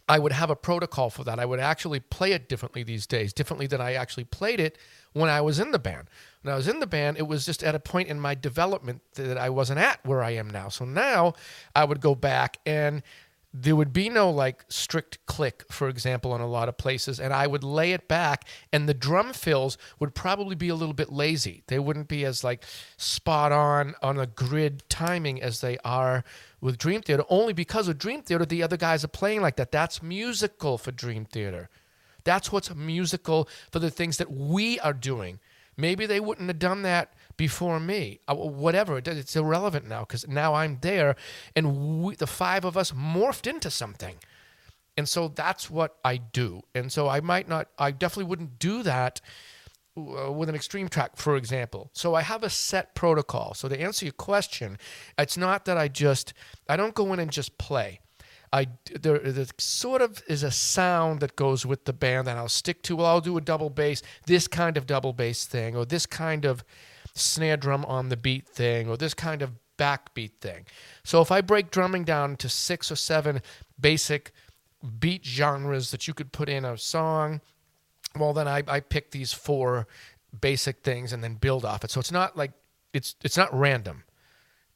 I 0.09 0.19
would 0.19 0.33
have 0.33 0.51
a 0.51 0.57
protocol 0.57 1.11
for 1.11 1.23
that. 1.25 1.39
I 1.39 1.45
would 1.45 1.61
actually 1.61 2.01
play 2.01 2.33
it 2.33 2.49
differently 2.49 2.83
these 2.83 3.07
days, 3.07 3.33
differently 3.33 3.67
than 3.69 3.81
I 3.81 3.95
actually 3.95 4.25
played 4.25 4.59
it 4.59 4.77
when 5.13 5.29
I 5.31 5.41
was 5.41 5.59
in 5.61 5.71
the 5.71 5.79
band. 5.79 6.09
When 6.43 6.53
I 6.55 6.57
was 6.57 6.69
in 6.69 6.81
the 6.81 6.87
band, 6.87 7.19
it 7.19 7.27
was 7.27 7.45
just 7.45 7.63
at 7.63 7.75
a 7.75 7.81
point 7.81 8.09
in 8.09 8.19
my 8.19 8.35
development 8.35 9.03
that 9.15 9.37
I 9.37 9.51
wasn't 9.51 9.81
at 9.81 10.05
where 10.05 10.23
I 10.23 10.31
am 10.31 10.49
now. 10.49 10.69
So 10.69 10.85
now 10.85 11.35
I 11.75 11.85
would 11.85 12.01
go 12.01 12.15
back 12.15 12.59
and 12.65 13.03
there 13.53 13.75
would 13.75 13.93
be 13.93 14.09
no 14.09 14.31
like 14.31 14.65
strict 14.69 15.19
click, 15.27 15.65
for 15.71 15.89
example, 15.89 16.35
in 16.35 16.41
a 16.41 16.47
lot 16.47 16.69
of 16.69 16.79
places, 16.79 17.19
and 17.19 17.33
I 17.33 17.47
would 17.47 17.65
lay 17.65 17.93
it 17.93 18.07
back, 18.07 18.47
and 18.73 18.89
the 18.89 18.95
drum 18.95 19.33
fills 19.33 19.77
would 19.99 20.15
probably 20.15 20.55
be 20.55 20.69
a 20.69 20.75
little 20.75 20.95
bit 20.95 21.11
lazy. 21.11 21.65
They 21.67 21.81
wouldn't 21.81 22.07
be 22.07 22.25
as 22.25 22.45
like 22.45 22.63
spot 22.97 23.51
on 23.51 23.95
on 24.03 24.19
a 24.21 24.27
grid 24.27 24.85
timing 24.89 25.43
as 25.43 25.61
they 25.61 25.79
are 25.85 26.23
with 26.61 26.79
Dream 26.79 27.03
Theater, 27.03 27.25
only 27.29 27.53
because 27.53 27.89
with 27.89 27.99
Dream 27.99 28.23
Theater, 28.23 28.45
the 28.45 28.63
other 28.63 28.77
guys 28.77 29.03
are 29.05 29.09
playing 29.09 29.43
like 29.43 29.57
that. 29.57 29.73
That's 29.73 30.01
musical 30.01 30.79
for 30.79 30.93
Dream 30.93 31.25
Theater. 31.25 31.69
That's 32.23 32.53
what's 32.53 32.73
musical 32.75 33.49
for 33.73 33.81
the 33.81 33.91
things 33.91 34.19
that 34.19 34.31
we 34.31 34.79
are 34.81 34.93
doing. 34.93 35.41
Maybe 35.81 36.07
they 36.07 36.21
wouldn't 36.21 36.49
have 36.49 36.59
done 36.59 36.83
that 36.83 37.13
before 37.37 37.81
me. 37.81 38.21
Uh, 38.29 38.35
Whatever, 38.35 38.99
it- 38.99 39.09
it's 39.09 39.35
irrelevant 39.37 39.87
now 39.89 40.01
because 40.01 40.27
now 40.29 40.55
I'm 40.55 40.79
there, 40.81 41.17
and 41.57 42.03
we, 42.03 42.15
the 42.17 42.27
five 42.27 42.65
of 42.65 42.77
us 42.77 42.93
morphed 42.93 43.47
into 43.47 43.71
something. 43.71 44.17
And 44.97 45.09
so 45.09 45.29
that's 45.29 45.71
what 45.71 45.97
I 46.05 46.19
do. 46.19 46.63
And 46.75 46.93
so 46.93 47.09
I 47.09 47.21
might 47.21 47.49
not, 47.49 47.69
I 47.79 47.91
definitely 47.93 48.25
wouldn't 48.29 48.59
do 48.59 48.83
that 48.83 49.21
uh, 49.97 50.31
with 50.31 50.49
an 50.49 50.55
Extreme 50.55 50.89
track, 50.89 51.17
for 51.17 51.37
example. 51.37 51.91
So 51.95 52.15
I 52.15 52.23
have 52.23 52.43
a 52.43 52.51
set 52.51 52.95
protocol. 52.95 53.55
So 53.55 53.69
to 53.69 53.81
answer 53.81 54.05
your 54.05 54.13
question, 54.13 54.77
it's 55.19 55.37
not 55.39 55.65
that 55.65 55.79
I 55.79 55.89
just, 55.89 56.35
I 56.69 56.77
don't 56.77 56.95
go 56.95 57.13
in 57.15 57.19
and 57.21 57.31
just 57.31 57.57
play. 57.57 58.01
I 58.53 58.67
there, 59.01 59.19
there 59.19 59.47
sort 59.59 60.03
of 60.03 60.23
is 60.27 60.43
a 60.43 60.51
sound 60.51 61.21
that 61.21 61.37
goes 61.37 61.65
with 61.65 61.85
the 61.85 61.93
band 61.93 62.27
that 62.27 62.37
I'll 62.37 62.49
stick 62.49 62.83
to. 62.83 62.97
Well, 62.97 63.07
I'll 63.07 63.21
do 63.21 63.37
a 63.37 63.41
double 63.41 63.71
bass, 63.71 64.03
this 64.27 64.49
kind 64.49 64.77
of 64.77 64.87
double 64.87 65.13
bass 65.13 65.47
thing, 65.47 65.77
or 65.77 65.85
this 65.85 66.07
kind 66.07 66.45
of 66.45 66.65
snare 67.15 67.57
drum 67.57 67.85
on 67.85 68.09
the 68.09 68.17
beat 68.17 68.49
thing, 68.49 68.89
or 68.89 68.97
this 68.97 69.15
kind 69.15 69.43
of 69.43 69.53
backbeat 69.79 70.33
thing. 70.41 70.67
So 71.05 71.23
if 71.23 71.31
I 71.31 71.41
break 71.41 71.71
drumming 71.71 72.05
down 72.05 72.37
to 72.37 72.49
six 72.49 72.91
or 72.91 72.97
seven 72.97 73.41
basic 73.81 74.33
beat 74.99 75.25
genres 75.25 75.91
that 75.91 76.07
you 76.09 76.15
could 76.15 76.33
put 76.33 76.49
in 76.49 76.65
a 76.65 76.77
song, 76.77 77.41
well 78.19 78.33
then 78.33 78.49
I, 78.49 78.63
I 78.67 78.81
pick 78.81 79.11
these 79.11 79.33
four 79.33 79.87
basic 80.39 80.83
things 80.83 81.13
and 81.13 81.23
then 81.23 81.35
build 81.35 81.65
off 81.65 81.85
it. 81.85 81.91
So 81.91 82.01
it's 82.01 82.13
not 82.13 82.37
like 82.37 82.53
it's 82.93 83.15
it's 83.23 83.37
not 83.37 83.53
random. 83.57 84.05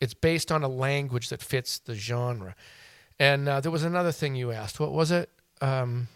It's 0.01 0.14
based 0.14 0.52
on 0.52 0.62
a 0.62 0.68
language 0.68 1.28
that 1.28 1.42
fits 1.42 1.78
the 1.78 1.94
genre. 1.94 2.55
And 3.19 3.49
uh, 3.49 3.61
there 3.61 3.70
was 3.70 3.85
another 3.85 4.12
thing 4.12 4.35
you 4.35 4.51
asked. 4.53 4.81
What 4.81 4.93
was 4.93 5.11
it? 5.11 5.31
Um, 5.61 6.09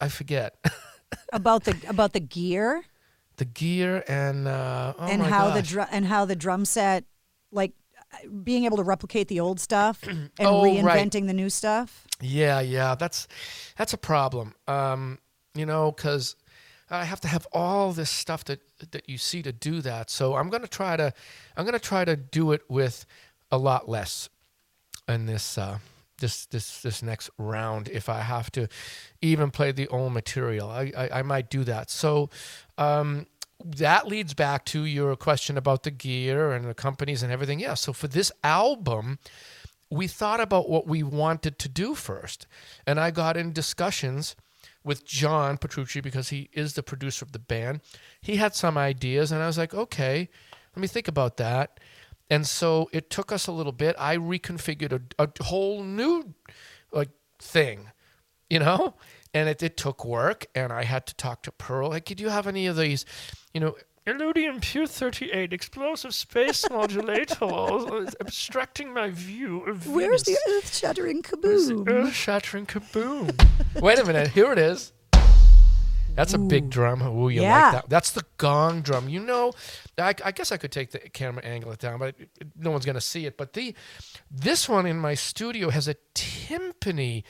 I 0.00 0.08
forget. 0.08 0.56
about 1.32 1.64
the 1.64 1.76
about 1.88 2.12
the 2.12 2.20
gear 2.20 2.84
the 3.38 3.44
gear 3.46 4.04
and 4.08 4.46
uh, 4.48 4.92
oh 4.98 5.06
and 5.06 5.22
how 5.22 5.48
the 5.50 5.60
gosh. 5.60 5.68
drum 5.70 5.88
and 5.92 6.04
how 6.04 6.24
the 6.24 6.34
drum 6.36 6.64
set 6.64 7.04
like 7.52 7.72
being 8.42 8.64
able 8.64 8.76
to 8.76 8.82
replicate 8.82 9.28
the 9.28 9.38
old 9.40 9.60
stuff 9.60 10.02
and 10.06 10.30
Oh, 10.40 10.62
right. 10.82 10.98
reinventing 11.10 11.26
the 11.28 11.32
new 11.32 11.48
stuff. 11.48 12.06
Yeah, 12.20 12.60
yeah, 12.60 12.94
that's 12.96 13.28
that's 13.76 13.92
a 13.92 13.96
problem. 13.98 14.54
Um, 14.66 15.18
you 15.54 15.64
know, 15.66 15.92
because 15.92 16.34
I 16.90 17.04
have 17.04 17.20
to 17.20 17.28
have 17.28 17.46
all 17.52 17.92
this 17.92 18.10
stuff 18.10 18.44
that 18.44 18.60
that 18.90 19.08
you 19.08 19.18
see 19.18 19.40
to 19.42 19.52
do 19.52 19.80
that. 19.82 20.10
So 20.10 20.34
I'm 20.34 20.50
gonna 20.50 20.66
try 20.66 20.96
to 20.96 21.12
I'm 21.56 21.64
gonna 21.64 21.78
try 21.78 22.04
to 22.04 22.16
do 22.16 22.52
it 22.52 22.62
with 22.68 23.06
a 23.52 23.56
lot 23.58 23.88
less 23.88 24.28
in 25.06 25.26
this 25.26 25.56
uh, 25.56 25.78
this 26.18 26.46
this 26.46 26.82
this 26.82 27.02
next 27.02 27.30
round. 27.38 27.88
If 27.88 28.08
I 28.08 28.20
have 28.20 28.50
to 28.52 28.68
even 29.20 29.50
play 29.50 29.72
the 29.72 29.88
old 29.88 30.12
material, 30.12 30.68
I 30.70 30.92
I, 30.96 31.18
I 31.18 31.22
might 31.22 31.50
do 31.50 31.64
that. 31.64 31.90
So. 31.90 32.30
Um, 32.76 33.26
that 33.64 34.06
leads 34.06 34.34
back 34.34 34.64
to 34.66 34.84
your 34.84 35.16
question 35.16 35.58
about 35.58 35.82
the 35.82 35.90
gear 35.90 36.52
and 36.52 36.66
the 36.66 36.74
companies 36.74 37.24
and 37.24 37.32
everything. 37.32 37.58
Yeah. 37.58 37.74
So 37.74 37.92
for 37.92 38.06
this 38.06 38.30
album, 38.44 39.18
we 39.90 40.06
thought 40.06 40.40
about 40.40 40.68
what 40.68 40.86
we 40.86 41.02
wanted 41.02 41.58
to 41.58 41.68
do 41.68 41.94
first. 41.94 42.46
And 42.86 43.00
I 43.00 43.10
got 43.10 43.36
in 43.36 43.52
discussions 43.52 44.36
with 44.84 45.04
John 45.04 45.58
Petrucci 45.58 46.00
because 46.00 46.28
he 46.28 46.50
is 46.52 46.74
the 46.74 46.82
producer 46.82 47.24
of 47.24 47.32
the 47.32 47.38
band. 47.38 47.80
He 48.20 48.36
had 48.36 48.54
some 48.54 48.78
ideas, 48.78 49.32
and 49.32 49.42
I 49.42 49.46
was 49.46 49.58
like, 49.58 49.74
okay, 49.74 50.28
let 50.74 50.80
me 50.80 50.86
think 50.86 51.08
about 51.08 51.36
that. 51.38 51.80
And 52.30 52.46
so 52.46 52.88
it 52.92 53.10
took 53.10 53.32
us 53.32 53.46
a 53.46 53.52
little 53.52 53.72
bit. 53.72 53.96
I 53.98 54.16
reconfigured 54.16 55.12
a, 55.18 55.22
a 55.22 55.44
whole 55.44 55.82
new 55.82 56.34
like 56.92 57.10
thing, 57.38 57.90
you 58.50 58.58
know, 58.58 58.94
and 59.32 59.48
it, 59.48 59.62
it 59.62 59.76
took 59.76 60.04
work. 60.04 60.46
And 60.54 60.72
I 60.72 60.84
had 60.84 61.06
to 61.06 61.14
talk 61.14 61.42
to 61.44 61.52
Pearl. 61.52 61.90
Like, 61.90 62.04
do 62.04 62.22
you 62.22 62.28
have 62.28 62.46
any 62.46 62.66
of 62.66 62.76
these, 62.76 63.04
you 63.54 63.60
know, 63.60 63.76
Illudium 64.06 64.62
Pure 64.62 64.86
38 64.86 65.52
explosive 65.52 66.14
space 66.14 66.64
modulators 66.68 68.14
obstructing 68.20 68.88
uh, 68.88 68.92
my 68.92 69.10
view 69.10 69.60
of 69.64 69.86
Where's 69.86 70.22
the 70.22 70.38
earth 70.48 70.74
shattering 70.74 71.22
kaboom? 71.22 71.86
earth 71.86 72.14
shattering 72.14 72.64
kaboom? 72.64 73.38
Wait 73.82 73.98
a 73.98 74.04
minute, 74.06 74.28
here 74.28 74.50
it 74.50 74.58
is. 74.58 74.94
That's 76.18 76.34
a 76.34 76.38
big 76.38 76.68
drum. 76.68 77.00
Ooh, 77.00 77.28
you 77.28 77.42
Yeah. 77.42 77.62
like 77.62 77.72
that? 77.74 77.88
That's 77.88 78.10
the 78.10 78.24
gong 78.38 78.82
drum. 78.82 79.08
You 79.08 79.20
know, 79.20 79.52
I, 79.96 80.14
I 80.24 80.32
guess 80.32 80.50
I 80.50 80.56
could 80.56 80.72
take 80.72 80.90
the 80.90 80.98
camera 80.98 81.44
angle 81.44 81.70
it 81.70 81.78
down, 81.78 82.00
but 82.00 82.16
it, 82.18 82.28
it- 82.40 82.48
no 82.56 82.72
one's 82.72 82.84
gonna 82.84 83.00
see 83.00 83.24
it. 83.24 83.36
But 83.38 83.52
the 83.52 83.72
this 84.28 84.68
one 84.68 84.84
in 84.84 84.98
my 84.98 85.14
studio 85.14 85.70
has 85.70 85.86
a 85.86 85.94
timpani 86.14 87.22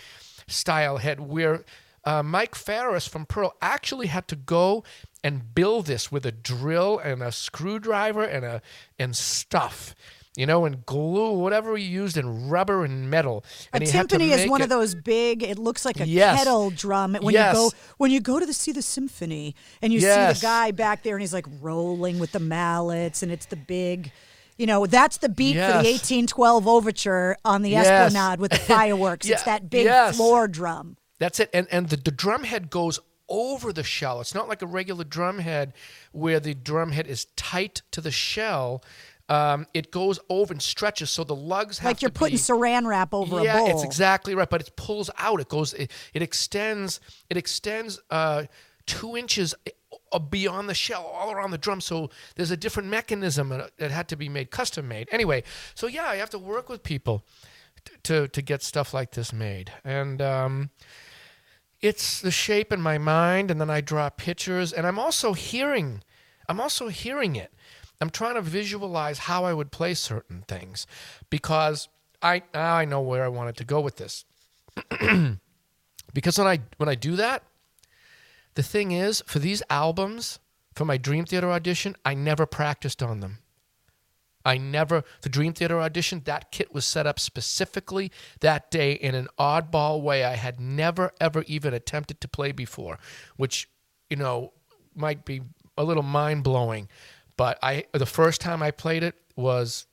style 0.46 0.96
head 0.96 1.20
where 1.20 1.64
uh, 2.04 2.22
Mike 2.22 2.54
Ferris 2.54 3.06
from 3.06 3.26
Pearl 3.26 3.54
actually 3.60 4.06
had 4.06 4.26
to 4.28 4.36
go 4.36 4.84
and 5.22 5.54
build 5.54 5.84
this 5.86 6.10
with 6.10 6.24
a 6.24 6.32
drill 6.32 6.98
and 6.98 7.22
a 7.22 7.30
screwdriver 7.30 8.22
and 8.24 8.44
a 8.44 8.62
and 8.98 9.14
stuff. 9.14 9.94
You 10.38 10.46
know, 10.46 10.66
and 10.66 10.86
glue, 10.86 11.32
whatever 11.32 11.76
he 11.76 11.82
used, 11.84 12.16
and 12.16 12.48
rubber 12.48 12.84
and 12.84 13.10
metal. 13.10 13.44
A 13.72 13.76
And 13.76 13.86
to 13.86 13.92
timpani 13.92 14.30
is 14.30 14.48
one 14.48 14.60
it- 14.60 14.64
of 14.64 14.70
those 14.70 14.94
big. 14.94 15.42
It 15.42 15.58
looks 15.58 15.84
like 15.84 15.98
a 15.98 16.06
Yes. 16.06 16.38
kettle 16.38 16.70
drum. 16.70 17.16
When 17.20 17.34
Yes. 17.34 17.54
you 17.56 17.60
go 17.60 17.70
when 17.96 18.10
you 18.12 18.20
go 18.20 18.38
to 18.38 18.46
the, 18.46 18.52
see 18.52 18.70
the 18.70 18.80
symphony, 18.82 19.56
and 19.82 19.92
you 19.92 19.98
see 19.98 20.06
the 20.06 20.38
guy 20.40 20.70
back 20.70 21.02
there, 21.02 21.16
and 21.16 21.20
he's 21.22 21.32
like 21.32 21.46
rolling 21.60 22.20
with 22.20 22.30
the 22.32 22.38
mallets, 22.38 23.22
and 23.22 23.32
it's 23.32 23.46
the 23.46 23.56
big. 23.56 24.12
You 24.56 24.66
know, 24.66 24.86
that's 24.86 25.16
the 25.18 25.28
beat 25.28 25.54
for 25.54 25.82
the 25.82 25.88
1812 25.88 26.66
overture 26.68 27.36
on 27.44 27.62
the 27.62 27.70
Yes. 27.70 27.86
Esplanade 27.86 28.38
with 28.40 28.52
the 28.52 28.58
fireworks. 28.74 29.26
Yeah, 29.26 29.34
It's 29.34 29.44
that 29.44 29.68
big 29.68 29.84
yes. 29.86 30.14
floor 30.16 30.46
drum. 30.46 30.96
That's 31.18 31.40
it. 31.40 31.50
And 31.52 31.66
and 31.72 31.88
the, 31.88 31.96
the 31.96 32.12
drum 32.12 32.44
head 32.44 32.70
goes 32.70 33.00
over 33.28 33.72
the 33.72 33.82
shell. 33.82 34.20
It's 34.20 34.34
not 34.34 34.48
like 34.48 34.62
a 34.62 34.66
regular 34.66 35.02
drum 35.04 35.40
head 35.40 35.72
where 36.12 36.38
the 36.40 36.54
drum 36.54 36.92
head 36.92 37.06
is 37.08 37.26
tight 37.36 37.82
to 37.90 38.00
the 38.00 38.10
shell. 38.12 38.82
Um, 39.28 39.66
it 39.74 39.90
goes 39.90 40.18
over 40.30 40.52
and 40.52 40.62
stretches, 40.62 41.10
so 41.10 41.22
the 41.22 41.36
lugs 41.36 41.78
have 41.78 41.90
Like 41.90 42.02
you're 42.02 42.10
putting 42.10 42.36
be, 42.36 42.40
saran 42.40 42.86
wrap 42.86 43.12
over 43.12 43.42
yeah, 43.42 43.54
a 43.54 43.58
bowl. 43.58 43.66
Yeah, 43.68 43.74
it's 43.74 43.84
exactly 43.84 44.34
right. 44.34 44.48
But 44.48 44.62
it 44.62 44.76
pulls 44.76 45.10
out. 45.18 45.40
It 45.40 45.48
goes. 45.48 45.74
It, 45.74 45.90
it 46.14 46.22
extends. 46.22 47.00
It 47.28 47.36
extends 47.36 48.00
uh, 48.10 48.44
two 48.86 49.16
inches 49.16 49.54
uh, 50.12 50.18
beyond 50.18 50.70
the 50.70 50.74
shell, 50.74 51.04
all 51.04 51.30
around 51.30 51.50
the 51.50 51.58
drum. 51.58 51.82
So 51.82 52.08
there's 52.36 52.50
a 52.50 52.56
different 52.56 52.88
mechanism 52.88 53.50
that 53.50 53.76
that 53.76 53.90
had 53.90 54.08
to 54.08 54.16
be 54.16 54.30
made, 54.30 54.50
custom 54.50 54.88
made. 54.88 55.08
Anyway, 55.12 55.42
so 55.74 55.86
yeah, 55.86 56.06
I 56.06 56.16
have 56.16 56.30
to 56.30 56.38
work 56.38 56.70
with 56.70 56.82
people 56.82 57.26
t- 57.84 57.92
to 58.04 58.28
to 58.28 58.42
get 58.42 58.62
stuff 58.62 58.94
like 58.94 59.12
this 59.12 59.32
made, 59.32 59.72
and. 59.84 60.22
Um, 60.22 60.70
it's 61.80 62.20
the 62.20 62.30
shape 62.32 62.72
in 62.72 62.80
my 62.80 62.98
mind 62.98 63.52
and 63.52 63.60
then 63.60 63.70
i 63.70 63.80
draw 63.80 64.10
pictures 64.10 64.72
and 64.72 64.84
i'm 64.84 64.98
also 64.98 65.32
hearing 65.32 66.02
i'm 66.48 66.60
also 66.60 66.88
hearing 66.88 67.36
it 67.36 67.52
I'm 68.00 68.10
trying 68.10 68.34
to 68.34 68.42
visualize 68.42 69.18
how 69.18 69.44
I 69.44 69.52
would 69.52 69.72
play 69.72 69.94
certain 69.94 70.44
things 70.46 70.86
because 71.30 71.88
I 72.22 72.42
now 72.54 72.74
I 72.74 72.84
know 72.84 73.00
where 73.00 73.24
I 73.24 73.28
wanted 73.28 73.56
to 73.56 73.64
go 73.64 73.80
with 73.80 73.96
this. 73.96 74.24
because 76.14 76.38
when 76.38 76.46
I 76.46 76.60
when 76.76 76.88
I 76.88 76.94
do 76.94 77.16
that, 77.16 77.42
the 78.54 78.62
thing 78.62 78.92
is 78.92 79.22
for 79.26 79.38
these 79.38 79.62
albums, 79.70 80.38
for 80.74 80.84
my 80.84 80.96
Dream 80.96 81.24
Theater 81.24 81.50
audition, 81.50 81.96
I 82.04 82.14
never 82.14 82.46
practiced 82.46 83.02
on 83.02 83.20
them. 83.20 83.38
I 84.44 84.56
never, 84.56 85.04
the 85.22 85.28
Dream 85.28 85.52
Theater 85.52 85.80
audition, 85.80 86.22
that 86.24 86.50
kit 86.52 86.72
was 86.72 86.86
set 86.86 87.06
up 87.06 87.20
specifically 87.20 88.10
that 88.40 88.70
day 88.70 88.92
in 88.92 89.14
an 89.14 89.28
oddball 89.38 90.00
way 90.00 90.24
I 90.24 90.36
had 90.36 90.58
never, 90.58 91.12
ever 91.20 91.42
even 91.46 91.74
attempted 91.74 92.20
to 92.22 92.28
play 92.28 92.52
before, 92.52 92.98
which, 93.36 93.68
you 94.08 94.16
know, 94.16 94.52
might 94.94 95.24
be 95.24 95.42
a 95.76 95.84
little 95.84 96.02
mind 96.02 96.44
blowing. 96.44 96.88
But 97.38 97.58
I, 97.62 97.84
the 97.92 98.04
first 98.04 98.42
time 98.42 98.62
I 98.62 98.72
played 98.72 99.02
it 99.04 99.14
was 99.36 99.86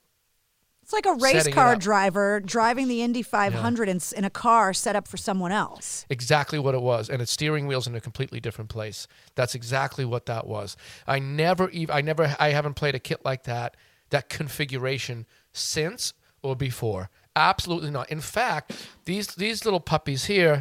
It's 0.82 0.92
like 0.92 1.06
a 1.06 1.14
race 1.14 1.46
car 1.48 1.76
driver 1.76 2.40
driving 2.40 2.88
the 2.88 3.02
Indy 3.02 3.22
500 3.22 3.88
in, 3.88 4.00
in 4.16 4.24
a 4.24 4.30
car 4.30 4.74
set 4.74 4.96
up 4.96 5.06
for 5.06 5.16
someone 5.16 5.52
else. 5.52 6.04
exactly 6.10 6.58
what 6.58 6.74
it 6.74 6.82
was 6.82 7.08
and 7.08 7.22
its 7.22 7.30
steering 7.30 7.68
wheel's 7.68 7.86
in 7.86 7.94
a 7.94 8.00
completely 8.00 8.40
different 8.40 8.68
place. 8.68 9.06
That's 9.36 9.54
exactly 9.54 10.04
what 10.04 10.26
that 10.26 10.46
was. 10.48 10.76
I 11.06 11.20
never 11.20 11.70
even 11.70 11.94
i 11.94 12.00
never 12.00 12.36
i 12.40 12.50
haven't 12.50 12.74
played 12.74 12.96
a 12.96 12.98
kit 12.98 13.24
like 13.24 13.44
that 13.44 13.76
that 14.10 14.28
configuration 14.28 15.24
since 15.52 16.12
or 16.42 16.56
before. 16.56 17.10
Absolutely 17.36 17.90
not. 17.90 18.10
In 18.10 18.20
fact 18.20 18.72
these 19.04 19.28
these 19.28 19.64
little 19.64 19.80
puppies 19.80 20.24
here 20.24 20.60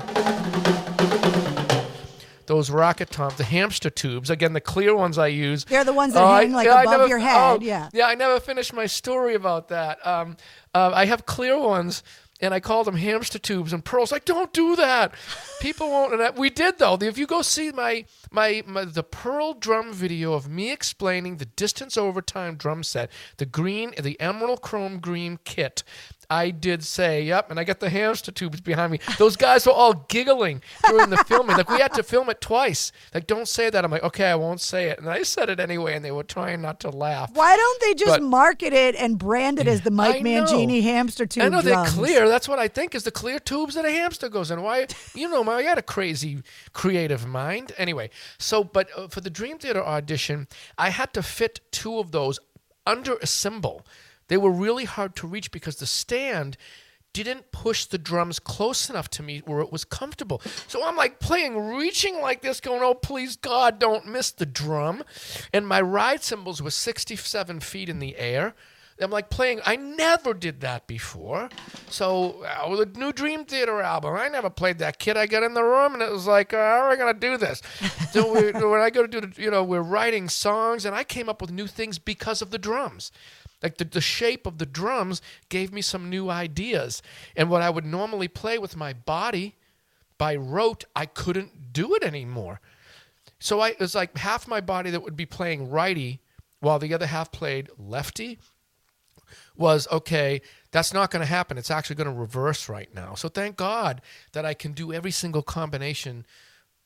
those 2.47 2.69
rocket 2.69 3.09
toms, 3.11 3.35
the 3.35 3.43
hamster 3.43 3.89
tubes. 3.89 4.30
Again, 4.30 4.53
the 4.53 4.61
clear 4.61 4.95
ones 4.95 5.17
I 5.17 5.27
use. 5.27 5.65
They're 5.65 5.84
the 5.84 5.93
ones 5.93 6.13
that 6.13 6.23
I- 6.23 6.41
hang 6.43 6.51
like 6.53 6.65
yeah, 6.65 6.81
above 6.81 6.91
never- 6.91 7.07
your 7.07 7.19
head. 7.19 7.38
oh, 7.38 7.59
yeah. 7.61 7.89
Yeah, 7.93 8.07
I 8.07 8.15
never 8.15 8.39
finished 8.39 8.73
my 8.73 8.85
story 8.85 9.35
about 9.35 9.69
that. 9.69 10.05
Um, 10.05 10.38
uh, 10.73 10.91
I 10.93 11.05
have 11.05 11.26
clear 11.26 11.57
ones, 11.59 12.03
and 12.41 12.53
I 12.53 12.59
call 12.59 12.84
them 12.84 12.97
hamster 12.97 13.39
tubes. 13.39 13.72
And 13.72 13.84
Pearl's 13.85 14.11
like, 14.11 14.26
"Don't 14.26 14.51
do 14.51 14.76
that. 14.76 15.13
People 15.61 15.89
won't." 15.89 16.11
And 16.13 16.22
I, 16.22 16.31
we 16.31 16.49
did 16.49 16.77
though. 16.80 16.97
If 17.01 17.17
you 17.17 17.26
go 17.26 17.41
see 17.41 17.72
my, 17.72 18.03
my 18.30 18.61
my 18.67 18.84
the 18.84 19.03
Pearl 19.03 19.53
drum 19.53 19.93
video 19.93 20.34
of 20.34 20.49
me 20.49 20.69
explaining 20.73 21.38
the 21.38 21.45
distance 21.45 21.95
over 21.95 22.22
time 22.22 22.55
drum 22.55 22.84
set, 22.84 23.09
the 23.38 23.45
green, 23.45 23.93
the 23.97 24.19
emerald 24.19 24.61
chrome 24.61 24.99
green 24.99 25.39
kit. 25.45 25.84
I 26.30 26.49
did 26.52 26.84
say, 26.84 27.23
yep, 27.23 27.49
and 27.52 27.60
I 27.60 27.64
got 27.64 27.80
the 27.80 27.89
hamster 27.89 28.31
tubes 28.31 28.61
behind 28.61 28.91
me. 28.91 28.99
Those 29.18 29.35
guys 29.35 29.65
were 29.65 29.73
all 29.73 29.93
giggling 30.10 30.61
during 30.88 31.10
the 31.10 31.18
filming. 31.18 31.57
Like 31.57 31.69
we 31.69 31.80
had 31.80 31.93
to 31.93 32.03
film 32.03 32.30
it 32.30 32.41
twice. 32.41 32.91
Like, 33.14 33.27
don't 33.27 33.47
say 33.47 33.69
that. 33.69 33.84
I'm 33.85 33.91
like, 33.91 34.03
okay, 34.03 34.26
I 34.26 34.35
won't 34.35 34.61
say 34.61 34.89
it. 34.89 34.99
And 34.99 35.10
I 35.10 35.23
said 35.23 35.49
it 35.49 35.60
anyway, 35.60 35.95
and 35.95 36.03
they 36.03 36.11
were 36.11 36.23
trying 36.23 36.61
not 36.61 36.80
to 36.81 36.89
laugh. 36.89 37.31
Why 37.34 37.56
don't 37.56 37.81
they 37.81 37.93
just 37.93 38.19
But- 38.19 38.23
market 38.23 38.73
it 38.73 38.95
and 38.95 39.18
brand 39.18 39.60
it 39.60 39.68
as 39.68 39.81
the 39.81 39.91
Mike. 39.91 40.23
Mangini 40.23 40.81
hamster 40.84 41.26
tube 41.26 41.43
I 41.43 41.49
know 41.49 41.61
drums? 41.61 41.93
they're 41.95 42.03
clear. 42.03 42.27
That's 42.27 42.47
what 42.47 42.60
I 42.60 42.68
think 42.68 42.95
is 42.95 43.03
the 43.03 43.11
clear 43.11 43.39
tubes 43.39 43.76
that 43.76 43.85
a 43.85 43.91
hamster 43.91 44.30
goes 44.30 44.52
in. 44.52 44.61
Why? 44.61 44.88
You 45.14 45.30
know, 45.30 45.43
I 45.49 45.64
got 45.64 45.77
a 45.77 45.81
crazy 45.81 46.41
creative 46.73 47.26
mind. 47.26 47.72
Anyway, 47.77 48.10
so 48.38 48.64
but 48.64 48.89
uh, 48.97 49.07
for 49.07 49.22
the 49.22 49.30
Dream 49.30 49.57
Theater 49.57 49.84
audition, 49.84 50.47
I 50.77 50.89
had 50.89 51.14
to 51.14 51.23
fit 51.23 51.60
two 51.72 51.99
of 51.99 52.11
those 52.11 52.39
under 52.88 53.15
a 53.22 53.27
cymbal. 53.27 53.85
They 54.27 54.38
were 54.38 54.52
really 54.52 54.85
hard 54.85 55.15
to 55.18 55.27
reach 55.27 55.52
because 55.52 55.77
the 55.77 55.85
stand 55.85 56.57
didn't 57.15 57.52
push 57.53 57.85
the 57.85 57.97
drums 57.97 58.39
close 58.39 58.89
enough 58.89 59.10
to 59.10 59.23
me 59.23 59.41
where 59.45 59.61
it 59.61 59.72
was 59.72 59.85
comfortable. 59.85 60.41
So 60.68 60.85
I'm 60.85 60.97
like 60.97 61.19
playing, 61.19 61.57
reaching 61.57 62.19
like 62.19 62.41
this, 62.41 62.60
going, 62.60 62.81
oh, 62.84 62.93
please, 62.93 63.38
God, 63.38 63.80
don't 63.80 64.06
miss 64.06 64.31
the 64.31 64.45
drum. 64.45 65.02
And 65.53 65.65
my 65.65 65.80
ride 65.80 66.23
cymbals 66.23 66.61
were 66.61 66.72
67 66.72 67.61
feet 67.61 67.88
in 67.88 67.99
the 67.99 68.18
air. 68.18 68.53
I'm 68.99 69.11
like 69.11 69.30
playing, 69.30 69.60
I 69.65 69.76
never 69.76 70.34
did 70.34 70.61
that 70.61 70.88
before. 70.88 71.49
So, 71.89 72.43
uh, 72.43 72.69
with 72.69 72.93
the 72.93 72.99
new 72.99 73.11
Dream 73.11 73.43
Theater 73.43 73.81
album, 73.81 74.15
I 74.15 74.30
never 74.30 74.49
played 74.49 74.80
that 74.80 74.99
kid. 74.99 75.18
I 75.18 75.26
got 75.26 75.43
in 75.43 75.53
the 75.53 75.64
room 75.64 75.93
and 75.93 76.02
it 76.02 76.11
was 76.11 76.27
like, 76.27 76.53
uh, 76.53 76.57
how 76.57 76.85
are 76.85 76.89
we 76.89 76.95
going 76.97 77.14
to 77.14 77.19
do 77.19 77.38
this? 77.38 77.61
So, 78.11 78.34
we, 78.34 78.53
when 78.53 78.80
I 78.80 78.89
go 78.89 79.06
to 79.06 79.07
do, 79.10 79.27
the, 79.27 79.41
you 79.41 79.52
know, 79.52 79.61
we're 79.61 79.81
writing 79.81 80.30
songs 80.30 80.85
and 80.85 80.95
I 80.95 81.03
came 81.03 81.27
up 81.27 81.41
with 81.41 81.52
new 81.52 81.68
things 81.68 81.99
because 81.99 82.41
of 82.41 82.52
the 82.52 82.57
drums. 82.57 83.11
Like 83.65 83.77
the, 83.77 83.85
the 83.85 83.99
shape 83.99 84.45
of 84.45 84.59
the 84.59 84.65
drums 84.67 85.23
gave 85.49 85.73
me 85.73 85.81
some 85.81 86.07
new 86.07 86.29
ideas. 86.29 87.01
And 87.35 87.49
what 87.49 87.63
I 87.63 87.71
would 87.71 87.83
normally 87.83 88.27
play 88.27 88.59
with 88.59 88.77
my 88.77 88.93
body 88.93 89.55
by 90.19 90.35
rote, 90.35 90.83
I 90.95 91.07
couldn't 91.07 91.73
do 91.73 91.95
it 91.95 92.03
anymore. 92.03 92.61
So 93.39 93.61
I, 93.61 93.69
it 93.69 93.79
was 93.79 93.95
like 93.95 94.15
half 94.19 94.47
my 94.47 94.61
body 94.61 94.91
that 94.91 95.01
would 95.01 95.15
be 95.17 95.25
playing 95.25 95.71
righty 95.71 96.19
while 96.59 96.77
the 96.77 96.93
other 96.93 97.07
half 97.07 97.31
played 97.31 97.71
lefty 97.79 98.37
was 99.57 99.87
okay, 99.91 100.43
that's 100.69 100.93
not 100.93 101.09
going 101.09 101.21
to 101.21 101.25
happen. 101.25 101.57
It's 101.57 101.71
actually 101.71 101.95
going 101.95 102.13
to 102.13 102.13
reverse 102.13 102.69
right 102.69 102.93
now. 102.93 103.15
So 103.15 103.29
thank 103.29 103.55
God 103.55 103.99
that 104.33 104.45
I 104.45 104.53
can 104.53 104.73
do 104.73 104.93
every 104.93 105.09
single 105.09 105.41
combination 105.41 106.23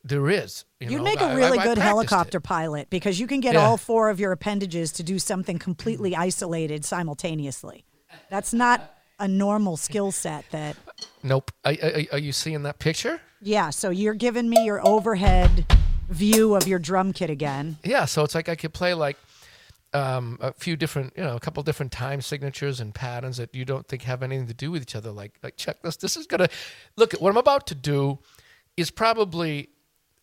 there 0.03 0.29
is. 0.29 0.65
You 0.79 0.89
You'd 0.91 0.97
know? 0.99 1.03
make 1.03 1.21
a 1.21 1.35
really 1.35 1.57
I- 1.59 1.61
I 1.61 1.65
good 1.65 1.77
practiced 1.77 1.81
helicopter 1.83 2.39
pilot 2.39 2.89
because 2.89 3.19
you 3.19 3.27
can 3.27 3.39
get 3.41 3.53
Yeah. 3.55 3.65
all 3.65 3.77
four 3.77 4.09
of 4.09 4.19
your 4.19 4.31
appendages 4.31 4.91
to 4.93 5.03
do 5.03 5.19
something 5.19 5.59
completely 5.59 6.15
isolated 6.15 6.85
simultaneously. 6.85 7.83
That's 8.29 8.53
not 8.53 8.93
a 9.19 9.27
normal 9.27 9.75
skill 9.77 10.11
set 10.11 10.45
that. 10.51 10.77
Nope. 11.23 11.51
Are 11.65 12.17
you 12.17 12.31
seeing 12.31 12.63
that 12.63 12.79
picture? 12.79 13.19
Yeah, 13.41 13.69
so 13.69 13.89
you're 13.89 14.13
giving 14.13 14.49
me 14.49 14.63
your 14.65 14.85
overhead 14.85 15.65
view 16.09 16.55
of 16.55 16.67
your 16.67 16.79
drum 16.79 17.13
kit 17.13 17.29
again. 17.29 17.77
Yeah, 17.83 18.05
so 18.05 18.23
it's 18.23 18.33
like 18.35 18.49
I 18.49 18.55
could 18.55 18.73
play 18.73 18.93
like 18.93 19.17
um, 19.93 20.37
a 20.39 20.53
few 20.53 20.75
different, 20.77 21.13
you 21.17 21.23
know, 21.23 21.35
a 21.35 21.39
couple 21.39 21.61
different 21.63 21.91
time 21.91 22.21
signatures 22.21 22.79
and 22.79 22.93
patterns 22.93 23.37
that 23.37 23.53
you 23.55 23.65
don't 23.65 23.87
think 23.87 24.03
have 24.03 24.21
anything 24.21 24.45
to 24.47 24.53
do 24.53 24.69
with 24.71 24.81
each 24.83 24.95
other. 24.95 25.09
Like, 25.11 25.33
like 25.41 25.57
check 25.57 25.81
this. 25.81 25.97
This 25.97 26.15
is 26.15 26.27
gonna 26.27 26.47
look 26.95 27.13
at 27.13 27.21
what 27.21 27.29
I'm 27.31 27.37
about 27.37 27.65
to 27.67 27.75
do 27.75 28.19
is 28.77 28.91
probably 28.91 29.69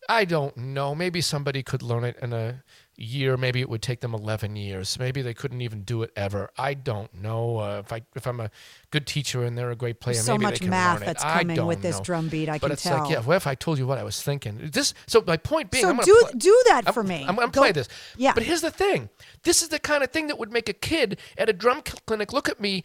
I 0.09 0.25
don't 0.25 0.55
know. 0.57 0.95
Maybe 0.95 1.21
somebody 1.21 1.63
could 1.63 1.81
learn 1.83 2.03
it 2.03 2.17
in 2.21 2.31
a 2.33 2.63
year. 2.95 3.37
Maybe 3.37 3.61
it 3.61 3.69
would 3.69 3.81
take 3.81 3.99
them 3.99 4.13
11 4.13 4.55
years. 4.55 4.97
Maybe 4.97 5.21
they 5.21 5.33
couldn't 5.33 5.61
even 5.61 5.81
do 5.83 6.01
it 6.03 6.11
ever. 6.15 6.49
I 6.57 6.73
don't 6.73 7.13
know. 7.13 7.57
Uh, 7.59 7.81
if 7.85 7.91
I 7.93 8.01
if 8.15 8.25
I'm 8.25 8.39
a 8.39 8.49
good 8.89 9.05
teacher 9.05 9.43
and 9.43 9.57
they're 9.57 9.69
a 9.71 9.75
great 9.75 9.99
player, 9.99 10.15
There's 10.15 10.25
so 10.25 10.33
maybe 10.33 10.43
much 10.43 10.53
they 10.55 10.59
can 10.59 10.69
math 10.69 10.93
learn 10.99 11.03
it. 11.03 11.05
that's 11.05 11.23
coming 11.23 11.65
with 11.65 11.81
this 11.81 11.97
know. 11.97 12.03
drum 12.03 12.29
beat, 12.29 12.49
I 12.49 12.53
but 12.53 12.61
can 12.67 12.71
it's 12.71 12.83
tell. 12.83 12.99
like, 13.03 13.11
yeah. 13.11 13.19
What 13.19 13.35
if 13.35 13.45
I 13.47 13.53
told 13.55 13.77
you 13.77 13.85
what 13.85 13.97
I 13.97 14.03
was 14.03 14.21
thinking? 14.21 14.69
This. 14.71 14.93
So 15.07 15.23
my 15.27 15.37
point 15.37 15.71
being, 15.71 15.83
So 15.83 15.89
I'm 15.89 15.95
gonna 15.97 16.05
do 16.05 16.17
pl- 16.29 16.39
do 16.39 16.61
that 16.67 16.83
I'm- 16.85 16.93
for 16.93 17.03
me. 17.03 17.25
I'm 17.27 17.35
going 17.35 17.51
to 17.51 17.59
play 17.59 17.71
this. 17.71 17.87
Yeah. 18.17 18.31
But 18.33 18.43
here's 18.43 18.61
the 18.61 18.71
thing. 18.71 19.09
This 19.43 19.61
is 19.61 19.69
the 19.69 19.79
kind 19.79 20.03
of 20.03 20.11
thing 20.11 20.27
that 20.27 20.39
would 20.39 20.51
make 20.51 20.67
a 20.69 20.73
kid 20.73 21.19
at 21.37 21.49
a 21.49 21.53
drum 21.53 21.81
cl- 21.85 21.99
clinic 22.07 22.33
look 22.33 22.49
at 22.49 22.59
me 22.59 22.83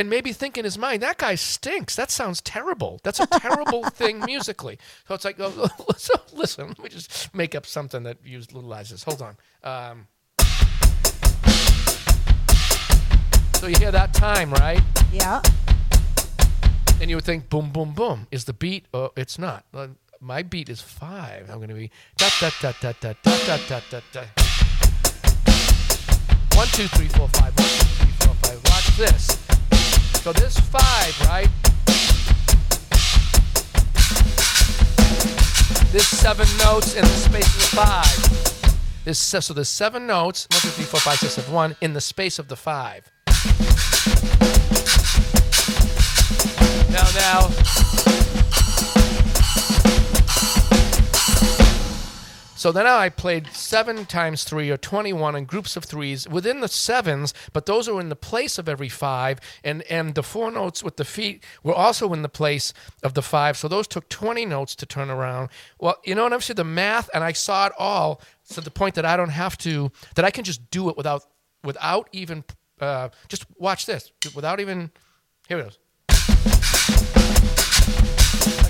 and 0.00 0.08
maybe 0.08 0.32
think 0.32 0.56
in 0.56 0.64
his 0.64 0.78
mind, 0.78 1.02
that 1.02 1.18
guy 1.18 1.34
stinks. 1.34 1.94
That 1.94 2.10
sounds 2.10 2.40
terrible. 2.40 3.00
That's 3.02 3.20
a 3.20 3.26
terrible 3.26 3.84
thing 3.84 4.20
musically. 4.20 4.78
So 5.06 5.14
it's 5.14 5.26
like, 5.26 5.36
oh, 5.38 5.68
so 5.98 6.14
listen, 6.32 6.68
let 6.68 6.78
me 6.78 6.88
just 6.88 7.34
make 7.34 7.54
up 7.54 7.66
something 7.66 8.02
that 8.04 8.16
utilizes. 8.24 9.04
Hold 9.04 9.20
on. 9.20 9.36
Um, 9.62 10.06
so 13.56 13.66
you 13.66 13.76
hear 13.78 13.90
that 13.92 14.14
time, 14.14 14.50
right? 14.52 14.80
Yeah. 15.12 15.42
And 16.98 17.10
you 17.10 17.16
would 17.16 17.24
think, 17.26 17.50
boom, 17.50 17.70
boom, 17.70 17.92
boom. 17.92 18.26
Is 18.30 18.46
the 18.46 18.54
beat? 18.54 18.86
Oh, 18.94 19.10
it's 19.18 19.38
not. 19.38 19.66
Uh, 19.74 19.88
My 20.18 20.42
beat 20.42 20.70
is 20.70 20.80
five. 20.80 21.50
I'm 21.50 21.56
going 21.58 21.68
to 21.68 21.74
be 21.74 21.90
da 22.16 22.28
da 22.40 22.50
da 22.62 22.72
da 22.80 22.92
da 23.02 23.12
da 23.22 23.58
da 23.68 23.80
da 23.90 24.00
da. 24.12 24.22
One, 26.56 26.68
two, 26.68 26.88
three, 26.88 27.08
four, 27.08 27.28
five. 27.28 27.52
One, 27.54 27.68
two, 27.68 27.84
three, 28.00 28.12
four, 28.20 28.34
five. 28.42 28.60
Watch 28.64 28.96
this. 28.96 29.59
So 30.22 30.34
this 30.34 30.60
five, 30.60 31.20
right? 31.28 31.48
There's 35.92 36.06
seven 36.06 36.46
notes 36.58 36.94
in 36.94 37.02
the 37.02 37.08
space 37.08 37.46
of 37.46 37.60
the 37.60 37.76
five. 37.76 39.14
Se- 39.16 39.40
so 39.40 39.54
there's 39.54 39.70
seven 39.70 40.06
notes. 40.06 40.46
One, 40.50 40.60
two, 40.60 40.68
three, 40.68 40.84
four, 40.84 41.00
five, 41.00 41.18
six, 41.18 41.32
seven, 41.32 41.54
one 41.54 41.74
in 41.80 41.94
the 41.94 42.02
space 42.02 42.38
of 42.38 42.48
the 42.48 42.56
five. 42.56 43.10
Now, 46.90 47.08
now. 47.14 48.29
So 52.60 52.72
then 52.72 52.86
I 52.86 53.08
played 53.08 53.46
seven 53.54 54.04
times 54.04 54.44
three 54.44 54.68
or 54.68 54.76
21 54.76 55.34
in 55.34 55.46
groups 55.46 55.78
of 55.78 55.84
threes 55.86 56.28
within 56.28 56.60
the 56.60 56.68
sevens, 56.68 57.32
but 57.54 57.64
those 57.64 57.88
are 57.88 57.98
in 57.98 58.10
the 58.10 58.14
place 58.14 58.58
of 58.58 58.68
every 58.68 58.90
five. 58.90 59.40
And, 59.64 59.80
and 59.84 60.14
the 60.14 60.22
four 60.22 60.50
notes 60.50 60.84
with 60.84 60.98
the 60.98 61.06
feet 61.06 61.42
were 61.62 61.72
also 61.72 62.12
in 62.12 62.20
the 62.20 62.28
place 62.28 62.74
of 63.02 63.14
the 63.14 63.22
five. 63.22 63.56
So 63.56 63.66
those 63.66 63.88
took 63.88 64.10
20 64.10 64.44
notes 64.44 64.74
to 64.74 64.84
turn 64.84 65.08
around. 65.08 65.48
Well, 65.78 65.96
you 66.04 66.14
know 66.14 66.22
what 66.22 66.34
I'm 66.34 66.42
saying? 66.42 66.56
The 66.56 66.64
math, 66.64 67.08
and 67.14 67.24
I 67.24 67.32
saw 67.32 67.64
it 67.64 67.72
all 67.78 68.20
to 68.50 68.60
the 68.60 68.70
point 68.70 68.94
that 68.96 69.06
I 69.06 69.16
don't 69.16 69.30
have 69.30 69.56
to, 69.58 69.90
that 70.14 70.26
I 70.26 70.30
can 70.30 70.44
just 70.44 70.70
do 70.70 70.90
it 70.90 70.98
without, 70.98 71.24
without 71.64 72.10
even, 72.12 72.44
uh, 72.78 73.08
just 73.28 73.46
watch 73.58 73.86
this, 73.86 74.12
without 74.34 74.60
even, 74.60 74.90
here 75.48 75.60
it 75.60 75.66
is. 75.68 75.78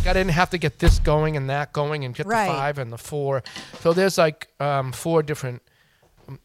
Like 0.00 0.08
I 0.08 0.12
didn't 0.14 0.32
have 0.32 0.48
to 0.50 0.58
get 0.58 0.78
this 0.78 0.98
going 0.98 1.36
and 1.36 1.50
that 1.50 1.74
going 1.74 2.06
and 2.06 2.14
get 2.14 2.26
Right. 2.26 2.46
the 2.46 2.54
five 2.54 2.78
and 2.78 2.90
the 2.90 2.96
four. 2.96 3.42
So 3.80 3.92
there's 3.92 4.16
like 4.16 4.48
um, 4.58 4.92
four 4.92 5.22
different 5.22 5.60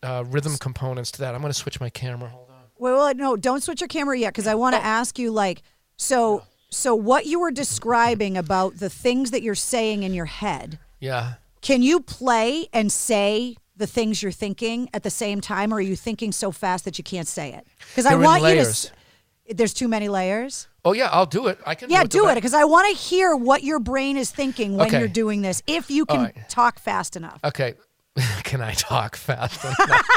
uh, 0.04 0.26
rhythm 0.28 0.58
components 0.58 1.10
to 1.12 1.20
that. 1.22 1.34
I'm 1.34 1.40
going 1.40 1.54
to 1.54 1.58
switch 1.58 1.80
my 1.80 1.90
camera. 1.90 2.28
Hold 2.28 2.50
on. 2.50 2.56
Well, 2.78 2.98
well, 2.98 3.16
no, 3.16 3.38
don't 3.38 3.64
switch 3.64 3.80
your 3.80 3.88
camera 3.88 4.18
yet 4.18 4.34
because 4.34 4.46
I 4.46 4.56
want 4.56 4.76
to 4.76 4.84
ask 4.84 5.18
you 5.18 5.32
like 5.32 5.62
so 5.96 6.44
so 6.70 6.96
what 6.96 7.28
you 7.28 7.40
were 7.40 7.52
describing 7.52 8.36
about 8.36 8.76
the 8.80 8.90
things 8.90 9.32
that 9.32 9.42
you're 9.42 9.56
saying 9.56 10.04
in 10.04 10.14
your 10.14 10.26
head. 10.26 10.78
Yeah. 11.00 11.36
Can 11.62 11.82
you 11.82 12.02
play 12.02 12.68
and 12.74 12.92
say 12.92 13.56
the 13.78 13.88
things 13.88 14.22
you're 14.22 14.34
thinking 14.34 14.90
at 14.94 15.04
the 15.04 15.10
same 15.10 15.40
time, 15.40 15.74
or 15.74 15.78
are 15.78 15.82
you 15.82 15.96
thinking 15.96 16.34
so 16.34 16.52
fast 16.52 16.84
that 16.84 16.98
you 16.98 17.06
can't 17.06 17.28
say 17.28 17.54
it? 17.54 17.66
Because 17.90 18.06
I 18.06 18.16
want 18.16 18.44
you 18.44 18.66
to. 18.66 18.90
There's 19.50 19.74
too 19.74 19.88
many 19.88 20.10
layers. 20.10 20.68
Oh 20.84 20.94
yeah, 20.94 21.10
I'll 21.12 21.26
do 21.26 21.48
it. 21.48 21.60
I 21.66 21.76
can. 21.76 21.90
Yeah, 21.90 22.04
do 22.04 22.28
it 22.30 22.36
because 22.36 22.54
I 22.54 22.64
want 22.64 22.90
to 22.90 23.02
hear 23.02 23.36
what 23.36 23.64
your 23.64 23.80
brain 23.80 24.18
is 24.18 24.32
thinking 24.32 24.78
when 24.78 24.88
Okay. 24.88 25.00
you're 25.00 25.08
doing 25.08 25.42
this. 25.42 25.62
If 25.68 25.90
you 25.92 26.06
can 26.06 26.24
right. 26.24 26.50
talk 26.50 26.80
fast 26.80 27.16
enough. 27.16 27.40
Okay. 27.44 27.76
Can 28.46 28.62
I 28.62 28.74
talk 28.74 29.18
fast 29.18 29.62
enough? 29.66 30.08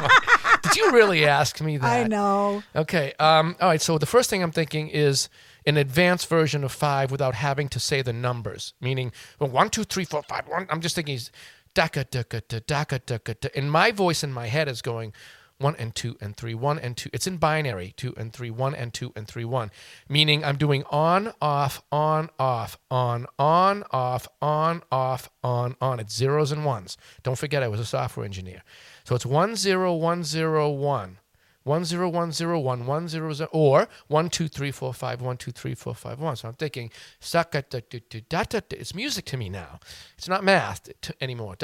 Did 0.62 0.76
you 0.76 0.92
really 0.92 1.26
ask 1.26 1.60
me 1.60 1.78
that? 1.78 1.84
I 1.84 2.06
know. 2.06 2.62
Okay. 2.76 3.12
Um, 3.18 3.56
all 3.60 3.68
right. 3.68 3.82
So 3.82 3.98
the 3.98 4.06
first 4.06 4.30
thing 4.30 4.40
I'm 4.40 4.52
thinking 4.52 4.88
is 4.88 5.28
an 5.66 5.76
advanced 5.76 6.28
version 6.28 6.62
of 6.62 6.70
five 6.70 7.10
without 7.10 7.34
having 7.34 7.68
to 7.70 7.80
say 7.80 8.00
the 8.00 8.12
numbers, 8.12 8.72
meaning 8.80 9.10
well, 9.40 9.50
one, 9.50 9.68
two, 9.68 9.82
three, 9.82 10.04
four, 10.04 10.22
five. 10.22 10.46
One. 10.46 10.68
I'm 10.70 10.80
just 10.80 10.94
thinking 10.94 11.16
is 11.16 11.32
daka 11.74 12.04
daka 12.04 12.40
da 12.48 12.60
daka 12.64 13.00
daka. 13.00 13.34
And 13.56 13.68
my 13.70 13.90
voice 13.90 14.22
in 14.22 14.32
my 14.32 14.46
head 14.46 14.68
is 14.68 14.80
going 14.80 15.12
1 15.58 15.76
and 15.76 15.94
2 15.94 16.16
and 16.20 16.36
3, 16.36 16.54
1 16.54 16.78
and 16.78 16.96
2. 16.96 17.10
It's 17.12 17.26
in 17.26 17.36
binary 17.36 17.92
2 17.96 18.14
and 18.16 18.32
3, 18.32 18.50
1 18.50 18.74
and 18.74 18.94
2 18.94 19.12
and 19.16 19.26
3, 19.26 19.44
1. 19.44 19.70
Meaning 20.08 20.44
I'm 20.44 20.56
doing 20.56 20.84
on, 20.90 21.32
off, 21.42 21.82
on, 21.90 22.30
off, 22.38 22.78
on, 22.90 23.26
on, 23.38 23.84
off, 23.90 24.28
on, 24.40 24.82
off, 24.90 25.30
on, 25.42 25.76
on. 25.80 26.00
It's 26.00 26.14
zeros 26.14 26.52
and 26.52 26.64
ones. 26.64 26.96
Don't 27.22 27.38
forget 27.38 27.62
I 27.62 27.68
was 27.68 27.80
a 27.80 27.84
software 27.84 28.24
engineer. 28.24 28.62
So 29.04 29.14
it's 29.14 29.26
1 29.26 29.56
0 29.56 29.94
1 29.94 30.24
0 30.24 30.70
1. 30.70 31.18
1 31.64 31.84
0 31.84 32.08
1 32.08 32.32
0 32.32 32.58
1 32.60 32.86
1 32.86 33.08
0 33.08 33.32
0 33.32 33.48
or 33.52 33.88
1 34.06 34.30
2 34.30 34.48
3 34.48 34.70
4 34.70 34.94
5 34.94 35.20
1 35.20 35.36
2 35.36 35.50
3 35.50 35.74
4 35.74 35.94
5 35.94 36.20
1. 36.20 36.36
So 36.36 36.48
I'm 36.48 36.54
thinking, 36.54 36.90
it's 37.20 38.94
music 38.94 39.24
to 39.26 39.36
me 39.36 39.48
now. 39.50 39.80
It's 40.16 40.28
not 40.28 40.44
math 40.44 40.88
anymore. 41.20 41.56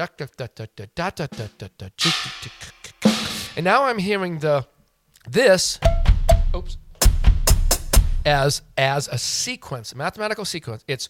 And 3.56 3.62
now 3.62 3.84
I'm 3.84 3.98
hearing 3.98 4.40
the 4.40 4.66
this. 5.28 5.78
Oops. 6.54 6.76
As 8.26 8.62
as 8.76 9.06
a 9.06 9.18
sequence, 9.18 9.92
a 9.92 9.96
mathematical 9.96 10.44
sequence. 10.44 10.84
It's 10.88 11.08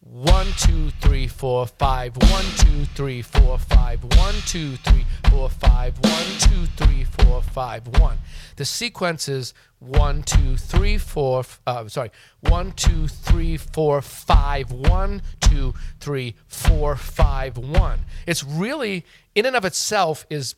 one, 0.00 0.46
two, 0.58 0.90
three, 1.00 1.26
four, 1.26 1.66
five. 1.66 2.14
One, 2.16 2.44
two, 2.58 2.84
three, 2.84 3.22
four, 3.22 3.58
five. 3.58 4.04
One, 4.04 4.34
two, 4.44 4.76
three, 4.76 5.06
four, 5.30 5.48
five. 5.48 5.98
One, 5.98 6.24
two, 6.38 6.66
three, 6.76 7.04
four, 7.04 7.40
five. 7.40 7.86
One. 7.98 8.18
The 8.56 8.66
sequence 8.66 9.26
is 9.28 9.54
one, 9.78 10.22
two, 10.22 10.58
three, 10.58 10.98
four. 10.98 11.44
Uh, 11.66 11.88
sorry, 11.88 12.10
one, 12.40 12.72
two, 12.72 13.08
three, 13.08 13.56
four, 13.56 14.02
five. 14.02 14.70
One, 14.70 15.22
two, 15.40 15.72
three, 15.98 16.36
four, 16.46 16.94
five. 16.94 17.56
One. 17.56 18.00
It's 18.26 18.44
really, 18.44 19.04
in 19.34 19.46
and 19.46 19.56
of 19.56 19.64
itself, 19.64 20.26
is 20.28 20.56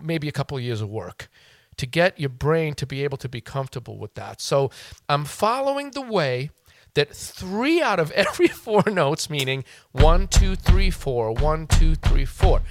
maybe 0.00 0.28
a 0.28 0.32
couple 0.32 0.56
of 0.56 0.62
years 0.62 0.80
of 0.80 0.88
work 0.88 1.28
to 1.76 1.86
get 1.86 2.18
your 2.20 2.28
brain 2.28 2.74
to 2.74 2.86
be 2.86 3.02
able 3.04 3.18
to 3.18 3.28
be 3.28 3.40
comfortable 3.40 3.98
with 3.98 4.14
that. 4.14 4.40
So 4.40 4.70
I'm 5.08 5.24
following 5.24 5.90
the 5.92 6.02
way 6.02 6.50
that 6.94 7.14
three 7.14 7.80
out 7.80 7.98
of 7.98 8.10
every 8.12 8.48
four 8.48 8.82
notes, 8.86 9.30
meaning 9.30 9.64
one, 9.92 10.28
two, 10.28 10.56
three, 10.56 10.90
four, 10.90 11.32
one, 11.32 11.66
two, 11.66 11.94
three, 11.94 12.24
four, 12.24 12.62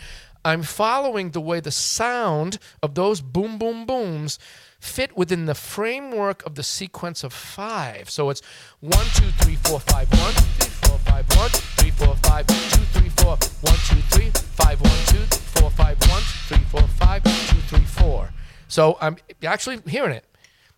I'm 0.43 0.63
following 0.63 1.31
the 1.31 1.41
way 1.41 1.59
the 1.59 1.71
sound 1.71 2.57
of 2.81 2.95
those 2.95 3.21
boom, 3.21 3.57
boom, 3.57 3.85
booms 3.85 4.39
fit 4.79 5.15
within 5.15 5.45
the 5.45 5.53
framework 5.53 6.43
of 6.45 6.55
the 6.55 6.63
sequence 6.63 7.23
of 7.23 7.31
five. 7.31 8.09
So 8.09 8.31
it's 8.31 8.41
one, 8.79 9.05
two, 9.13 9.29
three, 9.43 9.55
four, 9.55 9.79
five, 9.81 10.11
one, 10.11 10.33
two, 10.33 10.41
three, 10.41 10.69
four, 10.89 10.97
five, 10.99 11.25
one, 11.37 11.49
three, 11.49 11.91
four, 11.91 12.15
five, 12.23 12.47
two, 12.47 12.55
three, 12.55 13.09
four, 13.09 13.37
one, 13.61 13.77
two, 13.87 14.01
three, 14.09 14.31
five, 14.31 14.81
one, 14.81 14.97
two, 15.05 15.35
four, 15.59 15.69
five, 15.69 15.99
one, 16.09 16.21
three, 16.47 16.63
four, 16.69 16.81
five, 16.97 17.23
two, 17.23 17.57
three, 17.67 17.85
four. 17.85 18.31
So 18.67 18.97
I'm 18.99 19.17
actually 19.43 19.81
hearing 19.85 20.15
it. 20.15 20.25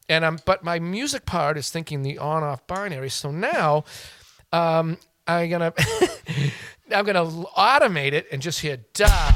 And 0.10 0.26
I'm, 0.26 0.40
but 0.46 0.66
my 0.66 0.80
music 0.80 1.26
part 1.26 1.58
is 1.58 1.70
thinking 1.70 2.02
the 2.02 2.18
on-off 2.18 2.68
binary. 2.68 3.10
So 3.10 3.32
now, 3.32 3.86
um, 4.52 4.98
I'm 5.26 5.50
gonna, 5.50 5.74
I'm 6.92 7.06
gonna 7.06 7.26
automate 7.26 8.12
it 8.12 8.28
and 8.30 8.42
just 8.42 8.60
hear 8.60 8.80
da, 8.94 9.32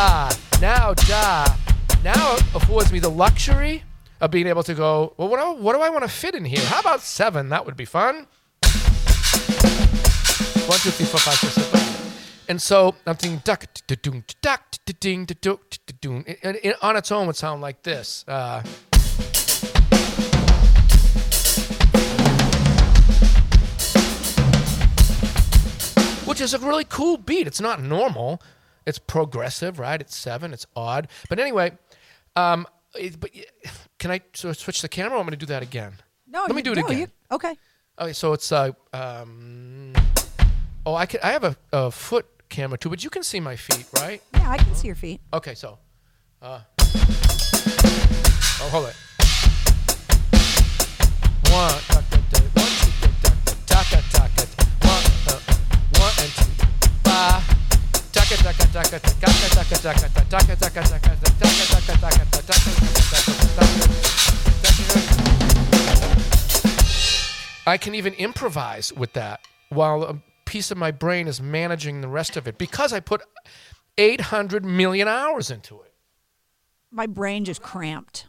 Now 0.00 0.92
da. 0.92 1.46
Now 2.04 2.34
affords 2.54 2.92
me 2.92 2.98
the 2.98 3.08
luxury 3.08 3.82
of 4.20 4.30
being 4.30 4.46
able 4.46 4.62
to 4.64 4.74
go. 4.74 5.14
Well, 5.16 5.28
what 5.28 5.40
do, 5.40 5.62
what 5.62 5.74
do 5.74 5.80
I 5.80 5.88
want 5.88 6.02
to 6.04 6.08
fit 6.10 6.34
in 6.34 6.44
here? 6.44 6.60
How 6.66 6.80
about 6.80 7.00
seven? 7.00 7.48
That 7.48 7.64
would 7.64 7.78
be 7.78 7.86
fun. 7.86 8.26
One, 10.66 10.78
two, 10.80 10.90
three, 10.90 11.06
four, 11.06 11.18
five, 11.20 11.34
six, 11.36 11.54
seven. 11.54 12.12
And 12.46 12.60
so 12.60 12.94
I'm 13.06 13.16
thinking 13.16 13.40
duck, 13.42 13.64
da-doom, 13.86 14.24
duck, 14.42 14.76
da-doom. 14.84 16.24
It- 16.26 16.40
it- 16.42 16.60
it 16.62 16.76
on 16.82 16.96
its 16.96 17.10
own 17.10 17.26
would 17.28 17.36
sound 17.36 17.62
like 17.62 17.82
this. 17.82 18.22
Uh, 18.28 18.62
which 26.24 26.40
is 26.40 26.52
a 26.54 26.58
really 26.58 26.84
cool 26.84 27.16
beat. 27.16 27.46
It's 27.46 27.60
not 27.60 27.80
normal. 27.80 28.42
It's 28.86 28.98
progressive, 28.98 29.78
right? 29.78 30.00
It's 30.00 30.14
seven. 30.16 30.52
It's 30.52 30.66
odd. 30.76 31.08
But 31.28 31.38
anyway, 31.38 31.72
um, 32.36 32.66
it, 32.94 33.18
but 33.18 33.30
can 33.98 34.10
I 34.10 34.20
of 34.44 34.56
switch 34.56 34.80
the 34.82 34.88
camera? 34.88 35.16
Or 35.16 35.20
I'm 35.20 35.26
going 35.26 35.32
to 35.32 35.36
do 35.36 35.46
that 35.46 35.62
again. 35.62 35.94
No, 36.28 36.42
let 36.42 36.54
me 36.54 36.62
do 36.62 36.72
it 36.72 36.78
no, 36.78 36.86
again. 36.86 36.98
you- 36.98 37.08
okay. 37.32 37.56
Okay, 37.98 38.12
so 38.12 38.32
it's 38.34 38.52
uh 38.52 38.72
um. 38.92 39.92
Oh, 40.84 40.94
I 40.94 41.06
can. 41.06 41.20
I 41.22 41.32
have 41.32 41.44
a, 41.44 41.56
a 41.72 41.90
foot 41.90 42.26
camera 42.48 42.78
too, 42.78 42.90
but 42.90 43.02
you 43.02 43.10
can 43.10 43.22
see 43.22 43.40
my 43.40 43.56
feet, 43.56 43.86
right? 43.98 44.22
Yeah, 44.34 44.50
I 44.50 44.58
can 44.58 44.74
see 44.74 44.86
your 44.86 44.96
feet. 44.96 45.20
Okay, 45.32 45.54
so. 45.54 45.78
Uh, 46.42 46.60
oh, 48.60 48.68
hold 48.70 48.86
it. 48.88 48.96
One, 51.50 51.72
one, 51.72 52.04
two, 52.10 52.44
one, 52.52 52.62
one 55.96 56.14
and 56.20 56.32
two, 56.36 56.66
ba, 57.02 57.42
I 67.68 67.78
can 67.78 67.94
even 67.94 68.14
improvise 68.14 68.92
with 68.92 69.12
that 69.12 69.46
while 69.68 70.02
a 70.02 70.20
piece 70.44 70.72
of 70.72 70.78
my 70.78 70.90
brain 70.90 71.28
is 71.28 71.40
managing 71.40 72.00
the 72.00 72.08
rest 72.08 72.36
of 72.36 72.48
it 72.48 72.58
because 72.58 72.92
I 72.92 72.98
put 72.98 73.22
800 73.96 74.64
million 74.64 75.06
hours 75.06 75.52
into 75.52 75.80
it. 75.82 75.94
My 76.90 77.06
brain 77.06 77.44
just 77.44 77.62
cramped. 77.62 78.26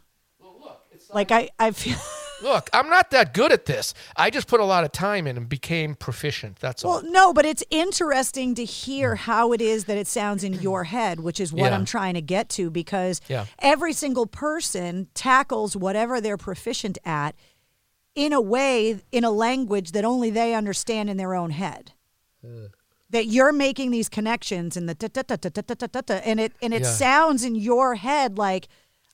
Like 1.11 1.31
I, 1.31 1.49
I 1.57 1.71
feel. 1.71 1.97
Look, 2.41 2.69
I'm 2.73 2.89
not 2.89 3.11
that 3.11 3.33
good 3.33 3.51
at 3.51 3.65
this. 3.65 3.93
I 4.15 4.29
just 4.29 4.47
put 4.47 4.59
a 4.59 4.65
lot 4.65 4.83
of 4.83 4.91
time 4.91 5.27
in 5.27 5.37
and 5.37 5.49
became 5.49 5.95
proficient. 5.95 6.57
That's 6.57 6.83
well, 6.83 6.93
all. 6.93 7.01
Well, 7.01 7.11
no, 7.11 7.33
but 7.33 7.45
it's 7.45 7.63
interesting 7.69 8.55
to 8.55 8.65
hear 8.65 9.15
hmm. 9.15 9.21
how 9.21 9.53
it 9.53 9.61
is 9.61 9.85
that 9.85 9.97
it 9.97 10.07
sounds 10.07 10.43
in 10.43 10.53
your 10.53 10.85
head, 10.85 11.19
which 11.19 11.39
is 11.39 11.51
what 11.51 11.71
yeah. 11.71 11.75
I'm 11.75 11.85
trying 11.85 12.13
to 12.13 12.21
get 12.21 12.49
to 12.49 12.69
because 12.69 13.21
yeah. 13.27 13.45
every 13.59 13.93
single 13.93 14.27
person 14.27 15.07
tackles 15.13 15.75
whatever 15.75 16.21
they're 16.21 16.37
proficient 16.37 16.97
at 17.05 17.35
in 18.15 18.33
a 18.33 18.41
way, 18.41 18.99
in 19.11 19.23
a 19.23 19.31
language 19.31 19.91
that 19.91 20.03
only 20.05 20.29
they 20.29 20.53
understand 20.53 21.09
in 21.09 21.17
their 21.17 21.33
own 21.33 21.51
head. 21.51 21.93
Uh 22.43 22.69
that 23.09 23.25
you're 23.27 23.53
making 23.53 23.91
these 23.91 24.09
connections 24.09 24.75
and 24.75 24.89
the 24.89 24.93
da, 24.93 25.07
da, 25.07 25.35
da, 26.01 26.13
and 26.25 26.39
it 26.39 26.53
and 26.61 26.73
it 26.73 26.81
yeah. 26.81 26.87
sounds 26.87 27.43
in 27.43 27.55
your 27.55 27.95
head 27.95 28.37
like 28.37 28.67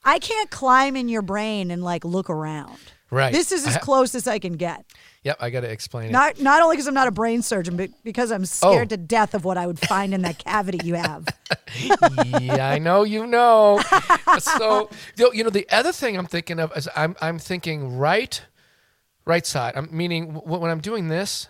I 0.03 0.19
can't 0.19 0.49
climb 0.49 0.95
in 0.95 1.07
your 1.09 1.21
brain 1.21 1.71
and 1.71 1.83
like 1.83 2.03
look 2.03 2.29
around. 2.29 2.79
Right. 3.13 3.31
This 3.31 3.51
is 3.51 3.67
as 3.67 3.75
ha- 3.75 3.79
close 3.81 4.15
as 4.15 4.27
I 4.27 4.39
can 4.39 4.53
get. 4.53 4.85
Yep, 5.23 5.37
I 5.39 5.51
got 5.51 5.61
to 5.61 5.69
explain 5.69 6.09
it. 6.09 6.11
Not 6.11 6.39
not 6.41 6.63
only 6.63 6.75
because 6.75 6.87
I'm 6.87 6.95
not 6.95 7.07
a 7.07 7.11
brain 7.11 7.43
surgeon, 7.43 7.77
but 7.77 7.91
because 8.03 8.31
I'm 8.31 8.43
scared 8.45 8.87
Oh. 8.91 8.95
to 8.95 8.97
death 8.97 9.35
of 9.35 9.45
what 9.45 9.55
I 9.57 9.67
would 9.67 9.77
find 9.79 10.15
in 10.15 10.23
that 10.23 10.39
cavity 10.39 10.79
you 10.83 10.95
have. 10.95 11.27
yeah, 12.41 12.67
I 12.69 12.79
know 12.79 13.03
you 13.03 13.27
know. 13.27 13.79
so 14.39 14.89
you 15.17 15.43
know- 15.43 15.51
the 15.51 15.67
other 15.69 15.91
thing 15.91 16.17
I'm 16.17 16.25
thinking 16.25 16.59
of 16.59 16.75
is 16.75 16.89
I'm 16.95 17.15
I'm 17.21 17.37
thinking 17.37 17.97
right, 17.99 18.41
right 19.25 19.45
side. 19.45 19.73
I'm 19.75 19.89
meaning 19.91 20.33
w- 20.33 20.57
when 20.59 20.71
I'm 20.71 20.81
doing 20.81 21.07
this, 21.09 21.47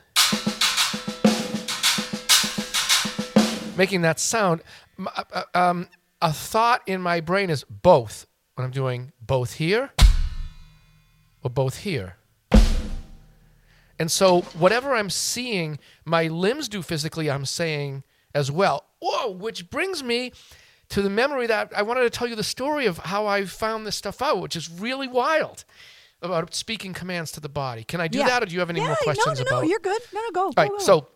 making 3.77 4.02
that 4.02 4.19
sound. 4.19 4.61
uh, 4.99 5.23
uh, 5.34 5.44
Um, 5.53 5.88
a 6.22 6.31
thought 6.34 6.81
in 6.88 7.02
my 7.02 7.22
brain 7.22 7.49
is 7.49 7.64
both. 7.64 8.27
When 8.56 8.65
I'm 8.65 8.72
doing 8.72 9.14
both 9.19 9.53
here 9.53 9.91
or 11.44 11.49
both 11.49 11.80
here. 11.80 12.18
And 13.99 14.11
so 14.11 14.41
whatever 14.41 14.95
I'm 14.95 15.10
seeing, 15.10 15.80
my 16.03 16.28
limbs 16.28 16.68
do 16.68 16.82
physically, 16.82 17.30
I'm 17.30 17.45
saying 17.45 18.03
as 18.34 18.52
well. 18.52 18.86
Whoa, 18.99 19.30
which 19.32 19.70
brings 19.70 20.03
me 20.03 20.34
to 20.90 21.02
the 21.02 21.10
memory 21.10 21.48
that 21.48 21.72
I 21.76 21.84
wanted 21.84 22.02
to 22.02 22.10
tell 22.10 22.28
you 22.28 22.36
the 22.36 22.44
story 22.44 22.86
of 22.86 22.98
how 22.99 23.28
I 23.28 23.45
found 23.45 23.86
this 23.86 23.95
stuff 23.95 24.22
out, 24.22 24.41
which 24.41 24.56
is 24.56 24.70
really 24.70 25.07
wild 25.07 25.64
about 26.22 26.56
speaking 26.56 26.94
commands 26.94 27.32
to 27.34 27.40
the 27.40 27.49
body. 27.49 27.84
Can 27.84 28.02
I 28.02 28.07
do 28.07 28.20
Yeah. 28.20 28.28
that, 28.28 28.44
or 28.44 28.45
do 28.45 28.53
you 28.53 28.60
have 28.60 28.70
any 28.70 28.80
yeah, 28.80 28.88
more 28.88 28.95
questions 28.95 29.40
no, 29.40 29.44
no, 29.44 29.48
about? 29.48 29.61
no, 29.64 29.70
you're 29.70 29.80
good. 29.80 30.02
No, 30.14 30.22
no, 30.22 30.32
go. 30.32 30.41
All 30.45 30.52
go, 30.53 30.61
right, 30.61 30.72
go. 30.72 30.80
so 30.80 31.07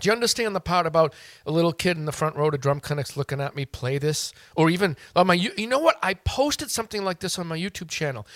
do 0.00 0.06
you 0.08 0.12
understand 0.12 0.54
the 0.54 0.60
part 0.60 0.86
about 0.86 1.14
a 1.46 1.50
little 1.50 1.72
kid 1.72 1.96
in 1.96 2.04
the 2.04 2.12
front 2.12 2.36
row 2.36 2.50
to 2.50 2.58
drum 2.58 2.80
clinics 2.80 3.16
looking 3.16 3.40
at 3.40 3.56
me 3.56 3.64
play 3.64 3.98
this, 3.98 4.32
or 4.54 4.70
even 4.70 4.96
on 5.16 5.26
my? 5.26 5.34
You 5.34 5.66
know 5.66 5.78
what? 5.78 5.96
I 6.02 6.14
posted 6.14 6.70
something 6.70 7.04
like 7.04 7.20
this 7.20 7.38
on 7.38 7.46
my 7.46 7.58
YouTube 7.58 7.88
channel, 7.88 8.26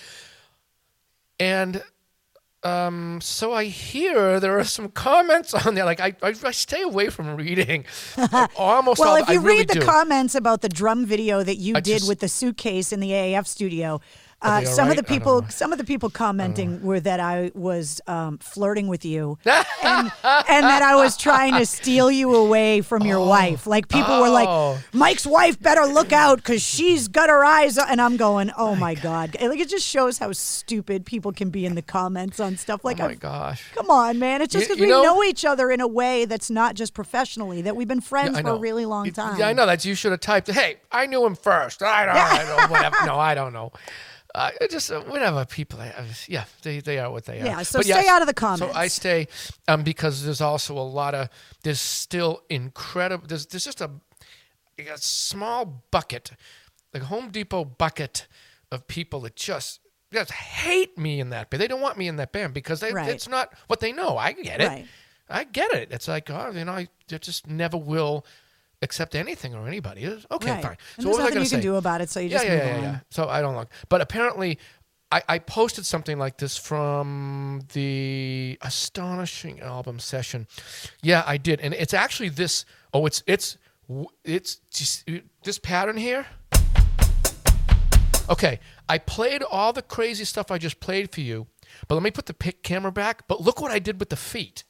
and 1.43 1.83
um, 2.63 3.21
so 3.21 3.53
I 3.53 3.65
hear 3.65 4.39
there 4.39 4.57
are 4.59 4.65
some 4.65 4.89
comments 4.89 5.53
on 5.53 5.75
there. 5.75 5.85
Like 5.85 5.99
I, 5.99 6.15
I, 6.23 6.33
I 6.45 6.51
stay 6.53 6.83
away 6.83 7.09
from 7.11 7.35
reading 7.35 7.85
almost 8.57 9.01
well, 9.01 9.11
all. 9.11 9.17
if 9.17 9.29
you 9.29 9.41
I 9.41 9.43
really 9.43 9.59
read 9.61 9.69
the 9.69 9.81
do. 9.81 9.85
comments 9.85 10.37
about 10.37 10.61
the 10.61 10.69
drum 10.69 11.05
video 11.05 11.43
that 11.43 11.57
you 11.57 11.75
I 11.77 11.81
did 11.81 11.99
just- 11.99 12.09
with 12.09 12.21
the 12.21 12.29
suitcase 12.29 12.93
in 12.93 13.01
the 13.01 13.11
AAF 13.11 13.47
studio, 13.49 14.01
uh, 14.43 14.65
some 14.65 14.91
of 14.91 14.97
the 14.97 15.03
right? 15.03 15.11
I 15.11 15.15
don't 15.15 15.19
people, 15.19 15.45
some 15.51 15.73
of 15.73 15.79
the 15.79 15.85
people 15.85 16.11
commenting 16.11 16.83
were 16.83 17.01
that 17.01 17.21
I 17.21 17.51
was 17.55 18.01
um, 18.07 18.39
flirting 18.39 18.89
with 18.89 19.05
you, 19.05 19.39
and, 19.47 19.65
and 20.25 20.65
that 20.65 20.83
I 20.83 20.95
was 20.97 21.17
trying 21.17 21.55
to 21.55 21.67
steal 21.67 22.11
you 22.11 22.35
away 22.35 22.81
from 22.81 23.03
your 23.07 23.25
wife. 23.25 23.67
Like 23.67 23.89
people 23.89 24.21
were 24.21 24.29
Oh. 24.29 24.33
like, 24.75 24.85
"Mike's 24.95 25.27
wife 25.27 25.61
better 25.61 25.85
look 25.87 26.13
out 26.13 26.39
because 26.39 26.63
she's 26.63 27.09
got 27.09 27.29
her 27.29 27.45
eyes," 27.45 27.79
on, 27.79 27.87
and 27.89 28.01
I'm 28.01 28.17
going, 28.17 28.51
"Oh 28.57 28.75
my 28.75 28.95
god!" 28.95 29.37
Like 29.41 29.61
it 29.61 29.69
just 29.69 29.87
shows 29.87 30.19
how 30.19 30.33
stupid 30.33 31.07
people 31.07 31.33
can 31.33 31.51
be 31.51 31.65
in 31.67 31.75
the 31.75 31.83
comments 31.83 32.41
on 32.41 32.57
stuff. 32.57 32.85
Like, 32.85 32.99
oh 33.01 33.05
my 33.05 33.09
I've- 33.11 33.17
gosh. 33.21 33.65
come 33.75 33.91
on, 33.91 34.19
man! 34.19 34.43
It's 34.43 34.53
just 34.53 34.67
because 34.69 34.81
we 34.81 34.89
know- 34.89 35.03
know 35.03 35.23
each 35.25 35.45
other 35.45 35.71
in 35.71 35.81
a 35.81 35.87
way 35.89 36.25
that's 36.25 36.51
not 36.51 36.75
just 36.75 36.95
professionally. 36.95 37.63
That 37.63 37.77
we've 37.77 37.89
been 37.89 38.01
friends 38.01 38.37
Yeah, 38.37 38.43
for 38.43 38.51
a 38.51 38.57
really 38.59 38.87
long 38.87 39.11
time. 39.13 39.39
Yeah, 39.39 39.49
I 39.49 39.53
know 39.53 39.67
that 39.67 39.85
you 39.85 39.95
should 39.95 40.11
have 40.13 40.21
typed. 40.21 40.51
Hey, 40.51 40.77
I 40.91 41.07
knew 41.07 41.25
him 41.25 41.35
first. 41.37 41.83
I 41.83 42.07
don't, 42.07 42.17
I 42.17 42.45
don't 42.45 42.71
whatever. 42.71 42.97
No, 43.07 43.17
I 43.19 43.35
don't 43.35 43.53
know. 43.53 43.73
Uh, 44.35 44.51
just 44.71 44.91
uh, 44.91 45.01
whatever 45.03 45.45
people. 45.45 45.79
Yeah, 46.27 46.45
they, 46.63 46.81
they 46.81 46.99
are 46.99 47.11
what 47.11 47.27
they 47.27 47.41
are. 47.41 47.45
Yeah, 47.45 47.63
so 47.63 47.81
But 47.81 47.87
stay 47.87 48.09
out 48.09 48.23
of 48.23 48.29
the 48.29 48.35
comments. 48.35 48.73
So 48.73 48.79
I 48.79 48.89
stay 48.89 49.29
um, 49.69 49.83
because 49.83 50.25
there's 50.25 50.41
also 50.41 50.77
a 50.77 50.81
lot 50.81 51.15
of 51.15 51.29
there's 51.63 51.81
still 51.81 52.43
incredible. 52.49 53.27
There's 53.27 53.45
there's 53.47 53.65
just 53.65 53.81
a, 53.83 53.91
a 54.79 54.97
small 54.97 55.85
bucket, 55.91 56.33
like 56.95 57.03
Home 57.05 57.31
Depot 57.31 57.65
bucket 57.65 58.27
of 58.71 58.87
people 58.87 59.21
that 59.21 59.37
just 59.37 59.81
just 60.13 60.31
hate 60.33 60.97
me 60.99 61.21
in 61.21 61.31
that 61.31 61.51
band. 61.51 61.61
They 61.61 61.69
don't 61.69 61.81
want 61.83 61.99
me 61.99 62.09
in 62.09 62.17
that 62.17 62.33
band 62.33 62.55
because 62.55 62.81
they, 62.81 62.93
Right. 62.93 63.09
it's 63.11 63.29
not 63.29 63.53
what 63.67 63.81
they 63.81 63.93
know. 63.93 64.17
I 64.19 64.33
get 64.33 64.61
it. 64.61 64.67
Right. 64.69 64.87
I 65.29 65.45
get 65.45 65.73
it. 65.73 65.89
It's 65.91 66.09
like, 66.09 66.29
oh, 66.31 66.51
you 66.55 66.65
know, 66.65 66.73
I 66.73 66.89
just 67.09 67.47
never 67.47 67.79
will 67.79 68.27
accept 68.83 69.15
anything 69.15 69.55
or 69.55 69.67
anybody. 69.69 70.03
It's- 70.05 70.27
Okay, 70.31 70.51
Right. 70.51 70.63
fine. 70.63 70.77
And 70.97 71.03
so 71.03 71.03
there's 71.03 71.05
what 71.05 71.11
was 71.11 71.19
I 71.19 71.23
nothing 71.29 71.43
you 71.43 71.49
to 71.49 71.55
can 71.57 71.61
do 71.63 71.77
about 71.77 72.01
it, 72.01 72.11
so 72.11 72.21
you 72.21 72.29
just 72.29 72.45
yeah, 72.45 72.53
yeah, 72.53 72.59
move 72.59 72.67
yeah, 72.69 72.77
on. 72.77 72.83
yeah. 72.83 72.99
So 73.11 73.29
I 73.29 73.41
don't 73.41 73.55
look. 73.57 73.69
But 73.89 74.01
apparently, 74.01 74.59
I, 75.11 75.23
I 75.29 75.39
posted 75.39 75.85
something 75.87 76.19
like 76.19 76.39
this 76.39 76.57
from 76.57 77.63
the 77.75 78.59
astonishing 78.63 79.61
album 79.61 79.99
session. 79.99 80.47
Yeah, 81.03 81.23
I 81.27 81.37
did, 81.37 81.61
and 81.61 81.75
it's 81.75 81.95
actually 81.95 82.31
this. 82.31 82.65
Oh, 82.95 83.07
it's 83.07 83.23
it's 83.27 83.57
it's 84.25 84.57
just 84.71 85.09
uh, 85.09 85.19
this 85.45 85.59
pattern 85.59 85.97
here. 85.97 86.27
Okay, 88.31 88.61
I 88.89 88.99
played 88.99 89.43
all 89.43 89.73
the 89.73 89.83
crazy 89.83 90.25
stuff 90.25 90.51
I 90.51 90.57
just 90.57 90.81
played 90.81 91.13
for 91.13 91.21
you, 91.21 91.49
but 91.89 91.95
let 91.97 92.03
me 92.03 92.11
put 92.11 92.27
the 92.27 92.35
pic 92.35 92.63
camera 92.63 92.93
back. 92.93 93.27
But 93.29 93.41
look 93.43 93.61
what 93.61 93.71
I 93.73 93.79
did 93.79 93.99
with 94.01 94.09
the 94.11 94.17
feet. 94.17 94.65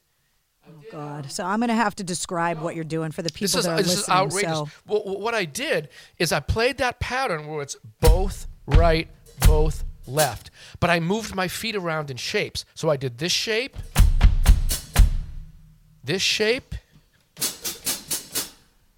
Oh, 0.67 0.83
God. 0.91 1.31
So 1.31 1.43
I'm 1.43 1.59
going 1.59 1.69
to 1.69 1.75
have 1.75 1.95
to 1.95 2.03
describe 2.03 2.61
what 2.61 2.75
you're 2.75 2.83
doing 2.83 3.11
for 3.11 3.21
the 3.21 3.29
people 3.29 3.45
This 3.45 3.55
is 3.55 3.65
that 3.65 3.71
are 3.71 3.77
this 3.77 3.87
is 3.87 3.97
listening. 3.99 4.17
outrageous. 4.17 4.57
So 4.57 4.69
well, 4.87 5.19
what 5.19 5.33
I 5.33 5.45
did 5.45 5.89
is 6.17 6.31
I 6.31 6.39
played 6.39 6.77
that 6.77 6.99
pattern 6.99 7.47
where 7.47 7.61
it's 7.61 7.75
both 7.99 8.47
right, 8.65 9.09
both 9.45 9.83
left, 10.07 10.51
but 10.79 10.89
I 10.89 10.99
moved 10.99 11.35
my 11.35 11.47
feet 11.47 11.75
around 11.75 12.09
in 12.11 12.17
shapes. 12.17 12.65
So 12.75 12.89
I 12.89 12.97
did 12.97 13.17
this 13.17 13.31
shape, 13.31 13.77
this 16.03 16.21
shape, 16.21 16.75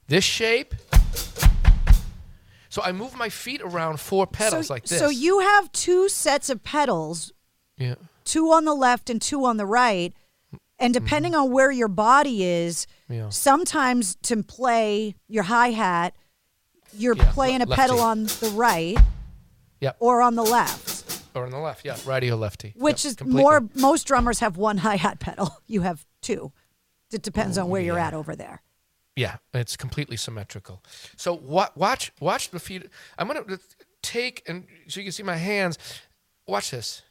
this 0.07 0.23
shape. 0.23 0.75
So 2.69 2.81
I 2.83 2.91
moved 2.91 3.15
my 3.15 3.29
feet 3.29 3.61
around 3.63 3.99
four 4.01 4.27
pedals 4.27 4.67
so, 4.67 4.73
like 4.73 4.83
this. 4.83 4.99
So 4.99 5.09
you 5.09 5.39
have 5.39 5.71
two 5.71 6.09
sets 6.09 6.49
of 6.49 6.61
pedals, 6.63 7.31
yeah. 7.77 7.95
two 8.25 8.51
on 8.51 8.65
the 8.65 8.73
left 8.73 9.09
and 9.09 9.21
two 9.21 9.45
on 9.45 9.55
the 9.57 9.65
right, 9.65 10.13
and 10.79 10.93
depending 10.93 11.35
on 11.35 11.51
where 11.51 11.71
your 11.71 11.87
body 11.87 12.43
is, 12.43 12.87
Mm-hmm. 13.09 13.13
Yeah. 13.13 13.29
sometimes 13.29 14.15
to 14.23 14.41
play 14.43 15.15
your 15.27 15.43
hi 15.43 15.69
hat, 15.71 16.15
you're 16.93 17.15
Yeah, 17.15 17.31
playing 17.33 17.61
a 17.61 17.67
pedal 17.67 17.99
on 17.99 18.23
the 18.23 18.51
right 18.55 18.97
Yep. 19.81 19.97
or 19.99 20.21
on 20.21 20.35
the 20.35 20.43
left. 20.43 21.21
Or 21.35 21.43
on 21.45 21.51
the 21.51 21.59
left, 21.59 21.85
yeah, 21.85 21.97
righty 22.05 22.31
or 22.31 22.35
lefty. 22.35 22.73
Which 22.77 23.03
Yep, 23.05 23.09
is 23.11 23.15
completely. 23.17 23.41
more. 23.43 23.69
Most 23.75 24.07
drummers 24.07 24.39
have 24.39 24.57
one 24.57 24.77
hi 24.85 24.95
hat 24.95 25.19
pedal. 25.19 25.55
You 25.67 25.81
have 25.81 26.05
two. 26.21 26.51
It 27.11 27.21
depends 27.21 27.57
on 27.57 27.69
where 27.69 27.81
you're 27.81 27.99
Oh, 27.99 28.03
at 28.03 28.13
over 28.13 28.35
there. 28.35 28.61
Yeah, 29.15 29.37
it's 29.53 29.77
completely 29.77 30.17
symmetrical. 30.17 30.83
So 31.15 31.33
wa- 31.33 31.69
watch 31.75 32.11
watch 32.19 32.49
the 32.49 32.59
feet. 32.59 32.89
I'm 33.19 33.27
gonna 33.27 33.59
take 34.01 34.41
and 34.47 34.65
so 34.87 34.99
you 34.99 35.05
can 35.05 35.11
see 35.13 35.23
my 35.23 35.37
hands. 35.37 35.77
Watch 36.47 36.71
this. 36.71 37.01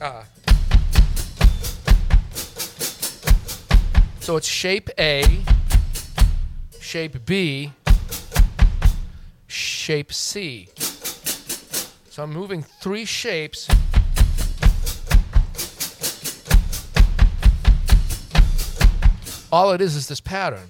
Ah. 0.00 0.24
So 4.24 4.38
it's 4.38 4.48
shape 4.48 4.88
A, 4.98 5.22
shape 6.80 7.26
B, 7.26 7.72
shape 9.46 10.14
C. 10.14 10.70
So 12.08 12.22
I'm 12.22 12.32
moving 12.32 12.62
three 12.62 13.04
shapes. 13.04 13.68
All 19.52 19.72
it 19.72 19.82
is 19.82 19.94
is 19.94 20.08
this 20.08 20.22
pattern. 20.22 20.68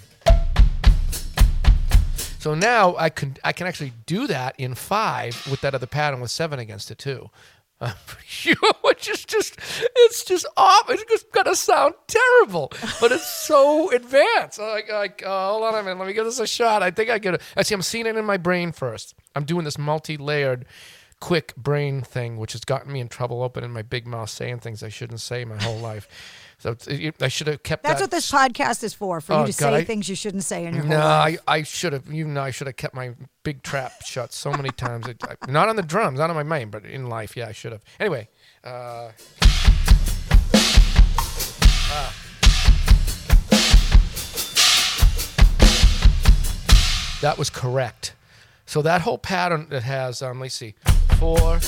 So 2.40 2.56
now 2.56 2.96
I 2.98 3.08
can 3.08 3.36
I 3.44 3.52
can 3.52 3.68
actually 3.68 3.92
do 4.06 4.26
that 4.26 4.56
in 4.58 4.74
five 4.74 5.46
with 5.48 5.60
that 5.60 5.76
other 5.76 5.86
pattern 5.86 6.20
with 6.20 6.32
seven 6.32 6.58
against 6.58 6.90
it 6.90 6.98
too. 6.98 7.30
Which 8.82 9.08
is 9.08 9.24
just 9.24 9.58
it's 9.78 10.24
just 10.24 10.46
off. 10.56 10.90
It's 10.90 11.04
just 11.04 11.30
gonna 11.32 11.54
sound 11.54 11.94
terrible, 12.06 12.72
but 13.00 13.12
it's 13.12 13.26
so 13.26 13.90
advanced. 13.94 14.60
I'm 14.60 14.68
like, 14.68 14.90
like 14.90 15.22
uh, 15.24 15.50
hold 15.50 15.64
on 15.64 15.74
a 15.74 15.82
minute, 15.82 15.98
let 15.98 16.08
me 16.08 16.14
give 16.14 16.24
this 16.24 16.40
a 16.40 16.46
shot. 16.46 16.82
I 16.82 16.90
think 16.90 17.10
I 17.10 17.18
get 17.18 17.34
it. 17.34 17.42
I 17.56 17.62
see. 17.62 17.74
I'm 17.74 17.82
seeing 17.82 18.06
it 18.06 18.16
in 18.16 18.24
my 18.24 18.36
brain 18.36 18.72
first. 18.72 19.14
I'm 19.34 19.44
doing 19.44 19.64
this 19.64 19.78
multi-layered, 19.78 20.66
quick 21.20 21.54
brain 21.56 22.02
thing, 22.02 22.36
which 22.36 22.52
has 22.52 22.64
gotten 22.64 22.92
me 22.92 23.00
in 23.00 23.08
trouble 23.08 23.42
opening 23.42 23.70
my 23.70 23.82
big 23.82 24.06
mouth, 24.06 24.30
saying 24.30 24.60
things 24.60 24.82
I 24.82 24.88
shouldn't 24.88 25.20
say 25.20 25.44
my 25.44 25.62
whole 25.62 25.78
life. 25.78 26.08
So 26.64 26.74
I 27.20 27.28
should 27.28 27.46
have 27.48 27.62
kept 27.62 27.82
That's 27.82 28.00
that 28.00 28.04
what 28.04 28.10
this 28.10 28.32
podcast 28.32 28.82
is 28.84 28.94
for, 28.94 29.20
for 29.20 29.34
Oh, 29.34 29.40
you 29.44 29.52
to 29.52 29.58
God, 29.58 29.72
say 29.72 29.76
I- 29.80 29.84
things 29.84 30.08
you 30.08 30.14
shouldn't 30.16 30.44
say 30.44 30.64
in 30.64 30.74
your 30.74 30.84
no. 30.84 30.98
I, 30.98 31.36
I 31.46 31.62
should 31.62 31.92
have. 31.92 32.10
You 32.10 32.26
know, 32.26 32.40
I 32.40 32.52
should 32.52 32.66
have 32.68 32.76
kept 32.76 32.94
my 32.94 33.12
big 33.42 33.62
trap 33.62 33.92
shut 34.02 34.32
so 34.32 34.50
many 34.50 34.70
times. 34.70 35.06
It, 35.06 35.22
I- 35.28 35.50
not 35.52 35.68
on 35.68 35.76
the 35.76 35.82
drums, 35.82 36.18
not 36.18 36.30
on 36.30 36.36
my 36.36 36.42
main, 36.42 36.70
but 36.70 36.86
in 36.86 37.10
life, 37.10 37.36
yeah, 37.36 37.48
I 37.48 37.52
should 37.52 37.72
have. 37.72 37.82
Anyway, 38.00 38.28
uh, 38.64 39.10
ah. 41.90 42.14
that 47.20 47.34
was 47.36 47.50
correct. 47.50 48.14
So 48.64 48.80
that 48.80 49.02
whole 49.02 49.18
pattern 49.18 49.66
that 49.68 49.82
has, 49.82 50.22
um, 50.22 50.40
let's 50.40 50.54
see, 50.54 50.76
four, 51.18 51.60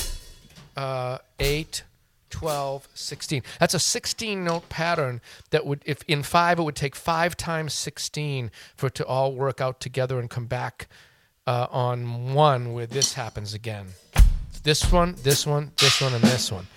uh, 0.75 1.19
eight, 1.39 1.83
12, 2.29 2.87
16. 2.93 3.43
That's 3.59 3.73
a 3.73 3.79
16 3.79 4.43
note 4.43 4.69
pattern 4.69 5.21
that 5.49 5.65
would, 5.65 5.81
if 5.85 6.01
in 6.07 6.23
five, 6.23 6.59
it 6.59 6.63
would 6.63 6.75
take 6.75 6.95
five 6.95 7.37
times 7.37 7.73
16 7.73 8.51
for 8.75 8.87
it 8.87 8.95
to 8.95 9.05
all 9.05 9.33
work 9.33 9.61
out 9.61 9.79
together 9.79 10.19
and 10.19 10.29
come 10.29 10.45
back 10.45 10.87
uh, 11.45 11.67
on 11.71 12.33
one 12.33 12.73
where 12.73 12.85
this 12.85 13.13
happens 13.13 13.53
again. 13.53 13.87
This 14.63 14.91
one, 14.91 15.15
this 15.23 15.45
one, 15.45 15.71
this 15.77 16.01
one, 16.01 16.13
and 16.13 16.23
this 16.23 16.51
one. 16.51 16.67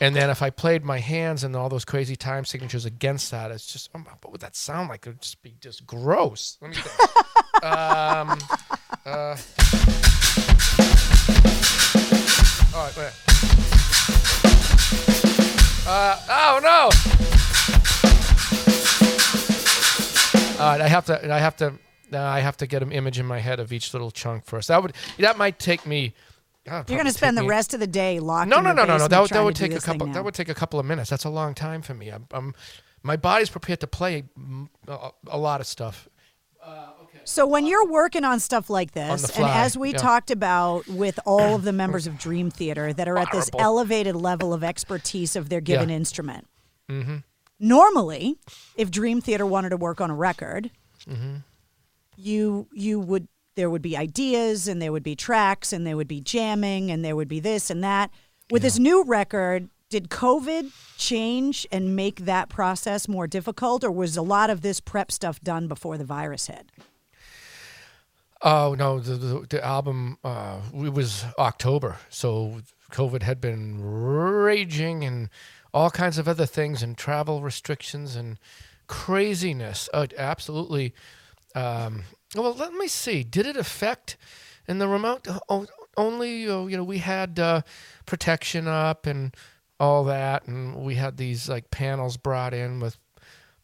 And 0.00 0.14
then 0.14 0.30
if 0.30 0.42
I 0.42 0.50
played 0.50 0.84
my 0.84 0.98
hands 0.98 1.42
and 1.42 1.56
all 1.56 1.68
those 1.68 1.84
crazy 1.84 2.16
time 2.16 2.44
signatures 2.44 2.84
against 2.84 3.30
that, 3.30 3.50
it's 3.50 3.66
just, 3.66 3.88
oh, 3.94 3.98
what 3.98 4.30
would 4.30 4.40
that 4.42 4.54
sound 4.54 4.90
like? 4.90 5.06
It 5.06 5.10
would 5.10 5.22
just 5.22 5.42
be 5.42 5.54
just 5.60 5.86
gross. 5.86 6.58
Let 6.60 6.70
me 6.70 6.76
think. 6.76 7.64
um, 7.64 8.38
uh, 9.06 9.36
all 12.74 12.84
right, 12.84 12.96
wait. 12.96 13.75
Uh, 15.88 16.20
oh 16.28 16.58
no! 16.62 16.90
All 20.60 20.72
right, 20.72 20.80
I 20.80 20.88
have 20.88 21.06
to. 21.06 21.32
I 21.32 21.38
have 21.38 21.56
to. 21.58 21.74
Uh, 22.12 22.18
I 22.18 22.40
have 22.40 22.56
to 22.56 22.66
get 22.66 22.82
an 22.82 22.90
image 22.90 23.20
in 23.20 23.26
my 23.26 23.38
head 23.38 23.60
of 23.60 23.72
each 23.72 23.92
little 23.92 24.10
chunk 24.10 24.46
first. 24.46 24.66
That 24.68 24.82
would. 24.82 24.94
That 25.18 25.38
might 25.38 25.60
take 25.60 25.86
me. 25.86 26.14
God, 26.64 26.90
You're 26.90 26.96
going 26.98 27.06
to 27.06 27.12
spend 27.12 27.38
the 27.38 27.44
rest 27.44 27.72
of 27.72 27.78
the 27.78 27.86
day 27.86 28.18
locked. 28.18 28.48
No, 28.48 28.58
in 28.58 28.64
no, 28.64 28.72
no, 28.72 28.84
no, 28.84 28.96
no. 28.98 29.06
That 29.06 29.20
would, 29.20 29.30
that 29.30 29.44
would 29.44 29.54
take 29.54 29.74
a 29.74 29.80
couple. 29.80 30.08
That 30.08 30.24
would 30.24 30.34
take 30.34 30.48
a 30.48 30.54
couple 30.54 30.80
of 30.80 30.86
minutes. 30.86 31.08
That's 31.08 31.24
a 31.24 31.30
long 31.30 31.54
time 31.54 31.82
for 31.82 31.94
me. 31.94 32.08
I'm, 32.08 32.26
I'm 32.32 32.54
my 33.04 33.16
body's 33.16 33.50
prepared 33.50 33.78
to 33.80 33.86
play 33.86 34.24
a, 34.88 35.10
a 35.28 35.38
lot 35.38 35.60
of 35.60 35.68
stuff. 35.68 36.08
Uh. 36.60 36.88
So 37.28 37.44
when 37.46 37.66
you're 37.66 37.86
working 37.86 38.22
on 38.24 38.38
stuff 38.40 38.70
like 38.70 38.92
this, 38.92 39.36
and 39.36 39.44
as 39.44 39.76
we 39.76 39.90
yeah. 39.90 39.98
talked 39.98 40.30
about 40.30 40.86
with 40.86 41.18
all 41.26 41.54
of 41.56 41.64
the 41.64 41.72
members 41.82 42.06
of 42.06 42.18
Dream 42.18 42.50
Theater 42.50 42.92
that 42.92 43.08
are 43.08 43.18
at 43.18 43.32
this 43.32 43.50
Horrible. 43.52 43.60
elevated 43.80 44.14
level 44.16 44.54
of 44.54 44.62
expertise 44.62 45.34
of 45.34 45.48
their 45.48 45.60
given 45.60 45.88
Yeah. 45.88 45.96
instrument, 45.96 46.46
Mm-hmm. 46.88 47.16
normally, 47.58 48.36
if 48.76 48.92
Dream 48.92 49.20
Theater 49.20 49.44
wanted 49.44 49.70
to 49.70 49.76
work 49.76 50.00
on 50.00 50.08
a 50.10 50.14
record, 50.14 50.70
Mm-hmm. 51.08 51.36
you 52.16 52.68
you 52.72 52.98
would 53.00 53.28
there 53.56 53.70
would 53.70 53.82
be 53.82 53.96
ideas 53.96 54.68
and 54.68 54.80
there 54.82 54.92
would 54.92 55.02
be 55.02 55.16
tracks 55.16 55.72
and 55.72 55.86
there 55.86 55.96
would 55.96 56.08
be 56.08 56.20
jamming 56.20 56.90
and 56.90 57.04
there 57.04 57.16
would 57.16 57.28
be 57.28 57.40
this 57.40 57.70
and 57.70 57.82
that. 57.82 58.10
With 58.50 58.62
this 58.62 58.78
new 58.78 59.02
record, 59.04 59.68
did 59.88 60.10
COVID 60.10 60.70
change 60.98 61.66
and 61.72 61.96
make 61.96 62.20
that 62.26 62.48
process 62.48 63.08
more 63.08 63.26
difficult, 63.26 63.82
or 63.82 63.90
was 63.90 64.16
a 64.16 64.22
lot 64.22 64.50
of 64.50 64.60
this 64.60 64.78
prep 64.80 65.10
stuff 65.10 65.40
done 65.40 65.66
before 65.68 65.96
the 65.98 66.04
virus 66.04 66.46
hit? 66.48 66.70
Oh 68.42 68.74
no, 68.74 69.00
the 69.00 69.14
the, 69.14 69.46
the 69.48 69.64
album 69.64 70.18
uh, 70.22 70.60
it 70.74 70.92
was 70.92 71.24
October, 71.38 71.96
so 72.10 72.60
COVID 72.90 73.22
had 73.22 73.40
been 73.40 73.80
raging 73.82 75.04
and 75.04 75.30
all 75.72 75.90
kinds 75.90 76.18
of 76.18 76.28
other 76.28 76.46
things 76.46 76.82
and 76.82 76.96
travel 76.96 77.42
restrictions 77.42 78.16
and 78.16 78.38
craziness. 78.86 79.88
Oh, 79.92 80.02
it 80.02 80.14
absolutely. 80.16 80.94
Um, 81.54 82.04
well, 82.34 82.54
let 82.54 82.72
me 82.74 82.88
see. 82.88 83.22
Did 83.22 83.46
it 83.46 83.56
affect 83.56 84.16
in 84.68 84.78
the 84.78 84.88
remote? 84.88 85.26
Oh, 85.48 85.66
only 85.96 86.48
uh, 86.48 86.66
you 86.66 86.76
know 86.76 86.84
we 86.84 86.98
had 86.98 87.38
uh, 87.38 87.62
protection 88.04 88.68
up 88.68 89.06
and 89.06 89.34
all 89.80 90.04
that, 90.04 90.46
and 90.46 90.76
we 90.76 90.94
had 90.96 91.16
these 91.16 91.48
like 91.48 91.70
panels 91.70 92.16
brought 92.16 92.54
in 92.54 92.80
with 92.80 92.98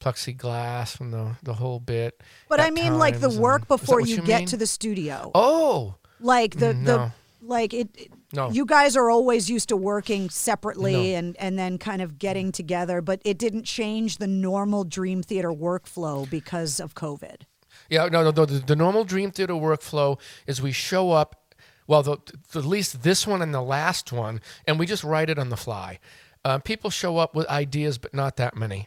plexiglass 0.03 1.01
and 1.01 1.13
the 1.13 1.37
the 1.43 1.55
whole 1.55 1.81
bit. 1.81 2.23
But 2.49 2.61
I 2.61 2.71
mean, 2.71 2.99
like 2.99 3.21
the 3.21 3.31
work 3.31 3.69
before 3.69 4.01
you, 4.01 4.17
you 4.17 4.23
get 4.23 4.41
mean? 4.41 4.47
to 4.49 4.57
the 4.57 4.67
studio. 4.67 5.31
Oh, 5.35 5.97
like 6.21 6.59
the 6.59 6.67
Mm, 6.75 6.85
the 6.87 7.13
like 7.41 7.75
it. 7.75 7.89
it- 7.95 8.11
No. 8.35 8.51
You 8.51 8.65
guys 8.65 8.97
are 8.97 9.11
always 9.11 9.51
used 9.51 9.69
to 9.69 9.77
working 9.77 10.31
separately 10.31 11.13
No. 11.13 11.19
and 11.19 11.37
and 11.39 11.59
then 11.59 11.79
kind 11.79 12.01
of 12.03 12.19
getting 12.19 12.51
together, 12.53 13.01
but 13.03 13.21
it 13.25 13.39
didn't 13.39 13.65
change 13.65 14.19
the 14.19 14.27
normal 14.27 14.85
Dream 14.85 15.23
Theater 15.23 15.53
workflow 15.53 16.29
because 16.31 16.81
of 16.81 16.95
COVID. 16.95 17.43
Yeah, 17.91 18.07
no, 18.07 18.23
no, 18.23 18.31
no. 18.31 18.45
The, 18.47 18.59
the 18.61 18.77
normal 18.77 19.05
Dream 19.05 19.31
Theater 19.31 19.55
workflow 19.55 20.19
is 20.47 20.63
we 20.63 20.73
show 20.73 21.11
up, 21.11 21.55
well, 21.87 22.03
the, 22.03 22.17
the, 22.53 22.61
at 22.61 22.65
least 22.65 23.03
this 23.03 23.27
one 23.27 23.43
and 23.43 23.53
the 23.53 23.61
last 23.61 24.13
one, 24.13 24.41
and 24.67 24.79
we 24.79 24.87
just 24.87 25.05
write 25.05 25.29
it 25.29 25.39
on 25.39 25.49
the 25.51 25.57
fly. 25.57 25.99
Uh, 26.45 26.59
people 26.59 26.91
show 26.91 27.19
up 27.19 27.35
with 27.35 27.47
ideas, 27.49 27.99
but 27.99 28.15
not 28.15 28.37
that 28.37 28.57
many. 28.57 28.87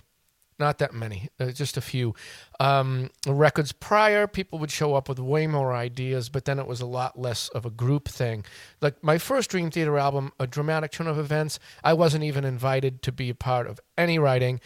Not 0.58 0.78
that 0.78 0.94
many, 0.94 1.30
uh, 1.38 1.52
just 1.52 1.76
a 1.76 1.82
few. 1.82 2.16
Um, 2.62 3.10
records 3.28 3.74
prior, 3.74 4.26
people 4.26 4.58
would 4.60 4.72
show 4.72 4.96
up 4.96 5.10
with 5.10 5.20
way 5.20 5.48
more 5.48 5.74
ideas, 5.74 6.30
but 6.30 6.46
then 6.46 6.60
it 6.60 6.68
was 6.68 6.80
a 6.80 6.86
lot 6.86 7.20
less 7.20 7.50
of 7.50 7.66
a 7.66 7.70
group 7.70 8.08
thing. 8.08 8.46
Like 8.80 9.04
my 9.04 9.18
first 9.18 9.50
Dream 9.50 9.70
Theater 9.70 9.98
album, 9.98 10.32
A 10.40 10.48
Dramatic 10.48 10.92
Turn 10.92 11.08
of 11.08 11.20
Events, 11.20 11.60
I 11.84 11.94
wasn't 11.94 12.24
even 12.24 12.46
invited 12.46 13.02
to 13.02 13.12
be 13.12 13.30
a 13.30 13.36
part 13.36 13.68
of 13.68 13.82
any 13.98 14.18
writing. 14.18 14.62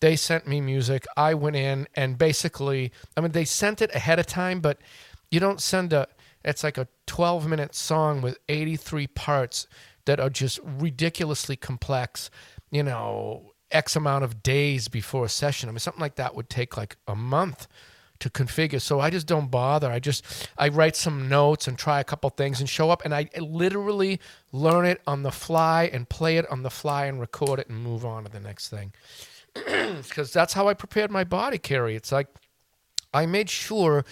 They 0.00 0.14
sent 0.14 0.46
me 0.46 0.60
music. 0.60 1.06
I 1.16 1.32
went 1.32 1.56
in 1.56 1.86
and 1.94 2.18
basically, 2.18 2.92
I 3.16 3.22
mean, 3.22 3.32
they 3.32 3.46
sent 3.46 3.80
it 3.80 3.94
ahead 3.94 4.18
of 4.18 4.26
time, 4.26 4.60
but 4.60 4.78
you 5.30 5.40
don't 5.40 5.60
send 5.60 5.94
a, 5.94 6.06
it's 6.44 6.64
like 6.64 6.76
a 6.76 6.88
12 7.06 7.46
minute 7.46 7.74
song 7.74 8.20
with 8.20 8.38
83 8.50 9.06
parts 9.08 9.66
that 10.04 10.20
are 10.20 10.30
just 10.30 10.60
ridiculously 10.64 11.56
complex, 11.56 12.30
you 12.70 12.82
know, 12.82 13.49
X 13.70 13.96
amount 13.96 14.24
of 14.24 14.42
days 14.42 14.88
before 14.88 15.24
a 15.24 15.28
session. 15.28 15.68
I 15.68 15.72
mean, 15.72 15.78
something 15.78 16.00
like 16.00 16.16
that 16.16 16.34
would 16.34 16.48
take 16.50 16.76
like 16.76 16.96
a 17.06 17.14
month 17.14 17.66
to 18.20 18.30
configure. 18.30 18.80
So 18.80 19.00
I 19.00 19.10
just 19.10 19.26
don't 19.26 19.50
bother. 19.50 19.90
I 19.90 19.98
just 19.98 20.48
I 20.56 20.68
write 20.68 20.94
some 20.94 21.28
notes 21.28 21.66
and 21.66 21.78
try 21.78 22.00
a 22.00 22.04
couple 22.04 22.30
things 22.30 22.60
and 22.60 22.68
show 22.68 22.90
up 22.90 23.02
and 23.04 23.14
I 23.14 23.28
literally 23.38 24.20
learn 24.52 24.86
it 24.86 25.00
on 25.06 25.22
the 25.22 25.32
fly 25.32 25.90
and 25.92 26.08
play 26.08 26.36
it 26.36 26.50
on 26.50 26.62
the 26.62 26.70
fly 26.70 27.06
and 27.06 27.18
record 27.18 27.58
it 27.58 27.68
and 27.68 27.82
move 27.82 28.04
on 28.04 28.24
to 28.24 28.30
the 28.30 28.40
next 28.40 28.68
thing. 28.68 28.92
Because 30.02 30.32
that's 30.32 30.52
how 30.52 30.68
I 30.68 30.74
prepared 30.74 31.10
my 31.10 31.24
body, 31.24 31.58
Carrie. 31.58 31.96
It's 31.96 32.12
like 32.12 32.28
I 33.12 33.26
made 33.26 33.50
sure 33.50 34.04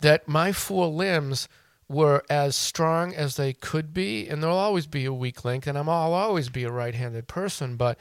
that 0.00 0.26
my 0.26 0.52
four 0.52 0.86
limbs 0.86 1.48
were 1.88 2.22
as 2.30 2.56
strong 2.56 3.14
as 3.14 3.36
they 3.36 3.52
could 3.52 3.92
be, 3.92 4.26
and 4.26 4.42
there'll 4.42 4.56
always 4.56 4.86
be 4.86 5.04
a 5.04 5.12
weak 5.12 5.44
link, 5.44 5.66
and 5.66 5.76
I'm, 5.76 5.88
I'll 5.88 6.14
always 6.14 6.48
be 6.48 6.64
a 6.64 6.70
right 6.70 6.94
handed 6.94 7.28
person, 7.28 7.76
but 7.76 7.98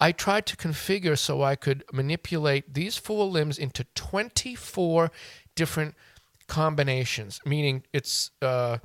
I 0.00 0.12
tried 0.12 0.46
to 0.46 0.56
configure 0.56 1.18
so 1.18 1.42
I 1.42 1.56
could 1.56 1.84
manipulate 1.92 2.72
these 2.72 2.96
four 2.96 3.26
limbs 3.26 3.58
into 3.58 3.84
24 3.94 5.10
different 5.54 5.94
combinations, 6.46 7.40
meaning 7.44 7.84
it's. 7.92 8.30
Uh, 8.40 8.78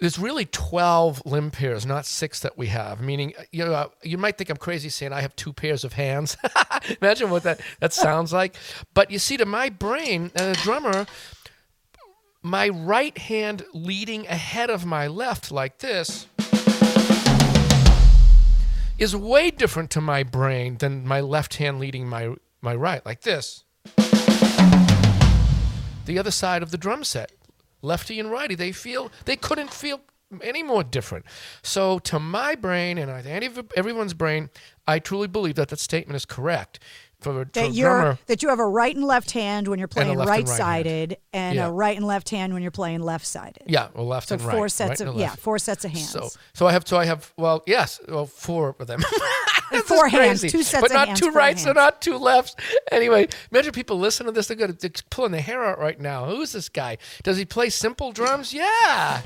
there's 0.00 0.18
really 0.18 0.46
12 0.46 1.24
limb 1.26 1.52
pairs, 1.52 1.86
not 1.86 2.06
six 2.06 2.40
that 2.40 2.58
we 2.58 2.66
have. 2.68 3.00
Meaning, 3.00 3.34
uh, 3.38 3.42
you 3.52 3.64
know, 3.64 3.72
uh, 3.72 3.88
you 4.02 4.18
might 4.18 4.36
think 4.36 4.50
I'm 4.50 4.56
crazy 4.56 4.88
saying 4.88 5.12
I 5.12 5.20
have 5.20 5.36
two 5.36 5.52
pairs 5.52 5.84
of 5.84 5.92
hands. 5.92 6.36
Imagine 7.00 7.30
what 7.30 7.44
that, 7.44 7.60
that 7.78 7.92
sounds 7.92 8.32
like. 8.32 8.56
But 8.94 9.12
you 9.12 9.20
see, 9.20 9.36
to 9.36 9.46
my 9.46 9.68
brain, 9.68 10.32
as 10.34 10.58
a 10.58 10.60
drummer, 10.60 11.06
my 12.42 12.68
right 12.68 13.16
hand 13.16 13.64
leading 13.72 14.26
ahead 14.26 14.70
of 14.70 14.84
my 14.84 15.06
left 15.06 15.52
like 15.52 15.78
this 15.78 16.26
is 18.98 19.16
way 19.16 19.50
different 19.50 19.90
to 19.90 20.00
my 20.00 20.22
brain 20.22 20.76
than 20.78 21.06
my 21.06 21.20
left 21.20 21.54
hand 21.56 21.78
leading 21.80 22.08
my, 22.08 22.34
my 22.60 22.74
right 22.74 23.04
like 23.04 23.22
this. 23.22 23.64
The 26.04 26.18
other 26.18 26.30
side 26.30 26.62
of 26.62 26.70
the 26.70 26.78
drum 26.78 27.04
set 27.04 27.32
lefty 27.82 28.20
and 28.20 28.30
righty 28.30 28.54
they 28.54 28.72
feel 28.72 29.10
they 29.24 29.36
couldn't 29.36 29.72
feel 29.72 30.00
any 30.40 30.62
more 30.62 30.82
different 30.82 31.26
so 31.62 31.98
to 31.98 32.18
my 32.18 32.54
brain 32.54 32.96
and 32.96 33.10
i 33.10 33.20
think 33.20 33.70
everyone's 33.76 34.14
brain 34.14 34.48
i 34.86 34.98
truly 34.98 35.26
believe 35.26 35.56
that 35.56 35.68
that 35.68 35.78
statement 35.78 36.16
is 36.16 36.24
correct 36.24 36.78
for, 37.22 37.32
for 37.44 37.50
That 37.52 37.72
you're 37.72 37.90
drummer. 37.90 38.18
that 38.26 38.42
you 38.42 38.48
have 38.48 38.58
a 38.58 38.66
right 38.66 38.94
and 38.94 39.04
left 39.04 39.30
hand 39.30 39.68
when 39.68 39.78
you're 39.78 39.88
playing 39.88 40.16
right 40.18 40.46
sided 40.48 41.16
and 41.32 41.58
a 41.58 41.70
right 41.70 41.96
and 41.96 42.06
left 42.06 42.30
hand 42.30 42.52
when 42.54 42.62
you're 42.62 42.70
playing 42.70 43.00
left 43.00 43.26
sided. 43.26 43.62
yeah 43.66 43.88
well 43.94 44.06
left 44.06 44.28
So 44.28 44.34
and 44.34 44.44
right 44.44 44.56
four 44.56 44.68
sets 44.68 45.00
right 45.00 45.08
of 45.08 45.16
yeah, 45.16 45.34
four 45.34 45.58
sets 45.58 45.84
of 45.84 45.90
hands. 45.92 46.08
so 46.10 46.28
so 46.54 46.66
i 46.66 46.72
have 46.72 46.86
so 46.86 46.96
i 46.96 47.04
have 47.04 47.32
well 47.36 47.62
yes 47.66 48.00
well 48.08 48.26
four 48.26 48.76
of 48.78 48.86
them. 48.86 49.00
Four 49.86 50.06
hands, 50.06 50.40
crazy. 50.40 50.50
two 50.50 50.62
sets 50.62 50.82
but 50.82 50.92
not 50.92 51.08
hands, 51.08 51.20
two 51.20 51.30
rights 51.30 51.64
and 51.64 51.74
not 51.76 52.02
two 52.02 52.18
lefts. 52.18 52.54
Anyway 52.90 53.26
imagine 53.50 53.72
people 53.72 53.98
listen 53.98 54.26
to 54.26 54.32
this 54.32 54.46
they're 54.48 54.56
gonna 54.56 54.74
they're 54.74 54.90
pulling 55.08 55.32
their 55.32 55.40
hair 55.40 55.64
out 55.64 55.78
right 55.78 55.98
now. 55.98 56.26
Who's 56.26 56.52
this 56.52 56.68
guy? 56.68 56.98
Does 57.22 57.38
he 57.38 57.46
play 57.46 57.70
simple 57.70 58.12
drums? 58.12 58.52
Yeah 58.52 59.22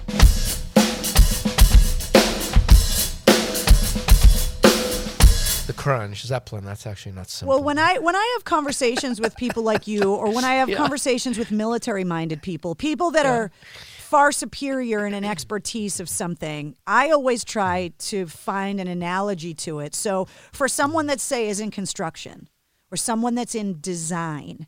the 5.67 5.73
crunch 5.73 6.25
zeppelin 6.25 6.65
that's 6.65 6.87
actually 6.87 7.13
not 7.13 7.29
simple 7.29 7.55
Well, 7.55 7.65
when 7.65 7.79
I 7.79 7.99
when 7.99 8.17
I 8.17 8.35
have 8.37 8.45
conversations 8.45 9.21
with 9.21 9.37
people 9.37 9.63
like 9.63 9.87
you, 9.87 10.13
or 10.15 10.33
when 10.33 10.45
I 10.45 10.55
have 10.55 10.69
Yeah. 10.77 10.77
conversations 10.77 11.39
with 11.39 11.51
military 11.51 12.05
minded 12.05 12.43
people, 12.43 12.75
people 12.75 13.11
that 13.13 13.27
are 13.27 13.51
far 13.99 14.33
superior 14.33 15.07
in 15.07 15.15
an 15.15 15.25
expertise 15.25 15.99
of 16.01 16.09
something, 16.09 16.77
I 16.87 17.11
always 17.11 17.45
try 17.45 17.93
to 17.99 18.27
find 18.27 18.81
an 18.81 18.89
analogy 18.89 19.53
to 19.55 19.81
it. 19.81 19.95
So 19.95 20.27
for 20.53 20.69
someone 20.69 21.07
that 21.09 21.21
say 21.21 21.49
is 21.49 21.61
in 21.61 21.71
construction, 21.71 22.49
or 22.91 22.97
someone 22.97 23.35
that's 23.35 23.55
in 23.55 23.81
design, 23.81 24.67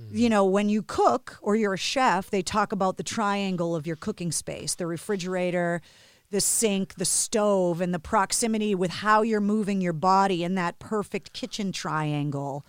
mm. 0.00 0.08
you 0.10 0.28
know, 0.28 0.44
when 0.44 0.68
you 0.68 0.82
cook 0.82 1.38
or 1.40 1.54
you're 1.56 1.74
a 1.74 1.78
chef, 1.78 2.30
they 2.30 2.42
talk 2.42 2.72
about 2.72 2.96
the 2.96 3.04
triangle 3.04 3.76
of 3.76 3.86
your 3.86 3.96
cooking 3.96 4.32
space, 4.32 4.74
the 4.74 4.86
refrigerator, 4.86 5.80
the 6.30 6.40
sink, 6.40 6.94
the 6.94 7.04
stove, 7.04 7.80
and 7.80 7.94
the 7.94 7.98
proximity 7.98 8.74
with 8.74 8.90
how 8.90 9.22
you're 9.22 9.40
moving 9.40 9.80
your 9.80 9.92
body 9.92 10.42
in 10.42 10.54
that 10.56 10.78
perfect 10.78 11.32
kitchen 11.32 11.70
triangle. 11.72 12.64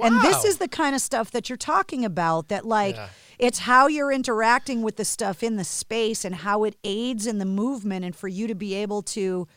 And 0.00 0.22
this 0.22 0.44
is 0.44 0.58
the 0.58 0.68
kind 0.68 0.94
of 0.94 1.02
stuff 1.02 1.30
that 1.32 1.48
you're 1.50 1.56
talking 1.58 2.04
about 2.04 2.48
that 2.48 2.64
like 2.64 2.94
Yeah. 2.96 3.08
it's 3.38 3.60
how 3.60 3.88
you're 3.88 4.12
interacting 4.12 4.82
with 4.82 4.96
the 4.96 5.04
stuff 5.04 5.42
in 5.42 5.56
the 5.56 5.64
space 5.64 6.24
and 6.24 6.36
how 6.36 6.64
it 6.64 6.76
aids 6.84 7.26
in 7.26 7.38
the 7.38 7.44
movement 7.44 8.04
and 8.04 8.14
for 8.14 8.28
you 8.28 8.46
to 8.46 8.54
be 8.54 8.74
able 8.74 9.02
to 9.02 9.48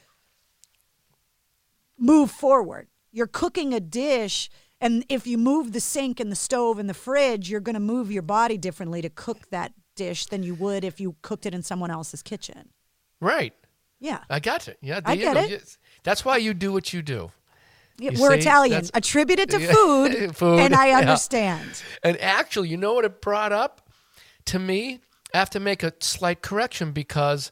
move 1.97 2.31
forward. 2.31 2.87
You're 3.11 3.27
cooking 3.27 3.73
a 3.73 3.79
dish 3.79 4.49
and 4.81 5.05
if 5.07 5.25
you 5.25 5.37
move 5.37 5.71
the 5.71 5.79
sink 5.79 6.19
and 6.19 6.29
the 6.29 6.35
stove 6.35 6.77
and 6.77 6.89
the 6.89 6.93
fridge, 6.93 7.49
you're 7.49 7.61
going 7.61 7.75
to 7.75 7.79
move 7.79 8.11
your 8.11 8.21
body 8.21 8.57
differently 8.57 9.01
to 9.01 9.09
cook 9.09 9.49
that 9.49 9.71
dish 9.95 10.25
than 10.25 10.43
you 10.43 10.55
would 10.55 10.83
if 10.83 10.99
you 10.99 11.15
cooked 11.21 11.45
it 11.45 11.53
in 11.53 11.63
someone 11.63 11.89
else's 11.89 12.21
kitchen. 12.21 12.69
Right 13.23 13.53
Yeah. 13.99 14.19
i 14.29 14.39
got 14.39 14.67
it 14.67 14.77
yeah 14.81 14.99
I 15.05 15.15
get 15.15 15.33
know, 15.33 15.41
it. 15.41 15.49
you- 15.49 15.59
that's 16.03 16.23
why 16.25 16.37
you 16.37 16.53
do 16.53 16.71
what 16.73 16.91
you 16.93 17.01
do 17.01 17.31
Yeah, 17.97 18.11
You 18.11 18.21
We're 18.21 18.33
see? 18.33 18.39
Italian. 18.39 18.83
Attribute 18.93 19.39
it 19.39 19.49
to 19.51 19.59
food, 19.75 20.35
Food, 20.41 20.59
and 20.59 20.73
I 20.75 20.87
yeah. 20.87 20.97
understand. 20.99 21.71
And 22.03 22.19
actually, 22.19 22.69
you 22.69 22.77
know 22.77 22.93
what 22.95 23.05
it 23.05 23.21
brought 23.21 23.53
up 23.53 23.87
to 24.51 24.57
me? 24.59 24.99
I 25.33 25.37
have 25.37 25.49
to 25.51 25.59
make 25.59 25.81
a 25.83 25.93
slight 26.01 26.41
correction 26.41 26.91
because 26.91 27.51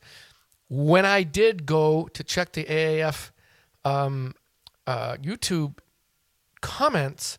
when 0.68 1.06
I 1.06 1.24
did 1.24 1.66
go 1.66 2.08
to 2.16 2.24
check 2.24 2.52
the 2.54 2.66
AAF 2.66 3.32
um, 3.86 4.34
uh, 4.88 5.16
YouTube 5.22 5.78
comments, 6.62 7.38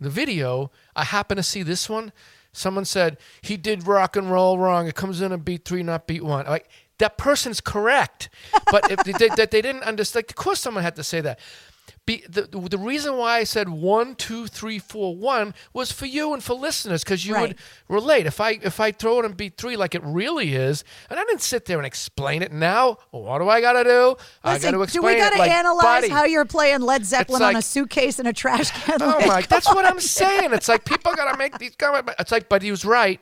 the 0.00 0.10
video, 0.10 0.70
I 0.96 1.04
happened 1.04 1.38
to 1.38 1.42
see 1.42 1.62
this 1.62 1.88
one. 1.88 2.12
someone 2.52 2.84
said 2.84 3.16
he 3.40 3.56
did 3.56 3.86
rock 3.86 4.16
and 4.16 4.30
roll 4.30 4.58
wrong. 4.58 4.86
It 4.88 4.94
comes 4.94 5.20
in 5.20 5.32
a 5.32 5.38
beat 5.38 5.64
three, 5.64 5.82
not 5.82 6.06
beat 6.06 6.22
one. 6.24 6.46
Like 6.46 6.68
that 7.02 7.18
person's 7.18 7.60
correct, 7.60 8.30
but 8.70 8.90
if 8.90 8.98
they, 9.04 9.28
they, 9.28 9.46
they 9.46 9.62
didn't 9.62 9.82
understand, 9.82 10.24
of 10.28 10.34
course 10.36 10.60
someone 10.60 10.82
had 10.84 10.96
to 10.96 11.04
say 11.04 11.20
that. 11.20 11.38
Be, 12.04 12.24
the, 12.28 12.42
the 12.68 12.78
reason 12.78 13.16
why 13.16 13.38
I 13.38 13.44
said 13.44 13.68
one, 13.68 14.16
two, 14.16 14.48
three, 14.48 14.80
four, 14.80 15.14
one 15.16 15.54
was 15.72 15.92
for 15.92 16.06
you 16.06 16.32
and 16.34 16.42
for 16.42 16.54
listeners 16.54 17.04
because 17.04 17.24
you 17.24 17.34
Right. 17.34 17.48
would 17.50 17.56
relate. 17.88 18.26
If 18.26 18.40
I 18.40 18.58
if 18.60 18.80
I 18.80 18.90
throw 18.90 19.20
it 19.20 19.24
in 19.24 19.32
beat 19.34 19.56
three 19.56 19.76
like 19.76 19.94
it 19.94 20.02
really 20.04 20.52
is, 20.54 20.82
and 21.08 21.20
I 21.20 21.24
didn't 21.24 21.42
sit 21.42 21.66
there 21.66 21.78
and 21.78 21.86
explain 21.86 22.42
it. 22.42 22.50
Now, 22.52 22.98
what 23.12 23.38
do 23.38 23.48
I 23.48 23.60
got 23.60 23.74
to 23.74 23.84
do? 23.84 24.16
I 24.42 24.58
got 24.58 24.74
Listen, 24.74 24.86
to 24.86 24.92
do 24.92 25.02
we 25.02 25.16
got 25.16 25.30
to 25.32 25.38
like, 25.38 25.50
analyze 25.52 25.84
buddy, 25.84 26.08
how 26.08 26.24
you're 26.24 26.44
playing 26.44 26.80
Led 26.80 27.04
Zeppelin 27.04 27.40
on 27.42 27.54
a 27.54 27.62
suitcase 27.62 28.18
and 28.18 28.26
a 28.26 28.32
trash 28.32 28.70
can? 28.72 29.00
Oh 29.00 29.18
Like, 29.18 29.26
my! 29.28 29.40
That's 29.42 29.68
what. 29.72 29.84
I'm 29.84 30.00
saying. 30.00 30.52
It's 30.52 30.68
like 30.68 30.84
people 30.84 31.14
gotta 31.14 31.38
make 31.38 31.56
these 31.58 31.76
comments. 31.76 32.12
It's 32.18 32.32
like, 32.32 32.48
but 32.48 32.62
he 32.62 32.72
was 32.72 32.84
right. 32.84 33.20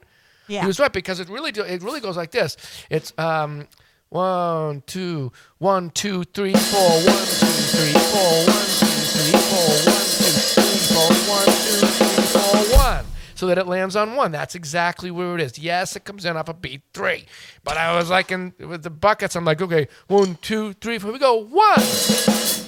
Yeah. 0.50 0.62
He 0.62 0.66
was 0.66 0.80
right 0.80 0.92
because 0.92 1.20
it 1.20 1.28
really 1.28 1.52
do, 1.52 1.62
it 1.62 1.80
really 1.82 2.00
goes 2.00 2.16
like 2.16 2.32
this. 2.32 2.56
It's 2.90 3.12
um 3.18 3.68
one 4.08 4.82
two 4.86 5.30
one 5.58 5.90
two 5.90 6.24
three 6.24 6.54
four 6.54 6.90
one 6.90 7.04
two 7.04 7.46
three 7.70 7.92
four 7.92 8.32
one 8.50 8.66
two 8.80 8.86
three 9.14 9.38
four 9.48 9.68
one 9.86 10.08
two 10.18 10.34
three 10.58 10.80
four 10.90 11.08
one 11.30 12.00
two. 12.04 12.09
So 13.40 13.46
that 13.46 13.56
it 13.56 13.66
lands 13.66 13.96
on 13.96 14.16
one. 14.16 14.32
That's 14.32 14.54
exactly 14.54 15.10
where 15.10 15.34
it 15.34 15.40
is. 15.40 15.58
Yes, 15.58 15.96
it 15.96 16.04
comes 16.04 16.26
in 16.26 16.36
off 16.36 16.50
a 16.50 16.52
beat 16.52 16.82
three. 16.92 17.24
But 17.64 17.78
I 17.78 17.96
was 17.96 18.10
like 18.10 18.30
in 18.30 18.52
with 18.58 18.82
the 18.82 18.90
buckets, 18.90 19.34
I'm 19.34 19.46
like, 19.46 19.62
okay, 19.62 19.88
one, 20.08 20.36
two, 20.42 20.74
three, 20.74 20.98
four, 20.98 21.10
we 21.10 21.18
go, 21.18 21.36
one. 21.46 21.72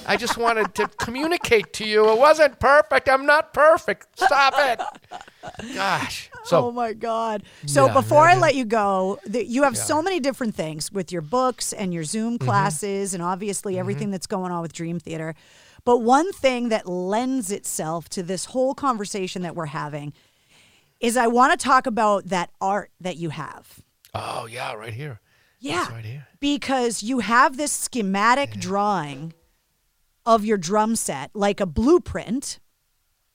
I 0.07 0.17
just 0.19 0.35
wanted 0.35 0.73
to 0.73 0.87
communicate 0.97 1.73
to 1.73 1.87
you. 1.87 2.09
It 2.11 2.17
wasn't 2.17 2.59
perfect. 2.59 3.07
I'm 3.07 3.27
not 3.27 3.53
perfect. 3.53 4.07
Stop 4.19 4.55
it. 4.57 5.75
Gosh. 5.75 6.31
So 6.45 6.65
oh 6.69 6.71
my 6.71 6.93
God! 6.93 7.43
So 7.67 7.85
Yeah, 7.85 7.93
before 7.93 8.27
I 8.27 8.33
yeah. 8.33 8.39
let 8.39 8.55
you 8.55 8.65
go, 8.65 9.19
the, 9.27 9.45
you 9.45 9.61
have 9.61 9.77
so 9.77 10.01
many 10.01 10.19
different 10.19 10.55
things 10.55 10.91
with 10.91 11.11
your 11.11 11.21
books 11.21 11.71
and 11.71 11.93
your 11.93 12.03
Zoom 12.03 12.39
Mm-hmm. 12.39 12.45
classes, 12.45 13.13
and 13.13 13.21
obviously 13.21 13.77
everything 13.77 14.09
that's 14.09 14.25
going 14.25 14.51
on 14.51 14.63
with 14.63 14.73
Dream 14.73 14.99
Theater. 14.99 15.35
But 15.85 15.99
one 15.99 16.33
thing 16.33 16.69
that 16.69 16.87
lends 16.87 17.51
itself 17.51 18.09
to 18.09 18.23
this 18.23 18.45
whole 18.45 18.73
conversation 18.73 19.43
that 19.43 19.55
we're 19.55 19.67
having 19.67 20.13
is 21.03 21.15
I 21.17 21.27
want 21.27 21.51
to 21.59 21.63
talk 21.63 21.85
about 21.85 22.29
that 22.29 22.49
art 22.59 22.89
that 22.99 23.17
you 23.17 23.29
have. 23.29 23.79
Oh 24.15 24.47
yeah, 24.47 24.73
right 24.73 24.93
here. 24.93 25.19
Yeah. 25.59 25.87
Right 25.91 26.03
here. 26.03 26.27
because 26.39 27.03
you 27.03 27.19
have 27.19 27.55
this 27.55 27.71
schematic 27.71 28.51
drawing 28.59 29.33
of 30.25 30.43
your 30.43 30.57
drum 30.57 30.95
set, 30.95 31.31
like 31.33 31.59
a 31.61 31.65
blueprint. 31.65 32.59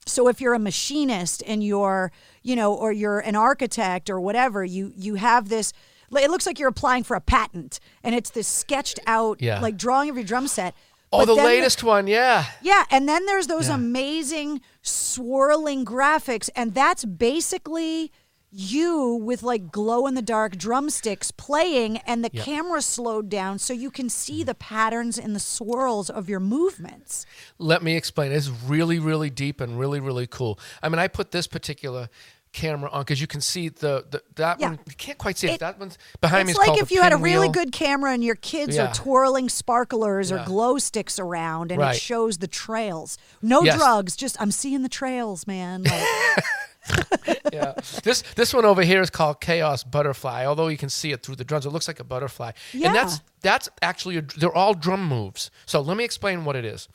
So 0.05 0.27
if 0.27 0.39
you're 0.41 0.53
a 0.53 0.59
machinist 0.59 1.41
and 1.47 1.63
you're, 1.63 2.11
you 2.43 2.55
know, 2.55 2.73
or 2.73 2.91
you're 2.91 3.19
an 3.19 3.35
architect 3.35 4.09
or 4.09 4.19
whatever, 4.19 4.63
you 4.63 4.91
you 4.95 5.15
have 5.15 5.49
this. 5.49 5.71
It 6.11 6.31
looks 6.31 6.47
like 6.47 6.57
you're 6.59 6.69
applying 6.69 7.03
for 7.03 7.15
a 7.15 7.21
patent, 7.21 7.79
and 8.03 8.15
it's 8.15 8.31
this 8.31 8.47
sketched 8.47 8.99
out 9.05 9.41
Yeah. 9.41 9.59
like 9.59 9.77
drawing 9.77 10.09
of 10.09 10.15
your 10.15 10.25
drum 10.25 10.47
set. 10.47 10.73
Oh, 11.11 11.25
the 11.25 11.33
latest 11.33 11.83
one, 11.83 12.05
yeah. 12.07 12.45
yeah, 12.61 12.85
and 12.91 13.09
then 13.09 13.25
there's 13.25 13.47
those 13.47 13.67
Yeah. 13.67 13.75
amazing 13.75 14.61
swirling 14.81 15.83
graphics, 15.83 16.49
and 16.55 16.73
that's 16.73 17.03
basically 17.03 18.11
you 18.51 19.13
with 19.13 19.43
like 19.43 19.71
glow 19.71 20.07
in 20.07 20.15
the 20.15 20.21
dark 20.21 20.55
drumsticks 20.57 21.31
playing, 21.31 21.97
and 21.97 22.23
the 22.23 22.29
Yep. 22.33 22.45
camera 22.45 22.81
slowed 22.81 23.29
down 23.29 23.59
so 23.59 23.73
you 23.73 23.91
can 23.91 24.09
see 24.09 24.43
mm. 24.43 24.45
the 24.47 24.55
patterns 24.55 25.17
and 25.17 25.35
the 25.35 25.39
swirls 25.39 26.09
of 26.09 26.29
your 26.29 26.39
movements. 26.39 27.25
Let 27.57 27.83
me 27.83 27.95
explain. 27.95 28.31
It's 28.31 28.49
really, 28.49 28.99
really 28.99 29.29
deep 29.29 29.61
and 29.61 29.79
really, 29.79 29.99
really 29.99 30.27
cool. 30.27 30.59
I 30.81 30.89
mean, 30.89 30.99
I 30.99 31.07
put 31.07 31.31
this 31.31 31.47
particular 31.47 32.09
camera 32.51 32.89
on 32.91 33.01
because 33.01 33.21
you 33.21 33.27
can 33.27 33.41
see 33.41 33.69
the, 33.69 34.05
the 34.09 34.23
that 34.35 34.59
Yeah. 34.59 34.69
one. 34.69 34.79
You 34.87 34.95
can't 34.97 35.17
quite 35.17 35.37
see 35.37 35.47
it. 35.47 35.53
It- 35.53 35.59
that 35.59 35.79
one's 35.79 35.97
behind 36.19 36.47
me. 36.47 36.51
it's 36.51 36.59
like 36.59 36.81
if 36.81 36.91
you 36.91 37.01
had 37.01 37.13
a 37.13 37.17
really 37.17 37.49
good 37.49 37.71
camera 37.71 38.11
and 38.11 38.23
your 38.23 38.35
kids 38.35 38.75
Yeah. 38.75 38.89
are 38.89 38.93
twirling 38.93 39.49
sparklers 39.49 40.31
or 40.31 40.43
glow 40.45 40.77
sticks 40.79 41.19
around, 41.19 41.71
and 41.71 41.79
Right. 41.79 41.95
it 41.95 41.99
shows 42.01 42.39
the 42.39 42.47
trails. 42.47 43.17
No 43.41 43.63
Yes. 43.63 43.77
drugs, 43.77 44.15
just 44.15 44.39
I'm 44.41 44.51
seeing 44.51 44.81
the 44.81 44.89
trails, 44.89 45.45
man. 45.47 45.83
Like, 45.83 46.43
yeah. 47.53 47.73
This 48.03 48.23
this 48.35 48.53
one 48.53 48.65
over 48.65 48.81
here 48.81 49.01
is 49.01 49.09
called 49.09 49.41
Chaos 49.41 49.83
Butterfly. 49.83 50.45
Although 50.45 50.69
you 50.69 50.77
can 50.77 50.89
see 50.89 51.11
it 51.11 51.21
through 51.23 51.35
the 51.35 51.43
drums, 51.43 51.65
it 51.65 51.69
looks 51.69 51.87
like 51.87 51.99
a 51.99 52.03
butterfly. 52.03 52.51
Yeah. 52.73 52.87
And 52.87 52.95
that's 52.95 53.19
that's 53.41 53.69
actually 53.81 54.17
a, 54.17 54.21
they're 54.21 54.55
all 54.55 54.73
drum 54.73 55.07
moves. 55.07 55.51
So 55.67 55.81
let 55.81 55.97
me 55.97 56.03
explain 56.03 56.45
what 56.45 56.55
it 56.55 56.65
is. 56.65 56.87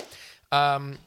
Um, 0.50 0.98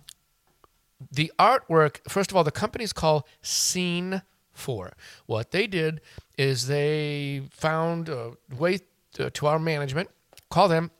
the 1.11 1.31
artwork, 1.37 1.97
first 2.09 2.31
of 2.31 2.37
all, 2.37 2.43
the 2.43 2.51
company's 2.51 2.91
called 2.93 3.23
Scene 3.41 4.21
Four. 4.57 4.93
What 5.25 5.51
they 5.51 5.67
did 5.67 6.01
is 6.37 6.67
they 6.67 7.43
found 7.51 8.09
a 8.09 8.33
way 8.57 8.79
to, 9.13 9.29
to 9.29 9.47
our 9.47 9.59
management, 9.59 10.09
call 10.49 10.67
them, 10.67 10.91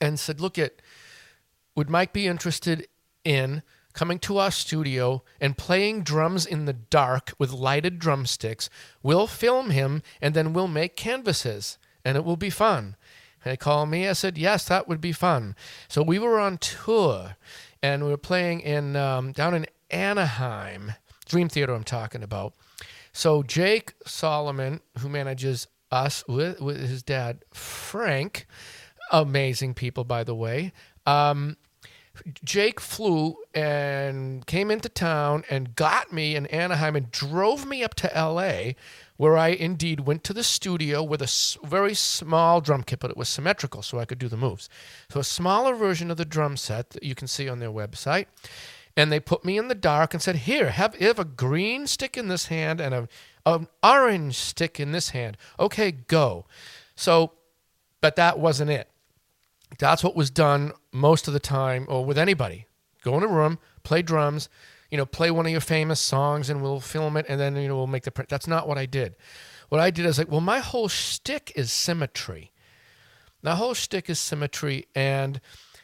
and 0.00 0.18
said, 0.18 0.40
"Look 0.40 0.58
at." 0.58 0.82
would 1.74 1.90
Mike 1.90 2.12
be 2.12 2.26
interested 2.26 2.86
in 3.24 3.62
coming 3.92 4.18
to 4.18 4.38
our 4.38 4.50
studio 4.50 5.22
and 5.40 5.56
playing 5.56 6.02
drums 6.02 6.46
in 6.46 6.64
the 6.64 6.72
dark 6.72 7.32
with 7.38 7.52
lighted 7.52 7.98
drumsticks? 7.98 8.68
We'll 9.02 9.26
film 9.26 9.70
him 9.70 10.02
and 10.20 10.34
then 10.34 10.52
we'll 10.52 10.68
make 10.68 10.96
canvases 10.96 11.78
and 12.04 12.16
it 12.16 12.24
will 12.24 12.36
be 12.36 12.50
fun. 12.50 12.96
They 13.44 13.56
called 13.56 13.88
me. 13.88 14.08
I 14.08 14.12
said, 14.12 14.38
yes, 14.38 14.66
that 14.66 14.86
would 14.86 15.00
be 15.00 15.12
fun. 15.12 15.56
So 15.88 16.02
we 16.02 16.18
were 16.18 16.38
on 16.38 16.58
tour 16.58 17.36
and 17.82 18.04
we 18.04 18.10
were 18.10 18.16
playing 18.16 18.60
in 18.60 18.94
um, 18.96 19.32
down 19.32 19.54
in 19.54 19.66
Anaheim, 19.90 20.92
Dream 21.26 21.48
Theater, 21.48 21.74
I'm 21.74 21.84
talking 21.84 22.22
about. 22.22 22.54
So 23.12 23.42
Jake 23.42 23.94
Solomon, 24.06 24.80
who 24.98 25.08
manages 25.08 25.66
us 25.90 26.24
with, 26.26 26.60
with 26.60 26.80
his 26.80 27.02
dad, 27.02 27.44
Frank, 27.52 28.46
amazing 29.10 29.74
people, 29.74 30.04
by 30.04 30.24
the 30.24 30.34
way. 30.34 30.72
Um, 31.06 31.56
Jake 32.44 32.80
flew 32.80 33.36
and 33.54 34.46
came 34.46 34.70
into 34.70 34.88
town 34.88 35.44
and 35.50 35.74
got 35.74 36.12
me 36.12 36.36
in 36.36 36.46
Anaheim 36.46 36.94
and 36.94 37.10
drove 37.10 37.66
me 37.66 37.82
up 37.82 37.94
to 37.96 38.10
LA, 38.14 38.72
where 39.16 39.36
I 39.36 39.48
indeed 39.48 40.00
went 40.00 40.22
to 40.24 40.34
the 40.34 40.42
studio 40.42 41.02
with 41.02 41.22
a 41.22 41.66
very 41.66 41.94
small 41.94 42.60
drum 42.60 42.82
kit, 42.82 43.00
but 43.00 43.10
it 43.10 43.16
was 43.16 43.28
symmetrical, 43.28 43.82
so 43.82 43.98
I 43.98 44.04
could 44.04 44.18
do 44.18 44.28
the 44.28 44.36
moves. 44.36 44.68
So 45.10 45.20
a 45.20 45.24
smaller 45.24 45.74
version 45.74 46.10
of 46.10 46.16
the 46.16 46.24
drum 46.24 46.56
set 46.56 46.90
that 46.90 47.02
you 47.02 47.14
can 47.14 47.28
see 47.28 47.48
on 47.48 47.60
their 47.60 47.70
website. 47.70 48.26
And 48.96 49.10
they 49.10 49.20
put 49.20 49.44
me 49.44 49.56
in 49.56 49.68
the 49.68 49.74
dark 49.74 50.12
and 50.12 50.22
said, 50.22 50.36
"Here, 50.36 50.70
have, 50.70 50.94
have 50.96 51.18
a 51.18 51.24
green 51.24 51.86
stick 51.86 52.16
in 52.16 52.28
this 52.28 52.46
hand 52.46 52.80
and 52.80 52.94
a 52.94 53.08
an 53.44 53.66
orange 53.82 54.36
stick 54.36 54.78
in 54.78 54.92
this 54.92 55.10
hand. 55.10 55.36
Okay, 55.58 55.90
go." 55.90 56.46
So, 56.94 57.32
but 58.00 58.16
that 58.16 58.38
wasn't 58.38 58.70
it. 58.70 58.90
That's 59.78 60.04
what 60.04 60.14
was 60.14 60.30
done 60.30 60.72
most 60.92 61.26
of 61.26 61.34
the 61.34 61.40
time, 61.40 61.86
or 61.88 62.04
with 62.04 62.18
anybody. 62.18 62.66
Go 63.02 63.16
in 63.16 63.24
a 63.24 63.28
room, 63.28 63.58
play 63.82 64.02
drums, 64.02 64.48
you 64.90 64.98
know, 64.98 65.06
play 65.06 65.30
one 65.30 65.46
of 65.46 65.52
your 65.52 65.60
famous 65.62 66.00
songs, 66.00 66.50
and 66.50 66.62
we'll 66.62 66.80
film 66.80 67.16
it, 67.16 67.24
and 67.28 67.40
then 67.40 67.56
you 67.56 67.68
know 67.68 67.76
we'll 67.76 67.86
make 67.86 68.04
the 68.04 68.10
print. 68.10 68.28
That's 68.28 68.46
not 68.46 68.68
what 68.68 68.78
I 68.78 68.86
did. 68.86 69.16
What 69.70 69.80
I 69.80 69.90
did 69.90 70.04
is 70.04 70.18
like, 70.18 70.30
well, 70.30 70.42
my 70.42 70.58
whole 70.58 70.88
shtick 70.88 71.50
is 71.56 71.72
symmetry. 71.72 72.52
The 73.42 73.56
whole 73.56 73.72
shtick 73.72 74.10
is 74.10 74.20
symmetry, 74.20 74.86
and 74.94 75.40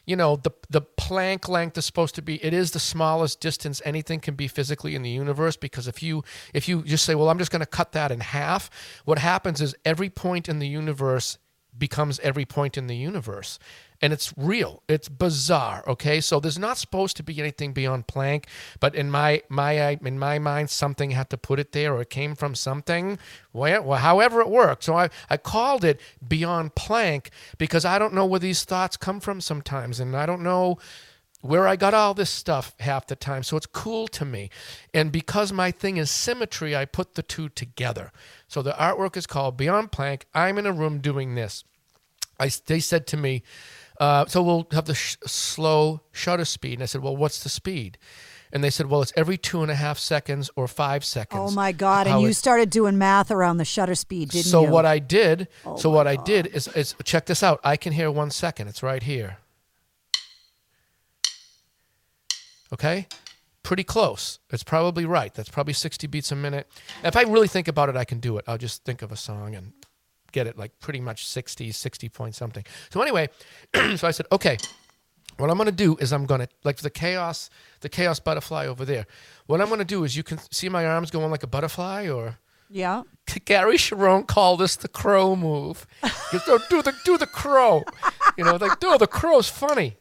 you 0.09 0.17
know 0.17 0.37
the 0.37 0.51
the 0.71 0.81
Planck 0.81 1.49
length 1.49 1.77
is 1.77 1.85
supposed 1.85 2.15
to 2.15 2.23
be. 2.23 2.43
It 2.43 2.55
is 2.55 2.71
the 2.71 2.81
smallest 2.81 3.41
distance 3.41 3.83
anything 3.85 4.21
can 4.21 4.35
be 4.35 4.49
physically 4.49 4.95
in 4.95 5.03
the 5.03 5.11
universe 5.11 5.57
because 5.57 5.87
if 5.87 6.03
you 6.03 6.25
if 6.55 6.67
you 6.67 6.83
just 6.83 7.05
say, 7.05 7.15
well, 7.15 7.29
I'm 7.29 7.39
just 7.39 7.51
going 7.51 7.61
to 7.61 7.67
cut 7.67 7.93
that 7.93 8.11
in 8.11 8.21
half, 8.21 8.71
what 9.05 9.19
happens 9.19 9.61
is 9.61 9.75
every 9.85 10.09
point 10.09 10.49
in 10.49 10.61
the 10.61 10.67
universe 10.67 11.37
becomes 11.77 12.19
every 12.21 12.47
point 12.47 12.79
in 12.79 12.87
the 12.87 12.97
universe. 12.97 13.59
And 14.01 14.13
it's 14.13 14.33
real. 14.37 14.83
It's 14.89 15.09
bizarre. 15.09 15.83
Okay, 15.89 16.21
so 16.21 16.39
there's 16.39 16.59
not 16.59 16.79
supposed 16.79 17.17
to 17.17 17.25
be 17.25 17.41
anything 17.41 17.73
beyond 17.73 18.07
Planck, 18.07 18.45
but 18.79 18.95
in 18.95 19.11
my 19.11 19.43
my 19.49 19.77
uh, 19.79 19.97
in 20.05 20.19
my 20.19 20.39
mind, 20.39 20.71
something 20.71 21.11
had 21.11 21.31
to 21.31 21.37
put 21.37 21.59
it 21.59 21.73
there, 21.73 21.95
or 21.95 22.03
it 22.03 22.11
came 22.11 22.37
from 22.37 22.55
something. 22.55 23.19
Well, 23.53 23.95
however 23.95 24.41
it 24.41 24.49
worked. 24.49 24.85
So 24.85 24.97
I 24.97 25.11
I 25.29 25.37
called 25.37 25.85
it 25.85 26.01
beyond 26.27 26.77
Planck 26.77 27.31
because 27.59 27.85
I 27.85 27.99
don't 27.99 28.15
know 28.15 28.25
where 28.25 28.39
these 28.39 28.65
thoughts 28.65 28.97
come 28.97 29.19
from 29.19 29.41
sometimes, 29.41 29.99
and 29.99 30.17
I 30.17 30.27
don't 30.27 30.43
know 30.43 30.79
where 31.41 31.69
I 31.69 31.77
got 31.77 31.95
all 31.95 32.15
this 32.15 32.31
stuff 32.31 32.75
half 32.81 33.07
the 33.07 33.17
time. 33.17 33.43
So 33.43 33.57
it's 33.57 33.67
cool 33.67 34.09
to 34.09 34.25
me. 34.25 34.51
And 34.93 35.13
because 35.13 35.53
my 35.53 35.71
thing 35.71 35.97
is 35.97 36.11
symmetry, 36.11 36.75
I 36.75 36.85
put 36.85 37.15
the 37.15 37.23
two 37.23 37.49
together. 37.49 38.13
So 38.49 38.63
the 38.63 38.73
artwork 38.73 39.17
is 39.17 39.27
called 39.27 39.57
Beyond 39.57 39.93
Plank. 39.93 40.27
I'm 40.35 40.59
in 40.59 40.67
a 40.67 40.73
room 40.73 40.99
doing 40.99 41.35
this. 41.35 41.65
I, 42.41 42.51
they 42.67 42.81
said 42.81 43.07
to 43.09 43.17
me, 43.17 43.43
uh, 44.01 44.27
so 44.27 44.43
we'll 44.43 44.67
have 44.73 44.85
the 44.87 44.95
sh- 44.95 45.17
slow 45.27 46.01
shutter 46.13 46.45
speed. 46.45 46.75
And 46.75 46.83
I 46.83 46.87
said, 46.87 47.03
well, 47.03 47.17
what's 47.17 47.43
the 47.43 47.49
speed? 47.49 47.99
And 48.53 48.65
they 48.65 48.71
said, 48.71 48.87
well, 48.87 49.03
it's 49.03 49.13
every 49.15 49.37
two 49.37 49.61
and 49.63 49.71
a 49.71 49.75
half 49.75 49.99
seconds 49.99 50.49
or 50.57 50.67
five 50.69 51.05
seconds. 51.05 51.41
oh 51.53 51.55
my 51.55 51.71
God! 51.73 52.07
And 52.07 52.23
you 52.23 52.29
it- 52.29 52.35
started 52.35 52.71
doing 52.71 52.97
math 52.97 53.31
around 53.31 53.59
the 53.59 53.65
shutter 53.67 53.95
speed, 53.95 54.31
didn't 54.31 54.47
so 54.47 54.63
you? 54.65 54.71
what 54.71 54.87
I 54.87 54.99
did, 55.01 55.49
Oh 55.67 55.77
so 55.77 55.91
what 55.91 56.07
I 56.07 56.17
did 56.17 56.47
is, 56.47 56.67
is 56.69 56.95
check 57.05 57.27
this 57.27 57.43
out. 57.43 57.61
I 57.63 57.77
can 57.77 57.93
hear 57.93 58.11
one 58.11 58.31
second. 58.31 58.69
It's 58.69 58.83
right 58.83 59.03
here. 59.03 59.37
Okay, 62.73 63.07
pretty 63.63 63.85
close. 63.85 64.39
It's 64.51 64.63
probably 64.63 65.05
right. 65.07 65.33
That's 65.33 65.49
probably 65.49 65.73
60 65.73 66.07
beats 66.07 66.31
a 66.33 66.37
minute. 66.37 66.69
If 67.03 67.17
I 67.17 67.23
really 67.23 67.49
think 67.49 67.67
about 67.69 67.89
it, 67.89 67.97
I 67.97 68.05
can 68.05 68.19
do 68.21 68.37
it. 68.39 68.45
I'll 68.47 68.59
just 68.59 68.85
think 68.85 69.01
of 69.03 69.11
a 69.11 69.17
song 69.17 69.55
and 69.55 69.73
get 70.33 70.47
it 70.47 70.59
like 70.59 70.79
pretty 70.81 71.01
much 71.01 71.27
60, 71.27 71.73
60 71.73 72.09
point 72.09 72.35
something. 72.35 72.65
So 72.91 73.01
anyway, 73.03 73.29
so 73.97 74.07
I 74.07 74.11
said, 74.11 74.27
okay, 74.33 74.57
what 75.39 75.51
I'm 75.51 75.57
going 75.57 75.67
to 75.67 75.73
do 75.73 75.97
is 75.97 76.13
I'm 76.13 76.27
going 76.27 76.41
to 76.41 76.49
like 76.65 76.79
the 76.79 76.91
chaos, 76.91 77.49
the 77.81 77.89
chaos 77.89 78.19
butterfly 78.21 78.67
over 78.67 78.85
there. 78.85 79.07
What 79.47 79.61
I'm 79.61 79.69
going 79.69 79.79
to 79.79 79.85
do 79.85 80.05
is 80.05 80.17
you 80.17 80.23
can 80.23 80.39
see 80.51 80.69
my 80.69 80.85
arms 80.87 81.11
going 81.11 81.31
like 81.31 81.43
a 81.43 81.47
butterfly 81.47 82.09
or 82.09 82.39
Yeah. 82.69 83.03
Gary 83.45 83.77
Cherone 83.77 84.27
called 84.27 84.61
this 84.61 84.77
the 84.77 84.89
crow 84.89 85.37
move. 85.37 85.87
Do 86.03 86.39
the 86.83 86.95
do 87.05 87.19
the 87.19 87.27
crow. 87.27 87.85
You 88.37 88.45
know, 88.45 88.57
like, 88.57 88.81
do 88.81 88.97
the 88.99 89.07
crow's 89.07 89.49
funny. 89.49 89.97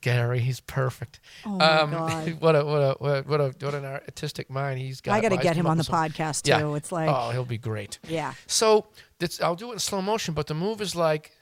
Gary, 0.00 0.40
he's 0.40 0.60
perfect. 0.60 1.20
Oh 1.46 1.50
my 1.50 1.80
um, 1.80 1.90
God. 1.90 2.36
What 2.40 2.56
a 2.56 2.64
what 2.64 2.80
a 2.80 3.22
what 3.24 3.40
a 3.40 3.54
what 3.60 3.74
an 3.74 3.84
artistic 3.84 4.50
mind 4.50 4.80
he's 4.80 5.00
got. 5.00 5.14
I 5.14 5.20
gotta 5.20 5.36
get 5.36 5.56
him 5.56 5.66
on 5.66 5.78
the 5.78 5.84
podcast, 5.84 6.46
Yeah. 6.46 6.60
too. 6.60 6.74
It's 6.74 6.92
like- 6.92 7.08
oh, 7.08 7.30
he'll 7.30 7.44
be 7.44 7.58
great. 7.58 7.98
Yeah. 8.08 8.34
So 8.46 8.86
this, 9.18 9.40
I'll 9.40 9.54
do 9.56 9.70
it 9.70 9.74
in 9.74 9.78
slow 9.78 10.02
motion, 10.02 10.34
but 10.34 10.46
the 10.46 10.54
move 10.54 10.80
is 10.80 10.94
like. 10.94 11.32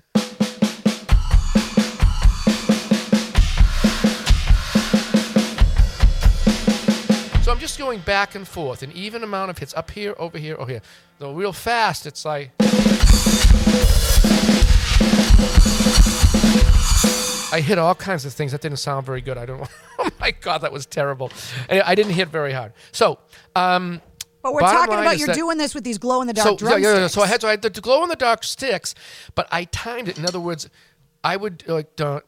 So 7.42 7.50
I'm 7.52 7.58
just 7.58 7.78
going 7.78 8.00
back 8.00 8.36
and 8.36 8.46
forth, 8.46 8.82
an 8.84 8.92
even 8.92 9.24
amount 9.24 9.50
of 9.50 9.58
hits 9.58 9.74
up 9.74 9.90
here, 9.90 10.14
over 10.18 10.38
here, 10.38 10.54
over 10.56 10.70
here. 10.70 10.82
Though 11.18 11.32
real 11.34 11.52
fast, 11.52 12.06
it's 12.06 12.24
like. 12.24 12.52
I 17.52 17.60
hit 17.60 17.78
all 17.78 17.94
kinds 17.94 18.24
of 18.24 18.32
things. 18.32 18.52
That 18.52 18.60
didn't 18.60 18.78
sound 18.78 19.06
very 19.06 19.20
good. 19.20 19.38
I 19.38 19.46
don't. 19.46 19.60
Know. 19.60 19.68
Oh 20.02 20.08
my 20.18 20.30
god, 20.30 20.62
that 20.62 20.72
was 20.72 20.86
terrible. 20.86 21.30
And 21.68 21.82
I 21.82 21.94
didn't 21.94 22.12
hit 22.12 22.28
very 22.28 22.52
hard. 22.54 22.72
So, 22.90 23.18
um, 23.54 24.00
But 24.42 24.54
we're 24.54 24.60
talking 24.60 24.94
about 24.94 25.18
you're 25.18 25.26
that- 25.26 25.36
doing 25.36 25.58
this 25.58 25.74
with 25.74 25.84
these 25.84 25.98
glow 25.98 26.22
in 26.22 26.26
the 26.26 26.32
dark 26.32 26.46
so, 26.46 26.52
yeah, 26.52 26.56
drumsticks. 26.58 26.84
yeah, 26.84 26.98
yeah. 27.00 27.06
So 27.08 27.20
I 27.22 27.26
had 27.26 27.42
so 27.42 27.48
I 27.48 27.50
had 27.50 27.62
the 27.62 27.70
glow 27.70 28.02
in 28.02 28.08
the 28.08 28.16
dark 28.16 28.42
sticks, 28.42 28.94
but 29.34 29.46
I 29.52 29.64
timed 29.64 30.08
it. 30.08 30.16
In 30.18 30.24
other 30.24 30.40
words, 30.40 30.70
I 31.22 31.36
would 31.36 31.64
like 31.68 31.96
dun, 31.96 32.22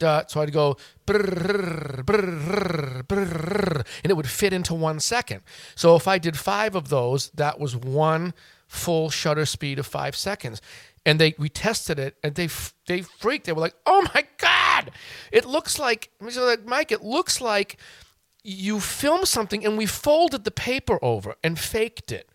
so 0.00 0.40
I'd 0.40 0.52
go 0.52 0.76
and 1.06 2.04
it 4.04 4.16
would 4.16 4.28
fit 4.28 4.52
into 4.52 4.74
one 4.74 5.00
second. 5.00 5.42
So 5.74 5.96
if 5.96 6.08
I 6.08 6.18
did 6.18 6.36
five 6.38 6.74
of 6.74 6.88
those, 6.88 7.30
that 7.30 7.58
was 7.60 7.76
one 7.76 8.34
full 8.66 9.10
shutter 9.10 9.46
speed 9.46 9.78
of 9.78 9.86
five 9.86 10.16
seconds. 10.16 10.60
And 11.06 11.20
they 11.20 11.34
we 11.38 11.48
tested 11.50 11.98
it, 11.98 12.16
and 12.22 12.34
they 12.34 12.48
they 12.86 13.02
freaked. 13.02 13.44
They 13.46 13.52
were 13.52 13.60
like, 13.60 13.74
"Oh 13.84 14.06
my 14.14 14.24
god! 14.38 14.90
It 15.30 15.44
looks 15.44 15.78
like 15.78 16.10
so 16.30 16.44
like 16.46 16.64
Mike. 16.66 16.92
It 16.92 17.02
looks 17.02 17.40
like." 17.40 17.78
you 18.46 18.78
film 18.78 19.24
something 19.24 19.64
and 19.64 19.78
we 19.78 19.86
folded 19.86 20.44
the 20.44 20.50
paper 20.50 20.98
over 21.00 21.34
and 21.42 21.58
faked 21.58 22.12
it 22.12 22.28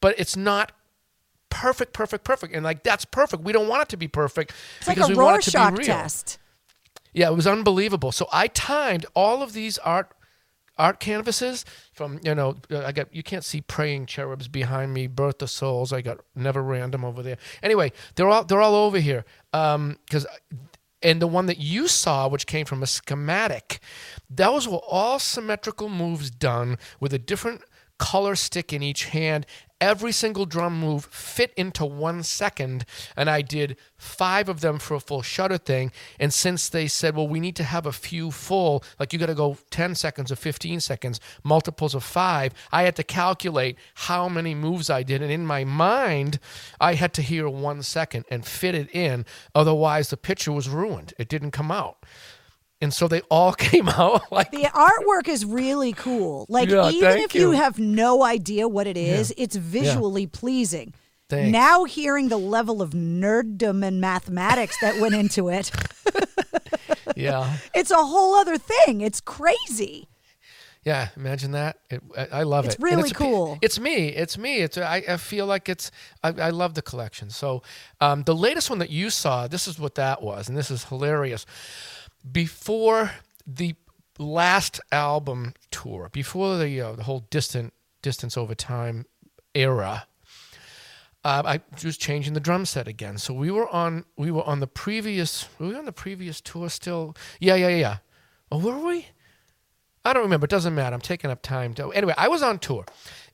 but 0.00 0.18
it's 0.18 0.34
not 0.34 0.72
perfect 1.50 1.92
perfect 1.92 2.24
perfect 2.24 2.54
and 2.54 2.64
like 2.64 2.82
that's 2.82 3.04
perfect 3.04 3.42
we 3.44 3.52
don't 3.52 3.68
want 3.68 3.82
it 3.82 3.88
to 3.90 3.98
be 3.98 4.08
perfect 4.08 4.54
It's 4.78 4.88
like 4.88 4.96
because 4.96 5.10
a 5.10 5.12
we 5.12 5.22
want 5.22 5.46
it 5.46 5.50
to 5.50 5.58
be 5.70 5.76
real 5.76 5.86
test. 5.86 6.38
yeah 7.12 7.28
it 7.28 7.34
was 7.34 7.46
unbelievable 7.46 8.10
so 8.10 8.26
i 8.32 8.46
timed 8.46 9.04
all 9.14 9.42
of 9.42 9.52
these 9.52 9.76
art 9.76 10.12
art 10.80 10.98
canvases 10.98 11.64
from 11.92 12.18
you 12.24 12.34
know 12.34 12.56
uh, 12.70 12.84
i 12.84 12.92
got 12.92 13.14
you 13.14 13.22
can't 13.22 13.44
see 13.44 13.60
praying 13.60 14.06
cherubs 14.06 14.48
behind 14.48 14.94
me 14.94 15.06
birth 15.06 15.42
of 15.42 15.50
souls. 15.50 15.92
I 15.92 16.00
got 16.00 16.18
never 16.34 16.62
random 16.62 17.04
over 17.04 17.22
there. 17.22 17.36
Anyway 17.62 17.92
they're 18.14 18.28
all 18.28 18.44
they're 18.44 18.62
all 18.62 18.74
over 18.74 18.98
here 18.98 19.24
um 19.52 19.98
because 20.06 20.26
and 21.02 21.20
the 21.20 21.26
one 21.26 21.46
that 21.46 21.58
you 21.58 21.88
saw, 21.88 22.28
which 22.28 22.46
came 22.46 22.66
from 22.66 22.82
a 22.82 22.86
schematic, 22.86 23.80
those 24.28 24.68
were 24.68 24.82
all 24.86 25.18
symmetrical 25.18 25.88
moves 25.88 26.30
done 26.30 26.76
with 27.00 27.14
a 27.14 27.18
different 27.18 27.62
color 28.00 28.34
stick 28.34 28.72
in 28.72 28.82
each 28.82 29.04
hand. 29.04 29.46
Every 29.78 30.10
single 30.10 30.46
drum 30.46 30.80
move 30.80 31.04
fit 31.04 31.52
into 31.56 31.84
one 31.84 32.22
second, 32.22 32.84
and 33.16 33.30
I 33.30 33.42
did 33.42 33.76
five 33.96 34.48
of 34.48 34.60
them 34.62 34.78
for 34.78 34.94
a 34.94 35.00
full 35.00 35.22
shutter 35.22 35.58
thing. 35.58 35.92
And 36.18 36.32
since 36.32 36.68
they 36.68 36.86
said, 36.86 37.14
well, 37.14 37.28
we 37.28 37.40
need 37.40 37.56
to 37.56 37.64
have 37.64 37.86
a 37.86 37.92
few 37.92 38.30
full, 38.30 38.82
like 38.98 39.12
you 39.12 39.18
got 39.18 39.26
to 39.26 39.34
go 39.34 39.58
10 39.70 39.94
seconds 39.94 40.32
or 40.32 40.36
15 40.36 40.80
seconds, 40.80 41.20
multiples 41.44 41.94
of 41.94 42.02
five, 42.02 42.52
I 42.72 42.82
had 42.82 42.96
to 42.96 43.04
calculate 43.04 43.78
how 43.94 44.28
many 44.28 44.54
moves 44.54 44.90
I 44.90 45.02
did. 45.02 45.22
And 45.22 45.30
in 45.30 45.46
my 45.46 45.64
mind, 45.64 46.40
I 46.80 46.94
had 46.94 47.12
to 47.14 47.22
hear 47.22 47.48
one 47.48 47.82
second 47.82 48.24
and 48.30 48.46
fit 48.46 48.74
it 48.74 48.94
in. 48.94 49.24
Otherwise, 49.54 50.08
the 50.08 50.16
picture 50.16 50.52
was 50.52 50.68
ruined. 50.68 51.12
It 51.18 51.28
didn't 51.28 51.52
come 51.52 51.70
out. 51.70 52.04
And 52.82 52.94
so 52.94 53.08
they 53.08 53.20
all 53.30 53.52
came 53.68 53.88
out 53.88 54.30
like 54.32 54.50
The 54.50 54.64
artwork 54.64 55.28
is 55.28 55.44
really 55.44 55.92
cool. 55.92 56.46
Like 56.48 56.68
Yeah, 56.70 56.90
even 56.90 57.18
if 57.18 57.34
you. 57.34 57.50
you. 57.50 57.50
have 57.52 57.78
no 57.78 58.22
idea 58.22 58.66
what 58.68 58.86
it 58.86 58.96
is, 58.96 59.32
Yeah. 59.36 59.44
it's 59.44 59.56
visually 59.56 60.26
pleasing. 60.26 60.94
Thanks. 61.28 61.52
Now 61.52 61.84
hearing 61.84 62.28
the 62.28 62.38
level 62.38 62.82
of 62.82 62.90
nerddom 62.90 63.86
and 63.86 64.00
mathematics 64.00 64.76
that 64.80 64.98
went 65.00 65.14
into 65.14 65.48
it, 65.48 65.70
yeah. 67.16 67.56
it's 67.74 67.90
a 67.90 67.96
whole 67.96 68.34
other 68.34 68.58
thing. 68.58 69.00
It's 69.00 69.20
crazy. 69.20 70.08
Yeah, 70.82 71.08
imagine 71.14 71.50
that. 71.52 71.78
It, 71.90 72.02
I, 72.16 72.26
I 72.40 72.42
love 72.44 72.64
It's 72.64 72.74
it. 72.74 72.78
And 72.80 72.84
really 72.84 73.10
cool. 73.10 73.58
It's 73.60 73.78
me. 73.78 74.08
It's 74.08 74.38
me. 74.38 74.56
It's 74.60 74.78
I, 74.78 75.04
I 75.06 75.16
feel 75.18 75.44
like 75.44 75.68
it's. 75.68 75.90
I, 76.24 76.28
I 76.30 76.50
love 76.50 76.72
the 76.74 76.80
collection. 76.80 77.28
So 77.28 77.62
um, 78.00 78.22
the 78.22 78.34
latest 78.34 78.70
one 78.70 78.78
that 78.78 78.88
you 78.88 79.10
saw, 79.10 79.46
this 79.46 79.68
is 79.68 79.78
what 79.78 79.96
that 79.96 80.22
was, 80.22 80.48
and 80.48 80.56
this 80.56 80.70
is 80.70 80.84
hilarious. 80.84 81.44
Before 82.30 83.12
the 83.46 83.74
last 84.18 84.80
album 84.92 85.54
tour, 85.70 86.10
before 86.12 86.58
the 86.58 86.80
uh, 86.80 86.92
the 86.92 87.04
whole 87.04 87.26
distant 87.30 87.72
distance 88.02 88.36
over 88.36 88.54
time 88.54 89.06
era, 89.54 90.06
uh, 91.24 91.42
I 91.44 91.60
was 91.84 91.96
changing 91.96 92.34
the 92.34 92.40
drum 92.40 92.64
set 92.64 92.88
again. 92.88 93.18
So 93.18 93.34
we 93.34 93.50
were 93.50 93.68
on 93.68 94.04
we 94.16 94.30
were 94.30 94.44
on 94.44 94.60
the 94.60 94.66
previous 94.66 95.48
were 95.58 95.68
we 95.68 95.74
on 95.74 95.84
the 95.84 95.92
previous 95.92 96.40
tour 96.40 96.68
still? 96.68 97.16
Yeah, 97.40 97.54
yeah, 97.54 97.68
yeah. 97.68 97.96
Oh, 98.52 98.58
were 98.58 98.78
we? 98.78 99.06
I 100.04 100.12
don't 100.12 100.22
remember. 100.22 100.46
It 100.46 100.50
doesn't 100.50 100.74
matter. 100.74 100.94
I'm 100.94 101.00
taking 101.00 101.30
up 101.30 101.42
time. 101.42 101.74
To, 101.74 101.90
anyway, 101.92 102.14
I 102.16 102.28
was 102.28 102.42
on 102.42 102.58
tour, 102.58 102.86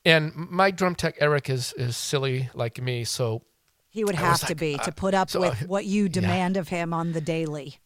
and 0.05 0.35
my 0.35 0.71
drum 0.71 0.95
tech 0.95 1.15
Eric 1.21 1.49
is 1.49 1.73
is 1.75 1.97
silly 1.97 2.51
like 2.55 2.81
me, 2.81 3.05
so 3.05 3.43
He 3.89 4.05
would 4.05 4.17
have 4.17 4.41
to 4.41 4.47
like, 4.49 4.59
be 4.59 4.75
uh, 4.75 4.83
to 4.83 4.93
put 4.93 5.15
up 5.15 5.31
so, 5.31 5.41
with 5.41 5.63
uh, 5.63 5.67
what 5.67 5.85
you 5.85 6.09
demand 6.09 6.57
of 6.57 6.69
him 6.69 6.93
on 6.93 7.13
the 7.13 7.21
daily. 7.21 7.79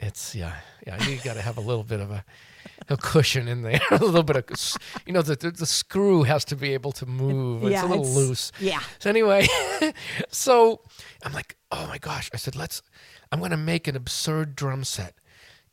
It's 0.00 0.34
yeah, 0.34 0.56
yeah. 0.86 1.02
You 1.06 1.18
got 1.24 1.34
to 1.34 1.42
have 1.42 1.56
a 1.58 1.60
little 1.60 1.82
bit 1.84 2.00
of 2.00 2.10
a, 2.10 2.24
a 2.88 2.96
cushion 2.96 3.48
in 3.48 3.62
there, 3.62 3.80
a 3.90 3.98
little 3.98 4.22
bit 4.22 4.36
of, 4.36 4.44
you 5.06 5.12
know, 5.12 5.22
the, 5.22 5.36
the 5.36 5.50
the 5.50 5.66
screw 5.66 6.22
has 6.22 6.44
to 6.46 6.56
be 6.56 6.72
able 6.74 6.92
to 6.92 7.06
move. 7.06 7.64
It's 7.64 7.72
Yeah, 7.72 7.82
a 7.84 7.88
little 7.88 8.04
it's- 8.04 8.16
loose. 8.16 8.52
yeah. 8.60 8.80
So 8.98 9.10
anyway, 9.10 9.46
so 10.30 10.80
I'm 11.24 11.32
like, 11.32 11.56
oh 11.72 11.86
my 11.88 11.98
gosh! 11.98 12.30
I 12.32 12.36
said, 12.36 12.56
let's. 12.56 12.82
I'm 13.30 13.40
gonna 13.40 13.56
make 13.58 13.86
an 13.88 13.96
absurd 13.96 14.56
drum 14.56 14.84
set. 14.84 15.14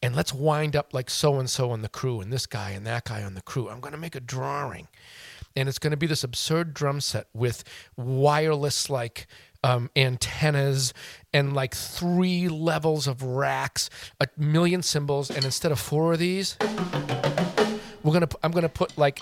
And 0.03 0.15
let's 0.15 0.33
wind 0.33 0.75
up 0.75 0.93
like 0.93 1.09
so 1.09 1.39
and 1.39 1.49
so 1.49 1.71
on 1.71 1.81
the 1.81 1.89
crew, 1.89 2.19
and 2.21 2.31
this 2.31 2.45
guy 2.45 2.71
and 2.71 2.85
that 2.85 3.05
guy 3.05 3.23
on 3.23 3.33
the 3.33 3.41
crew. 3.41 3.69
I'm 3.69 3.79
going 3.79 3.93
to 3.93 3.97
make 3.97 4.13
a 4.13 4.19
drawing, 4.19 4.87
and 5.55 5.67
it's 5.67 5.79
going 5.79 5.91
to 5.91 5.97
be 5.97 6.05
this 6.05 6.23
absurd 6.23 6.75
drum 6.75 7.01
set 7.01 7.25
with 7.33 7.63
wireless 7.97 8.89
like 8.89 9.25
um, 9.65 9.89
antennas 9.95 10.93
and 11.33 11.53
like 11.53 11.73
three 11.75 12.47
levels 12.47 13.07
of 13.07 13.23
racks, 13.23 13.89
a 14.21 14.27
million 14.37 14.81
cymbals, 14.83 15.29
and 15.29 15.43
instead 15.43 15.71
of 15.71 15.79
four 15.79 16.13
of 16.13 16.19
these, 16.19 16.55
we're 18.03 18.13
gonna. 18.13 18.29
I'm 18.43 18.51
gonna 18.51 18.69
put 18.69 18.97
like 18.97 19.21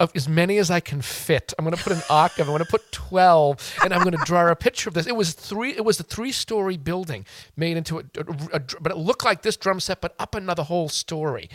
of 0.00 0.12
as 0.14 0.28
many 0.28 0.58
as 0.58 0.70
I 0.70 0.78
can 0.80 1.00
fit. 1.02 1.52
I'm 1.58 1.64
gonna 1.64 1.76
put 1.76 1.92
an 1.92 2.02
octave. 2.10 2.46
I'm 2.48 2.54
gonna 2.54 2.64
put 2.66 2.92
twelve, 2.92 3.56
and 3.82 3.92
I'm 3.94 4.04
gonna 4.04 4.22
draw 4.24 4.48
a 4.50 4.54
picture 4.54 4.88
of 4.90 4.94
this. 4.94 5.06
It 5.06 5.16
was 5.16 5.32
three. 5.32 5.70
It 5.70 5.84
was 5.84 5.98
a 5.98 6.04
three-story 6.04 6.76
building 6.76 7.24
made 7.56 7.76
into 7.76 7.98
a, 7.98 8.02
a- 8.18 8.56
a- 8.56 8.80
but 8.80 8.92
it 8.92 8.98
looked 8.98 9.24
like 9.24 9.42
this 9.42 9.56
drum 9.56 9.80
set, 9.80 10.00
but 10.00 10.14
up 10.18 10.34
another 10.34 10.62
whole 10.64 10.88
story. 10.88 11.48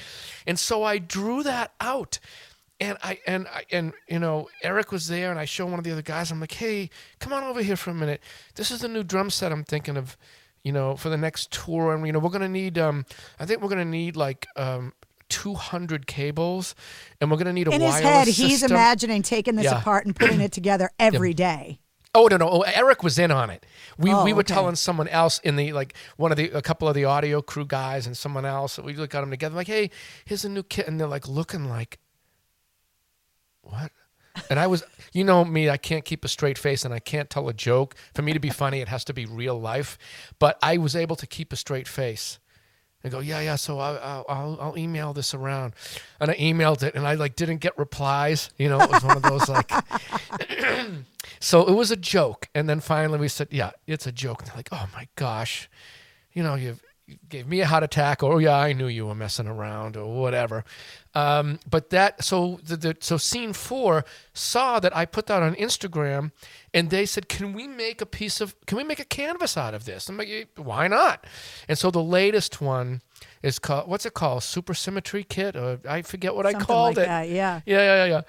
And 0.47 0.57
so 0.59 0.83
I 0.83 0.97
drew 0.97 1.43
that 1.43 1.71
out. 1.79 2.19
And 2.79 2.97
I 3.03 3.19
and 3.27 3.47
I 3.47 3.63
and 3.71 3.93
you 4.09 4.19
know 4.19 4.49
Eric 4.61 4.91
was 4.91 5.07
there, 5.07 5.29
and 5.31 5.39
I 5.39 5.45
showed 5.45 5.67
one 5.69 5.79
of 5.79 5.85
the 5.85 5.91
other 5.91 6.01
guys. 6.01 6.31
I'm 6.31 6.39
like, 6.41 6.51
"Hey, 6.53 6.89
come 7.19 7.31
on 7.31 7.43
over 7.43 7.61
here 7.61 7.75
for 7.77 7.91
a 7.91 7.93
minute. 7.93 8.21
This 8.55 8.71
is 8.71 8.81
the 8.81 8.87
new 8.87 9.03
drum 9.03 9.29
set 9.29 9.51
I'm 9.51 9.63
thinking 9.63 9.95
of, 9.95 10.17
you 10.63 10.71
know, 10.71 10.95
for 10.95 11.09
the 11.09 11.17
next 11.17 11.51
tour. 11.51 11.93
And 11.93 12.05
you 12.05 12.11
know, 12.11 12.19
we're 12.19 12.29
gonna 12.31 12.49
need. 12.49 12.77
Um, 12.77 13.05
I 13.39 13.45
think 13.45 13.61
we're 13.61 13.69
gonna 13.69 13.85
need 13.85 14.15
like 14.17 14.47
um, 14.57 14.93
200 15.29 16.07
cables, 16.07 16.75
and 17.21 17.29
we're 17.31 17.37
gonna 17.37 17.53
need 17.53 17.67
a 17.67 17.71
In 17.71 17.81
his 17.81 17.91
wireless 17.91 18.03
head, 18.03 18.27
he's 18.27 18.63
imagining 18.63 19.21
taking 19.21 19.55
this 19.55 19.65
Yeah. 19.65 19.79
apart 19.79 20.05
and 20.05 20.15
putting 20.15 20.41
it 20.41 20.51
together 20.59 20.89
every 20.99 21.33
day. 21.33 21.79
Oh 22.15 22.27
no 22.29 22.37
no! 22.37 22.47
Oh, 22.47 22.61
Eric 22.61 23.01
was 23.01 23.17
in 23.17 23.31
on 23.31 23.49
it. 23.49 23.65
We 23.97 24.11
Oh, 24.13 24.23
we 24.23 24.33
were 24.33 24.41
okay. 24.41 24.53
telling 24.53 24.75
someone 24.75 25.07
else 25.07 25.39
in 25.39 25.55
the 25.55 25.73
like 25.73 25.95
one 26.17 26.31
of 26.31 26.37
the 26.37 26.51
a 26.51 26.61
couple 26.61 26.87
of 26.87 26.93
the 26.95 27.05
audio 27.05 27.41
crew 27.41 27.65
guys 27.65 28.05
and 28.05 28.15
someone 28.15 28.45
else. 28.45 28.77
We 28.77 28.93
got 28.93 29.09
them 29.11 29.31
together 29.31 29.55
like, 29.55 29.67
hey, 29.67 29.89
here's 30.25 30.45
a 30.45 30.49
new 30.49 30.61
kit, 30.63 30.87
and 30.87 30.99
they're 30.99 31.07
like 31.07 31.27
looking 31.27 31.67
like, 31.69 31.97
what? 33.63 33.91
And 34.49 34.59
I 34.59 34.67
was, 34.67 34.83
you 35.13 35.23
know 35.23 35.45
me, 35.45 35.69
I 35.69 35.77
can't 35.77 36.05
keep 36.05 36.25
a 36.25 36.27
straight 36.27 36.57
face 36.57 36.85
and 36.85 36.93
I 36.93 36.99
can't 36.99 37.29
tell 37.29 37.49
a 37.49 37.53
joke. 37.53 37.95
For 38.13 38.21
me 38.21 38.33
to 38.33 38.39
be 38.39 38.49
funny, 38.49 38.81
it 38.81 38.87
has 38.87 39.03
to 39.05 39.13
be 39.13 39.25
real 39.25 39.59
life. 39.59 39.97
But 40.39 40.57
I 40.61 40.77
was 40.77 40.95
able 40.95 41.15
to 41.17 41.27
keep 41.27 41.53
a 41.53 41.55
straight 41.55 41.87
face. 41.87 42.39
I 43.03 43.09
go, 43.09 43.19
yeah, 43.19 43.41
yeah. 43.41 43.57
So 43.57 43.79
I, 43.79 44.23
I'll, 44.29 44.57
I'll, 44.61 44.77
email 44.77 45.11
this 45.13 45.33
around, 45.33 45.73
and 46.21 46.31
I 46.31 46.35
emailed 46.35 46.83
it, 46.83 46.95
and 46.95 47.05
I 47.05 47.15
like 47.15 47.35
didn't 47.35 47.57
get 47.57 47.77
replies. 47.77 48.49
You 48.57 48.69
know, 48.69 48.79
it 48.79 48.89
was 48.89 49.03
one 49.03 49.17
of 49.17 49.23
those 49.23 49.49
like. 49.49 49.69
so 51.41 51.67
it 51.67 51.73
was 51.73 51.91
a 51.91 51.97
joke, 51.97 52.47
and 52.55 52.69
then 52.69 52.79
finally 52.79 53.19
we 53.19 53.27
said, 53.27 53.49
yeah, 53.51 53.71
it's 53.87 54.07
a 54.07 54.11
joke. 54.11 54.41
And 54.41 54.49
they're 54.49 54.55
like, 54.55 54.69
oh 54.71 54.87
my 54.93 55.09
gosh, 55.17 55.69
you 56.31 56.43
know, 56.43 56.55
you've 56.55 56.81
you 56.81 56.92
gave 57.29 57.47
me 57.47 57.61
a 57.61 57.65
heart 57.65 57.83
attack, 57.83 58.23
or 58.23 58.33
oh, 58.33 58.37
yeah, 58.37 58.57
I 58.57 58.73
knew 58.73 58.87
you 58.87 59.07
were 59.07 59.15
messing 59.15 59.47
around, 59.47 59.97
or 59.97 60.13
whatever. 60.21 60.63
Um, 61.15 61.59
but 61.69 61.91
that 61.91 62.23
so 62.23 62.59
the, 62.63 62.75
the 62.75 62.97
so 62.99 63.17
scene 63.17 63.53
four 63.53 64.03
saw 64.33 64.79
that 64.79 64.95
I 64.95 65.05
put 65.05 65.27
that 65.27 65.43
on 65.43 65.55
Instagram, 65.55 66.31
and 66.73 66.89
they 66.89 67.05
said, 67.05 67.29
"Can 67.29 67.53
we 67.53 67.67
make 67.67 68.01
a 68.01 68.05
piece 68.05 68.41
of? 68.41 68.55
Can 68.65 68.77
we 68.77 68.83
make 68.83 68.99
a 68.99 69.05
canvas 69.05 69.55
out 69.57 69.73
of 69.73 69.85
this?" 69.85 70.09
I'm 70.09 70.17
like, 70.17 70.49
"Why 70.55 70.87
not?" 70.87 71.25
And 71.67 71.77
so 71.77 71.91
the 71.91 72.03
latest 72.03 72.61
one 72.61 73.01
is 73.43 73.59
called 73.59 73.87
what's 73.87 74.05
it 74.05 74.13
called? 74.13 74.41
Supersymmetry 74.41 75.27
kit, 75.27 75.55
or 75.55 75.79
I 75.87 76.01
forget 76.01 76.35
what 76.35 76.45
Something 76.45 76.61
I 76.61 76.65
called 76.65 76.97
like 76.97 77.05
it. 77.05 77.07
that, 77.07 77.29
yeah. 77.29 77.61
yeah, 77.65 77.77
yeah, 77.77 78.05
yeah. 78.05 78.05
yeah. 78.05 78.21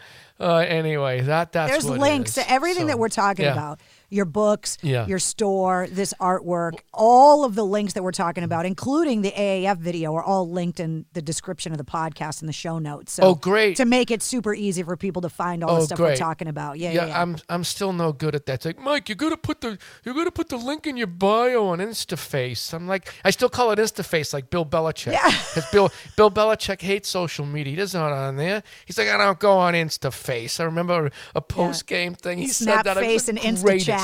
Uh, 0.47 0.57
anyway, 0.59 1.21
that 1.21 1.53
that's 1.53 1.71
There's 1.71 1.89
links 1.89 2.35
to 2.35 2.51
everything 2.51 2.83
So, 2.83 2.87
that 2.89 2.99
we're 2.99 3.09
talking 3.09 3.45
yeah. 3.45 3.53
about. 3.53 3.81
Your 4.15 4.25
books, 4.25 4.79
Yeah. 4.81 5.07
your 5.07 5.19
store, 5.19 5.89
this 5.91 6.15
artwork, 6.21 6.75
all 6.93 7.45
of 7.45 7.55
the 7.57 7.65
links 7.65 7.95
that 7.95 8.03
we're 8.05 8.13
talking 8.13 8.45
about, 8.45 8.65
including 8.65 9.23
the 9.23 9.33
AAF 9.33 9.79
video, 9.79 10.15
are 10.15 10.23
all 10.23 10.49
linked 10.49 10.79
in 10.79 11.05
the 11.15 11.21
description 11.23 11.73
of 11.73 11.79
the 11.79 11.85
podcast 11.85 12.41
and 12.41 12.49
the 12.49 12.53
show 12.53 12.79
notes. 12.79 13.13
So 13.15 13.23
Oh, 13.25 13.35
great. 13.35 13.77
To 13.79 13.85
make 13.85 14.11
it 14.13 14.23
super 14.23 14.55
easy 14.55 14.83
for 14.85 14.97
people 14.97 15.23
to 15.23 15.29
find 15.29 15.65
all 15.65 15.75
the 15.77 15.81
Oh, 15.83 15.85
stuff 15.87 15.99
we're 15.99 16.15
talking 16.17 16.47
about. 16.47 16.79
Yeah, 16.79 16.93
yeah, 16.93 17.07
yeah. 17.07 17.21
I'm 17.23 17.37
I'm 17.49 17.65
still 17.65 17.93
no 17.93 18.13
good 18.13 18.35
at 18.37 18.47
that. 18.47 18.55
It's 18.55 18.65
like 18.67 18.79
Mike, 18.79 19.09
you 19.09 19.17
gotta 19.17 19.37
put 19.37 19.61
the 19.61 19.79
you 20.05 20.15
gotta 20.15 20.31
put 20.31 20.49
the 20.49 20.57
link 20.59 20.87
in 20.87 20.97
your 20.97 21.09
bio 21.09 21.67
on 21.67 21.81
InstaFace. 21.81 22.73
I'm 22.73 22.87
like, 22.87 23.13
I 23.25 23.31
still 23.31 23.49
call 23.49 23.73
it 23.73 23.79
InstaFace, 23.81 24.33
like 24.33 24.49
Bill 24.51 24.65
Belichick. 24.65 25.13
Yeah. 25.13 25.31
Because 25.55 25.71
Bill 25.71 25.93
Bill 26.17 26.31
Belichick 26.31 26.81
hates 26.83 27.09
social 27.09 27.47
media. 27.47 27.71
He 27.73 27.77
doesn't 27.77 28.01
on 28.01 28.37
there. 28.37 28.63
He's 28.87 28.99
like, 28.99 29.09
I 29.09 29.17
don't 29.17 29.39
go 29.39 29.53
on 29.59 29.75
InstaFace. 29.75 30.59
I 30.61 30.65
remember 30.65 31.11
a 31.35 31.41
post 31.41 31.87
game 31.87 32.15
thing. 32.15 32.39
He 32.39 32.49
said 32.49 32.83
that. 32.85 32.99
I 32.99 33.01
was 33.01 33.23
Snapface 33.25 33.27
the 33.27 33.33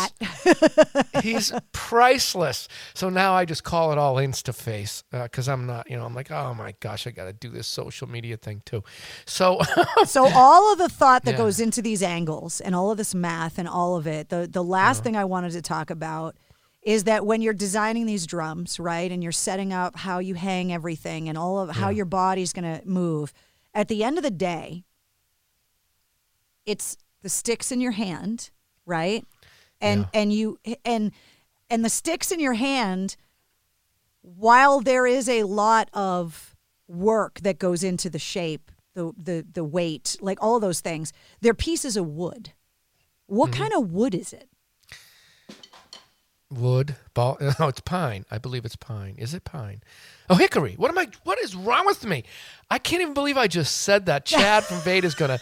He's 1.23 1.53
priceless. 1.73 2.69
So 2.95 3.09
now 3.11 3.35
I 3.35 3.45
just 3.45 3.65
call 3.65 3.93
it 3.93 3.99
all 3.99 4.17
InstaFace 4.17 5.03
uh, 5.13 5.25
because 5.25 5.49
I'm 5.49 5.67
not, 5.67 5.91
you 5.91 5.97
know, 5.97 6.05
I'm 6.05 6.15
like, 6.15 6.31
oh 6.31 6.55
my 6.55 6.75
gosh, 6.81 7.07
I 7.07 7.11
got 7.11 7.25
to 7.25 7.33
do 7.33 7.51
this 7.51 7.67
social 7.67 8.09
media 8.09 8.37
thing 8.37 8.63
too. 8.65 8.83
So, 9.27 9.61
so 10.07 10.29
all 10.35 10.73
of 10.73 10.79
the 10.79 10.89
thought 10.89 11.25
that 11.25 11.33
Yeah. 11.33 11.39
goes 11.39 11.61
into 11.61 11.83
these 11.83 12.03
angles 12.03 12.61
and 12.61 12.75
all 12.75 12.91
of 12.91 12.97
this 12.97 13.15
math 13.15 13.59
and 13.59 13.69
all 13.69 13.97
of 13.97 14.07
it 14.07 14.29
the 14.29 14.49
the 14.51 14.63
last 14.65 15.03
thing 15.03 15.17
i 15.17 15.25
wanted 15.25 15.53
to 15.53 15.63
talk 15.63 15.91
about 15.91 16.37
is 16.83 17.05
that 17.05 17.27
when 17.27 17.43
you're 17.43 17.53
designing 17.55 18.07
these 18.07 18.27
drums 18.27 18.79
right 18.81 19.11
and 19.13 19.23
you're 19.23 19.33
setting 19.33 19.73
up 19.73 19.97
how 19.97 20.19
you 20.19 20.35
hang 20.35 20.73
everything 20.73 21.29
and 21.29 21.37
all 21.39 21.59
of 21.61 21.71
how 21.71 21.89
your 21.91 22.05
body's 22.07 22.53
going 22.53 22.65
to 22.81 22.87
move 22.87 23.33
at 23.75 23.89
the 23.89 24.03
end 24.03 24.17
of 24.19 24.25
the 24.25 24.31
day 24.31 24.85
it's 26.67 26.97
the 27.23 27.29
sticks 27.29 27.71
in 27.73 27.81
your 27.81 27.93
hand 27.93 28.51
right 28.87 29.25
and 29.81 30.07
and 30.15 30.33
you 30.33 30.59
and 30.85 31.13
and 31.69 31.85
the 31.85 31.89
sticks 31.91 32.31
in 32.31 32.41
your 32.41 32.55
hand 32.55 33.17
while 34.23 34.81
there 34.81 35.07
is 35.07 35.29
a 35.29 35.45
lot 35.45 35.89
of 35.93 36.55
work 36.89 37.41
that 37.41 37.59
goes 37.59 37.83
into 37.83 38.11
the 38.11 38.19
shape, 38.19 38.71
the 38.95 39.13
the 39.17 39.47
the 39.53 39.65
weight, 39.65 40.17
like 40.21 40.39
all 40.43 40.57
of 40.57 40.63
those 40.63 40.81
things, 40.81 41.13
they're 41.41 41.55
pieces 41.55 41.97
of 41.97 42.07
wood. 42.07 42.53
What 43.27 43.51
Mm-hmm. 43.53 43.61
kind 43.63 43.73
of 43.75 43.93
wood 43.93 44.15
is 44.15 44.33
it? 44.33 44.49
Wood, 46.51 46.97
ball. 47.15 47.39
No, 47.61 47.69
it's 47.69 47.81
pine. 47.81 48.25
I 48.31 48.39
believe 48.39 48.65
it's 48.65 48.75
pine. 48.77 49.15
Is 49.19 49.35
it 49.35 49.45
pine? 49.45 49.83
Oh, 50.29 50.35
hickory. 50.35 50.75
What 50.77 50.91
am 50.91 50.99
I? 50.99 51.09
What 51.23 51.39
is 51.39 51.55
wrong 51.55 51.87
with 51.87 52.05
me? 52.05 52.25
I 52.71 52.79
can't 52.79 53.01
even 53.03 53.15
believe 53.15 53.37
I 53.37 53.47
just 53.47 53.83
said 53.83 54.07
that. 54.07 54.25
Chad 54.27 54.65
from 54.65 54.79
Vater's 54.79 55.15
gonna. 55.15 55.39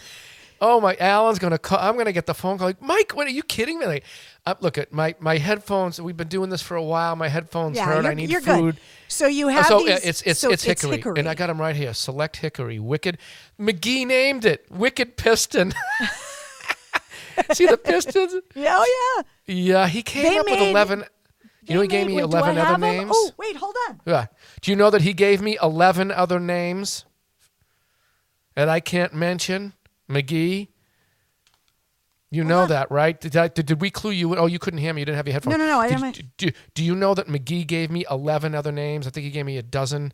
Oh 0.61 0.81
my, 0.81 0.95
Alan's 0.97 1.39
gonna 1.39 1.57
call. 1.57 1.79
I'm 1.79 1.97
gonna 1.97 2.11
get 2.11 2.25
the 2.25 2.33
phone 2.33 2.57
call. 2.57 2.67
Like, 2.67 2.81
Mike, 2.81 3.15
what 3.15 3.25
are 3.27 3.31
you 3.31 3.43
kidding 3.43 3.79
me? 3.79 3.85
Like, 3.85 4.03
uh, 4.45 4.55
look 4.59 4.77
at 4.77 4.91
my 4.91 5.15
my 5.19 5.37
headphones. 5.37 6.01
We've 6.01 6.17
been 6.17 6.27
doing 6.27 6.49
this 6.49 6.61
for 6.61 6.75
a 6.75 6.83
while. 6.83 7.15
My 7.15 7.29
headphones 7.29 7.79
hurt. 7.79 8.03
you're, 8.03 8.11
I 8.11 8.13
need 8.13 8.29
you're 8.29 8.41
food. 8.41 8.75
good. 8.75 8.79
So 9.07 9.27
you 9.27 9.45
Oh, 9.47 9.49
have 9.49 9.65
so 9.67 9.79
these. 9.79 9.89
uh, 9.91 9.99
it's 10.03 10.21
it's 10.23 10.39
so 10.39 10.51
it's 10.51 10.63
hickory. 10.63 11.01
and 11.17 11.29
I 11.29 11.33
got 11.35 11.47
them 11.47 11.61
right 11.61 11.75
here. 11.75 11.93
Select 11.93 12.37
hickory. 12.37 12.77
Wicked. 12.79 13.17
McGee 13.59 14.05
named 14.05 14.45
it. 14.45 14.65
Wicked 14.69 15.15
piston. 15.17 15.73
See 17.53 17.65
the 17.65 17.77
pistons? 17.77 18.33
Oh 18.57 19.23
yeah. 19.47 19.53
Yeah, 19.55 19.87
he 19.87 20.03
came 20.03 20.23
They 20.23 20.37
up 20.39 20.45
with 20.45 20.59
eleven. 20.59 21.05
You 21.63 21.75
know, 21.75 21.81
he 21.81 21.87
gave 21.87 22.07
me 22.07 22.17
eleven 22.17 22.57
other 22.57 22.77
names. 22.77 23.11
Oh 23.13 23.31
wait, 23.37 23.55
hold 23.55 23.75
on. 23.87 24.01
Yeah. 24.05 24.25
Do 24.61 24.71
you 24.71 24.75
know 24.75 24.89
that 24.89 25.03
he 25.03 25.13
gave 25.13 25.41
me 25.41 25.57
11 25.61 26.11
other 26.11 26.39
names 26.39 27.05
that 28.55 28.67
I 28.67 28.79
can't 28.79 29.13
mention? 29.13 29.73
McGee? 30.09 30.67
You 32.31 32.43
know 32.43 32.67
that, 32.67 32.91
right? 32.91 33.19
Did, 33.19 33.35
I, 33.35 33.47
did, 33.47 33.65
did 33.65 33.81
we 33.81 33.89
clue 33.89 34.11
you? 34.11 34.35
Oh, 34.35 34.45
you 34.45 34.59
couldn't 34.59 34.79
hear 34.79 34.93
me. 34.93 35.01
You 35.01 35.05
didn't 35.05 35.15
have 35.17 35.25
your 35.27 35.33
headphones. 35.33 35.57
No, 35.57 35.63
no, 35.65 35.67
no, 35.71 35.79
I 35.79 35.87
Did- 35.89 35.97
didn't- 35.99 36.37
Do, 36.37 36.51
do 36.75 36.83
you 36.83 36.93
know 36.95 37.15
that 37.15 37.27
McGee 37.27 37.65
gave 37.65 37.89
me 37.89 38.05
11 38.09 38.53
other 38.53 38.71
names? 38.71 39.07
I 39.07 39.09
think 39.09 39.23
he 39.23 39.31
gave 39.31 39.47
me 39.47 39.57
a 39.57 39.63
dozen 39.63 40.13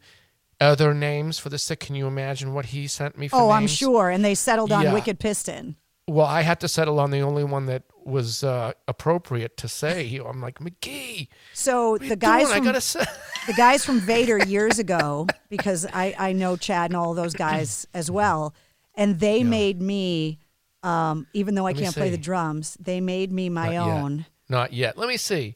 other 0.61 0.93
names 0.93 1.39
for 1.39 1.49
the 1.49 1.57
sick. 1.57 1.81
Can 1.81 1.95
you 1.95 2.07
imagine 2.07 2.53
what 2.53 2.67
he 2.67 2.87
sent 2.87 3.17
me 3.17 3.27
for 3.27 3.35
Oh, 3.35 3.49
I'm 3.49 3.63
names? 3.63 3.71
sure. 3.75 4.09
And 4.09 4.23
they 4.23 4.33
settled 4.33 4.71
on 4.71 4.83
Yeah. 4.83 4.93
Wicked 4.93 5.19
Piston. 5.19 5.75
Well, 6.07 6.25
I 6.27 6.43
had 6.43 6.61
to 6.61 6.69
settle 6.69 6.99
on 7.01 7.11
the 7.11 7.19
only 7.19 7.43
one 7.43 7.65
that 7.65 7.83
was 8.05 8.45
uh, 8.45 8.71
appropriate 8.87 9.57
to 9.57 9.67
say. 9.67 10.17
I'm 10.25 10.39
like, 10.39 10.59
McGee. 10.59 11.27
So 11.53 11.97
the 11.97 12.15
guys? 12.15 12.49
I 12.49 12.57
from 12.57 12.63
gotta 12.65 12.79
say- 12.79 13.03
the 13.47 13.53
guys 13.53 13.83
from 13.83 13.99
Vater 13.99 14.37
years 14.47 14.79
ago, 14.79 15.27
because 15.49 15.85
I 15.91 16.15
I 16.17 16.31
know 16.31 16.55
Chad 16.55 16.91
and 16.91 16.95
all 16.95 17.13
those 17.13 17.33
guys 17.33 17.85
as 17.93 18.09
well, 18.09 18.53
and 18.95 19.19
they 19.19 19.43
made 19.43 19.81
me, 19.81 20.39
um, 20.83 21.27
even 21.33 21.55
though 21.55 21.65
I 21.67 21.71
Let 21.71 21.83
can't 21.83 21.95
play 21.95 22.09
the 22.09 22.17
drums, 22.17 22.77
they 22.79 23.01
made 23.01 23.31
me 23.31 23.49
my 23.49 23.65
Not 23.65 23.71
yet. 23.73 23.81
own. 24.03 24.25
Not 24.49 24.73
yet. 24.73 24.97
Let 24.97 25.07
me 25.07 25.17
see. 25.17 25.55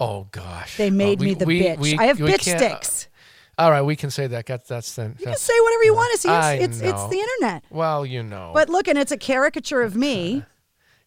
Oh 0.00 0.26
gosh. 0.30 0.76
They 0.76 0.90
made 0.90 1.20
Uh, 1.20 1.24
me 1.24 1.34
the 1.34 1.44
bitch. 1.44 1.98
I 1.98 2.04
have 2.06 2.18
bitch 2.18 2.52
uh, 2.52 2.58
sticks. 2.58 3.08
all 3.58 3.70
right, 3.70 3.82
we 3.82 3.96
can 3.96 4.10
say 4.10 4.26
that. 4.26 4.46
That's 4.46 4.68
that's 4.68 4.94
then. 4.94 5.16
You 5.18 5.26
can 5.26 5.36
say 5.36 5.54
whatever 5.60 5.84
you 5.84 5.94
want 5.94 6.12
to 6.12 6.18
see. 6.18 6.28
It's 6.30 6.78
it's, 6.78 6.80
it's 6.80 7.06
the 7.08 7.18
internet. 7.18 7.64
Well, 7.70 8.04
you 8.04 8.22
know. 8.22 8.50
But 8.54 8.68
look, 8.68 8.88
and 8.88 8.98
it's 8.98 9.12
a 9.12 9.16
caricature 9.16 9.82
of 9.82 9.94
me. 9.96 10.44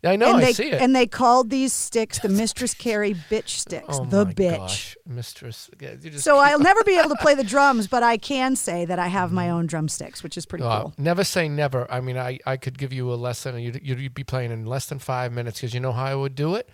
I 0.04 0.16
know. 0.16 0.28
and 0.28 0.38
I 0.38 0.42
they, 0.46 0.54
see 0.54 0.70
it. 0.72 0.82
And 0.82 0.96
they 0.96 1.08
called 1.08 1.50
these 1.50 1.74
sticks 1.74 2.20
the 2.20 2.30
Mistress 2.30 2.74
Carrie 2.74 3.16
bitch 3.32 3.50
sticks. 3.50 3.86
oh 3.90 4.06
the 4.06 4.26
my 4.26 4.34
bitch. 4.34 4.58
gosh, 4.58 4.98
mistress. 5.08 5.70
Just 5.80 6.24
So 6.24 6.38
I'll 6.38 6.60
never 6.60 6.84
be 6.84 6.98
able 7.00 7.10
to 7.10 7.16
play 7.16 7.34
the 7.34 7.44
drums, 7.56 7.88
but 7.88 8.04
I 8.04 8.18
can 8.18 8.56
say 8.56 8.86
that 8.86 9.00
I 9.00 9.08
have 9.08 9.32
my 9.32 9.50
own 9.50 9.66
drumsticks, 9.66 10.22
which 10.22 10.38
is 10.38 10.46
pretty 10.46 10.64
Uh, 10.64 10.82
cool. 10.84 10.94
Never 10.98 11.24
say 11.24 11.50
never. 11.50 11.90
I 11.92 12.00
mean, 12.02 12.18
I, 12.18 12.38
I 12.46 12.58
could 12.58 12.78
give 12.78 12.94
you 12.94 13.12
a 13.12 13.16
lesson 13.16 13.56
and 13.56 13.64
you'd, 13.64 13.82
you'd 13.84 14.14
be 14.14 14.24
playing 14.24 14.52
in 14.52 14.66
less 14.66 14.86
than 14.86 15.00
five 15.00 15.32
minutes 15.34 15.60
because 15.60 15.74
you 15.74 15.80
know 15.80 15.92
how 15.92 16.06
I 16.06 16.16
would 16.16 16.36
do 16.36 16.54
it? 16.56 16.70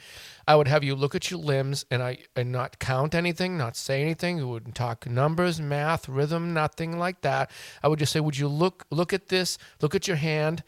I 0.46 0.56
would 0.58 0.68
have 0.68 0.84
you 0.84 0.94
look 0.94 1.16
at 1.16 1.32
your 1.32 1.40
limbs 1.40 1.86
and 1.90 2.04
I 2.04 2.18
and 2.36 2.52
not 2.52 2.78
count 2.80 3.16
anything, 3.16 3.58
not 3.58 3.78
say 3.78 4.02
anything. 4.02 4.38
You 4.40 4.50
wouldn't 4.50 4.76
talk 4.76 5.08
numbers, 5.08 5.62
math, 5.62 6.10
rhythm, 6.10 6.54
nothing 6.54 7.00
like 7.00 7.22
that. 7.22 7.50
I 7.82 7.88
would 7.88 8.00
just 8.00 8.12
say, 8.12 8.20
would 8.20 8.38
you 8.38 8.50
look 8.50 8.86
look 8.92 9.14
at 9.14 9.30
this, 9.30 9.58
look 9.82 9.96
at 9.96 10.06
your 10.06 10.18
hand, 10.18 10.62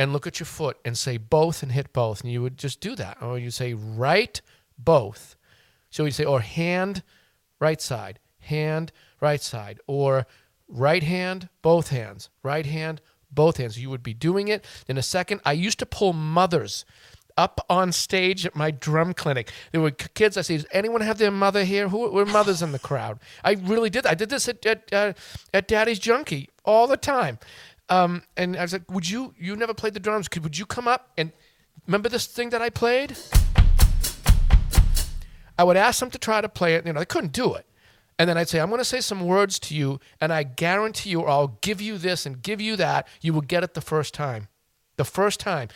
and 0.00 0.14
look 0.14 0.26
at 0.26 0.40
your 0.40 0.46
foot 0.46 0.78
and 0.82 0.96
say 0.96 1.18
both 1.18 1.62
and 1.62 1.72
hit 1.72 1.92
both. 1.92 2.22
And 2.22 2.32
you 2.32 2.40
would 2.40 2.56
just 2.56 2.80
do 2.80 2.94
that. 2.94 3.20
Or 3.20 3.38
you'd 3.38 3.50
say 3.50 3.74
right, 3.74 4.40
both. 4.78 5.36
So 5.90 6.06
you 6.06 6.10
say, 6.10 6.24
or 6.24 6.40
hand, 6.40 7.02
right 7.60 7.82
side, 7.82 8.18
hand, 8.38 8.92
right 9.20 9.42
side, 9.42 9.78
or 9.86 10.26
right 10.66 11.02
hand, 11.02 11.50
both 11.60 11.90
hands, 11.90 12.30
right 12.42 12.64
hand, 12.64 13.02
both 13.30 13.58
hands. 13.58 13.78
You 13.78 13.90
would 13.90 14.02
be 14.02 14.14
doing 14.14 14.48
it 14.48 14.64
in 14.88 14.96
a 14.96 15.02
second. 15.02 15.42
I 15.44 15.52
used 15.52 15.78
to 15.80 15.86
pull 15.86 16.14
mothers 16.14 16.86
up 17.36 17.60
on 17.68 17.92
stage 17.92 18.46
at 18.46 18.56
my 18.56 18.70
drum 18.70 19.12
clinic. 19.12 19.52
There 19.70 19.82
were 19.82 19.90
kids. 19.90 20.38
I 20.38 20.42
say, 20.42 20.56
does 20.56 20.66
anyone 20.72 21.02
have 21.02 21.18
their 21.18 21.30
mother 21.30 21.64
here? 21.64 21.88
Who 21.88 22.10
were 22.10 22.24
mothers 22.24 22.62
in 22.62 22.72
the 22.72 22.78
crowd? 22.78 23.18
I 23.44 23.52
really 23.52 23.90
did. 23.90 24.06
I 24.06 24.14
did 24.14 24.30
this 24.30 24.48
at 24.48 24.64
at, 24.64 24.92
uh, 24.92 25.12
at 25.52 25.68
Daddy's 25.68 26.00
Junky 26.00 26.48
all 26.64 26.86
the 26.86 26.96
time. 26.96 27.38
Um, 27.90 28.22
and 28.36 28.56
I 28.56 28.62
was 28.62 28.72
like, 28.72 28.90
would 28.90 29.08
you? 29.10 29.34
You 29.38 29.56
never 29.56 29.74
played 29.74 29.94
the 29.94 30.00
drums. 30.00 30.28
Could 30.28 30.42
would 30.44 30.56
you 30.56 30.64
come 30.64 30.88
up 30.88 31.10
and 31.18 31.32
remember 31.86 32.08
this 32.08 32.26
thing 32.26 32.50
that 32.50 32.62
I 32.62 32.70
played? 32.70 33.16
I 35.58 35.64
would 35.64 35.76
ask 35.76 36.00
them 36.00 36.10
to 36.10 36.18
try 36.18 36.40
to 36.40 36.48
play 36.48 36.76
it. 36.76 36.86
You 36.86 36.92
know, 36.92 37.00
they 37.00 37.04
couldn't 37.04 37.32
do 37.32 37.54
it. 37.54 37.66
And 38.18 38.28
then 38.28 38.38
I'd 38.38 38.48
say, 38.48 38.60
I'm 38.60 38.68
going 38.68 38.78
to 38.78 38.84
say 38.84 39.00
some 39.00 39.26
words 39.26 39.58
to 39.60 39.74
you, 39.74 39.98
and 40.20 40.32
I 40.32 40.42
guarantee 40.42 41.10
you, 41.10 41.20
or 41.22 41.28
I'll 41.28 41.58
give 41.62 41.80
you 41.80 41.98
this 41.98 42.26
and 42.26 42.42
give 42.42 42.60
you 42.60 42.76
that. 42.76 43.08
You 43.20 43.32
will 43.32 43.40
get 43.40 43.64
it 43.64 43.74
the 43.74 43.80
first 43.80 44.14
time. 44.14 44.48
The 44.96 45.04
first 45.04 45.40
time. 45.40 45.68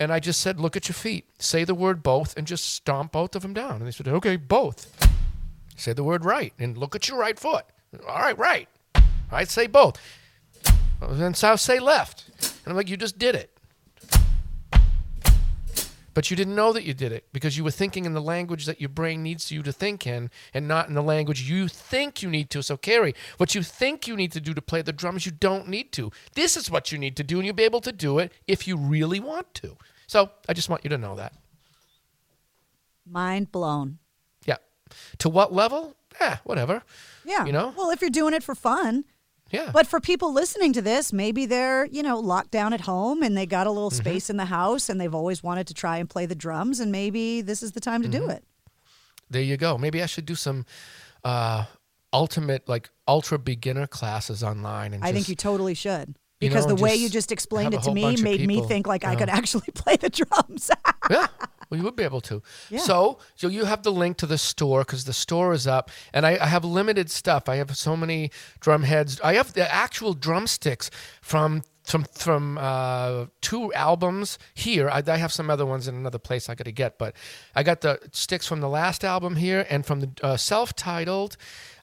And 0.00 0.12
I 0.12 0.18
just 0.18 0.40
said, 0.40 0.58
look 0.58 0.76
at 0.76 0.88
your 0.88 0.94
feet. 0.94 1.28
Say 1.38 1.64
the 1.64 1.74
word 1.74 2.02
both 2.02 2.36
and 2.36 2.46
just 2.46 2.64
stomp 2.64 3.12
both 3.12 3.36
of 3.36 3.42
them 3.42 3.54
down. 3.54 3.76
And 3.76 3.86
they 3.86 3.90
said, 3.90 4.08
okay, 4.08 4.36
both. 4.36 5.08
Say 5.76 5.92
the 5.92 6.02
word 6.02 6.24
right 6.24 6.52
and 6.58 6.76
look 6.76 6.96
at 6.96 7.08
your 7.08 7.18
right 7.18 7.38
foot. 7.38 7.66
All 8.08 8.18
right, 8.18 8.36
right. 8.38 8.68
Right, 9.30 9.48
say 9.48 9.66
both. 9.66 10.00
Then 11.10 11.34
South 11.34 11.60
say 11.60 11.78
left. 11.78 12.24
And 12.40 12.72
I'm 12.72 12.76
like, 12.76 12.88
you 12.88 12.96
just 12.96 13.18
did 13.18 13.34
it. 13.34 13.50
but 16.14 16.30
you 16.30 16.36
didn't 16.36 16.54
know 16.54 16.72
that 16.72 16.84
you 16.84 16.94
did 16.94 17.12
it 17.12 17.24
because 17.32 17.56
you 17.56 17.64
were 17.64 17.70
thinking 17.70 18.04
in 18.04 18.12
the 18.12 18.20
language 18.20 18.66
that 18.66 18.80
your 18.80 18.88
brain 18.88 19.22
needs 19.22 19.50
you 19.50 19.62
to 19.62 19.72
think 19.72 20.06
in 20.06 20.30
and 20.52 20.68
not 20.68 20.88
in 20.88 20.94
the 20.94 21.02
language 21.02 21.48
you 21.48 21.68
think 21.68 22.22
you 22.22 22.28
need 22.28 22.50
to. 22.50 22.62
So, 22.62 22.76
Carrie, 22.76 23.14
what 23.38 23.54
you 23.54 23.62
think 23.62 24.06
you 24.06 24.16
need 24.16 24.32
to 24.32 24.40
do 24.40 24.54
to 24.54 24.62
play 24.62 24.82
the 24.82 24.92
drums, 24.92 25.24
you 25.24 25.32
don't 25.32 25.68
need 25.68 25.92
to. 25.92 26.10
This 26.34 26.56
is 26.56 26.70
what 26.70 26.92
you 26.92 26.98
need 26.98 27.16
to 27.16 27.24
do, 27.24 27.38
and 27.38 27.46
you'll 27.46 27.54
be 27.54 27.62
able 27.62 27.80
to 27.80 27.92
do 27.92 28.18
it 28.18 28.32
if 28.46 28.66
you 28.68 28.76
really 28.76 29.20
want 29.20 29.52
to. 29.54 29.76
So, 30.06 30.30
I 30.48 30.52
just 30.52 30.68
want 30.68 30.84
you 30.84 30.90
to 30.90 30.98
know 30.98 31.16
that. 31.16 31.32
Mind 33.06 33.50
blown. 33.50 33.98
Yeah. 34.44 34.56
To 35.18 35.28
what 35.28 35.52
level? 35.52 35.96
Yeah, 36.20 36.38
whatever. 36.44 36.82
Yeah. 37.24 37.46
You 37.46 37.52
know? 37.52 37.72
Well, 37.76 37.90
if 37.90 38.00
you're 38.00 38.10
doing 38.10 38.34
it 38.34 38.42
for 38.42 38.54
fun. 38.54 39.04
Yeah. 39.52 39.70
But 39.72 39.86
for 39.86 40.00
people 40.00 40.32
listening 40.32 40.72
to 40.72 40.82
this, 40.82 41.12
maybe 41.12 41.44
they're, 41.46 41.84
you 41.86 42.02
know, 42.02 42.18
locked 42.18 42.50
down 42.50 42.72
at 42.72 42.80
home 42.82 43.22
and 43.22 43.36
they 43.36 43.46
got 43.46 43.66
a 43.66 43.70
little 43.70 43.90
Mm-hmm. 43.90 44.00
space 44.00 44.30
in 44.30 44.38
the 44.38 44.46
house 44.46 44.88
and 44.88 45.00
they've 45.00 45.14
always 45.14 45.42
wanted 45.42 45.66
to 45.68 45.74
try 45.74 45.98
and 45.98 46.08
play 46.08 46.24
the 46.26 46.34
drums 46.34 46.80
and 46.80 46.90
maybe 46.90 47.42
this 47.42 47.62
is 47.62 47.72
the 47.72 47.80
time 47.80 48.02
to 48.02 48.08
do 48.08 48.20
Mm-hmm. 48.22 48.30
it. 48.30 48.44
There 49.30 49.42
you 49.42 49.56
go. 49.56 49.76
Maybe 49.78 50.02
I 50.02 50.06
should 50.06 50.26
do 50.26 50.34
some 50.34 50.64
uh, 51.24 51.64
ultimate, 52.12 52.68
like 52.68 52.90
ultra 53.06 53.38
beginner 53.38 53.86
classes 53.86 54.42
online. 54.42 54.94
And 54.94 55.04
I 55.04 55.12
think 55.12 55.28
you 55.28 55.34
totally 55.36 55.74
should. 55.74 56.08
you 56.40 56.48
Because 56.48 56.66
know, 56.66 56.74
the 56.74 56.82
way 56.82 56.94
you 56.96 57.08
just 57.08 57.30
explained 57.32 57.74
it 57.74 57.82
to 57.82 57.92
me 57.92 58.16
made 58.22 58.46
me 58.46 58.62
think 58.66 58.86
like 58.86 59.04
I 59.04 59.16
could 59.16 59.28
actually 59.28 59.68
play 59.74 59.96
the 59.96 60.10
drums. 60.10 60.70
yeah. 61.10 61.26
Well, 61.72 61.78
you 61.78 61.84
would 61.84 61.96
be 61.96 62.02
able 62.02 62.20
to. 62.20 62.42
Yeah. 62.68 62.80
So, 62.80 63.16
so 63.34 63.48
you 63.48 63.64
have 63.64 63.82
the 63.82 63.92
link 63.92 64.18
to 64.18 64.26
the 64.26 64.36
store 64.36 64.80
because 64.80 65.06
the 65.06 65.14
store 65.14 65.54
is 65.54 65.66
up, 65.66 65.90
and 66.12 66.26
I, 66.26 66.36
I 66.38 66.44
have 66.44 66.66
limited 66.66 67.10
stuff. 67.10 67.48
I 67.48 67.56
have 67.56 67.74
so 67.74 67.96
many 67.96 68.30
drum 68.60 68.82
heads. 68.82 69.18
I 69.24 69.36
have 69.36 69.54
the 69.54 69.72
actual 69.74 70.12
drumsticks 70.12 70.90
from 71.22 71.62
from 71.82 72.04
from 72.12 72.58
uh, 72.58 73.24
two 73.40 73.72
albums 73.72 74.38
here. 74.52 74.90
I, 74.90 75.02
I 75.06 75.16
have 75.16 75.32
some 75.32 75.48
other 75.48 75.64
ones 75.64 75.88
in 75.88 75.94
another 75.94 76.18
place 76.18 76.50
I 76.50 76.54
got 76.54 76.64
to 76.64 76.72
get, 76.72 76.98
but 76.98 77.16
I 77.54 77.62
got 77.62 77.80
the 77.80 77.98
sticks 78.12 78.46
from 78.46 78.60
the 78.60 78.68
last 78.68 79.02
album 79.02 79.36
here 79.36 79.64
and 79.70 79.86
from 79.86 80.00
the 80.00 80.10
uh, 80.22 80.36
self-titled. 80.36 81.38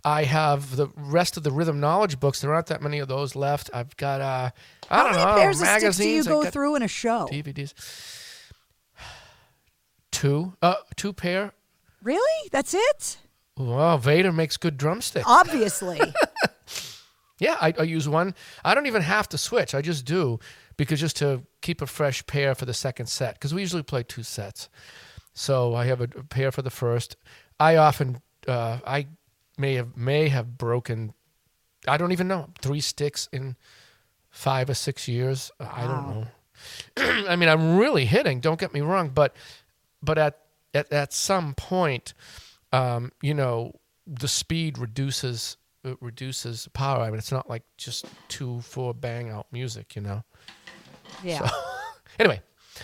I 0.05 0.25
have 0.25 0.75
the 0.75 0.89
rest 0.95 1.35
of 1.35 1.41
the 1.41 1.51
rhythm 1.51 1.79
knowledge 1.79 2.19
books. 2.19 2.41
There 2.41 2.53
aren't 2.53 2.67
that 2.67 2.83
many 2.83 2.99
of 2.99 3.07
those 3.07 3.35
left. 3.35 3.71
I've 3.73 3.97
got 3.97 4.21
uh, 4.21 4.51
I 4.87 4.95
How 4.95 5.03
don't 5.05 5.13
many 5.13 5.25
know 5.25 5.35
pairs 5.35 5.61
of 5.61 5.67
sticks 5.67 5.97
do 5.97 6.07
you 6.07 6.23
go 6.23 6.43
got 6.43 6.53
through 6.53 6.75
in 6.75 6.83
a 6.83 6.87
show? 6.87 7.27
DVDs. 7.31 7.73
Two, 10.11 10.53
uh, 10.61 10.75
two 10.95 11.13
pair. 11.13 11.53
Really? 12.01 12.49
That's 12.51 12.73
it? 12.73 13.17
Well, 13.57 13.97
Vater 13.97 14.31
makes 14.31 14.57
good 14.57 14.77
drumsticks. 14.77 15.25
Obviously. 15.27 16.01
Yeah, 17.39 17.55
I, 17.59 17.73
I 17.79 17.83
use 17.83 18.07
one. 18.07 18.35
I 18.63 18.75
don't 18.75 18.85
even 18.87 19.01
have 19.01 19.29
to 19.29 19.37
switch. 19.37 19.73
I 19.73 19.81
just 19.81 20.05
do 20.05 20.39
because 20.77 20.99
just 20.99 21.15
to 21.17 21.43
keep 21.61 21.81
a 21.81 21.87
fresh 21.87 22.25
pair 22.27 22.53
for 22.53 22.65
the 22.65 22.73
second 22.73 23.07
set 23.07 23.35
because 23.35 23.53
we 23.53 23.61
usually 23.61 23.83
play 23.83 24.03
two 24.03 24.23
sets. 24.23 24.69
So 25.33 25.73
I 25.73 25.85
have 25.85 26.01
a, 26.01 26.09
a 26.17 26.23
pair 26.23 26.51
for 26.51 26.61
the 26.61 26.69
first. 26.69 27.15
I 27.59 27.77
often 27.77 28.21
uh, 28.47 28.79
I 28.85 29.07
may 29.57 29.75
have 29.75 29.95
may 29.95 30.27
have 30.27 30.57
broken. 30.57 31.13
I 31.87 31.97
don't 31.97 32.11
even 32.11 32.27
know 32.27 32.49
three 32.61 32.81
sticks 32.81 33.29
in 33.31 33.55
five 34.29 34.69
or 34.69 34.73
six 34.73 35.07
years. 35.07 35.49
I 35.59 35.87
don't 35.87 36.09
know. 36.09 36.27
I 37.29 37.37
mean, 37.37 37.47
I'm 37.47 37.77
really 37.77 38.03
hitting. 38.03 38.41
Don't 38.41 38.59
get 38.59 38.73
me 38.73 38.81
wrong, 38.81 39.09
but 39.09 39.33
but 40.01 40.17
at 40.17 40.39
at, 40.73 40.91
at 40.91 41.13
some 41.13 41.53
point, 41.55 42.13
um, 42.71 43.11
you 43.21 43.33
know, 43.33 43.73
the 44.05 44.27
speed 44.27 44.77
reduces 44.77 45.57
it 45.83 45.97
reduces 46.01 46.67
power. 46.73 47.01
I 47.03 47.09
mean, 47.09 47.19
it's 47.19 47.31
not 47.31 47.49
like 47.49 47.63
just 47.77 48.05
two 48.27 48.61
four 48.61 48.93
bang 48.93 49.29
out 49.29 49.47
music, 49.51 49.95
you 49.95 50.01
know. 50.01 50.23
Yeah. 51.23 51.47
So, 51.47 51.55
anyway, 52.19 52.41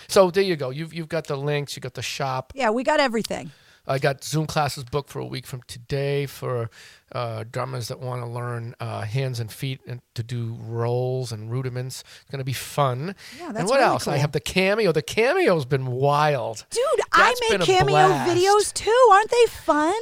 so 0.07 0.31
there 0.31 0.43
you 0.43 0.55
go. 0.55 0.69
You've 0.69 0.93
you've 0.93 1.09
got 1.09 1.27
the 1.27 1.35
links. 1.35 1.75
You 1.75 1.81
got 1.81 1.93
the 1.93 2.01
shop. 2.01 2.53
Yeah, 2.55 2.69
we 2.69 2.83
got 2.83 2.99
everything. 2.99 3.51
I 3.87 3.99
got 3.99 4.23
Zoom 4.23 4.47
classes 4.47 4.83
booked 4.83 5.09
for 5.09 5.19
a 5.19 5.25
week 5.25 5.45
from 5.45 5.61
today 5.67 6.25
for 6.25 6.69
uh, 7.11 7.43
drummers 7.49 7.87
that 7.89 7.99
want 7.99 8.21
to 8.21 8.27
learn 8.27 8.75
uh, 8.79 9.01
hands 9.01 9.39
and 9.39 9.51
feet 9.51 9.79
and 9.87 10.01
to 10.15 10.23
do 10.23 10.57
rolls 10.59 11.31
and 11.31 11.51
rudiments. 11.51 12.03
It's 12.21 12.31
going 12.31 12.39
to 12.39 12.45
be 12.45 12.53
fun. 12.53 13.15
Yeah, 13.39 13.47
that's 13.47 13.59
and 13.59 13.69
what 13.69 13.75
really 13.79 13.85
else? 13.89 14.07
I 14.07 14.17
have 14.17 14.31
the 14.31 14.39
cameo. 14.39 14.91
The 14.91 15.01
cameo's 15.03 15.65
been 15.65 15.87
wild. 15.87 16.65
Dude, 16.71 16.83
That's 16.97 17.39
I 17.41 17.49
make 17.49 17.61
cameo 17.61 17.85
blast. 18.07 18.31
videos 18.31 18.73
too. 18.73 19.07
Aren't 19.11 19.29
they 19.31 19.45
fun? 19.47 19.93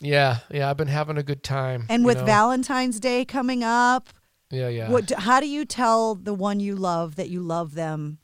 Yeah, 0.00 0.38
yeah. 0.50 0.68
I've 0.68 0.76
been 0.76 0.88
having 0.88 1.16
a 1.16 1.22
good 1.22 1.42
time. 1.42 1.86
And 1.88 2.04
with 2.04 2.18
know? 2.18 2.24
Valentine's 2.24 3.00
Day 3.00 3.24
coming 3.24 3.62
up, 3.64 4.08
Yeah, 4.50 4.68
yeah. 4.68 4.90
what, 4.90 5.10
how 5.10 5.40
do 5.40 5.48
you 5.48 5.64
tell 5.64 6.14
the 6.14 6.34
one 6.34 6.60
you 6.60 6.74
love 6.76 7.16
that 7.16 7.30
you 7.30 7.40
love 7.40 7.74
them? 7.74 8.18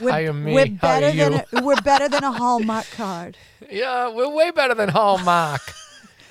We're, 0.00 0.10
Hire 0.10 0.32
me, 0.32 0.52
we're 0.52 0.66
better 0.66 1.10
than 1.10 1.34
a, 1.34 1.62
we're 1.62 1.80
better 1.80 2.08
than 2.08 2.22
a 2.22 2.32
Hallmark 2.32 2.86
card. 2.92 3.36
Yeah, 3.70 4.14
we're 4.14 4.28
way 4.28 4.50
better 4.50 4.74
than 4.74 4.88
Hallmark. 4.90 5.60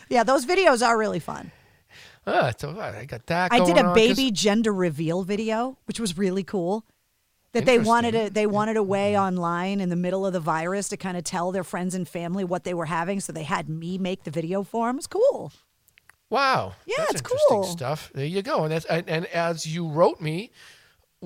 Yeah, 0.07 0.21
those 0.21 0.45
videos 0.45 0.85
are 0.85 0.95
really 0.99 1.17
fun. 1.17 1.51
Ah, 2.27 2.53
what, 2.61 2.77
I 2.77 3.05
got 3.05 3.25
that. 3.25 3.51
I 3.51 3.65
did 3.65 3.75
a 3.75 3.87
on 3.87 3.95
baby 3.95 4.29
gender 4.29 4.71
reveal 4.71 5.23
video, 5.23 5.79
which 5.85 5.99
was 5.99 6.15
really 6.15 6.43
cool. 6.43 6.85
That 7.53 7.65
they 7.65 7.79
wanted 7.79 8.13
a 8.13 8.29
they 8.29 8.45
wanted 8.45 8.77
a 8.77 8.81
mm-hmm. 8.81 8.89
way 8.89 9.19
online 9.19 9.81
in 9.81 9.89
the 9.89 9.95
middle 9.95 10.25
of 10.25 10.33
the 10.33 10.39
virus 10.39 10.89
to 10.89 10.97
kind 10.97 11.17
of 11.17 11.23
tell 11.23 11.51
their 11.51 11.63
friends 11.63 11.95
and 11.95 12.07
family 12.07 12.43
what 12.43 12.65
they 12.65 12.73
were 12.75 12.85
having, 12.85 13.19
so 13.19 13.33
they 13.33 13.43
had 13.43 13.67
me 13.67 13.97
make 13.97 14.25
the 14.25 14.31
video 14.31 14.61
for 14.61 14.87
them. 14.87 14.97
It's 14.97 15.07
cool. 15.07 15.51
Wow. 16.29 16.73
Yeah, 16.85 16.95
that's 16.99 17.21
it's 17.21 17.21
cool. 17.21 17.63
stuff. 17.63 18.11
There 18.13 18.25
you 18.25 18.41
go. 18.41 18.63
And 18.63 18.71
that's 18.71 18.85
and, 18.85 19.07
and 19.07 19.25
as 19.27 19.65
you 19.65 19.87
wrote 19.87 20.19
me 20.19 20.51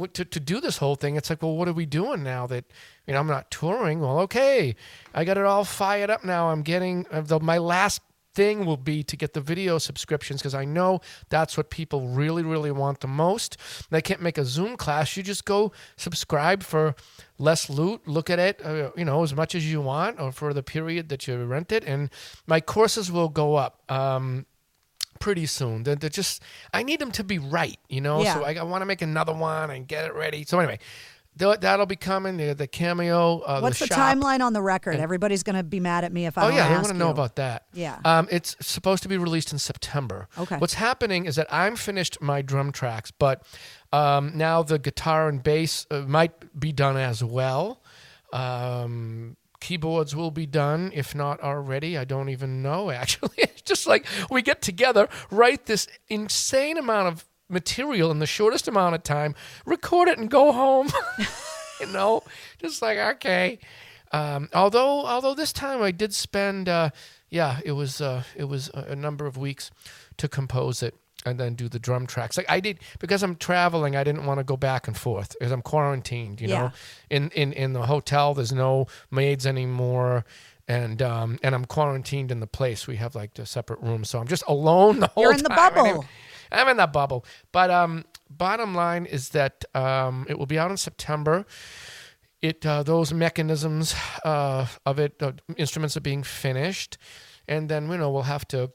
to 0.08 0.26
to 0.26 0.40
do 0.40 0.60
this 0.60 0.78
whole 0.78 0.96
thing, 0.96 1.16
it's 1.16 1.30
like, 1.30 1.42
well, 1.42 1.56
what 1.56 1.68
are 1.68 1.74
we 1.74 1.86
doing 1.86 2.24
now 2.24 2.48
that 2.48 2.66
you 3.08 3.14
know 3.14 3.20
I'm 3.20 3.28
not 3.28 3.52
touring? 3.52 4.00
Well, 4.00 4.20
okay, 4.22 4.76
I 5.14 5.24
got 5.24 5.38
it 5.38 5.46
all 5.46 5.64
fired 5.64 6.10
up 6.10 6.24
now. 6.24 6.50
I'm 6.50 6.62
getting 6.62 7.06
uh, 7.12 7.22
the, 7.22 7.40
my 7.40 7.58
last 7.58 8.02
thing 8.36 8.66
will 8.66 8.78
be 8.78 9.04
to 9.04 9.18
get 9.18 9.34
the 9.34 9.42
video 9.42 9.78
subscriptions 9.78 10.40
because 10.40 10.54
I 10.54 10.64
know 10.64 11.02
that's 11.30 11.58
what 11.58 11.70
people 11.70 12.08
really 12.10 12.44
really 12.44 12.72
want 12.72 13.00
the 13.02 13.08
most. 13.08 13.58
They 13.90 14.02
can't 14.02 14.22
make 14.22 14.38
a 14.38 14.46
Zoom 14.46 14.78
class. 14.78 15.18
You 15.18 15.24
just 15.24 15.46
go 15.46 15.72
subscribe 15.98 16.64
for 16.64 16.96
less 17.38 17.70
loot. 17.70 18.08
Look 18.08 18.30
at 18.30 18.40
it, 18.40 18.62
uh, 18.64 18.92
you 18.96 19.06
know, 19.06 19.24
as 19.24 19.34
much 19.34 19.56
as 19.56 19.70
you 19.72 19.82
want, 19.82 20.20
or 20.20 20.32
for 20.32 20.54
the 20.54 20.64
period 20.64 21.10
that 21.10 21.28
you 21.28 21.44
rent 21.44 21.72
it. 21.72 21.84
And 21.84 22.10
my 22.48 22.62
courses 22.62 23.12
will 23.12 23.30
go 23.30 23.56
up. 23.56 23.84
Um, 23.92 24.46
pretty 25.20 25.46
soon. 25.46 25.84
They're, 25.84 25.96
they're 25.96 26.10
just 26.10 26.42
I 26.74 26.84
need 26.84 27.00
them 27.00 27.12
to 27.12 27.24
be 27.24 27.38
right, 27.40 27.78
you 27.90 28.02
know. 28.02 28.24
Yeah. 28.24 28.34
So 28.36 28.44
I, 28.46 28.54
I 28.56 28.64
want 28.64 28.82
to 28.82 28.86
make 28.86 29.02
another 29.02 29.34
one 29.34 29.70
and 29.70 29.88
get 29.88 30.06
it 30.06 30.14
ready. 30.16 30.44
So 30.46 30.60
anyway, 30.60 30.80
that'll 31.38 31.86
be 31.86 31.96
coming. 31.96 32.38
The, 32.38 32.54
the 32.54 32.68
cameo. 32.68 33.40
Uh, 33.40 33.60
What's 33.62 33.80
the, 33.80 33.88
shop. 33.88 33.98
timeline 33.98 34.42
on 34.42 34.54
the 34.54 34.62
record? 34.62 34.96
and- 34.96 35.04
Everybody's 35.04 35.44
going 35.44 35.56
to 35.56 35.64
be 35.64 35.80
mad 35.80 36.04
at 36.04 36.12
me 36.12 36.26
if 36.26 36.38
I 36.38 36.44
Oh 36.44 36.48
don't 36.48 36.58
yeah, 36.58 36.66
ask 36.68 36.74
want 36.84 36.88
to 36.88 36.94
know 36.94 37.10
about 37.12 37.36
that. 37.38 37.66
Yeah. 37.74 38.00
Um, 38.04 38.28
it's 38.32 38.56
supposed 38.60 39.04
to 39.04 39.10
be 39.10 39.18
released 39.18 39.54
in 39.54 39.60
September. 39.60 40.28
Okay. 40.38 40.58
What's 40.58 40.74
happening 40.74 41.26
is 41.26 41.36
that 41.38 41.48
I'm 41.52 41.76
finished 41.76 42.22
my 42.22 42.42
drum 42.42 42.72
tracks, 42.72 43.12
but 43.12 43.44
um, 43.94 44.32
now 44.38 44.64
the 44.64 44.80
guitar 44.80 45.30
and 45.30 45.42
bass 45.42 45.86
uh, 45.92 46.00
might 46.02 46.60
be 46.60 46.72
done 46.74 46.98
as 46.98 47.24
well. 47.24 47.82
Um, 48.34 49.38
keyboards 49.60 50.16
will 50.16 50.32
be 50.32 50.46
done, 50.46 50.92
if 50.94 51.14
not 51.14 51.42
already. 51.42 51.98
I 51.98 52.06
don't 52.06 52.30
even 52.30 52.62
know. 52.62 52.90
Actually, 52.92 53.36
it's 53.38 53.62
just 53.62 53.88
like 53.88 54.06
we 54.30 54.42
get 54.42 54.62
together, 54.62 55.08
write 55.32 55.66
this 55.66 55.88
insane 56.08 56.78
amount 56.78 57.08
of 57.08 57.26
material 57.50 58.12
in 58.12 58.20
the 58.20 58.28
shortest 58.28 58.68
amount 58.68 58.96
of 58.96 59.04
time, 59.04 59.36
record 59.66 60.08
it, 60.08 60.18
and 60.18 60.30
go 60.30 60.52
home. 60.52 60.90
you 61.80 61.88
know, 61.88 62.24
just 62.60 62.82
like 62.82 62.98
okay. 62.98 63.60
Um, 64.12 64.50
although, 64.54 65.06
although 65.06 65.36
this 65.36 65.54
time 65.54 65.84
I 65.84 65.92
did 65.92 66.16
spend, 66.16 66.68
uh, 66.68 66.90
yeah, 67.30 67.60
it 67.64 67.74
was 67.74 68.02
uh, 68.02 68.24
it 68.36 68.46
was 68.46 68.70
a, 68.74 68.88
a 68.90 68.96
number 68.96 69.26
of 69.26 69.38
weeks 69.38 69.72
to 70.18 70.28
compose 70.28 70.82
it 70.82 70.96
and 71.26 71.40
then 71.40 71.54
do 71.56 71.68
the 71.68 71.80
drum 71.80 72.08
tracks. 72.08 72.38
Like 72.38 72.50
I 72.50 72.60
did 72.60 72.80
because 73.00 73.24
I'm 73.24 73.36
traveling. 73.36 73.96
I 73.96 74.04
didn't 74.04 74.26
want 74.26 74.40
to 74.40 74.44
go 74.44 74.56
back 74.58 74.88
and 74.88 74.98
forth 74.98 75.36
because 75.38 75.52
I'm 75.52 75.62
quarantined. 75.62 76.40
You 76.42 76.48
Yeah. 76.50 76.60
know, 76.60 76.72
in 77.10 77.30
in 77.32 77.54
in 77.54 77.74
the 77.74 77.86
hotel, 77.86 78.34
there's 78.34 78.54
no 78.54 78.88
maids 79.12 79.46
anymore. 79.46 80.26
And 80.68 81.02
um 81.02 81.40
and 81.44 81.56
I'm 81.56 81.66
quarantined 81.66 82.32
in 82.32 82.40
the 82.40 82.48
place. 82.48 82.88
We 82.88 82.96
have 82.98 83.16
like 83.16 83.38
a 83.40 83.46
separate 83.46 83.82
room, 83.82 84.04
so 84.06 84.20
I'm 84.20 84.28
just 84.28 84.44
alone 84.48 85.00
the 85.00 85.08
whole 85.08 85.24
time. 85.24 85.32
You're 85.32 85.38
in 85.38 85.44
the 85.44 85.50
time. 85.50 85.74
Didn't 85.74 85.86
bubble. 85.96 86.06
I'm 86.52 86.68
in 86.68 86.78
that 86.78 86.94
bubble. 86.94 87.26
But 87.52 87.70
um, 87.70 88.06
bottom 88.30 88.74
line 88.76 89.06
is 89.06 89.30
that 89.30 89.66
um, 89.76 90.26
it 90.30 90.38
will 90.40 90.46
be 90.48 90.58
out 90.58 90.72
in 90.72 90.78
September. 90.78 91.46
It 92.42 92.66
uh, 92.66 92.84
those 92.84 93.14
mechanisms 93.14 93.94
uh, 94.24 94.66
of 94.86 94.98
it, 95.00 95.22
uh, 95.22 95.34
instruments 95.58 95.98
are 95.98 96.02
being 96.02 96.24
finished, 96.24 96.98
and 97.48 97.68
then 97.68 97.90
you 97.92 97.98
know 97.98 98.10
we'll 98.12 98.24
have 98.24 98.48
to 98.50 98.72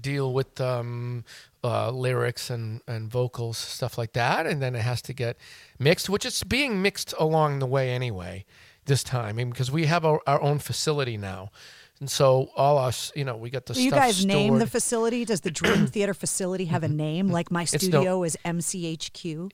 deal 0.00 0.32
with 0.32 0.60
um, 0.60 1.24
uh, 1.64 1.90
lyrics 1.90 2.50
and, 2.50 2.80
and 2.86 3.10
vocals, 3.10 3.58
stuff 3.58 3.98
like 3.98 4.12
that, 4.12 4.46
and 4.46 4.62
then 4.62 4.74
it 4.74 4.82
has 4.82 5.02
to 5.02 5.12
get 5.12 5.36
mixed, 5.78 6.08
which 6.08 6.24
is 6.24 6.42
being 6.44 6.82
mixed 6.82 7.14
along 7.18 7.58
the 7.58 7.66
way 7.66 7.90
anyway. 7.90 8.44
This 8.86 9.02
time, 9.02 9.26
I 9.26 9.32
mean, 9.32 9.50
because 9.50 9.70
we 9.70 9.86
have 9.86 10.04
our, 10.04 10.20
our 10.26 10.40
own 10.40 10.58
facility 10.60 11.18
now, 11.18 11.50
And 12.00 12.08
so 12.10 12.50
all 12.56 12.78
us, 12.78 13.10
you 13.16 13.24
know, 13.24 13.36
we 13.36 13.50
got 13.50 13.66
the 13.66 13.74
Do 13.74 13.82
you 13.82 13.90
guys 13.90 14.24
name 14.24 14.58
the 14.58 14.66
facility? 14.68 15.24
Does 15.24 15.40
the 15.40 15.50
Dream 15.50 15.86
Theater 15.94 16.14
facility 16.14 16.66
have 16.66 16.84
a 16.84 16.88
name? 16.88 17.28
Like 17.28 17.50
my 17.50 17.62
It's 17.62 17.72
no- 17.72 17.78
studio 17.78 18.22
is 18.22 18.36
MCHQ. 18.44 19.50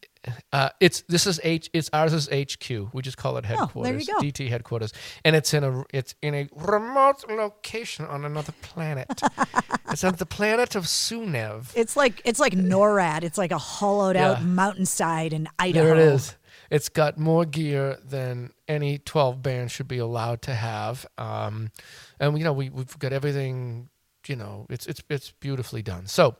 Uh, 0.52 0.70
it's 0.80 1.02
this 1.08 1.26
is 1.26 1.38
H. 1.44 1.68
It's 1.74 1.90
ours 1.92 2.12
is 2.14 2.28
HQ. 2.28 2.94
We 2.94 3.02
just 3.02 3.18
call 3.18 3.36
it 3.36 3.44
Oh, 3.46 3.70
there 3.82 3.92
headquarters. 3.92 4.08
you 4.08 4.14
go. 4.14 4.20
DT 4.20 4.48
headquarters, 4.48 4.92
and 5.24 5.36
it's 5.36 5.52
in 5.52 5.64
a 5.64 5.84
it's 5.92 6.14
in 6.22 6.34
a 6.34 6.48
remote 6.56 7.24
location 7.28 8.06
on 8.06 8.24
another 8.24 8.52
planet. 8.62 9.20
it's 9.90 10.02
on 10.02 10.14
the 10.14 10.24
planet 10.24 10.74
of 10.76 10.84
Sunev. 10.84 11.66
It's 11.74 11.94
like 11.94 12.22
it's 12.24 12.40
like 12.40 12.54
NORAD. 12.54 13.22
It's 13.22 13.36
like 13.36 13.52
a 13.52 13.58
hollowed 13.58 14.16
out 14.16 14.42
mountainside 14.42 15.34
in 15.34 15.46
Idaho. 15.58 15.84
There 15.88 15.94
it 15.94 16.00
is. 16.00 16.36
It's 16.74 16.88
got 16.88 17.16
more 17.18 17.44
gear 17.44 17.98
than 18.04 18.50
any 18.66 18.98
12 18.98 19.40
band 19.40 19.70
should 19.70 19.86
be 19.86 19.98
allowed 19.98 20.42
to 20.42 20.54
have. 20.54 21.06
Um, 21.16 21.70
and, 22.18 22.36
you 22.36 22.42
know, 22.42 22.52
we, 22.52 22.68
we've 22.68 22.98
got 22.98 23.12
everything, 23.12 23.90
you 24.26 24.34
know, 24.34 24.66
it's, 24.68 24.84
it's, 24.86 25.00
it's 25.08 25.30
beautifully 25.38 25.82
done. 25.82 26.08
So, 26.08 26.34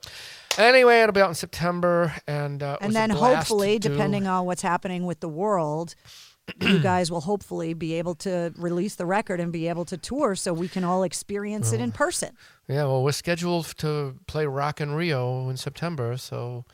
anyway, 0.59 1.03
it'll 1.03 1.13
be 1.13 1.21
out 1.21 1.29
in 1.29 1.37
September. 1.37 2.13
And, 2.27 2.65
uh, 2.65 2.79
And 2.81 2.97
then 2.97 3.11
hopefully, 3.11 3.79
depending 3.79 4.27
on 4.27 4.45
what's 4.45 4.63
happening 4.63 5.07
with 5.07 5.21
the 5.21 5.29
world, 5.29 5.95
you 6.61 6.79
guys 6.83 7.13
will 7.13 7.21
hopefully 7.21 7.73
be 7.73 7.95
able 7.95 8.17
to 8.17 8.53
release 8.57 8.97
the 8.97 9.07
record 9.07 9.39
and 9.39 9.53
be 9.53 9.69
able 9.69 9.85
to 9.85 9.97
tour 9.97 10.35
so 10.35 10.53
we 10.53 10.67
can 10.67 10.83
all 10.83 11.05
experience 11.05 11.73
it 11.73 11.81
in 11.81 11.93
person. 11.93 12.37
Yeah, 12.67 12.87
well, 12.87 13.05
we're 13.05 13.13
scheduled 13.13 13.67
to 13.79 14.17
play 14.27 14.47
Rock 14.47 14.81
in 14.81 14.95
Rio 14.95 15.49
in 15.49 15.57
September. 15.57 16.17
So, 16.17 16.65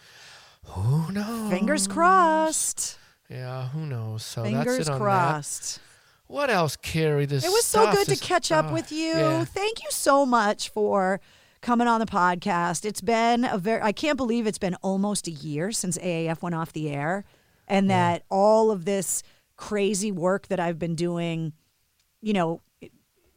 who 0.65 1.13
knows? 1.13 1.51
Fingers 1.51 1.87
crossed. 1.87 2.97
Yeah, 3.31 3.69
who 3.69 3.87
knows? 3.87 4.25
So 4.25 4.43
Fingers 4.43 4.77
that's 4.79 4.89
it 4.89 4.93
on 4.93 4.99
crossed. 5.01 5.75
that. 5.77 5.83
What 6.27 6.51
else, 6.51 6.77
Carrie? 6.77 7.27
This 7.27 7.45
It 7.45 7.49
was 7.51 7.65
so 7.65 7.91
good 7.93 8.07
to 8.07 8.13
is- 8.13 8.21
catch 8.21 8.53
up 8.53 8.67
uh, 8.71 8.73
with 8.75 8.93
you. 8.93 9.09
yeah. 9.15 9.45
Thank 9.45 9.83
you 9.83 9.89
so 9.91 10.25
much 10.27 10.69
for 10.69 11.21
coming 11.61 11.87
on 11.89 12.01
the 12.01 12.07
podcast. 12.07 12.85
It's 12.85 13.01
been 13.01 13.45
a 13.45 13.59
very 13.59 13.83
I 13.83 13.93
can't 13.93 14.17
believe 14.17 14.47
it's 14.47 14.59
been 14.59 14.77
almost 14.83 15.27
a 15.29 15.33
year 15.33 15.73
since 15.73 15.97
AAF 15.99 16.43
went 16.43 16.55
off 16.55 16.73
the 16.73 16.91
air 16.91 17.25
and 17.69 17.89
that 17.91 18.23
all 18.31 18.71
of 18.71 18.85
this 18.85 19.23
crazy 19.57 20.11
work 20.11 20.49
that 20.49 20.59
I've 20.59 20.79
been 20.79 20.95
doing, 20.97 21.53
you 22.21 22.33
know, 22.33 22.63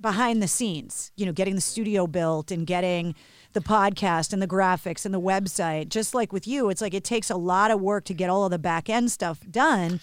behind 0.03 0.43
the 0.43 0.47
scenes, 0.47 1.11
you 1.15 1.25
know, 1.25 1.31
getting 1.31 1.55
the 1.55 1.61
studio 1.61 2.05
built 2.05 2.51
and 2.51 2.67
getting 2.67 3.15
the 3.53 3.61
podcast 3.61 4.33
and 4.33 4.41
the 4.41 4.47
graphics 4.47 5.05
and 5.05 5.13
the 5.13 5.21
website, 5.21 5.89
just 5.89 6.13
like 6.13 6.31
with 6.31 6.45
you, 6.45 6.69
it's 6.69 6.81
like 6.81 6.93
it 6.93 7.03
takes 7.03 7.31
a 7.31 7.35
lot 7.35 7.71
of 7.71 7.81
work 7.81 8.03
to 8.03 8.13
get 8.13 8.29
all 8.29 8.45
of 8.45 8.51
the 8.51 8.59
back 8.59 8.89
end 8.89 9.11
stuff 9.11 9.39
done. 9.49 9.99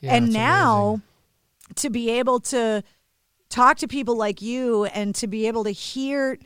Yeah, 0.00 0.16
and 0.16 0.32
now 0.32 1.00
to 1.76 1.88
be 1.88 2.10
able 2.10 2.40
to 2.40 2.82
talk 3.48 3.78
to 3.78 3.88
people 3.88 4.16
like 4.16 4.42
you 4.42 4.84
and 4.86 5.14
to 5.14 5.26
be 5.26 5.46
able 5.46 5.64
to 5.64 5.70
hear 5.70 6.36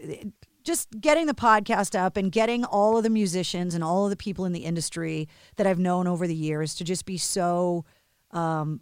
just 0.63 0.89
getting 1.01 1.27
the 1.27 1.35
podcast 1.35 1.99
up 1.99 2.17
and 2.17 2.31
getting 2.31 2.65
all 2.65 2.99
of 2.99 3.03
the 3.03 3.11
musicians 3.11 3.75
and 3.75 3.83
all 3.83 4.05
of 4.05 4.11
the 4.11 4.17
people 4.17 4.45
in 4.45 4.53
the 4.53 4.65
industry 4.65 5.27
that 5.57 5.67
I've 5.67 5.79
known 5.79 6.07
over 6.07 6.27
the 6.27 6.35
years 6.35 6.75
to 6.75 6.85
just 6.85 7.07
be 7.07 7.17
so 7.17 7.87
um, 8.33 8.81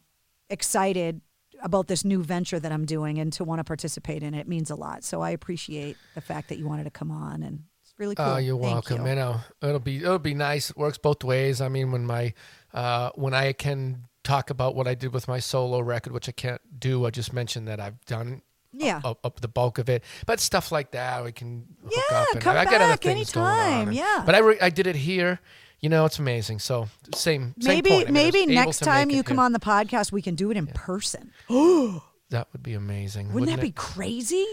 excited 0.50 1.20
about 1.62 1.86
this 1.88 2.04
new 2.04 2.22
venture 2.22 2.58
that 2.60 2.72
I'm 2.72 2.84
doing 2.84 3.18
and 3.18 3.32
to 3.34 3.44
want 3.44 3.60
to 3.60 3.64
participate 3.64 4.22
in 4.22 4.34
it 4.34 4.46
means 4.48 4.70
a 4.70 4.74
lot. 4.76 5.04
So 5.04 5.20
I 5.20 5.30
appreciate 5.30 5.96
the 6.14 6.20
fact 6.20 6.48
that 6.48 6.58
you 6.58 6.66
wanted 6.68 6.84
to 6.84 6.90
come 6.90 7.10
on 7.10 7.42
and 7.42 7.64
it's 7.82 7.94
really 7.98 8.14
cool. 8.14 8.24
Oh, 8.26 8.36
you're 8.36 8.60
Thank 8.60 8.72
welcome. 8.90 9.06
you. 9.06 9.14
Know, 9.14 9.40
it'll 9.62 9.78
be 9.78 9.98
it'll 9.98 10.18
be 10.18 10.34
nice. 10.34 10.70
It 10.70 10.76
works 10.76 10.98
both 10.98 11.22
ways. 11.24 11.60
I 11.60 11.68
mean, 11.68 11.92
when 11.92 12.04
my 12.06 12.34
uh, 12.74 13.10
when 13.14 13.34
I 13.34 13.52
can 13.52 14.04
talk 14.24 14.50
about 14.50 14.74
what 14.74 14.86
I 14.88 14.94
did 14.94 15.12
with 15.14 15.28
my 15.28 15.38
solo 15.38 15.80
record, 15.80 16.12
which 16.12 16.28
I 16.28 16.32
can't 16.32 16.60
do, 16.80 17.06
I 17.06 17.10
just 17.10 17.32
mentioned 17.32 17.68
that 17.68 17.80
I've 17.80 18.04
done. 18.06 18.42
Yeah. 18.78 19.00
Up, 19.04 19.24
up 19.24 19.40
the 19.40 19.48
bulk 19.48 19.78
of 19.78 19.88
it, 19.88 20.04
but 20.26 20.38
stuff 20.38 20.70
like 20.70 20.90
that 20.90 21.24
we 21.24 21.32
can 21.32 21.64
hook 21.82 21.92
Yeah, 22.10 22.16
up. 22.18 22.28
And 22.34 22.42
come 22.42 22.56
I 22.58 22.64
got 22.66 22.82
other 22.82 22.96
things 22.96 23.32
going 23.32 23.46
on. 23.46 23.82
and- 23.88 23.94
yeah. 23.94 24.22
but 24.26 24.34
I 24.34 24.38
re- 24.40 24.58
I 24.60 24.68
did 24.68 24.86
it 24.86 24.96
here. 24.96 25.40
You 25.80 25.88
know, 25.90 26.04
it's 26.06 26.18
amazing. 26.18 26.58
So 26.60 26.88
same. 27.14 27.54
same 27.60 27.74
Maybe. 27.74 27.92
I 27.92 28.04
mean, 28.04 28.12
maybe 28.12 28.46
next 28.46 28.78
time 28.80 29.10
you 29.10 29.22
come 29.22 29.36
here. 29.36 29.44
on 29.44 29.52
the 29.52 29.58
podcast 29.60 30.10
we 30.12 30.22
can 30.22 30.34
do 30.34 30.50
it 30.50 30.56
in 30.56 30.66
person. 30.68 31.32
Oh 31.50 32.02
That 32.30 32.48
would 32.52 32.62
be 32.62 32.74
amazing. 32.74 33.32
Wouldn't 33.32 33.50
that 33.50 33.58
it? 33.60 33.62
be 33.62 33.70
crazy? 33.70 34.44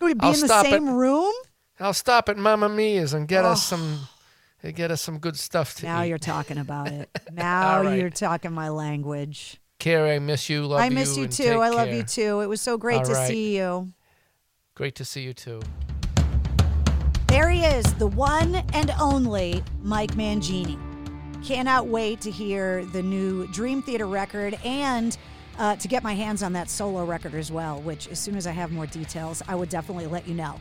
Would 0.00 0.06
we 0.06 0.14
be 0.14 0.20
I'll 0.26 0.34
in 0.34 0.40
the 0.40 0.62
same 0.62 0.88
it. 0.88 0.92
room? 0.92 1.32
I'll 1.78 1.92
stop 1.94 2.28
at 2.28 2.36
Mamma 2.36 2.68
Mia's 2.68 3.12
and 3.14 3.28
get 3.28 3.44
Oh. 3.44 3.50
us 3.50 3.64
some. 3.64 4.00
Uh, 4.64 4.70
get 4.70 4.90
us 4.90 5.02
some 5.02 5.18
good 5.18 5.36
stuff 5.38 5.74
to 5.76 5.84
Now 5.86 6.02
eat. 6.02 6.08
you're 6.08 6.18
talking 6.18 6.58
about 6.58 6.88
it. 6.90 7.08
Now 7.32 7.82
right. 7.82 7.98
you're 7.98 8.10
talking 8.10 8.52
my 8.52 8.70
language. 8.70 9.60
Carrie, 9.78 10.14
I 10.14 10.18
miss 10.18 10.48
you. 10.48 10.66
Love 10.66 10.80
I 10.80 10.88
miss 10.88 11.16
you 11.16 11.24
and 11.24 11.32
too. 11.32 11.60
I 11.60 11.68
love 11.68 11.92
you 11.92 12.02
too. 12.02 12.40
It 12.40 12.46
was 12.46 12.60
so 12.62 12.78
great 12.78 12.98
All 13.00 13.04
to 13.04 13.12
right. 13.12 13.28
see 13.28 13.56
you. 13.58 13.92
Great 14.74 14.94
to 14.96 15.04
see 15.04 15.20
you 15.22 15.34
too. 15.34 15.60
There 17.34 17.50
he 17.50 17.64
is, 17.64 17.92
the 17.94 18.06
one 18.06 18.62
and 18.74 18.92
only 19.00 19.64
Mike 19.82 20.12
Mangini. 20.14 20.78
Cannot 21.44 21.88
wait 21.88 22.20
to 22.20 22.30
hear 22.30 22.84
the 22.84 23.02
new 23.02 23.48
Dream 23.48 23.82
Theater 23.82 24.06
record 24.06 24.56
and 24.64 25.18
uh, 25.58 25.74
to 25.74 25.88
get 25.88 26.04
my 26.04 26.12
hands 26.12 26.44
on 26.44 26.52
that 26.52 26.70
solo 26.70 27.04
record 27.04 27.34
as 27.34 27.50
well, 27.50 27.80
which 27.80 28.06
as 28.06 28.20
soon 28.20 28.36
as 28.36 28.46
I 28.46 28.52
have 28.52 28.70
more 28.70 28.86
details, 28.86 29.42
I 29.48 29.56
would 29.56 29.68
definitely 29.68 30.06
let 30.06 30.28
you 30.28 30.34
know. 30.34 30.60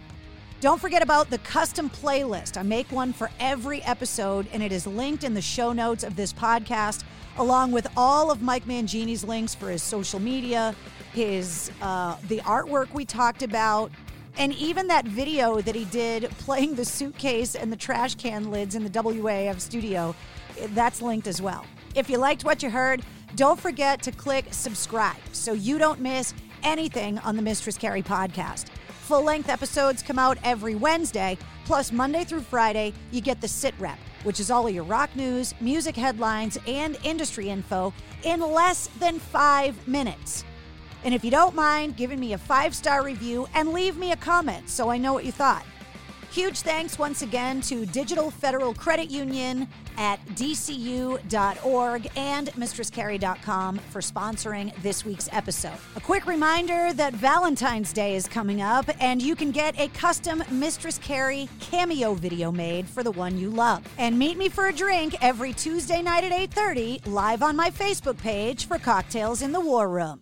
Don't 0.62 0.82
forget 0.82 1.04
about 1.04 1.30
the 1.30 1.38
custom 1.38 1.91
playlist. 1.91 2.58
I 2.58 2.64
make 2.64 2.91
one 2.91 3.14
for 3.14 3.30
every 3.40 3.84
episode, 3.84 4.48
and 4.52 4.64
it 4.64 4.72
is 4.72 4.88
linked 4.88 5.24
in 5.24 5.36
the 5.36 5.44
show 5.44 5.74
notes 5.74 6.04
of 6.04 6.16
this 6.16 6.34
podcast, 6.34 7.04
along 7.38 7.72
with 7.72 7.86
all 7.95 8.32
of 8.32 8.41
Mike 8.41 8.66
Mangini's 8.66 9.24
links 9.24 9.54
for 9.54 9.70
his 9.70 9.84
social 9.84 10.20
media, 10.20 10.74
his 11.14 11.70
uh, 11.84 12.18
the 12.30 12.40
artwork 12.40 12.91
we 12.95 13.06
talked 13.06 13.44
about, 13.44 13.91
and 14.38 14.54
even 14.54 14.88
that 14.88 15.06
video 15.06 15.62
that 15.62 15.76
he 15.76 15.86
did 15.86 16.24
playing 16.40 16.76
the 16.76 16.86
suitcase 16.86 17.56
and 17.56 17.72
the 17.72 17.78
trash 17.78 18.16
can 18.16 18.52
lids 18.52 18.76
in 18.76 18.84
the 18.84 18.90
WAAF 18.90 19.60
studio. 19.60 20.16
Eh, 20.60 20.68
that's 20.72 21.02
linked 21.02 21.28
as 21.28 21.42
well. 21.42 21.66
If 21.96 22.10
you 22.10 22.18
liked 22.18 22.44
what 22.44 22.64
you 22.64 22.70
heard, 22.70 23.04
don't 23.36 23.60
forget 23.60 24.02
to 24.04 24.12
click 24.12 24.46
subscribe 24.52 25.18
so 25.32 25.54
you 25.54 25.78
don't 25.78 26.00
miss 26.00 26.34
anything 26.64 27.20
on 27.20 27.36
the 27.36 27.42
Mistress 27.42 27.78
Carrie 27.78 28.04
podcast. 28.04 28.70
Full 29.04 29.24
length 29.24 29.50
episodes 29.50 30.02
come 30.02 30.18
out 30.18 30.38
every 30.44 30.76
Wednesday, 30.76 31.38
plus 31.66 31.92
Monday 31.92 32.24
through 32.24 32.42
Friday, 32.42 32.94
you 33.12 33.22
get 33.22 33.42
the 33.42 33.48
sit 33.48 33.74
rep, 33.78 34.00
which 34.24 34.40
is 34.40 34.50
all 34.50 34.66
of 34.66 34.74
your 34.74 34.86
rock 34.86 35.14
news, 35.16 35.54
music 35.60 35.96
headlines, 35.96 36.58
and 36.68 36.98
industry 37.04 37.50
info 37.50 37.94
in 38.24 38.40
less 38.40 38.88
than 39.00 39.20
five 39.20 39.88
minutes. 39.88 40.46
And 41.04 41.14
if 41.14 41.24
you 41.24 41.32
don't 41.32 41.56
mind 41.56 41.98
giving 41.98 42.20
me 42.20 42.34
a 42.34 42.38
five 42.38 42.74
star 42.76 43.04
review 43.04 43.48
and 43.54 43.70
leave 43.70 43.98
me 43.98 44.12
a 44.12 44.18
comment 44.18 44.70
so 44.70 44.90
I 44.90 44.98
know 44.98 45.14
what 45.14 45.26
you 45.26 45.32
thought. 45.32 45.66
Huge 46.34 46.62
thanks 46.62 46.98
once 46.98 47.22
again 47.22 47.62
to 47.62 47.86
Digital 47.86 48.32
Federal 48.32 48.74
Credit 48.74 49.08
Union 49.12 49.68
at 50.00 50.20
dcu.org 50.30 52.10
and 52.16 52.48
mistresscarrie.com 52.54 53.78
for 53.78 54.02
sponsoring 54.02 54.74
this 54.82 55.06
week's 55.06 55.30
episode. 55.32 55.78
A 55.96 56.02
quick 56.02 56.26
reminder 56.26 56.92
that 56.94 57.14
Valentine's 57.14 57.94
Day 57.94 58.16
is 58.16 58.28
coming 58.28 58.64
up 58.64 58.90
and 59.00 59.22
you 59.22 59.36
can 59.36 59.52
get 59.52 59.80
a 59.80 59.90
custom 59.90 60.44
Mistress 60.50 60.98
Carrie 60.98 61.48
cameo 61.60 62.16
video 62.16 62.52
made 62.52 62.88
for 62.88 63.04
the 63.04 63.12
one 63.12 63.38
you 63.38 63.52
love. 63.52 63.84
And 64.00 64.18
meet 64.18 64.36
me 64.36 64.50
for 64.50 64.70
a 64.70 64.74
drink 64.74 65.16
every 65.22 65.54
Tuesday 65.54 66.02
night 66.02 66.24
at 66.24 66.32
8:30 66.32 67.06
live 67.06 67.44
on 67.44 67.56
my 67.56 67.70
Facebook 67.70 68.18
page 68.18 68.68
for 68.68 68.80
Cocktails 68.80 69.44
in 69.44 69.52
the 69.52 69.60
War 69.60 69.88
Room. 69.88 70.22